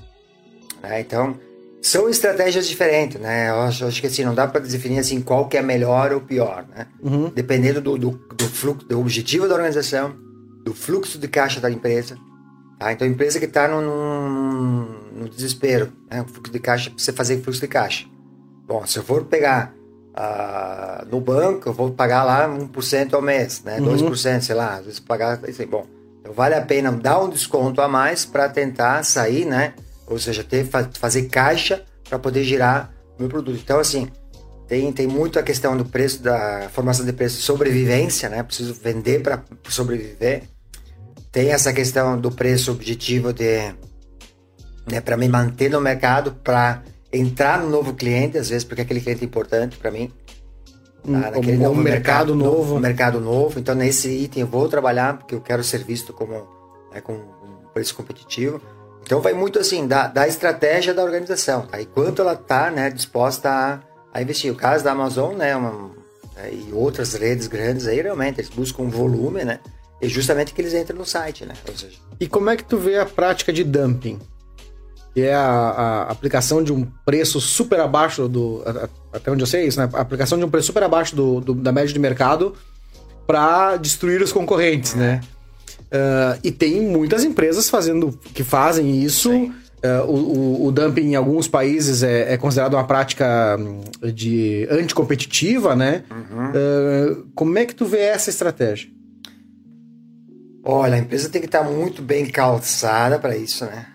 Né? 0.87 1.01
Então, 1.01 1.35
são 1.81 2.09
estratégias 2.09 2.67
diferentes, 2.67 3.19
né? 3.19 3.49
Eu 3.49 3.61
acho, 3.61 3.85
acho, 3.85 4.01
que 4.01 4.07
assim, 4.07 4.23
não 4.23 4.33
dá 4.33 4.47
para 4.47 4.61
definir 4.61 4.99
assim 4.99 5.21
qual 5.21 5.47
que 5.47 5.57
é 5.57 5.61
melhor 5.61 6.11
ou 6.13 6.21
pior, 6.21 6.65
né? 6.75 6.87
Uhum. 7.01 7.29
Dependendo 7.29 7.79
do, 7.81 7.97
do, 7.97 8.11
do, 8.11 8.45
fluxo, 8.45 8.87
do 8.87 8.99
objetivo 8.99 9.47
da 9.47 9.53
organização, 9.53 10.15
do 10.63 10.73
fluxo 10.73 11.19
de 11.19 11.27
caixa 11.27 11.59
da 11.59 11.69
empresa. 11.69 12.17
Tá? 12.79 12.91
Então, 12.91 13.07
a 13.07 13.11
empresa 13.11 13.39
que 13.39 13.45
está 13.45 13.67
no, 13.67 13.81
no, 13.81 14.85
no, 15.21 15.29
desespero, 15.29 15.91
né? 16.09 16.21
o 16.21 16.25
fluxo 16.25 16.51
de 16.51 16.59
caixa, 16.59 16.89
precisa 16.89 17.15
fazer 17.15 17.41
fluxo 17.41 17.61
de 17.61 17.67
caixa. 17.67 18.05
Bom, 18.67 18.85
se 18.87 18.97
eu 18.97 19.03
for 19.03 19.23
pegar 19.25 19.71
uh, 20.17 21.05
no 21.09 21.21
banco, 21.21 21.69
eu 21.69 21.73
vou 21.73 21.91
pagar 21.91 22.23
lá 22.23 22.49
1% 22.49 23.13
ao 23.13 23.21
mês, 23.21 23.61
né? 23.63 23.79
Uhum. 23.79 24.09
2%, 24.09 24.41
sei 24.41 24.55
lá, 24.55 24.77
às 24.77 24.85
vezes 24.85 24.99
pagar, 24.99 25.39
assim, 25.47 25.67
bom, 25.67 25.85
então 26.19 26.33
vale 26.33 26.55
a 26.55 26.61
pena 26.61 26.91
dar 26.91 27.21
um 27.21 27.29
desconto 27.29 27.79
a 27.79 27.87
mais 27.87 28.25
para 28.25 28.49
tentar 28.49 29.03
sair, 29.03 29.45
né? 29.45 29.75
Ou 30.07 30.19
seja, 30.19 30.43
ter, 30.43 30.67
fazer 30.93 31.23
caixa 31.23 31.83
para 32.07 32.19
poder 32.19 32.43
girar 32.43 32.93
meu 33.17 33.27
produto. 33.27 33.59
Então, 33.61 33.79
assim, 33.79 34.07
tem, 34.67 34.91
tem 34.91 35.07
muito 35.07 35.39
a 35.39 35.43
questão 35.43 35.77
do 35.77 35.85
preço, 35.85 36.21
da 36.21 36.69
formação 36.71 37.05
de 37.05 37.13
preço, 37.13 37.41
sobrevivência, 37.41 38.29
né? 38.29 38.41
Preciso 38.43 38.73
vender 38.73 39.21
para 39.21 39.43
sobreviver. 39.69 40.43
Tem 41.31 41.51
essa 41.51 41.73
questão 41.73 42.19
do 42.19 42.31
preço 42.31 42.71
objetivo 42.71 43.33
de, 43.33 43.73
né, 44.89 45.01
para 45.01 45.17
me 45.17 45.27
manter 45.27 45.69
no 45.69 45.81
mercado, 45.81 46.31
para 46.43 46.81
entrar 47.11 47.61
no 47.61 47.69
novo 47.69 47.93
cliente, 47.93 48.37
às 48.37 48.49
vezes 48.49 48.63
porque 48.63 48.81
aquele 48.81 49.01
cliente 49.01 49.21
é 49.21 49.25
importante 49.25 49.77
para 49.77 49.91
mim. 49.91 50.11
Tá? 51.03 51.31
Naquele 51.31 51.57
um, 51.57 51.63
novo 51.63 51.81
mercado, 51.81 52.33
mercado 52.33 52.35
novo. 52.35 52.79
mercado 52.79 53.21
novo. 53.21 53.59
Então, 53.59 53.75
nesse 53.75 54.09
item 54.09 54.41
eu 54.41 54.47
vou 54.47 54.67
trabalhar 54.67 55.17
porque 55.17 55.35
eu 55.35 55.41
quero 55.41 55.63
ser 55.63 55.83
visto 55.83 56.11
como 56.13 56.33
né, 56.91 57.01
com 57.01 57.13
um 57.13 57.67
preço 57.73 57.93
competitivo. 57.95 58.59
Então 59.05 59.21
vai 59.21 59.33
muito 59.33 59.59
assim 59.59 59.87
da, 59.87 60.07
da 60.07 60.27
estratégia 60.27 60.93
da 60.93 61.03
organização? 61.03 61.67
E 61.79 61.85
quanto 61.85 62.23
ela 62.23 62.33
está 62.33 62.71
né, 62.71 62.89
disposta 62.89 63.49
a, 63.49 63.79
a, 64.11 64.21
investir. 64.21 64.51
O 64.51 64.55
caso 64.55 64.83
da 64.83 64.91
Amazon, 64.91 65.35
né, 65.35 65.55
uma, 65.55 65.91
é, 66.37 66.51
e 66.51 66.73
outras 66.73 67.13
redes 67.13 67.45
grandes 67.45 67.85
aí, 67.85 68.01
realmente, 68.01 68.41
eles 68.41 68.49
buscam 68.49 68.89
volume, 68.89 69.45
né? 69.45 69.59
E 70.01 70.09
justamente 70.09 70.53
que 70.53 70.61
eles 70.61 70.73
entram 70.73 70.97
no 70.97 71.05
site, 71.05 71.45
né? 71.45 71.53
Seja... 71.75 71.97
E 72.19 72.27
como 72.27 72.49
é 72.49 72.57
que 72.57 72.63
tu 72.63 72.77
vê 72.77 72.97
a 72.97 73.05
prática 73.05 73.53
de 73.53 73.63
dumping? 73.63 74.19
Que 75.13 75.21
é 75.21 75.35
a, 75.35 75.47
a 75.47 76.11
aplicação 76.11 76.63
de 76.63 76.73
um 76.73 76.85
preço 77.05 77.39
super 77.39 77.79
abaixo 77.79 78.27
do. 78.27 78.63
Até 79.13 79.31
onde 79.31 79.43
eu 79.43 79.47
sei 79.47 79.67
isso, 79.67 79.79
né? 79.79 79.87
A 79.93 80.01
aplicação 80.01 80.37
de 80.37 80.43
um 80.43 80.49
preço 80.49 80.67
super 80.67 80.83
abaixo 80.83 81.15
do, 81.15 81.39
do 81.39 81.53
da 81.53 81.71
média 81.71 81.93
de 81.93 81.99
mercado 81.99 82.53
para 83.25 83.77
destruir 83.77 84.21
os 84.21 84.33
concorrentes, 84.33 84.93
né? 84.95 85.21
Uh, 85.85 86.39
e 86.43 86.51
tem 86.51 86.81
muitas 86.81 87.23
empresas 87.23 87.69
fazendo 87.69 88.17
que 88.33 88.43
fazem 88.43 89.03
isso. 89.03 89.31
Uh, 89.31 90.03
o, 90.07 90.65
o, 90.65 90.71
dumping 90.71 91.11
em 91.11 91.15
alguns 91.15 91.47
países 91.47 92.01
é, 92.01 92.33
é, 92.33 92.37
considerado 92.37 92.73
uma 92.73 92.85
prática 92.85 93.55
hum, 93.59 93.81
de 94.13 94.67
anticompetitiva, 94.71 95.75
né? 95.75 96.03
Uhum. 96.09 96.49
Uh, 96.49 97.27
como 97.35 97.57
é 97.59 97.65
que 97.65 97.75
tu 97.75 97.85
vê 97.85 97.99
essa 97.99 98.31
estratégia? 98.31 98.89
Olha, 100.63 100.95
a 100.95 100.97
empresa 100.97 101.29
tem 101.29 101.39
que 101.39 101.47
estar 101.47 101.63
muito 101.63 102.01
bem 102.01 102.25
calçada 102.25 103.19
para 103.19 103.37
isso, 103.37 103.65
né? 103.65 103.85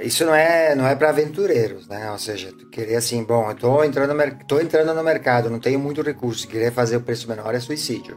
Isso 0.00 0.24
não 0.24 0.32
é, 0.32 0.76
não 0.76 0.86
é 0.86 0.94
para 0.94 1.08
aventureiros, 1.08 1.88
né? 1.88 2.08
Ou 2.12 2.18
seja, 2.18 2.52
tu 2.52 2.68
querer 2.68 2.94
assim, 2.94 3.24
bom, 3.24 3.50
eu 3.50 3.56
tô 3.56 3.82
entrando, 3.82 4.14
no, 4.14 4.44
tô 4.46 4.60
entrando 4.60 4.94
no 4.94 5.02
mercado, 5.02 5.50
não 5.50 5.58
tenho 5.58 5.80
muito 5.80 6.00
recurso, 6.02 6.46
querer 6.46 6.70
fazer 6.70 6.96
o 6.96 7.00
preço 7.00 7.28
menor 7.28 7.52
é 7.52 7.58
suicídio. 7.58 8.16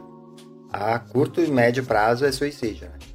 A 0.72 0.96
curto 1.00 1.40
e 1.40 1.50
médio 1.50 1.84
prazo 1.84 2.24
é 2.24 2.30
suicídio, 2.30 2.86
né? 2.86 3.05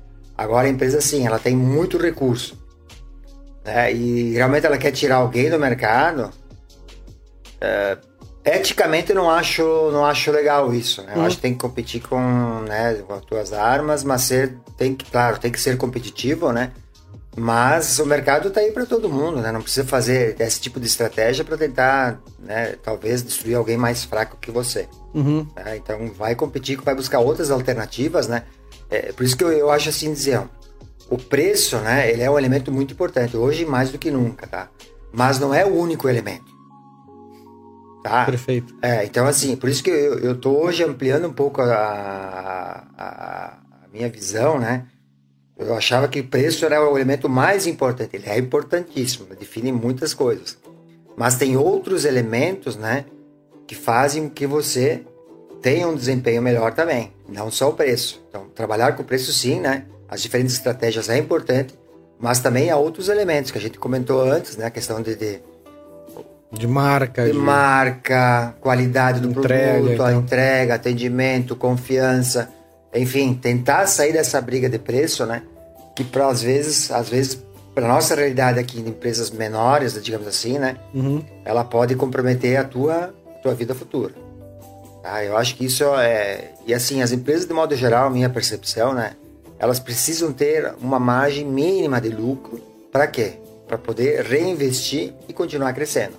Agora 0.41 0.67
a 0.67 0.69
empresa 0.71 0.99
sim, 0.99 1.25
ela 1.25 1.37
tem 1.37 1.55
muito 1.55 1.97
recurso. 1.97 2.57
Né? 3.63 3.93
E 3.93 4.33
realmente 4.33 4.65
ela 4.65 4.77
quer 4.77 4.91
tirar 4.91 5.17
alguém 5.17 5.49
do 5.49 5.59
mercado. 5.59 6.31
É, 7.59 7.97
eticamente 8.43 9.13
não 9.13 9.29
acho, 9.29 9.63
não 9.91 10.03
acho 10.03 10.31
legal 10.31 10.73
isso. 10.73 11.03
Né? 11.03 11.13
Eu 11.13 11.19
uhum. 11.19 11.25
acho 11.25 11.35
que 11.35 11.41
tem 11.43 11.53
que 11.53 11.59
competir 11.59 12.01
com, 12.01 12.19
né, 12.67 12.95
com 13.07 13.13
as 13.13 13.21
tuas 13.21 13.53
armas, 13.53 14.03
mas 14.03 14.23
ser, 14.23 14.57
tem 14.77 14.95
que, 14.95 15.09
claro, 15.09 15.37
tem 15.37 15.51
que 15.51 15.61
ser 15.61 15.77
competitivo, 15.77 16.51
né? 16.51 16.71
Mas 17.37 17.97
o 17.99 18.05
mercado 18.05 18.49
está 18.49 18.59
aí 18.59 18.71
para 18.71 18.85
todo 18.85 19.07
mundo, 19.07 19.39
né? 19.39 19.53
Não 19.53 19.61
precisa 19.61 19.87
fazer 19.87 20.35
esse 20.37 20.59
tipo 20.59 20.81
de 20.81 20.87
estratégia 20.87 21.45
para 21.45 21.55
tentar, 21.55 22.19
né, 22.37 22.75
talvez 22.83 23.23
destruir 23.23 23.55
alguém 23.55 23.77
mais 23.77 24.03
fraco 24.03 24.37
que 24.41 24.51
você. 24.51 24.89
Uhum. 25.13 25.47
Né? 25.55 25.77
Então 25.77 26.11
vai 26.11 26.35
competir, 26.35 26.77
vai 26.81 26.93
buscar 26.93 27.19
outras 27.19 27.49
alternativas, 27.49 28.27
né? 28.27 28.43
É, 28.91 29.13
por 29.13 29.23
isso 29.23 29.37
que 29.37 29.43
eu, 29.43 29.51
eu 29.51 29.71
acho 29.71 29.89
assim 29.89 30.11
dizer, 30.11 30.37
ó, 30.37 30.45
o 31.09 31.17
preço, 31.17 31.77
né, 31.77 32.11
ele 32.11 32.21
é 32.21 32.29
um 32.29 32.37
elemento 32.37 32.71
muito 32.71 32.93
importante, 32.93 33.37
hoje 33.37 33.65
mais 33.65 33.89
do 33.89 33.97
que 33.97 34.11
nunca, 34.11 34.45
tá? 34.45 34.69
Mas 35.13 35.39
não 35.39 35.53
é 35.53 35.65
o 35.65 35.73
único 35.73 36.09
elemento. 36.09 36.51
Tá? 38.03 38.25
Perfeito. 38.25 38.75
É, 38.81 39.05
então 39.05 39.25
assim, 39.25 39.55
por 39.55 39.69
isso 39.69 39.81
que 39.83 39.89
eu, 39.89 40.19
eu 40.19 40.35
tô 40.35 40.51
hoje 40.51 40.83
ampliando 40.83 41.27
um 41.27 41.33
pouco 41.33 41.61
a, 41.61 41.67
a, 42.97 43.57
a 43.83 43.87
minha 43.93 44.09
visão, 44.09 44.59
né? 44.59 44.87
Eu 45.57 45.75
achava 45.75 46.07
que 46.07 46.19
o 46.19 46.27
preço 46.27 46.65
era 46.65 46.83
o 46.83 46.97
elemento 46.97 47.29
mais 47.29 47.67
importante. 47.67 48.15
Ele 48.15 48.27
é 48.27 48.39
importantíssimo, 48.39 49.27
define 49.35 49.71
muitas 49.71 50.13
coisas. 50.13 50.57
Mas 51.15 51.35
tem 51.35 51.55
outros 51.55 52.03
elementos, 52.03 52.75
né, 52.75 53.05
que 53.67 53.75
fazem 53.75 54.27
que 54.27 54.47
você 54.47 55.05
tenha 55.61 55.87
um 55.87 55.95
desempenho 55.95 56.41
melhor 56.41 56.73
também, 56.73 57.11
não 57.29 57.51
só 57.51 57.69
o 57.69 57.73
preço. 57.73 58.23
Então, 58.29 58.45
trabalhar 58.55 58.95
com 58.95 59.03
o 59.03 59.05
preço 59.05 59.31
sim, 59.31 59.59
né? 59.59 59.83
As 60.09 60.21
diferentes 60.21 60.55
estratégias 60.55 61.09
é 61.09 61.17
importante, 61.17 61.77
mas 62.19 62.39
também 62.39 62.69
há 62.69 62.77
outros 62.77 63.09
elementos 63.09 63.51
que 63.51 63.57
a 63.57 63.61
gente 63.61 63.77
comentou 63.77 64.21
antes, 64.21 64.57
né? 64.57 64.65
A 64.65 64.71
questão 64.71 65.01
de, 65.01 65.15
de, 65.15 65.39
de 66.51 66.67
marca, 66.67 67.25
de, 67.25 67.31
de, 67.31 67.37
marca, 67.37 68.55
qualidade 68.59 69.19
do 69.19 69.29
entrega, 69.29 69.73
produto, 69.73 69.93
então. 69.93 70.05
a 70.05 70.13
entrega, 70.13 70.75
atendimento, 70.75 71.55
confiança, 71.55 72.49
enfim, 72.93 73.33
tentar 73.33 73.87
sair 73.87 74.13
dessa 74.13 74.41
briga 74.41 74.69
de 74.69 74.79
preço, 74.79 75.25
né? 75.25 75.43
Que 75.95 76.03
para 76.03 76.27
às 76.27 76.41
vezes, 76.41 76.91
às 76.91 77.09
vezes 77.09 77.41
para 77.73 77.87
nossa 77.87 78.15
realidade 78.15 78.59
aqui 78.59 78.79
em 78.79 78.89
empresas 78.89 79.31
menores, 79.31 80.01
digamos 80.01 80.27
assim, 80.27 80.59
né? 80.59 80.75
Uhum. 80.93 81.23
Ela 81.45 81.63
pode 81.63 81.95
comprometer 81.95 82.57
a 82.57 82.63
tua 82.63 83.13
tua 83.41 83.55
vida 83.55 83.73
futura. 83.73 84.13
Ah, 85.03 85.23
eu 85.23 85.35
acho 85.35 85.55
que 85.55 85.65
isso 85.65 85.83
é. 85.95 86.51
E 86.65 86.73
assim, 86.73 87.01
as 87.01 87.11
empresas, 87.11 87.45
de 87.45 87.53
modo 87.53 87.75
geral, 87.75 88.09
minha 88.09 88.29
percepção, 88.29 88.93
né? 88.93 89.15
Elas 89.57 89.79
precisam 89.79 90.31
ter 90.31 90.73
uma 90.81 90.99
margem 90.99 91.45
mínima 91.45 91.99
de 91.99 92.09
lucro. 92.09 92.61
Para 92.91 93.07
quê? 93.07 93.33
Para 93.67 93.77
poder 93.77 94.23
reinvestir 94.23 95.13
e 95.27 95.33
continuar 95.33 95.73
crescendo. 95.73 96.13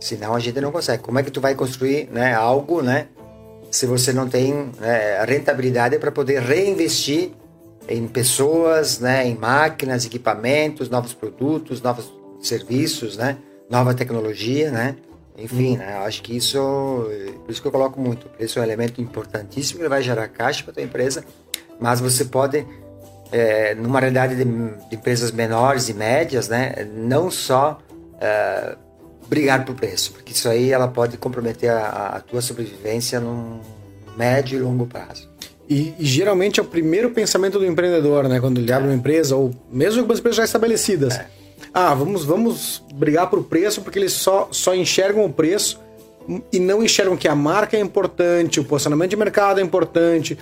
Senão 0.00 0.34
a 0.34 0.38
gente 0.38 0.60
não 0.60 0.70
consegue. 0.70 1.02
Como 1.02 1.18
é 1.18 1.22
que 1.22 1.30
tu 1.30 1.40
vai 1.40 1.54
construir 1.54 2.08
né, 2.10 2.34
algo, 2.34 2.82
né? 2.82 3.08
Se 3.70 3.86
você 3.86 4.12
não 4.12 4.28
tem 4.28 4.70
né, 4.78 5.24
rentabilidade 5.24 5.98
para 5.98 6.12
poder 6.12 6.42
reinvestir 6.42 7.32
em 7.88 8.06
pessoas, 8.06 8.98
né, 8.98 9.26
em 9.26 9.34
máquinas, 9.34 10.04
equipamentos, 10.04 10.88
novos 10.88 11.12
produtos, 11.12 11.82
novos 11.82 12.12
serviços, 12.40 13.16
né, 13.16 13.36
nova 13.68 13.94
tecnologia, 13.94 14.70
né? 14.70 14.96
Enfim, 15.36 15.76
né? 15.76 15.96
Acho 15.98 16.22
que 16.22 16.36
isso, 16.36 16.58
por 17.44 17.50
isso 17.50 17.60
que 17.60 17.66
eu 17.66 17.72
coloco 17.72 18.00
muito. 18.00 18.28
Esse 18.38 18.58
é 18.58 18.60
um 18.60 18.64
elemento 18.64 19.00
importantíssimo 19.00 19.80
que 19.80 19.88
vai 19.88 20.02
gerar 20.02 20.28
caixa 20.28 20.62
para 20.62 20.70
a 20.70 20.74
tua 20.74 20.82
empresa, 20.82 21.24
mas 21.80 22.00
você 22.00 22.24
pode, 22.24 22.64
é, 23.32 23.74
numa 23.74 23.98
realidade 23.98 24.36
de, 24.36 24.44
de, 24.44 24.94
empresas 24.94 25.32
menores 25.32 25.88
e 25.88 25.94
médias, 25.94 26.48
né? 26.48 26.88
Não 26.94 27.30
só 27.30 27.78
é, 28.20 28.76
brigar 29.26 29.64
por 29.64 29.74
preço, 29.74 30.12
porque 30.12 30.32
isso 30.32 30.48
aí 30.48 30.70
ela 30.70 30.86
pode 30.86 31.16
comprometer 31.16 31.70
a, 31.70 32.14
a 32.16 32.20
tua 32.20 32.40
sobrevivência 32.40 33.18
num 33.18 33.60
médio 34.16 34.58
e 34.58 34.62
longo 34.62 34.86
prazo. 34.86 35.28
E, 35.68 35.94
e, 35.98 36.04
geralmente 36.04 36.60
é 36.60 36.62
o 36.62 36.66
primeiro 36.66 37.10
pensamento 37.10 37.58
do 37.58 37.66
empreendedor, 37.66 38.28
né? 38.28 38.38
Quando 38.38 38.58
ele 38.58 38.70
abre 38.70 38.88
uma 38.88 38.94
empresa, 38.94 39.34
ou 39.34 39.50
mesmo 39.72 40.04
com 40.04 40.12
as 40.12 40.20
empresas 40.20 40.36
já 40.36 40.44
estabelecidas. 40.44 41.18
É 41.18 41.43
ah, 41.74 41.92
vamos, 41.92 42.24
vamos 42.24 42.84
brigar 42.94 43.28
por 43.28 43.42
preço 43.42 43.82
porque 43.82 43.98
eles 43.98 44.12
só, 44.12 44.46
só 44.52 44.72
enxergam 44.76 45.24
o 45.24 45.32
preço 45.32 45.80
e 46.52 46.60
não 46.60 46.84
enxergam 46.84 47.16
que 47.16 47.26
a 47.26 47.34
marca 47.34 47.76
é 47.76 47.80
importante, 47.80 48.60
o 48.60 48.64
posicionamento 48.64 49.10
de 49.10 49.16
mercado 49.16 49.58
é 49.58 49.62
importante, 49.62 50.38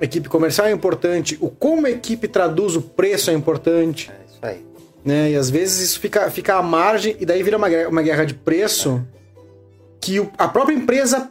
a 0.00 0.04
equipe 0.04 0.26
comercial 0.28 0.66
é 0.66 0.72
importante, 0.72 1.36
o 1.38 1.50
como 1.50 1.86
a 1.86 1.90
equipe 1.90 2.26
traduz 2.26 2.76
o 2.76 2.80
preço 2.80 3.30
é 3.30 3.34
importante. 3.34 4.10
É 4.10 4.24
isso 4.26 4.38
aí. 4.40 4.66
Né? 5.04 5.32
E 5.32 5.36
às 5.36 5.50
vezes 5.50 5.90
isso 5.90 6.00
fica, 6.00 6.30
fica 6.30 6.54
à 6.54 6.62
margem 6.62 7.14
e 7.20 7.26
daí 7.26 7.42
vira 7.42 7.58
uma, 7.58 7.68
uma 7.88 8.02
guerra 8.02 8.24
de 8.24 8.32
preço 8.32 9.06
que 10.00 10.18
o, 10.18 10.30
a 10.38 10.48
própria 10.48 10.74
empresa 10.74 11.30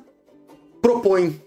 propõe. 0.79 1.41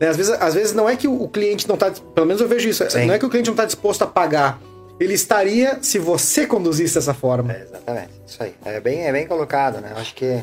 Né? 0.00 0.08
Às, 0.08 0.16
vezes, 0.16 0.32
às 0.40 0.54
vezes 0.54 0.72
não 0.72 0.88
é 0.88 0.94
que 0.94 1.08
o, 1.08 1.22
o 1.22 1.28
cliente 1.28 1.66
não 1.66 1.74
está. 1.74 1.90
Pelo 1.90 2.26
menos 2.26 2.40
eu 2.40 2.46
vejo 2.46 2.68
isso. 2.68 2.88
Sim. 2.88 3.06
Não 3.06 3.14
é 3.14 3.18
que 3.18 3.26
o 3.26 3.28
cliente 3.28 3.48
não 3.48 3.54
está 3.54 3.64
disposto 3.64 4.02
a 4.02 4.06
pagar 4.06 4.60
ele 5.04 5.14
estaria 5.14 5.78
se 5.82 5.98
você 5.98 6.46
conduzisse 6.46 6.94
dessa 6.94 7.14
forma. 7.14 7.52
É, 7.52 7.62
exatamente, 7.62 8.10
isso 8.26 8.42
aí. 8.42 8.54
É 8.64 8.80
bem, 8.80 9.02
é 9.06 9.12
bem 9.12 9.26
colocado, 9.26 9.80
né? 9.80 9.90
Eu 9.92 9.98
acho 9.98 10.14
que 10.14 10.42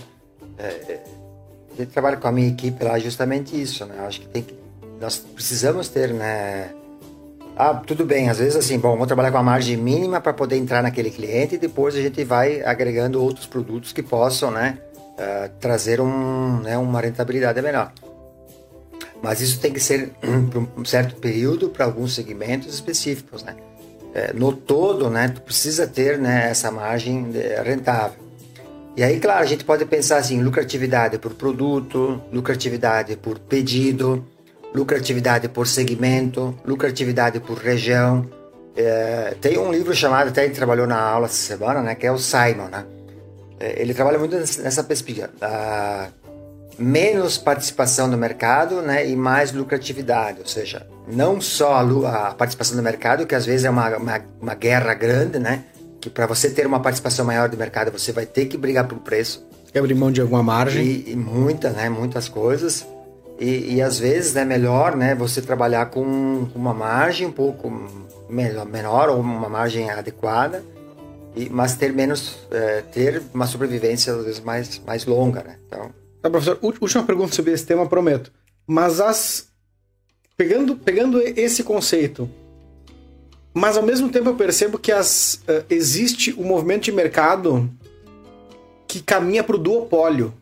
é, 0.57 0.99
a 1.73 1.81
gente 1.81 1.91
trabalha 1.91 2.17
com 2.17 2.27
a 2.27 2.31
minha 2.31 2.49
equipe 2.49 2.83
lá 2.83 2.99
justamente 2.99 3.59
isso, 3.59 3.85
né? 3.85 3.95
Acho 4.05 4.21
que 4.21 4.27
tem 4.27 4.43
que, 4.43 4.53
nós 4.99 5.17
precisamos 5.17 5.87
ter, 5.87 6.13
né? 6.13 6.71
Ah, 7.55 7.73
tudo 7.73 8.05
bem, 8.05 8.29
às 8.29 8.39
vezes 8.39 8.55
assim, 8.55 8.79
bom, 8.79 8.91
vamos 8.91 9.07
trabalhar 9.07 9.31
com 9.31 9.37
a 9.37 9.43
margem 9.43 9.75
mínima 9.75 10.21
para 10.21 10.31
poder 10.31 10.55
entrar 10.55 10.81
naquele 10.81 11.09
cliente 11.09 11.55
e 11.55 11.57
depois 11.57 11.93
a 11.93 12.01
gente 12.01 12.23
vai 12.23 12.63
agregando 12.63 13.21
outros 13.21 13.45
produtos 13.45 13.91
que 13.91 14.01
possam, 14.01 14.49
né, 14.49 14.77
uh, 14.95 15.49
trazer 15.59 15.99
um, 15.99 16.61
né, 16.61 16.77
uma 16.77 17.01
rentabilidade 17.01 17.61
melhor. 17.61 17.91
Mas 19.21 19.41
isso 19.41 19.59
tem 19.59 19.73
que 19.73 19.79
ser 19.79 20.11
por 20.51 20.67
um 20.77 20.85
certo 20.85 21.15
período 21.17 21.69
para 21.69 21.83
alguns 21.83 22.15
segmentos 22.15 22.73
específicos, 22.73 23.43
né? 23.43 23.55
É, 24.13 24.33
no 24.33 24.51
todo, 24.51 25.09
né, 25.09 25.27
tu 25.29 25.41
precisa 25.41 25.85
ter 25.85 26.17
né, 26.17 26.49
essa 26.49 26.71
margem 26.71 27.31
rentável. 27.63 28.17
E 28.97 29.03
aí, 29.03 29.19
claro, 29.19 29.41
a 29.41 29.45
gente 29.45 29.63
pode 29.63 29.85
pensar 29.85 30.17
assim, 30.17 30.41
lucratividade 30.41 31.17
por 31.17 31.33
produto, 31.33 32.21
lucratividade 32.33 33.15
por 33.15 33.39
pedido, 33.39 34.25
lucratividade 34.73 35.47
por 35.47 35.67
segmento, 35.67 36.57
lucratividade 36.65 37.39
por 37.39 37.57
região. 37.57 38.29
É, 38.75 39.35
tem 39.39 39.57
um 39.57 39.71
livro 39.71 39.93
chamado, 39.93 40.29
até 40.29 40.45
ele 40.45 40.53
trabalhou 40.53 40.87
na 40.87 40.99
aula 40.99 41.27
essa 41.27 41.35
semana, 41.35 41.81
né, 41.81 41.95
que 41.95 42.05
é 42.05 42.11
o 42.11 42.17
Simon, 42.17 42.67
né? 42.69 42.85
É, 43.59 43.81
ele 43.81 43.93
trabalha 43.93 44.17
muito 44.17 44.35
nessa 44.35 44.83
pesquisa. 44.83 45.29
Menos 46.77 47.37
participação 47.37 48.07
no 48.07 48.17
mercado 48.17 48.81
né, 48.81 49.07
e 49.07 49.15
mais 49.15 49.51
lucratividade, 49.51 50.39
ou 50.39 50.47
seja, 50.47 50.87
não 51.11 51.41
só 51.41 51.75
a, 51.75 52.29
a 52.29 52.33
participação 52.33 52.77
no 52.77 52.83
mercado, 52.83 53.25
que 53.25 53.35
às 53.35 53.45
vezes 53.45 53.65
é 53.65 53.69
uma, 53.69 53.97
uma, 53.97 54.21
uma 54.41 54.55
guerra 54.55 54.93
grande, 54.93 55.39
né? 55.39 55.63
Que 55.99 56.09
para 56.09 56.25
você 56.25 56.49
ter 56.49 56.65
uma 56.65 56.79
participação 56.79 57.25
maior 57.25 57.49
do 57.49 57.57
mercado, 57.57 57.91
você 57.91 58.11
vai 58.11 58.25
ter 58.25 58.45
que 58.45 58.57
brigar 58.57 58.87
pelo 58.87 59.01
preço. 59.01 59.45
Abrir 59.75 59.95
mão 59.95 60.11
de 60.11 60.21
alguma 60.21 60.41
margem. 60.41 60.83
E, 60.83 61.11
e 61.11 61.15
muita, 61.15 61.69
né? 61.69 61.89
Muitas 61.89 62.27
coisas. 62.27 62.85
E, 63.39 63.75
e 63.75 63.81
às 63.81 63.97
vezes 63.97 64.35
é 64.35 64.39
né, 64.39 64.45
melhor 64.45 64.97
né, 64.97 65.15
você 65.15 65.41
trabalhar 65.41 65.85
com 65.85 66.03
uma 66.53 66.73
margem 66.73 67.25
um 67.25 67.31
pouco 67.31 67.71
menor, 68.29 68.65
menor 68.65 69.09
ou 69.09 69.21
uma 69.21 69.47
margem 69.47 69.89
adequada, 69.89 70.61
e, 71.33 71.49
mas 71.49 71.75
ter 71.75 71.93
menos, 71.93 72.37
é, 72.51 72.81
ter 72.81 73.21
uma 73.33 73.47
sobrevivência 73.47 74.13
às 74.13 74.25
vezes 74.25 74.39
mais, 74.41 74.81
mais 74.85 75.05
longa. 75.05 75.41
Né? 75.41 75.55
Então... 75.65 75.89
Tá, 76.21 76.29
professor, 76.29 76.59
última 76.61 77.03
pergunta 77.03 77.33
sobre 77.33 77.53
esse 77.53 77.65
tema, 77.65 77.87
prometo. 77.87 78.29
Mas 78.67 78.99
as. 78.99 79.48
Pegando, 80.39 80.73
pegando 80.77 81.21
esse 81.21 81.65
conceito, 81.65 82.29
mas 83.53 83.75
ao 83.75 83.83
mesmo 83.83 84.07
tempo 84.07 84.29
eu 84.29 84.35
percebo 84.35 84.79
que 84.79 84.89
as, 84.89 85.33
uh, 85.49 85.65
existe 85.69 86.33
um 86.39 86.45
movimento 86.45 86.83
de 86.83 86.93
mercado 86.93 87.69
que 88.87 89.01
caminha 89.01 89.43
para 89.43 89.57
o 89.57 89.59
duopólio. 89.59 90.33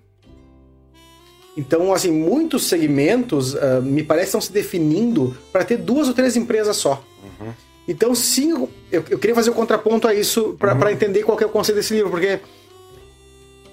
Então, 1.57 1.91
assim, 1.91 2.11
muitos 2.11 2.67
segmentos 2.67 3.55
uh, 3.55 3.81
me 3.81 4.03
parecem 4.03 4.27
estão 4.27 4.41
se 4.41 4.51
definindo 4.51 5.35
para 5.51 5.65
ter 5.65 5.77
duas 5.77 6.07
ou 6.07 6.13
três 6.13 6.35
empresas 6.35 6.77
só. 6.77 7.03
Uhum. 7.23 7.51
Então, 7.87 8.13
sim, 8.13 8.51
eu, 8.51 9.03
eu, 9.09 9.17
queria 9.17 9.33
fazer 9.33 9.49
o 9.49 9.53
um 9.53 9.55
contraponto 9.55 10.07
a 10.07 10.13
isso 10.13 10.55
para 10.59 10.75
uhum. 10.75 10.89
entender 10.89 11.23
qual 11.23 11.39
é 11.39 11.45
o 11.47 11.49
conceito 11.49 11.77
desse 11.77 11.95
livro, 11.95 12.11
porque 12.11 12.39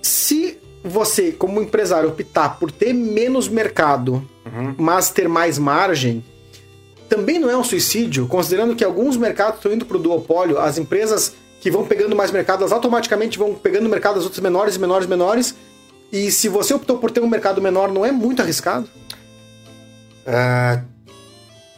se 0.01 0.59
você, 0.85 1.33
como 1.33 1.63
empresário, 1.63 2.11
optar 2.11 2.59
por 2.59 2.71
ter 2.71 2.93
menos 2.93 3.49
mercado, 3.49 4.23
uhum. 4.45 4.75
mas 4.77 5.09
ter 5.09 5.27
mais 5.27 5.59
margem, 5.59 6.23
também 7.09 7.39
não 7.39 7.49
é 7.49 7.57
um 7.57 7.65
suicídio, 7.65 8.27
considerando 8.27 8.77
que 8.77 8.85
alguns 8.85 9.17
mercados 9.17 9.57
estão 9.57 9.73
indo 9.73 9.87
para 9.87 9.97
o 9.97 10.01
duopólio, 10.01 10.59
as 10.59 10.77
empresas 10.77 11.33
que 11.61 11.71
vão 11.71 11.87
pegando 11.87 12.15
mais 12.15 12.31
mercado, 12.31 12.61
elas 12.61 12.73
automaticamente 12.73 13.39
vão 13.39 13.55
pegando 13.55 13.89
mercado 13.89 14.17
das 14.17 14.25
outras 14.25 14.43
menores, 14.43 14.77
menores, 14.77 15.07
menores, 15.07 15.55
e 16.13 16.31
se 16.31 16.49
você 16.49 16.75
optou 16.75 16.99
por 16.99 17.11
ter 17.11 17.21
um 17.21 17.29
mercado 17.29 17.63
menor, 17.63 17.91
não 17.91 18.05
é 18.05 18.13
muito 18.13 18.43
arriscado? 18.43 18.87
Uh, 20.27 20.85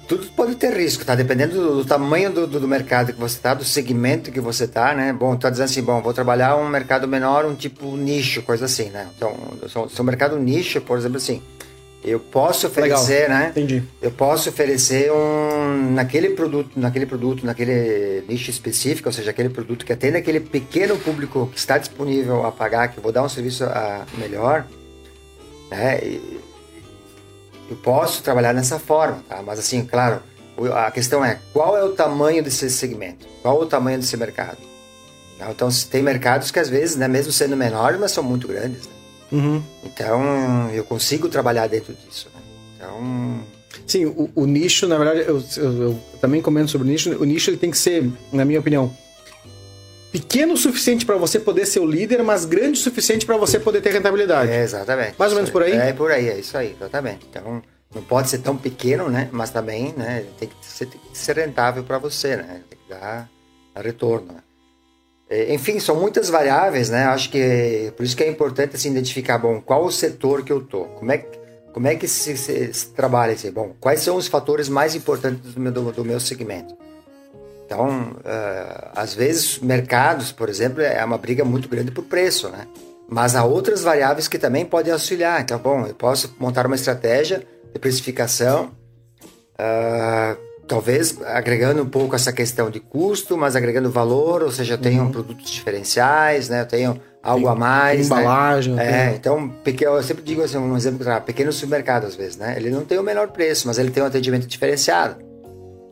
tudo 0.06 0.26
pode 0.28 0.54
ter 0.54 0.72
risco, 0.76 1.04
tá? 1.04 1.14
Dependendo 1.14 1.54
do, 1.54 1.76
do 1.78 1.84
tamanho 1.84 2.32
do, 2.32 2.46
do, 2.46 2.60
do, 2.60 2.68
mercado 2.68 3.12
que 3.12 3.18
você 3.18 3.38
tá, 3.38 3.54
do 3.54 3.64
segmento 3.64 4.30
que 4.30 4.40
você 4.40 4.66
tá, 4.66 4.94
né? 4.94 5.12
Bom, 5.12 5.36
tá 5.36 5.50
dizendo 5.50 5.66
assim, 5.66 5.82
bom, 5.82 6.00
vou 6.00 6.14
trabalhar 6.14 6.56
um 6.56 6.68
mercado 6.68 7.08
menor, 7.08 7.44
um 7.44 7.54
tipo 7.54 7.96
nicho, 7.96 8.42
coisa 8.42 8.66
assim, 8.66 8.90
né? 8.90 9.08
Então, 9.16 9.34
se 9.68 9.98
é 9.98 10.02
um 10.02 10.04
mercado 10.04 10.38
nicho, 10.38 10.80
por 10.80 10.96
exemplo, 10.96 11.16
assim, 11.16 11.42
eu 12.04 12.20
posso 12.20 12.68
oferecer, 12.68 13.22
Legal. 13.22 13.38
né? 13.38 13.48
Entendi. 13.50 13.82
Eu 14.00 14.12
posso 14.12 14.48
oferecer 14.48 15.10
um 15.10 15.92
naquele 15.92 16.30
produto, 16.30 16.70
naquele 16.76 17.04
produto, 17.04 17.44
naquele 17.44 18.22
nicho 18.28 18.48
específico, 18.48 19.08
ou 19.08 19.12
seja, 19.12 19.30
aquele 19.30 19.48
produto 19.48 19.84
que 19.84 19.92
atende 19.92 20.16
aquele 20.16 20.38
pequeno 20.38 20.96
público 20.96 21.48
que 21.52 21.58
está 21.58 21.78
disponível 21.78 22.46
a 22.46 22.52
pagar, 22.52 22.88
que 22.88 22.98
eu 22.98 23.02
vou 23.02 23.10
dar 23.10 23.24
um 23.24 23.28
serviço 23.28 23.64
a, 23.64 24.06
melhor, 24.18 24.64
né? 25.68 25.98
E, 26.00 26.40
eu 27.68 27.76
posso 27.76 28.22
trabalhar 28.22 28.52
dessa 28.52 28.78
forma, 28.78 29.22
tá? 29.28 29.42
Mas 29.42 29.58
assim, 29.58 29.84
claro, 29.84 30.20
a 30.74 30.90
questão 30.90 31.24
é 31.24 31.38
qual 31.52 31.76
é 31.76 31.84
o 31.84 31.92
tamanho 31.92 32.42
desse 32.42 32.70
segmento, 32.70 33.26
qual 33.42 33.60
é 33.60 33.64
o 33.64 33.66
tamanho 33.66 33.98
desse 33.98 34.16
mercado. 34.16 34.58
Então, 35.50 35.68
tem 35.90 36.02
mercados 36.02 36.50
que 36.50 36.58
às 36.58 36.68
vezes, 36.68 36.96
né, 36.96 37.06
mesmo 37.06 37.30
sendo 37.30 37.56
menores, 37.56 38.00
mas 38.00 38.12
são 38.12 38.24
muito 38.24 38.48
grandes. 38.48 38.86
Né? 38.86 38.92
Uhum. 39.32 39.62
Então, 39.84 40.70
eu 40.72 40.82
consigo 40.84 41.28
trabalhar 41.28 41.66
dentro 41.66 41.92
disso. 41.92 42.30
Né? 42.34 42.40
Então. 42.76 43.40
Sim, 43.86 44.06
o, 44.06 44.30
o, 44.34 44.46
nicho, 44.46 44.88
na 44.88 44.96
verdade, 44.96 45.20
eu, 45.28 45.42
eu, 45.56 45.82
eu, 45.82 46.00
também 46.20 46.40
comento 46.40 46.70
sobre 46.70 46.88
o 46.88 46.90
nicho. 46.90 47.10
O 47.20 47.24
nicho 47.24 47.50
ele 47.50 47.58
tem 47.58 47.70
que 47.70 47.76
ser, 47.76 48.10
na 48.32 48.44
minha 48.44 48.58
opinião, 48.58 48.90
pequeno 50.16 50.54
o 50.54 50.56
suficiente 50.56 51.04
para 51.04 51.16
você 51.16 51.38
poder 51.38 51.66
ser 51.66 51.80
o 51.80 51.86
líder, 51.86 52.22
mas 52.22 52.46
grande 52.46 52.80
o 52.80 52.82
suficiente 52.82 53.26
para 53.26 53.36
você 53.36 53.60
poder 53.60 53.82
ter 53.82 53.92
rentabilidade. 53.92 54.50
É, 54.50 54.62
exatamente. 54.62 55.14
Mais 55.18 55.30
ou 55.30 55.36
menos 55.36 55.50
por 55.50 55.62
aí? 55.62 55.72
É, 55.72 55.92
por 55.92 56.10
aí, 56.10 56.30
é 56.30 56.38
isso 56.38 56.56
aí, 56.56 56.74
exatamente. 56.74 57.26
Então, 57.28 57.62
não 57.94 58.02
pode 58.02 58.30
ser 58.30 58.38
tão 58.38 58.56
pequeno, 58.56 59.10
né? 59.10 59.28
Mas 59.30 59.50
também, 59.50 59.92
né? 59.94 60.24
Tem 60.38 60.48
que 60.48 60.54
ser, 60.62 60.86
tem 60.86 60.98
que 60.98 61.18
ser 61.18 61.36
rentável 61.36 61.84
para 61.84 61.98
você, 61.98 62.34
né? 62.34 62.62
Tem 62.70 62.78
que 62.78 62.88
dar 62.88 63.28
retorno. 63.76 64.32
Né? 64.32 64.40
É, 65.28 65.52
enfim, 65.52 65.78
são 65.78 65.96
muitas 65.96 66.30
variáveis, 66.30 66.88
né? 66.88 67.04
Acho 67.04 67.28
que 67.28 67.92
por 67.94 68.02
isso 68.02 68.16
que 68.16 68.24
é 68.24 68.30
importante 68.30 68.74
assim, 68.74 68.90
identificar, 68.90 69.36
bom, 69.36 69.60
qual 69.60 69.84
o 69.84 69.92
setor 69.92 70.42
que 70.42 70.52
eu 70.52 70.62
tô, 70.62 70.84
como 70.84 71.12
é 71.12 71.18
que 71.18 71.46
como 71.74 71.88
é 71.88 71.94
que 71.94 72.08
se, 72.08 72.38
se, 72.38 72.72
se 72.72 72.88
trabalha 72.94 73.34
assim, 73.34 73.50
bom, 73.50 73.74
quais 73.78 74.00
são 74.00 74.16
os 74.16 74.26
fatores 74.26 74.66
mais 74.66 74.94
importantes 74.94 75.52
do 75.52 75.60
meu, 75.60 75.70
do, 75.70 75.92
do 75.92 76.04
meu 76.06 76.18
segmento. 76.18 76.74
Então, 77.66 78.12
uh, 78.18 78.90
às 78.94 79.12
vezes, 79.12 79.58
mercados, 79.58 80.30
por 80.30 80.48
exemplo, 80.48 80.80
é 80.80 81.04
uma 81.04 81.18
briga 81.18 81.44
muito 81.44 81.68
grande 81.68 81.90
por 81.90 82.04
preço, 82.04 82.48
né? 82.48 82.64
Mas 83.08 83.34
há 83.34 83.44
outras 83.44 83.82
variáveis 83.82 84.28
que 84.28 84.38
também 84.38 84.64
podem 84.64 84.92
auxiliar. 84.92 85.40
Então, 85.40 85.58
bom, 85.58 85.84
eu 85.84 85.94
posso 85.94 86.34
montar 86.38 86.64
uma 86.66 86.76
estratégia 86.76 87.42
de 87.72 87.78
precificação, 87.80 88.70
uh, 89.54 90.36
talvez 90.68 91.20
agregando 91.24 91.82
um 91.82 91.88
pouco 91.88 92.14
essa 92.14 92.32
questão 92.32 92.70
de 92.70 92.78
custo, 92.78 93.36
mas 93.36 93.56
agregando 93.56 93.90
valor, 93.90 94.44
ou 94.44 94.50
seja, 94.52 94.74
eu 94.74 94.78
tenho 94.78 95.02
uhum. 95.02 95.10
produtos 95.10 95.50
diferenciais, 95.50 96.48
né? 96.48 96.60
Eu 96.62 96.66
tenho 96.66 97.00
algo 97.20 97.46
tem, 97.46 97.52
a 97.52 97.54
mais, 97.56 97.96
tem 97.96 98.06
embalagem, 98.06 98.74
né? 98.74 99.10
É, 99.10 99.16
então, 99.16 99.52
eu 99.80 100.02
sempre 100.04 100.22
digo 100.22 100.40
assim, 100.42 100.56
um 100.56 100.76
exemplo, 100.76 101.04
pequeno 101.22 101.52
supermercado 101.52 102.06
às 102.06 102.14
vezes, 102.14 102.36
né? 102.36 102.54
Ele 102.56 102.70
não 102.70 102.84
tem 102.84 102.96
o 102.96 103.02
menor 103.02 103.28
preço, 103.28 103.66
mas 103.66 103.76
ele 103.76 103.90
tem 103.90 104.04
um 104.04 104.06
atendimento 104.06 104.46
diferenciado. 104.46 105.25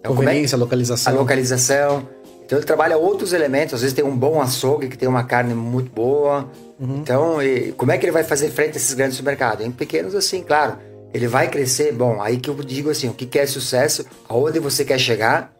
Então, 0.04 0.14
Conveniência, 0.14 0.56
é? 0.56 0.58
localização. 0.58 1.12
A 1.12 1.16
localização. 1.16 2.08
Então 2.44 2.58
ele 2.58 2.66
trabalha 2.66 2.98
outros 2.98 3.32
elementos, 3.32 3.72
às 3.74 3.80
vezes 3.80 3.94
tem 3.94 4.04
um 4.04 4.14
bom 4.14 4.40
açougue 4.40 4.88
que 4.88 4.98
tem 4.98 5.08
uma 5.08 5.24
carne 5.24 5.54
muito 5.54 5.90
boa. 5.90 6.50
Uhum. 6.78 6.96
Então, 6.96 7.36
como 7.76 7.90
é 7.90 7.96
que 7.96 8.04
ele 8.04 8.12
vai 8.12 8.22
fazer 8.22 8.50
frente 8.50 8.74
a 8.74 8.76
esses 8.76 8.92
grandes 8.92 9.16
supermercados? 9.16 9.64
Em 9.64 9.70
pequenos 9.70 10.14
assim, 10.14 10.42
claro 10.42 10.76
ele 11.14 11.28
vai 11.28 11.48
crescer. 11.48 11.92
Bom, 11.92 12.20
aí 12.20 12.38
que 12.38 12.50
eu 12.50 12.54
digo 12.56 12.90
assim, 12.90 13.08
o 13.08 13.14
que 13.14 13.38
é 13.38 13.46
sucesso, 13.46 14.04
aonde 14.28 14.58
você 14.58 14.84
quer 14.84 14.98
chegar, 14.98 15.54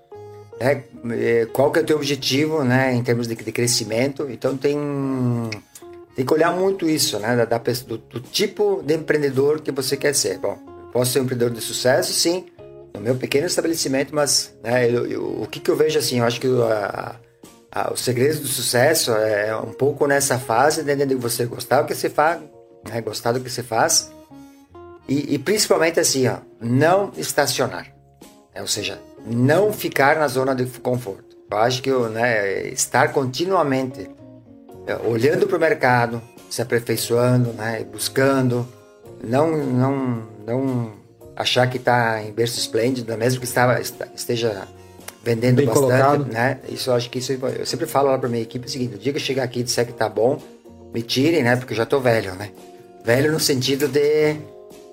né? 0.61 0.83
É, 1.11 1.47
qual 1.53 1.71
que 1.71 1.79
é 1.79 1.83
o 1.83 1.85
teu 1.87 1.97
objetivo, 1.97 2.65
né, 2.65 2.93
em 2.93 3.03
termos 3.03 3.29
de, 3.29 3.37
de 3.37 3.53
crescimento. 3.53 4.27
Então 4.29 4.57
tem 4.57 4.77
tem 6.17 6.25
que 6.25 6.33
olhar 6.33 6.53
muito 6.53 6.89
isso, 6.89 7.19
né, 7.19 7.37
da, 7.37 7.45
da 7.45 7.59
do, 7.59 7.99
do, 7.99 8.21
tipo 8.21 8.83
de 8.85 8.95
empreendedor 8.95 9.61
que 9.61 9.71
você 9.71 9.97
quer 9.97 10.15
ser. 10.15 10.39
Bom, 10.39 10.59
posso 10.93 11.13
ser 11.13 11.21
um 11.21 11.23
empreendedor 11.23 11.55
de 11.55 11.61
sucesso, 11.61 12.13
sim, 12.13 12.47
no 12.95 13.01
meu 13.01 13.17
pequeno 13.17 13.47
estabelecimento, 13.47 14.15
mas 14.15 14.55
né, 14.63 14.89
eu, 14.89 15.07
eu, 15.07 15.43
o 15.43 15.47
que, 15.47 15.59
que 15.59 15.71
eu 15.71 15.77
vejo 15.77 15.99
assim, 15.99 16.21
eu 16.21 16.25
acho 16.25 16.41
que 16.41 16.47
a, 16.47 17.17
a, 17.71 17.93
o 17.93 17.97
segredo 17.97 18.41
do 18.41 18.47
sucesso 18.47 19.13
é 19.13 19.55
um 19.57 19.73
pouco 19.73 20.07
nessa 20.07 20.39
fase 20.39 20.85
de, 20.85 21.05
de 21.05 21.15
você 21.17 21.45
gostar 21.45 21.83
do 21.83 21.89
que 21.89 21.95
você 21.95 22.09
faz, 22.09 22.41
né, 22.89 23.01
gostar 23.01 23.33
do 23.33 23.41
que 23.41 23.51
você 23.51 23.63
faz 23.63 24.13
e, 25.09 25.35
e 25.35 25.39
principalmente 25.39 25.99
assim, 25.99 26.27
ó, 26.29 26.39
não 26.61 27.13
estacionar. 27.17 27.93
É, 28.55 28.61
ou 28.61 28.69
seja, 28.69 29.01
não 29.27 29.73
ficar 29.73 30.17
na 30.17 30.29
zona 30.29 30.55
de 30.55 30.65
conforto. 30.79 31.37
Eu 31.51 31.59
acho 31.59 31.83
que 31.83 31.91
né, 31.91 32.69
estar 32.69 33.13
continuamente 33.13 34.09
é, 34.87 34.97
olhando 34.97 35.47
para 35.47 35.57
o 35.57 35.61
mercado, 35.61 36.23
se 36.49 36.63
aperfeiçoando, 36.63 37.53
né, 37.53 37.85
buscando, 37.85 38.67
não, 39.23 39.51
não, 39.57 40.29
não 40.47 40.93
achar 41.37 41.69
que 41.69 41.77
está 41.77 42.23
em 42.23 42.33
berço 42.33 42.59
esplêndido, 42.59 43.17
mesmo 43.17 43.41
que 43.41 43.47
estava, 43.47 43.81
esteja 43.81 44.67
vendendo 45.23 45.57
Bem 45.57 45.67
bastante, 45.67 45.89
colocado. 45.89 46.27
né? 46.27 46.59
Isso 46.69 46.91
eu 46.91 46.95
acho 46.95 47.09
que 47.11 47.19
isso 47.19 47.33
eu 47.33 47.67
sempre 47.67 47.87
falo 47.87 48.11
lá 48.11 48.19
para 48.19 48.29
minha 48.29 48.43
equipe 48.43 48.67
o 48.67 48.71
seguinte: 48.71 48.95
o 48.95 48.99
dia 48.99 49.13
que 49.13 49.19
eu 49.19 49.23
chegar 49.23 49.45
aqui 49.45 49.61
e 49.61 49.63
disser 49.63 49.87
que 49.87 49.93
tá 49.93 50.09
bom, 50.09 50.41
me 50.93 51.03
tirem, 51.03 51.43
né? 51.43 51.57
Porque 51.57 51.73
eu 51.73 51.77
já 51.77 51.87
tô 51.87 52.01
velho, 52.01 52.35
né? 52.35 52.51
Velho 53.05 53.33
no 53.33 53.41
sentido 53.41 53.89
de 53.89 54.37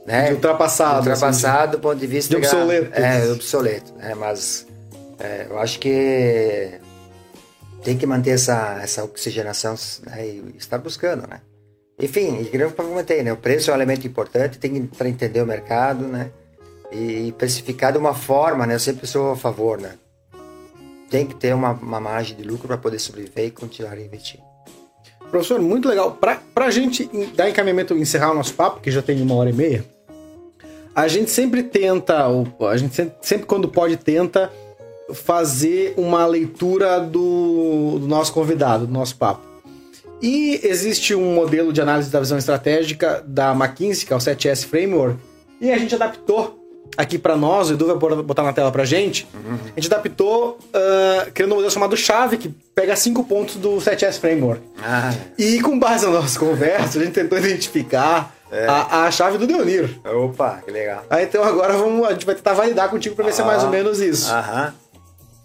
né? 0.06 0.28
De 0.28 0.34
ultrapassado. 0.34 0.98
Ultrapassado 0.98 1.64
assim, 1.64 1.72
do 1.72 1.80
ponto 1.80 2.00
de 2.00 2.08
vista... 2.08 2.30
De 2.30 2.38
obsoleto. 2.38 3.00
É, 3.00 3.32
obsoleto, 3.32 3.94
né? 3.94 4.16
Mas 4.16 4.66
É, 5.20 5.46
eu 5.50 5.60
acho 5.60 5.80
que 5.80 6.80
tem 7.84 7.98
que 7.98 8.06
manter 8.08 8.32
essa, 8.32 8.80
essa 8.82 9.04
oxigenação 9.04 9.76
né, 10.04 10.28
e 10.28 10.56
estar 10.58 10.80
buscando, 10.80 11.28
né? 11.28 11.42
Enfim, 12.02 12.50
e 12.52 12.58
eu 12.58 12.72
comentei, 12.72 13.22
né? 13.22 13.32
O 13.32 13.38
preço 13.38 13.70
é 13.70 13.74
um 13.74 13.78
elemento 13.78 14.08
importante, 14.08 14.58
tem 14.58 14.74
que 14.74 14.98
para 14.98 15.08
entender 15.08 15.40
o 15.40 15.46
mercado, 15.46 16.08
né? 16.08 16.32
E 16.92 17.32
precificar 17.38 17.92
de 17.92 18.00
uma 18.00 18.16
forma, 18.16 18.66
né? 18.66 18.74
Eu 18.74 18.80
sempre 18.80 19.06
sou 19.06 19.34
a 19.34 19.36
favor, 19.36 19.80
né? 19.80 19.94
Tem 21.12 21.28
que 21.28 21.36
ter 21.36 21.54
uma, 21.54 21.74
uma 21.74 22.00
margem 22.00 22.36
de 22.36 22.44
lucro 22.44 22.68
para 22.68 22.78
poder 22.78 22.98
sobreviver 22.98 23.46
e 23.46 23.52
continuar 23.52 24.00
investindo. 24.00 24.42
Professor, 25.30 25.62
muito 25.62 25.88
legal. 25.88 26.18
Para 26.20 26.42
a 26.56 26.72
gente 26.72 27.10
dar 27.36 27.48
encaminhamento, 27.48 27.96
encerrar 27.96 28.32
o 28.32 28.34
nosso 28.34 28.56
papo, 28.56 28.82
que 28.82 28.90
já 28.90 29.02
tem 29.04 29.22
uma 29.22 29.36
hora 29.36 29.52
e 29.52 29.54
meia, 29.54 29.86
a 30.96 31.08
gente 31.08 31.30
sempre 31.30 31.62
tenta, 31.62 32.26
a 32.26 32.78
gente 32.78 32.96
sempre, 32.96 33.16
sempre 33.22 33.46
quando 33.46 33.68
pode, 33.70 33.96
tenta 33.96 34.52
fazer 35.14 35.94
uma 35.98 36.26
leitura 36.26 37.00
do, 37.00 38.00
do 38.00 38.08
nosso 38.08 38.34
convidado, 38.34 38.88
do 38.88 38.94
nosso 38.94 39.16
papo. 39.16 39.51
E 40.22 40.60
existe 40.64 41.16
um 41.16 41.34
modelo 41.34 41.74
de 41.74 41.82
análise 41.82 42.10
da 42.10 42.20
visão 42.20 42.38
estratégica 42.38 43.24
da 43.26 43.52
McKinsey, 43.54 44.06
que 44.06 44.14
é 44.14 44.16
o 44.16 44.20
7S 44.20 44.66
Framework, 44.66 45.18
e 45.60 45.72
a 45.72 45.78
gente 45.78 45.96
adaptou 45.96 46.60
aqui 46.98 47.18
para 47.18 47.36
nós, 47.38 47.70
o 47.70 47.74
Edu 47.74 47.88
vai 47.88 48.22
botar 48.24 48.44
na 48.44 48.54
tela 48.54 48.72
pra 48.72 48.84
gente, 48.84 49.28
a 49.76 49.80
gente 49.80 49.92
adaptou 49.92 50.60
uh, 50.60 51.32
criando 51.32 51.54
um 51.54 51.56
modelo 51.56 51.72
chamado 51.72 51.96
Chave, 51.96 52.38
que 52.38 52.50
pega 52.76 52.96
cinco 52.96 53.24
pontos 53.24 53.56
do 53.56 53.78
7S 53.78 54.20
Framework. 54.20 54.62
Ah. 54.84 55.14
E 55.38 55.62
com 55.62 55.80
base 55.80 56.06
na 56.06 56.12
nossa 56.12 56.38
conversa, 56.38 57.00
a 57.00 57.04
gente 57.04 57.14
tentou 57.14 57.38
identificar 57.38 58.36
é. 58.52 58.68
a, 58.68 59.04
a 59.06 59.12
chave 59.12 59.38
do 59.38 59.48
Deonir. 59.48 60.00
Opa, 60.06 60.62
que 60.66 60.72
legal. 60.72 61.06
Ah, 61.10 61.22
então 61.22 61.44
agora 61.44 61.74
vamos, 61.74 62.06
a 62.06 62.12
gente 62.12 62.26
vai 62.26 62.36
tentar 62.36 62.54
validar 62.54 62.90
contigo 62.90 63.16
para 63.16 63.26
ver 63.26 63.32
ah. 63.32 63.34
se 63.34 63.42
é 63.42 63.46
mais 63.46 63.64
ou 63.64 63.70
menos 63.70 64.00
isso. 64.00 64.32
Aham. 64.32 64.74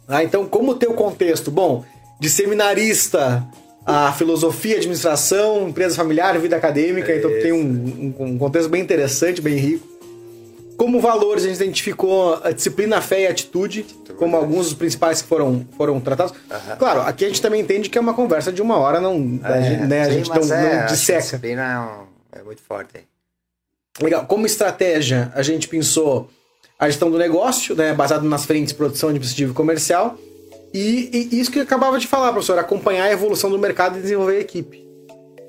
Ah, 0.09 0.23
então, 0.23 0.47
como 0.47 0.73
o 0.73 0.75
teu 0.75 0.95
contexto? 0.95 1.51
Bom, 1.51 1.85
de 2.21 2.31
seminarista 2.31 3.45
a 3.87 4.13
filosofia, 4.13 4.77
administração, 4.77 5.69
empresa 5.69 5.95
familiar, 5.95 6.37
vida 6.41 6.57
acadêmica, 6.57 7.13
é 7.13 7.19
então 7.19 7.31
tem 7.31 7.53
um, 7.53 8.15
um, 8.19 8.25
um, 8.25 8.39
contexto 8.39 8.69
bem 8.69 8.83
interessante, 8.83 9.41
bem 9.41 9.55
rico. 9.55 9.87
Como 10.77 11.01
valores, 11.01 11.45
a 11.45 11.47
gente 11.47 11.57
identificou 11.57 12.35
a 12.43 12.51
disciplina, 12.51 12.99
a 12.99 13.01
fé 13.01 13.23
e 13.23 13.27
a 13.29 13.31
atitude, 13.31 13.87
como 14.19 14.37
alguns 14.37 14.67
dos 14.67 14.75
principais 14.75 15.23
que 15.23 15.29
foram, 15.29 15.67
foram 15.77 16.01
tratados. 16.01 16.33
Uhum. 16.33 16.77
Claro, 16.77 17.01
aqui 17.03 17.25
a 17.25 17.29
gente 17.29 17.41
também 17.41 17.63
entende 17.63 17.89
que 17.89 17.97
é 17.97 18.01
uma 18.01 18.13
conversa 18.13 18.53
de 18.53 18.61
uma 18.61 18.77
hora, 18.77 19.01
não, 19.01 19.41
é, 19.43 19.49
a 19.49 19.61
gente, 19.63 19.83
né, 19.85 20.05
sim, 20.05 20.11
a 20.11 20.15
gente 20.15 20.29
não, 20.29 20.57
é, 20.57 20.81
não 20.81 20.87
disseca. 20.87 21.19
A 21.19 21.23
disciplina 21.23 22.07
é, 22.33 22.41
é 22.41 22.43
muito 22.43 22.61
forte. 22.61 23.07
Legal. 24.03 24.27
Como 24.27 24.45
estratégia, 24.45 25.33
a 25.35 25.43
gente 25.43 25.69
pensou 25.69 26.29
a 26.79 26.89
gestão 26.89 27.11
do 27.11 27.17
negócio, 27.17 27.75
né, 27.75 27.95
baseado 27.95 28.25
nas 28.25 28.45
frentes 28.45 28.73
de 28.73 28.75
produção 28.75 29.13
de 29.13 29.19
dispositivo 29.19 29.55
comercial, 29.55 30.19
e, 30.79 31.29
e, 31.33 31.41
isso 31.41 31.51
que 31.51 31.59
eu 31.59 31.63
acabava 31.63 31.99
de 31.99 32.07
falar, 32.07 32.33
professor, 32.33 32.59
acompanhar 32.59 33.05
a 33.05 33.13
evolução 33.13 33.51
do 33.51 33.59
mercado 33.59 33.99
e 33.99 34.03
desenvolver 34.03 34.37
a 34.37 34.41
equipe. 34.41 34.87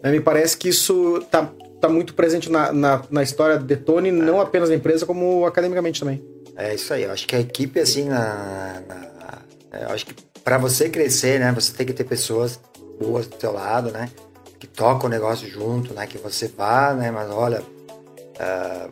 Né, 0.04 0.12
me 0.12 0.20
parece 0.20 0.58
que 0.58 0.70
isso 0.70 1.18
está 1.18 1.52
tá 1.82 1.90
muito 1.90 2.14
presente 2.14 2.52
na, 2.52 2.72
na, 2.72 3.02
na 3.10 3.24
história 3.24 3.58
do 3.58 3.66
Detone, 3.66 4.10
é. 4.10 4.12
não 4.12 4.40
apenas 4.40 4.70
na 4.70 4.76
empresa, 4.76 5.06
como 5.06 5.46
academicamente 5.46 6.00
também. 6.00 6.24
É 6.56 6.74
isso 6.74 6.94
aí, 6.94 7.04
eu 7.04 7.12
acho 7.12 7.28
que 7.28 7.36
a 7.36 7.40
equipe, 7.40 7.80
assim, 7.80 8.06
na, 8.06 8.82
na 8.88 9.08
é, 9.72 9.84
eu 9.84 9.90
acho 9.90 10.06
que 10.06 10.16
para 10.44 10.58
você 10.58 10.90
crescer, 10.90 11.40
né, 11.40 11.52
você 11.52 11.72
tem 11.74 11.86
que 11.86 11.94
ter 11.94 12.04
pessoas 12.04 12.60
boas 13.00 13.28
do 13.28 13.40
seu 13.40 13.52
lado, 13.52 13.92
né, 13.92 14.10
que 14.60 14.68
tocam 14.68 15.08
o 15.08 15.10
negócio 15.10 15.48
junto, 15.48 15.94
né, 15.94 16.08
que 16.08 16.18
você 16.18 16.48
vá, 16.48 16.94
né, 16.94 17.12
mas 17.12 17.30
olha, 17.30 17.62
uh, 17.62 18.92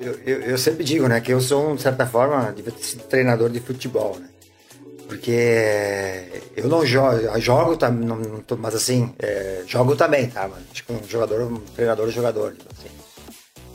eu, 0.00 0.14
eu, 0.24 0.40
eu, 0.42 0.58
sempre 0.58 0.84
digo, 0.84 1.08
né, 1.08 1.20
que 1.20 1.32
eu 1.32 1.40
sou, 1.40 1.74
de 1.74 1.82
certa 1.82 2.06
forma, 2.06 2.52
de 2.52 2.62
treinador 3.08 3.50
de 3.50 3.60
futebol, 3.60 4.16
né? 4.18 4.29
Porque 5.10 6.28
eu 6.56 6.68
não 6.68 6.86
jogo, 6.86 7.40
jogo, 7.40 7.76
tá, 7.76 7.90
não, 7.90 8.14
não 8.14 8.38
tô, 8.42 8.56
mas 8.56 8.76
assim, 8.76 9.12
é, 9.18 9.64
jogo 9.66 9.96
também, 9.96 10.30
tá? 10.30 10.46
Mano? 10.46 10.62
Tipo, 10.72 10.92
um 10.92 11.02
jogador, 11.02 11.42
um 11.42 11.58
treinador 11.74 12.08
é 12.08 12.12
jogador, 12.12 12.52
tipo 12.52 12.68
assim. 12.72 12.88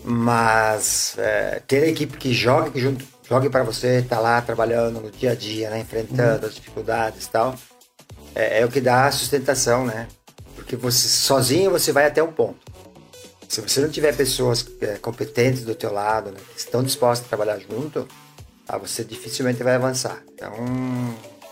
Mas 0.05 1.15
é, 1.17 1.61
ter 1.67 1.83
a 1.83 1.87
equipe 1.87 2.17
que 2.17 2.33
joga, 2.33 2.71
que 2.71 2.79
junto, 2.79 3.03
jogue 3.29 3.49
para 3.49 3.63
você, 3.63 4.01
tá 4.01 4.17
lá 4.17 4.41
trabalhando 4.41 5.01
no 5.01 5.11
dia 5.11 5.31
a 5.31 5.35
dia, 5.35 5.69
né, 5.69 5.79
enfrentando 5.81 6.43
uhum. 6.43 6.47
as 6.47 6.55
dificuldades 6.55 7.25
e 7.25 7.29
tal, 7.29 7.53
é, 8.33 8.61
é 8.61 8.65
o 8.65 8.69
que 8.69 8.79
dá 8.79 9.07
a 9.07 9.11
sustentação, 9.11 9.85
né? 9.85 10.07
Porque 10.55 10.77
você 10.77 11.09
sozinho 11.09 11.69
você 11.69 11.91
vai 11.91 12.05
até 12.05 12.23
um 12.23 12.31
ponto. 12.31 12.59
Se 13.49 13.59
você 13.59 13.81
não 13.81 13.89
tiver 13.89 14.15
pessoas 14.15 14.65
é, 14.79 14.95
competentes 14.99 15.65
do 15.65 15.75
teu 15.75 15.91
lado, 15.91 16.31
né, 16.31 16.37
que 16.53 16.61
estão 16.61 16.81
dispostas 16.81 17.25
a 17.25 17.27
trabalhar 17.27 17.59
junto, 17.59 18.07
ah, 18.67 18.77
você 18.77 19.03
dificilmente 19.03 19.63
vai 19.63 19.75
avançar. 19.75 20.23
Então, 20.33 20.51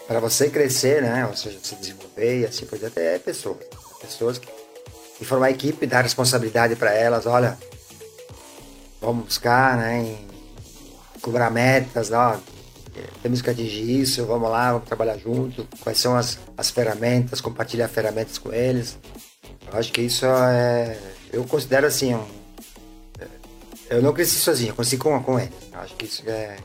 para 0.07 0.19
você 0.19 0.49
crescer, 0.49 1.01
né, 1.01 1.25
ou 1.25 1.35
seja, 1.35 1.59
se 1.61 1.75
desenvolver 1.75 2.41
e 2.41 2.45
assim 2.45 2.65
por 2.65 2.77
diante, 2.77 2.99
é 2.99 3.19
pessoas. 3.19 3.57
Pessoas 4.01 4.37
que, 4.37 4.47
que 5.17 5.25
formar 5.25 5.51
equipe, 5.51 5.85
dar 5.85 6.01
responsabilidade 6.01 6.75
para 6.75 6.93
elas, 6.93 7.25
olha, 7.25 7.57
vamos 8.99 9.25
buscar, 9.25 9.77
né, 9.77 10.17
cobrar 11.21 11.49
metas, 11.49 12.11
ó, 12.11 12.39
temos 13.21 13.41
que 13.41 13.49
atingir 13.49 14.01
isso, 14.01 14.25
vamos 14.25 14.49
lá, 14.49 14.73
vamos 14.73 14.87
trabalhar 14.87 15.17
junto, 15.17 15.67
quais 15.79 15.97
são 15.97 16.15
as, 16.15 16.37
as 16.57 16.69
ferramentas, 16.69 17.39
compartilhar 17.39 17.87
ferramentas 17.87 18.37
com 18.37 18.53
eles. 18.53 18.97
Eu 19.71 19.79
acho 19.79 19.91
que 19.91 20.01
isso 20.01 20.25
é 20.25 20.99
eu 21.33 21.43
considero 21.45 21.87
assim, 21.87 22.13
um, 22.13 22.23
eu 23.89 24.03
não 24.03 24.13
cresci 24.13 24.35
sozinho, 24.35 24.69
eu 24.69 24.75
cresci 24.75 24.97
com, 24.97 25.21
com 25.23 25.39
ele. 25.39 25.51
Eu 25.71 25.79
acho 25.79 25.95
que 25.95 26.05
isso 26.05 26.21
é, 26.29 26.57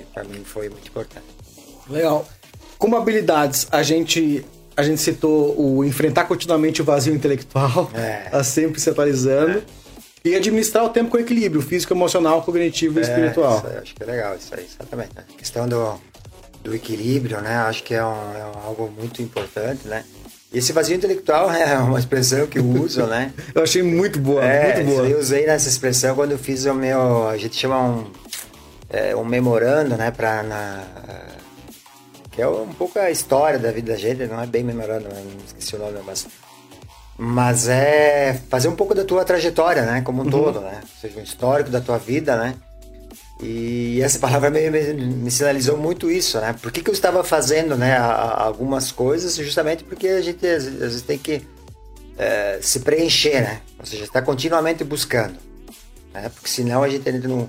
que 0.00 0.02
para 0.12 0.24
mim 0.24 0.42
foi 0.44 0.68
muito 0.68 0.88
importante. 0.88 1.24
Legal. 1.88 2.26
Como 2.78 2.96
habilidades, 2.96 3.66
a 3.70 3.82
gente 3.82 4.44
a 4.76 4.82
gente 4.82 5.00
citou 5.00 5.58
o 5.58 5.82
enfrentar 5.84 6.26
continuamente 6.26 6.82
o 6.82 6.84
vazio 6.84 7.14
intelectual, 7.14 7.90
é. 7.96 8.28
a 8.30 8.44
sempre 8.44 8.78
se 8.78 8.90
atualizando. 8.90 9.58
É. 9.58 9.86
E 10.22 10.34
administrar 10.34 10.84
o 10.84 10.88
tempo 10.88 11.08
com 11.08 11.18
equilíbrio 11.18 11.62
físico, 11.62 11.94
emocional, 11.94 12.42
cognitivo 12.42 12.98
e 12.98 13.02
é, 13.02 13.06
espiritual. 13.06 13.58
Isso 13.58 13.78
acho 13.78 13.94
que 13.94 14.02
é 14.02 14.06
legal 14.06 14.34
isso 14.34 14.54
aí, 14.54 14.66
exatamente. 14.68 15.10
A 15.16 15.22
questão 15.22 15.68
do, 15.68 16.00
do 16.64 16.74
equilíbrio, 16.74 17.40
né? 17.40 17.58
Acho 17.58 17.84
que 17.84 17.94
é, 17.94 18.04
um, 18.04 18.34
é 18.34 18.42
algo 18.64 18.92
muito 18.98 19.22
importante, 19.22 19.86
né? 19.86 20.04
Esse 20.52 20.72
vazio 20.72 20.96
intelectual 20.96 21.48
é 21.54 21.78
uma 21.78 21.98
expressão 21.98 22.46
que 22.46 22.58
eu 22.58 22.66
uso, 22.66 23.06
né? 23.06 23.32
eu 23.54 23.62
achei 23.62 23.84
muito 23.84 24.18
boa, 24.18 24.44
é, 24.44 24.74
muito 24.74 24.96
boa. 24.96 25.08
Eu 25.08 25.20
usei 25.20 25.46
nessa 25.46 25.68
expressão 25.68 26.16
quando 26.16 26.32
eu 26.32 26.38
fiz 26.38 26.64
o 26.64 26.74
meu, 26.74 27.28
a 27.28 27.36
gente 27.36 27.54
chama 27.54 27.80
um, 27.80 28.10
é, 28.90 29.14
um 29.16 29.24
memorando, 29.24 29.96
né, 29.96 30.10
para 30.10 30.42
na, 30.42 30.84
que 32.30 32.42
é 32.42 32.48
um 32.48 32.72
pouco 32.72 32.98
a 32.98 33.10
história 33.10 33.58
da 33.58 33.72
vida 33.72 33.92
da 33.92 33.98
gente, 33.98 34.26
não 34.26 34.42
é 34.42 34.46
bem 34.46 34.62
memorando, 34.62 35.08
não 35.08 35.44
esqueci 35.46 35.74
o 35.74 35.78
nome, 35.78 35.98
mas 36.04 36.26
mas 37.18 37.66
é 37.66 38.38
fazer 38.50 38.68
um 38.68 38.76
pouco 38.76 38.94
da 38.94 39.02
tua 39.02 39.24
trajetória, 39.24 39.82
né, 39.86 40.02
como 40.02 40.20
um 40.20 40.26
uhum. 40.26 40.30
todo, 40.30 40.60
né? 40.60 40.80
Ou 40.82 41.00
seja, 41.00 41.18
um 41.18 41.22
histórico 41.22 41.70
da 41.70 41.80
tua 41.80 41.96
vida, 41.96 42.36
né? 42.36 42.54
E 43.40 44.00
essa 44.02 44.18
palavra 44.20 44.50
me, 44.50 44.68
me, 44.68 44.92
me, 44.92 45.30
sinalizou 45.30 45.78
muito 45.78 46.10
isso, 46.10 46.38
né? 46.38 46.54
Por 46.60 46.70
que, 46.70 46.82
que 46.82 46.90
eu 46.90 46.94
estava 46.94 47.24
fazendo 47.24 47.74
né, 47.74 47.96
a, 47.96 48.04
a 48.04 48.44
algumas 48.44 48.92
coisas? 48.92 49.34
Justamente 49.36 49.82
porque 49.82 50.08
a 50.08 50.20
gente 50.20 50.46
às, 50.46 50.64
vezes 50.66 51.02
tem 51.02 51.16
que 51.16 51.40
é, 52.18 52.58
se 52.60 52.80
preencher, 52.80 53.40
né? 53.40 53.60
Ou 53.78 53.86
seja, 53.86 54.04
está 54.04 54.20
continuamente 54.20 54.84
buscando. 54.84 55.36
Né? 56.12 56.30
Porque 56.34 56.50
senão 56.50 56.82
a 56.82 56.88
gente 56.88 57.10
não 57.26 57.48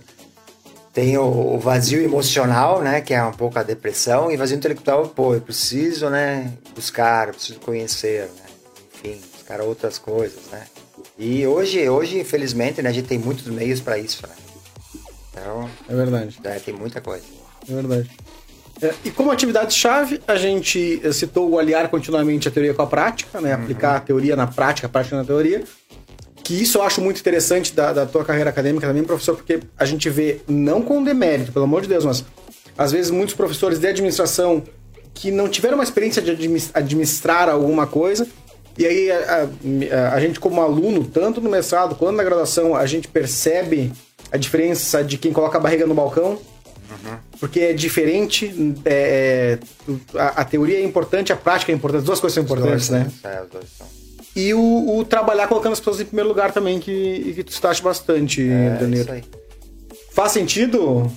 tem 0.98 1.16
o, 1.16 1.60
vazio 1.60 2.02
emocional, 2.02 2.82
né? 2.82 3.02
Que 3.02 3.14
é 3.14 3.24
um 3.24 3.32
pouco 3.32 3.60
a 3.60 3.62
depressão, 3.62 4.32
e 4.32 4.36
vazio 4.36 4.58
intelectual, 4.58 5.08
pô, 5.08 5.36
eu 5.36 5.42
preciso, 5.42 6.10
né? 6.10 6.52
Buscar, 6.74 7.28
eu 7.28 7.36
preciso 7.36 7.60
conhecer, 7.60 8.22
né? 8.24 8.46
Enfim, 8.96 9.22
buscar 9.32 9.62
outras 9.62 10.00
coisas, 10.00 10.40
né? 10.52 10.64
E 11.16 11.46
hoje, 11.46 11.88
hoje 11.88 12.20
infelizmente, 12.20 12.82
né, 12.82 12.90
a 12.90 12.92
gente 12.92 13.08
tem 13.08 13.20
muitos 13.20 13.46
meios 13.46 13.80
para 13.80 14.00
isso, 14.00 14.26
né? 14.26 14.34
Então, 15.30 15.70
é 15.88 15.96
verdade. 15.96 16.40
É, 16.44 16.58
tem 16.58 16.74
muita 16.74 17.00
coisa. 17.00 17.26
É 17.70 17.74
verdade. 17.76 18.10
É, 18.82 18.92
e 19.06 19.12
como 19.12 19.30
atividade-chave, 19.30 20.20
a 20.28 20.36
gente 20.36 21.00
citou 21.14 21.48
o 21.48 21.60
aliar 21.60 21.90
continuamente 21.90 22.48
a 22.48 22.52
teoria 22.52 22.74
com 22.74 22.82
a 22.82 22.88
prática, 22.88 23.40
né? 23.40 23.54
Aplicar 23.54 23.92
uhum. 23.92 23.98
a 23.98 24.00
teoria 24.00 24.36
na 24.36 24.48
prática, 24.48 24.88
a 24.88 24.90
prática 24.90 25.16
na 25.16 25.24
teoria. 25.24 25.64
Que 26.48 26.54
isso 26.54 26.78
eu 26.78 26.82
acho 26.82 27.02
muito 27.02 27.20
interessante 27.20 27.74
da, 27.74 27.92
da 27.92 28.06
tua 28.06 28.24
carreira 28.24 28.50
acadêmica 28.50 28.88
também, 28.88 29.04
professor, 29.04 29.36
porque 29.36 29.60
a 29.78 29.84
gente 29.84 30.10
vê, 30.10 30.40
não 30.48 30.82
com 30.82 31.04
demérito, 31.04 31.52
pelo 31.52 31.66
amor 31.66 31.82
de 31.82 31.90
Deus, 31.90 32.06
mas 32.06 32.24
às 32.78 32.94
vezes 32.94 33.12
muitos 33.12 33.36
professores 33.36 33.80
de 33.80 33.86
administração 33.86 34.64
que 35.14 35.30
não 35.30 35.50
tiveram 35.50 35.76
uma 35.76 35.84
experiência 35.84 36.22
de 36.22 36.32
administrar 36.74 37.50
alguma 37.50 37.86
coisa, 37.86 38.26
e 38.78 38.86
aí 38.86 39.12
a, 39.12 39.50
a, 39.92 40.14
a 40.14 40.20
gente 40.22 40.40
como 40.40 40.62
aluno, 40.62 41.04
tanto 41.04 41.42
no 41.42 41.50
mestrado 41.50 41.96
quanto 41.96 42.16
na 42.16 42.24
graduação, 42.24 42.78
a 42.78 42.86
gente 42.86 43.10
percebe 43.10 43.92
a 44.32 44.38
diferença 44.38 45.04
de 45.04 45.18
quem 45.18 45.34
coloca 45.34 45.58
a 45.58 45.60
barriga 45.60 45.86
no 45.86 45.94
balcão. 45.94 46.30
Uhum. 46.30 47.18
Porque 47.42 47.60
é 47.60 47.74
diferente, 47.74 48.74
é, 48.86 49.60
é, 50.16 50.18
a, 50.18 50.28
a, 50.28 50.46
teoria 50.46 50.78
é 50.78 50.82
importante, 50.82 51.34
a 51.34 51.36
prática 51.36 51.74
é 51.74 51.76
importante, 51.76 52.00
as 52.00 52.06
duas 52.06 52.22
coisas 52.22 52.36
são 52.36 52.44
importantes, 52.44 52.88
dois, 52.88 53.04
né? 53.04 53.12
É, 53.26 53.42
os 53.42 53.50
dois 53.50 53.66
são. 53.78 54.07
E 54.38 54.54
o, 54.54 54.98
o, 55.00 55.04
trabalhar 55.04 55.48
colocando 55.48 55.74
as 55.74 55.80
pessoas 55.80 56.00
em 56.00 56.06
primeiro 56.06 56.30
lugar 56.30 56.52
também, 56.52 56.80
que, 56.80 57.34
que 57.34 57.44
tu 57.44 57.50
estaste 57.52 57.82
bastante, 57.82 58.48
é, 58.48 58.78
Danilo. 58.80 59.08
Faz 60.12 60.32
sentido? 60.32 61.12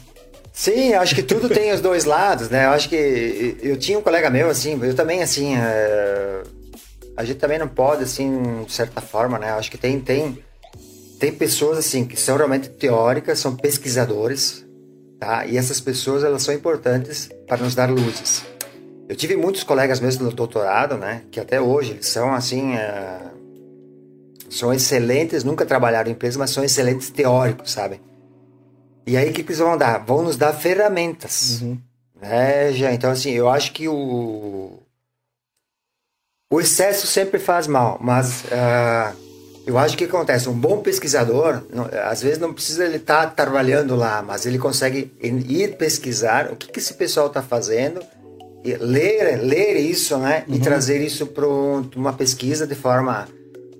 Sim, 0.54 0.94
acho 0.94 1.14
que 1.14 1.22
tudo 1.22 1.46
tem 1.46 1.70
os 1.70 1.82
dois 1.82 2.06
lados, 2.06 2.48
né? 2.48 2.64
Eu 2.64 2.70
acho 2.70 2.88
que 2.88 3.58
eu 3.62 3.76
tinha 3.76 3.98
um 3.98 4.02
colega 4.02 4.30
meu, 4.30 4.48
assim, 4.48 4.78
eu 4.82 4.94
também, 4.94 5.22
assim, 5.22 5.54
é... 5.54 6.42
a 7.14 7.22
gente 7.22 7.36
também 7.36 7.58
não 7.58 7.68
pode, 7.68 8.04
assim, 8.04 8.64
de 8.66 8.72
certa 8.72 9.02
forma, 9.02 9.38
né? 9.38 9.50
Eu 9.50 9.56
acho 9.56 9.70
que 9.70 9.76
tem, 9.76 10.00
tem, 10.00 10.38
tem 11.18 11.30
pessoas, 11.30 11.76
assim, 11.76 12.06
que 12.06 12.18
são 12.18 12.38
realmente 12.38 12.70
teóricas, 12.70 13.38
são 13.38 13.54
pesquisadores, 13.54 14.64
tá? 15.18 15.44
E 15.44 15.58
essas 15.58 15.78
pessoas, 15.78 16.24
elas 16.24 16.42
são 16.42 16.54
importantes 16.54 17.28
para 17.46 17.58
nos 17.58 17.74
dar 17.74 17.90
luzes. 17.90 18.49
Eu 19.10 19.16
tive 19.16 19.34
muitos 19.34 19.64
colegas 19.64 19.98
mesmo 19.98 20.22
no 20.22 20.30
doutorado, 20.30 20.96
né? 20.96 21.24
Que 21.32 21.40
até 21.40 21.60
hoje 21.60 21.90
eles 21.94 22.06
são, 22.06 22.32
assim, 22.32 22.76
é... 22.76 23.20
são 24.48 24.72
excelentes, 24.72 25.42
nunca 25.42 25.66
trabalharam 25.66 26.08
em 26.08 26.12
empresa, 26.12 26.38
mas 26.38 26.50
são 26.50 26.62
excelentes 26.62 27.10
teóricos, 27.10 27.72
sabe? 27.72 28.00
E 29.04 29.16
aí, 29.16 29.28
o 29.28 29.32
que, 29.32 29.42
que 29.42 29.48
eles 29.50 29.58
vão 29.58 29.76
dar? 29.76 29.98
Vão 29.98 30.22
nos 30.22 30.36
dar 30.36 30.52
ferramentas. 30.52 31.60
Uhum. 31.60 31.76
Né, 32.22 32.72
já? 32.72 32.92
Então, 32.92 33.10
assim, 33.10 33.32
eu 33.32 33.48
acho 33.48 33.72
que 33.72 33.88
o. 33.88 34.78
O 36.52 36.60
excesso 36.60 37.08
sempre 37.08 37.40
faz 37.40 37.66
mal, 37.66 37.98
mas 38.00 38.44
uh, 38.44 39.16
eu 39.66 39.76
acho 39.76 39.96
que 39.96 40.04
acontece. 40.04 40.48
Um 40.48 40.54
bom 40.54 40.82
pesquisador, 40.82 41.64
não, 41.74 41.90
às 42.04 42.22
vezes 42.22 42.38
não 42.38 42.54
precisa 42.54 42.84
ele 42.84 42.98
estar 42.98 43.26
tá 43.26 43.30
trabalhando 43.32 43.96
lá, 43.96 44.22
mas 44.22 44.46
ele 44.46 44.58
consegue 44.58 45.12
ir 45.20 45.76
pesquisar 45.76 46.52
o 46.52 46.54
que, 46.54 46.70
que 46.70 46.78
esse 46.78 46.94
pessoal 46.94 47.26
está 47.26 47.42
fazendo, 47.42 48.00
ler, 48.64 49.40
ler 49.42 49.76
isso, 49.76 50.16
né? 50.18 50.44
Uhum. 50.48 50.56
E 50.56 50.60
trazer 50.60 51.00
isso 51.00 51.26
para 51.26 51.46
uma 51.46 52.12
pesquisa 52.12 52.66
de 52.66 52.74
forma 52.74 53.28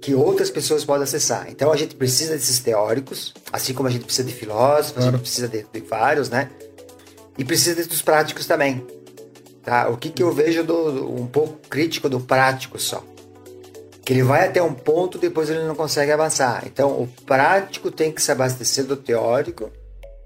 que 0.01 0.15
outras 0.15 0.51
pessoas 0.51 0.85
podem 0.85 1.03
acessar. 1.03 1.47
Então 1.51 1.71
a 1.71 1.77
gente 1.77 1.95
precisa 1.95 2.33
desses 2.33 2.59
teóricos, 2.61 3.35
assim 3.53 3.75
como 3.75 3.89
a 3.89 3.93
gente 3.93 4.05
precisa 4.05 4.27
de 4.27 4.35
filósofos, 4.35 4.93
claro. 4.93 5.09
a 5.09 5.13
gente 5.13 5.21
precisa 5.21 5.49
de, 5.49 5.67
de, 5.71 5.81
vários, 5.81 6.31
né? 6.31 6.51
E 7.37 7.45
precisa 7.45 7.87
dos 7.87 8.01
práticos 8.01 8.47
também. 8.47 8.85
Tá? 9.63 9.89
O 9.89 9.97
que, 9.97 10.09
que 10.09 10.23
eu 10.23 10.33
vejo 10.33 10.65
do, 10.65 10.93
do, 10.93 11.15
um 11.15 11.27
pouco 11.27 11.59
crítico 11.69 12.09
do 12.09 12.19
prático 12.19 12.79
só? 12.79 13.05
Que 14.03 14.15
ele 14.15 14.23
vai 14.23 14.49
até 14.49 14.63
um 14.63 14.73
ponto, 14.73 15.19
depois 15.19 15.51
ele 15.51 15.65
não 15.65 15.75
consegue 15.75 16.11
avançar. 16.11 16.65
Então 16.67 16.91
o 16.91 17.07
prático 17.27 17.91
tem 17.91 18.11
que 18.11 18.23
se 18.23 18.33
abastecer 18.33 18.85
do 18.85 18.97
teórico, 18.97 19.71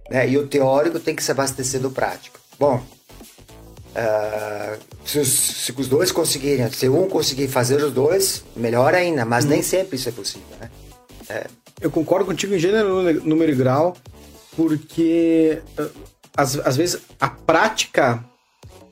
né? 0.09 0.29
E 0.29 0.39
o 0.39 0.47
teórico 0.47 1.01
tem 1.01 1.17
que 1.17 1.23
se 1.23 1.33
abastecer 1.33 1.81
do 1.81 1.91
prático. 1.91 2.39
Bom, 2.59 2.81
Uh, 3.95 4.77
se, 5.05 5.21
os, 5.21 5.29
se, 5.29 5.73
os, 5.73 5.87
dois 5.87 6.11
conseguirem, 6.11 6.69
se 6.73 6.89
um 6.89 7.09
conseguir 7.09 7.47
fazer 7.47 7.83
os 7.83 7.93
dois, 7.93 8.45
melhor 8.57 8.93
ainda, 8.93 9.25
mas 9.25 9.45
hum. 9.45 9.51
nem 9.51 9.63
sempre 9.63 9.97
isso 9.97 10.09
é 10.09 10.13
possível, 10.13 10.57
né? 10.61 10.69
É. 11.29 11.47
Eu 11.81 11.91
concordo 11.91 12.27
contigo 12.27 12.55
em 12.55 12.59
gênero, 12.59 13.25
número 13.25 13.53
e 13.53 13.55
grau, 13.55 13.97
porque 14.57 15.61
uh, 15.79 15.91
às, 16.37 16.59
às 16.59 16.77
vezes 16.77 17.01
a 17.21 17.29
prática 17.29 18.25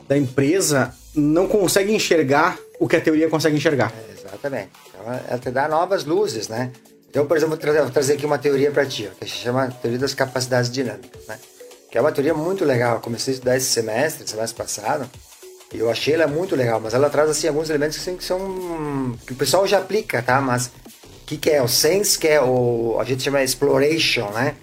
da 0.09 0.17
empresa 0.17 0.95
não 1.15 1.49
consegue 1.49 1.93
enxergar 1.93 2.59
o 2.79 2.89
que 2.89 2.97
a 2.97 3.01
teoria 3.01 3.29
consegue 3.29 3.57
enxergar. 3.57 3.93
É, 3.93 4.13
exatamente. 4.19 4.71
Então, 4.89 5.21
ela 5.29 5.39
te 5.39 5.51
dá 5.51 5.69
novas 5.69 6.05
luzes, 6.05 6.49
né? 6.49 6.73
Então, 7.11 7.27
por 7.27 7.37
exemplo, 7.37 7.57
vou 7.57 7.59
trazer, 7.59 7.83
vou 7.83 7.91
trazer 7.91 8.13
aqui 8.15 8.25
uma 8.25 8.39
teoria 8.39 8.71
para 8.71 8.87
ti, 8.87 9.09
ó, 9.11 9.15
que 9.19 9.29
se 9.29 9.37
chama 9.37 9.69
teoria 9.69 9.99
das 9.99 10.15
capacidades 10.15 10.71
dinâmicas, 10.71 11.27
né? 11.27 11.39
Que 11.93 11.99
é 11.99 12.01
uma 12.01 12.11
teoria 12.11 12.33
muito 12.33 12.65
legal. 12.65 12.95
Eu 12.95 13.01
comecei 13.01 13.33
a 13.33 13.35
estudar 13.35 13.57
esse 13.59 13.67
semestre, 13.67 14.27
semestre 14.27 14.57
passado, 14.57 15.09
e 15.75 15.79
eu 15.79 15.91
achei 15.91 16.15
ela 16.15 16.27
muito 16.27 16.57
legal, 16.57 16.81
mas 16.81 16.95
ela 16.95 17.11
traz 17.11 17.29
assim 17.29 17.47
alguns 17.47 17.69
elementos 17.69 17.99
que, 17.99 18.03
assim, 18.03 18.17
que 18.17 18.25
são 18.25 19.15
que 19.27 19.35
o 19.35 19.37
pessoal 19.37 19.67
já 19.67 19.77
aplica, 19.77 20.23
tá? 20.23 20.41
Mas 20.41 20.69
o 20.69 20.71
que, 21.27 21.37
que 21.37 21.51
é 21.51 21.63
o 21.63 21.69
sense, 21.69 22.19
que 22.19 22.27
é 22.27 22.41
o 22.41 22.97
a 22.99 23.05
gente 23.05 23.23
chama 23.23 23.43
exploration, 23.43 24.31
né? 24.31 24.55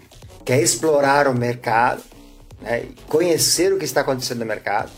Que 0.43 0.53
é 0.53 0.61
explorar 0.61 1.27
o 1.27 1.33
mercado, 1.35 2.01
né? 2.59 2.85
Conhecer 3.07 3.71
o 3.71 3.77
que 3.77 3.85
está 3.85 4.01
acontecendo 4.01 4.39
no 4.39 4.45
mercado, 4.47 4.89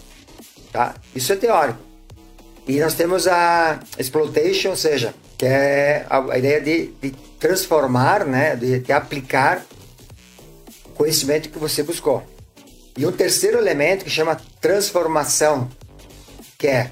tá? 0.71 0.95
Isso 1.13 1.33
é 1.33 1.35
teórico. 1.35 1.79
E 2.65 2.79
nós 2.79 2.93
temos 2.93 3.27
a 3.27 3.77
exploitation, 3.99 4.69
ou 4.69 4.77
seja, 4.77 5.13
que 5.37 5.45
é 5.45 6.05
a, 6.09 6.37
ideia 6.37 6.61
de, 6.61 6.93
de, 7.01 7.11
transformar, 7.37 8.23
né? 8.25 8.55
De, 8.55 8.79
de 8.79 8.91
aplicar 8.93 9.65
conhecimento 11.01 11.49
que 11.49 11.57
você 11.57 11.81
buscou. 11.81 12.23
E 12.95 13.07
um 13.07 13.11
terceiro 13.11 13.57
elemento 13.57 14.05
que 14.05 14.09
chama 14.09 14.39
transformação, 14.59 15.67
que 16.59 16.67
é 16.67 16.91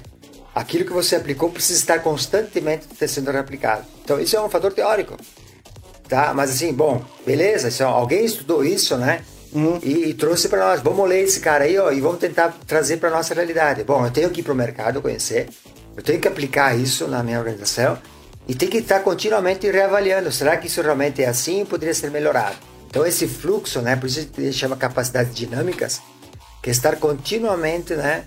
aquilo 0.52 0.84
que 0.84 0.92
você 0.92 1.14
aplicou 1.14 1.48
precisa 1.50 1.78
estar 1.78 2.00
constantemente 2.00 2.86
sendo 3.06 3.30
reaplicado. 3.30 3.84
Então 4.02 4.20
isso 4.20 4.36
é 4.36 4.40
um 4.40 4.50
fator 4.50 4.72
teórico, 4.72 5.16
tá? 6.08 6.34
Mas 6.34 6.50
assim, 6.50 6.72
bom, 6.72 7.04
beleza, 7.24 7.68
isso, 7.68 7.84
alguém 7.84 8.24
estudou 8.24 8.64
isso, 8.64 8.96
né? 8.96 9.22
Uhum. 9.52 9.78
E, 9.82 10.08
e, 10.08 10.14
trouxe 10.14 10.48
para 10.48 10.60
nós. 10.60 10.80
Vamos 10.80 11.08
ler 11.08 11.24
esse 11.24 11.40
cara 11.40 11.64
aí, 11.64 11.76
ó, 11.78 11.90
e 11.92 12.00
vamos 12.00 12.18
tentar 12.18 12.56
trazer 12.66 12.96
para 12.98 13.10
nossa 13.10 13.34
realidade. 13.34 13.84
Bom, 13.84 14.04
eu 14.04 14.10
tenho 14.10 14.30
que 14.30 14.40
ir 14.40 14.42
para 14.44 14.52
o 14.52 14.56
mercado 14.56 15.02
conhecer, 15.02 15.48
eu 15.96 16.02
tenho 16.02 16.20
que 16.20 16.28
aplicar 16.28 16.76
isso 16.76 17.06
na 17.06 17.22
minha 17.22 17.38
organização 17.38 17.98
e 18.48 18.54
tem 18.54 18.68
que 18.68 18.78
estar 18.78 19.00
continuamente 19.00 19.70
reavaliando. 19.70 20.32
Será 20.32 20.56
que 20.56 20.66
isso 20.66 20.82
realmente 20.82 21.22
é 21.22 21.28
assim? 21.28 21.64
Poderia 21.64 21.94
ser 21.94 22.10
melhorado. 22.10 22.69
Então 22.90 23.06
esse 23.06 23.28
fluxo, 23.28 23.80
né, 23.80 23.94
por 23.94 24.06
isso 24.06 24.28
a 24.36 24.40
gente 24.40 24.52
chama 24.52 24.76
capacidades 24.76 25.32
dinâmicas, 25.32 26.02
que 26.60 26.70
é 26.70 26.72
estar 26.72 26.96
continuamente, 26.96 27.94
né, 27.94 28.24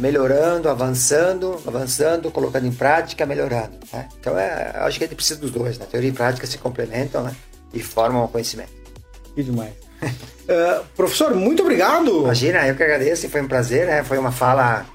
melhorando, 0.00 0.68
avançando, 0.68 1.62
avançando, 1.64 2.28
colocando 2.28 2.66
em 2.66 2.72
prática, 2.72 3.24
melhorando. 3.24 3.78
Né? 3.92 4.08
Então 4.18 4.36
é, 4.36 4.72
acho 4.78 4.98
que 4.98 5.04
a 5.04 5.06
gente 5.06 5.14
precisa 5.16 5.38
dos 5.38 5.52
dois, 5.52 5.78
né? 5.78 5.86
Teoria 5.88 6.10
e 6.10 6.12
prática 6.12 6.44
se 6.44 6.58
complementam, 6.58 7.22
né, 7.22 7.36
e 7.72 7.80
formam 7.80 8.24
o 8.24 8.28
conhecimento. 8.28 8.72
Que 9.32 9.44
demais. 9.44 9.74
uh, 10.02 10.84
professor, 10.96 11.32
muito 11.36 11.62
obrigado. 11.62 12.22
Imagina, 12.22 12.66
eu 12.66 12.74
que 12.74 12.82
agradeço, 12.82 13.28
foi 13.28 13.42
um 13.42 13.48
prazer, 13.48 13.86
né? 13.86 14.02
Foi 14.02 14.18
uma 14.18 14.32
fala 14.32 14.86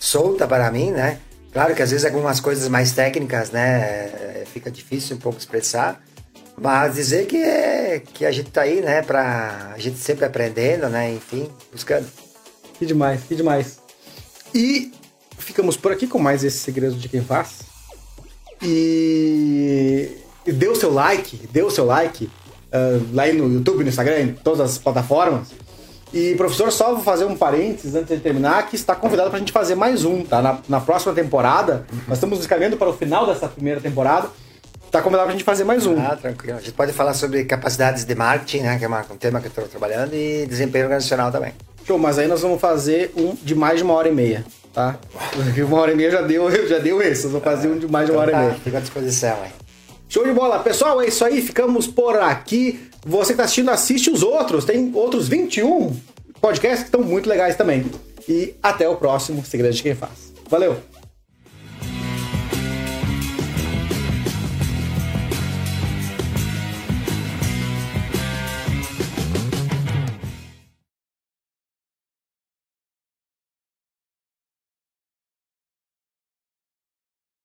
solta 0.00 0.48
para 0.48 0.68
mim, 0.72 0.90
né? 0.90 1.20
Claro 1.52 1.76
que 1.76 1.82
às 1.82 1.92
vezes 1.92 2.04
algumas 2.04 2.40
coisas 2.40 2.68
mais 2.68 2.90
técnicas, 2.90 3.52
né, 3.52 4.42
fica 4.52 4.68
difícil 4.68 5.14
um 5.14 5.20
pouco 5.20 5.38
expressar, 5.38 6.02
mas 6.56 6.94
dizer 6.94 7.26
que, 7.26 7.36
é, 7.36 8.00
que 8.00 8.24
a 8.24 8.30
gente 8.30 8.50
tá 8.50 8.62
aí, 8.62 8.80
né, 8.80 9.02
pra 9.02 9.72
a 9.74 9.78
gente 9.78 9.98
sempre 9.98 10.24
aprendendo, 10.24 10.88
né, 10.88 11.12
enfim, 11.12 11.48
buscando. 11.72 12.06
Que 12.78 12.86
demais, 12.86 13.22
que 13.22 13.34
demais. 13.34 13.78
E 14.54 14.92
ficamos 15.38 15.76
por 15.76 15.92
aqui 15.92 16.06
com 16.06 16.18
mais 16.18 16.44
esse 16.44 16.58
segredo 16.58 16.94
de 16.96 17.08
quem 17.08 17.22
faz. 17.22 17.60
E, 18.62 20.16
dê 20.46 20.68
o 20.68 20.76
seu 20.76 20.92
like, 20.92 21.36
dê 21.52 21.62
o 21.62 21.70
seu 21.70 21.84
like 21.84 22.26
uh, 22.26 23.08
lá 23.12 23.26
no 23.32 23.52
YouTube, 23.52 23.82
no 23.82 23.88
Instagram, 23.88 24.20
em 24.20 24.32
todas 24.32 24.60
as 24.60 24.78
plataformas. 24.78 25.48
E, 26.12 26.36
professor, 26.36 26.70
só 26.70 26.94
vou 26.94 27.02
fazer 27.02 27.24
um 27.24 27.36
parênteses 27.36 27.96
antes 27.96 28.16
de 28.16 28.22
terminar, 28.22 28.68
que 28.68 28.76
está 28.76 28.94
convidado 28.94 29.30
para 29.30 29.36
a 29.36 29.40
gente 29.40 29.50
fazer 29.50 29.74
mais 29.74 30.04
um, 30.04 30.22
tá? 30.22 30.40
Na, 30.40 30.58
na 30.68 30.80
próxima 30.80 31.12
temporada, 31.12 31.84
nós 32.06 32.18
estamos 32.18 32.38
escrevendo 32.38 32.76
para 32.76 32.88
o 32.88 32.92
final 32.92 33.26
dessa 33.26 33.48
primeira 33.48 33.80
temporada 33.80 34.30
tá 34.94 35.02
convidado 35.02 35.26
pra 35.26 35.32
gente 35.32 35.44
fazer 35.44 35.64
mais 35.64 35.86
um. 35.86 35.98
Ah, 35.98 36.14
tranquilo. 36.14 36.56
A 36.56 36.60
gente 36.60 36.72
pode 36.72 36.92
falar 36.92 37.14
sobre 37.14 37.44
capacidades 37.44 38.04
de 38.04 38.14
marketing, 38.14 38.62
né? 38.62 38.78
Que 38.78 38.84
é 38.84 38.88
um 38.88 39.16
tema 39.16 39.40
que 39.40 39.46
eu 39.46 39.48
estou 39.48 39.64
trabalhando, 39.66 40.14
e 40.14 40.46
desempenho 40.46 40.84
organizacional 40.84 41.32
também. 41.32 41.52
Show, 41.84 41.98
mas 41.98 42.16
aí 42.16 42.28
nós 42.28 42.42
vamos 42.42 42.60
fazer 42.60 43.12
um 43.16 43.34
de 43.42 43.56
mais 43.56 43.78
de 43.78 43.82
uma 43.82 43.92
hora 43.94 44.08
e 44.08 44.12
meia, 44.12 44.44
tá? 44.72 44.96
Porque 45.32 45.62
uma 45.64 45.80
hora 45.80 45.90
e 45.90 45.96
meia 45.96 46.12
já 46.12 46.22
deu, 46.22 46.48
já 46.68 46.78
deu 46.78 47.02
esse. 47.02 47.24
Nós 47.24 47.32
vamos 47.32 47.44
fazer 47.44 47.68
um 47.68 47.78
de 47.78 47.88
mais 47.88 48.06
de 48.06 48.12
uma 48.12 48.20
hora 48.20 48.30
tá, 48.30 48.38
e 48.38 48.46
meia. 48.46 48.54
Fica 48.62 48.78
à 48.78 48.80
disposição, 48.80 49.36
aí. 49.42 49.50
Show 50.08 50.24
de 50.24 50.32
bola. 50.32 50.60
Pessoal, 50.60 51.02
é 51.02 51.08
isso 51.08 51.24
aí. 51.24 51.42
Ficamos 51.42 51.88
por 51.88 52.16
aqui. 52.16 52.88
Você 53.04 53.32
que 53.32 53.38
tá 53.38 53.44
assistindo, 53.44 53.70
assiste 53.70 54.10
os 54.10 54.22
outros. 54.22 54.64
Tem 54.64 54.92
outros 54.94 55.26
21 55.26 55.92
podcasts 56.40 56.82
que 56.82 56.86
estão 56.86 57.02
muito 57.02 57.28
legais 57.28 57.56
também. 57.56 57.84
E 58.28 58.54
até 58.62 58.88
o 58.88 58.94
próximo 58.94 59.44
Segredo 59.44 59.74
de 59.74 59.82
Quem 59.82 59.94
Faz. 59.96 60.32
Valeu! 60.48 60.93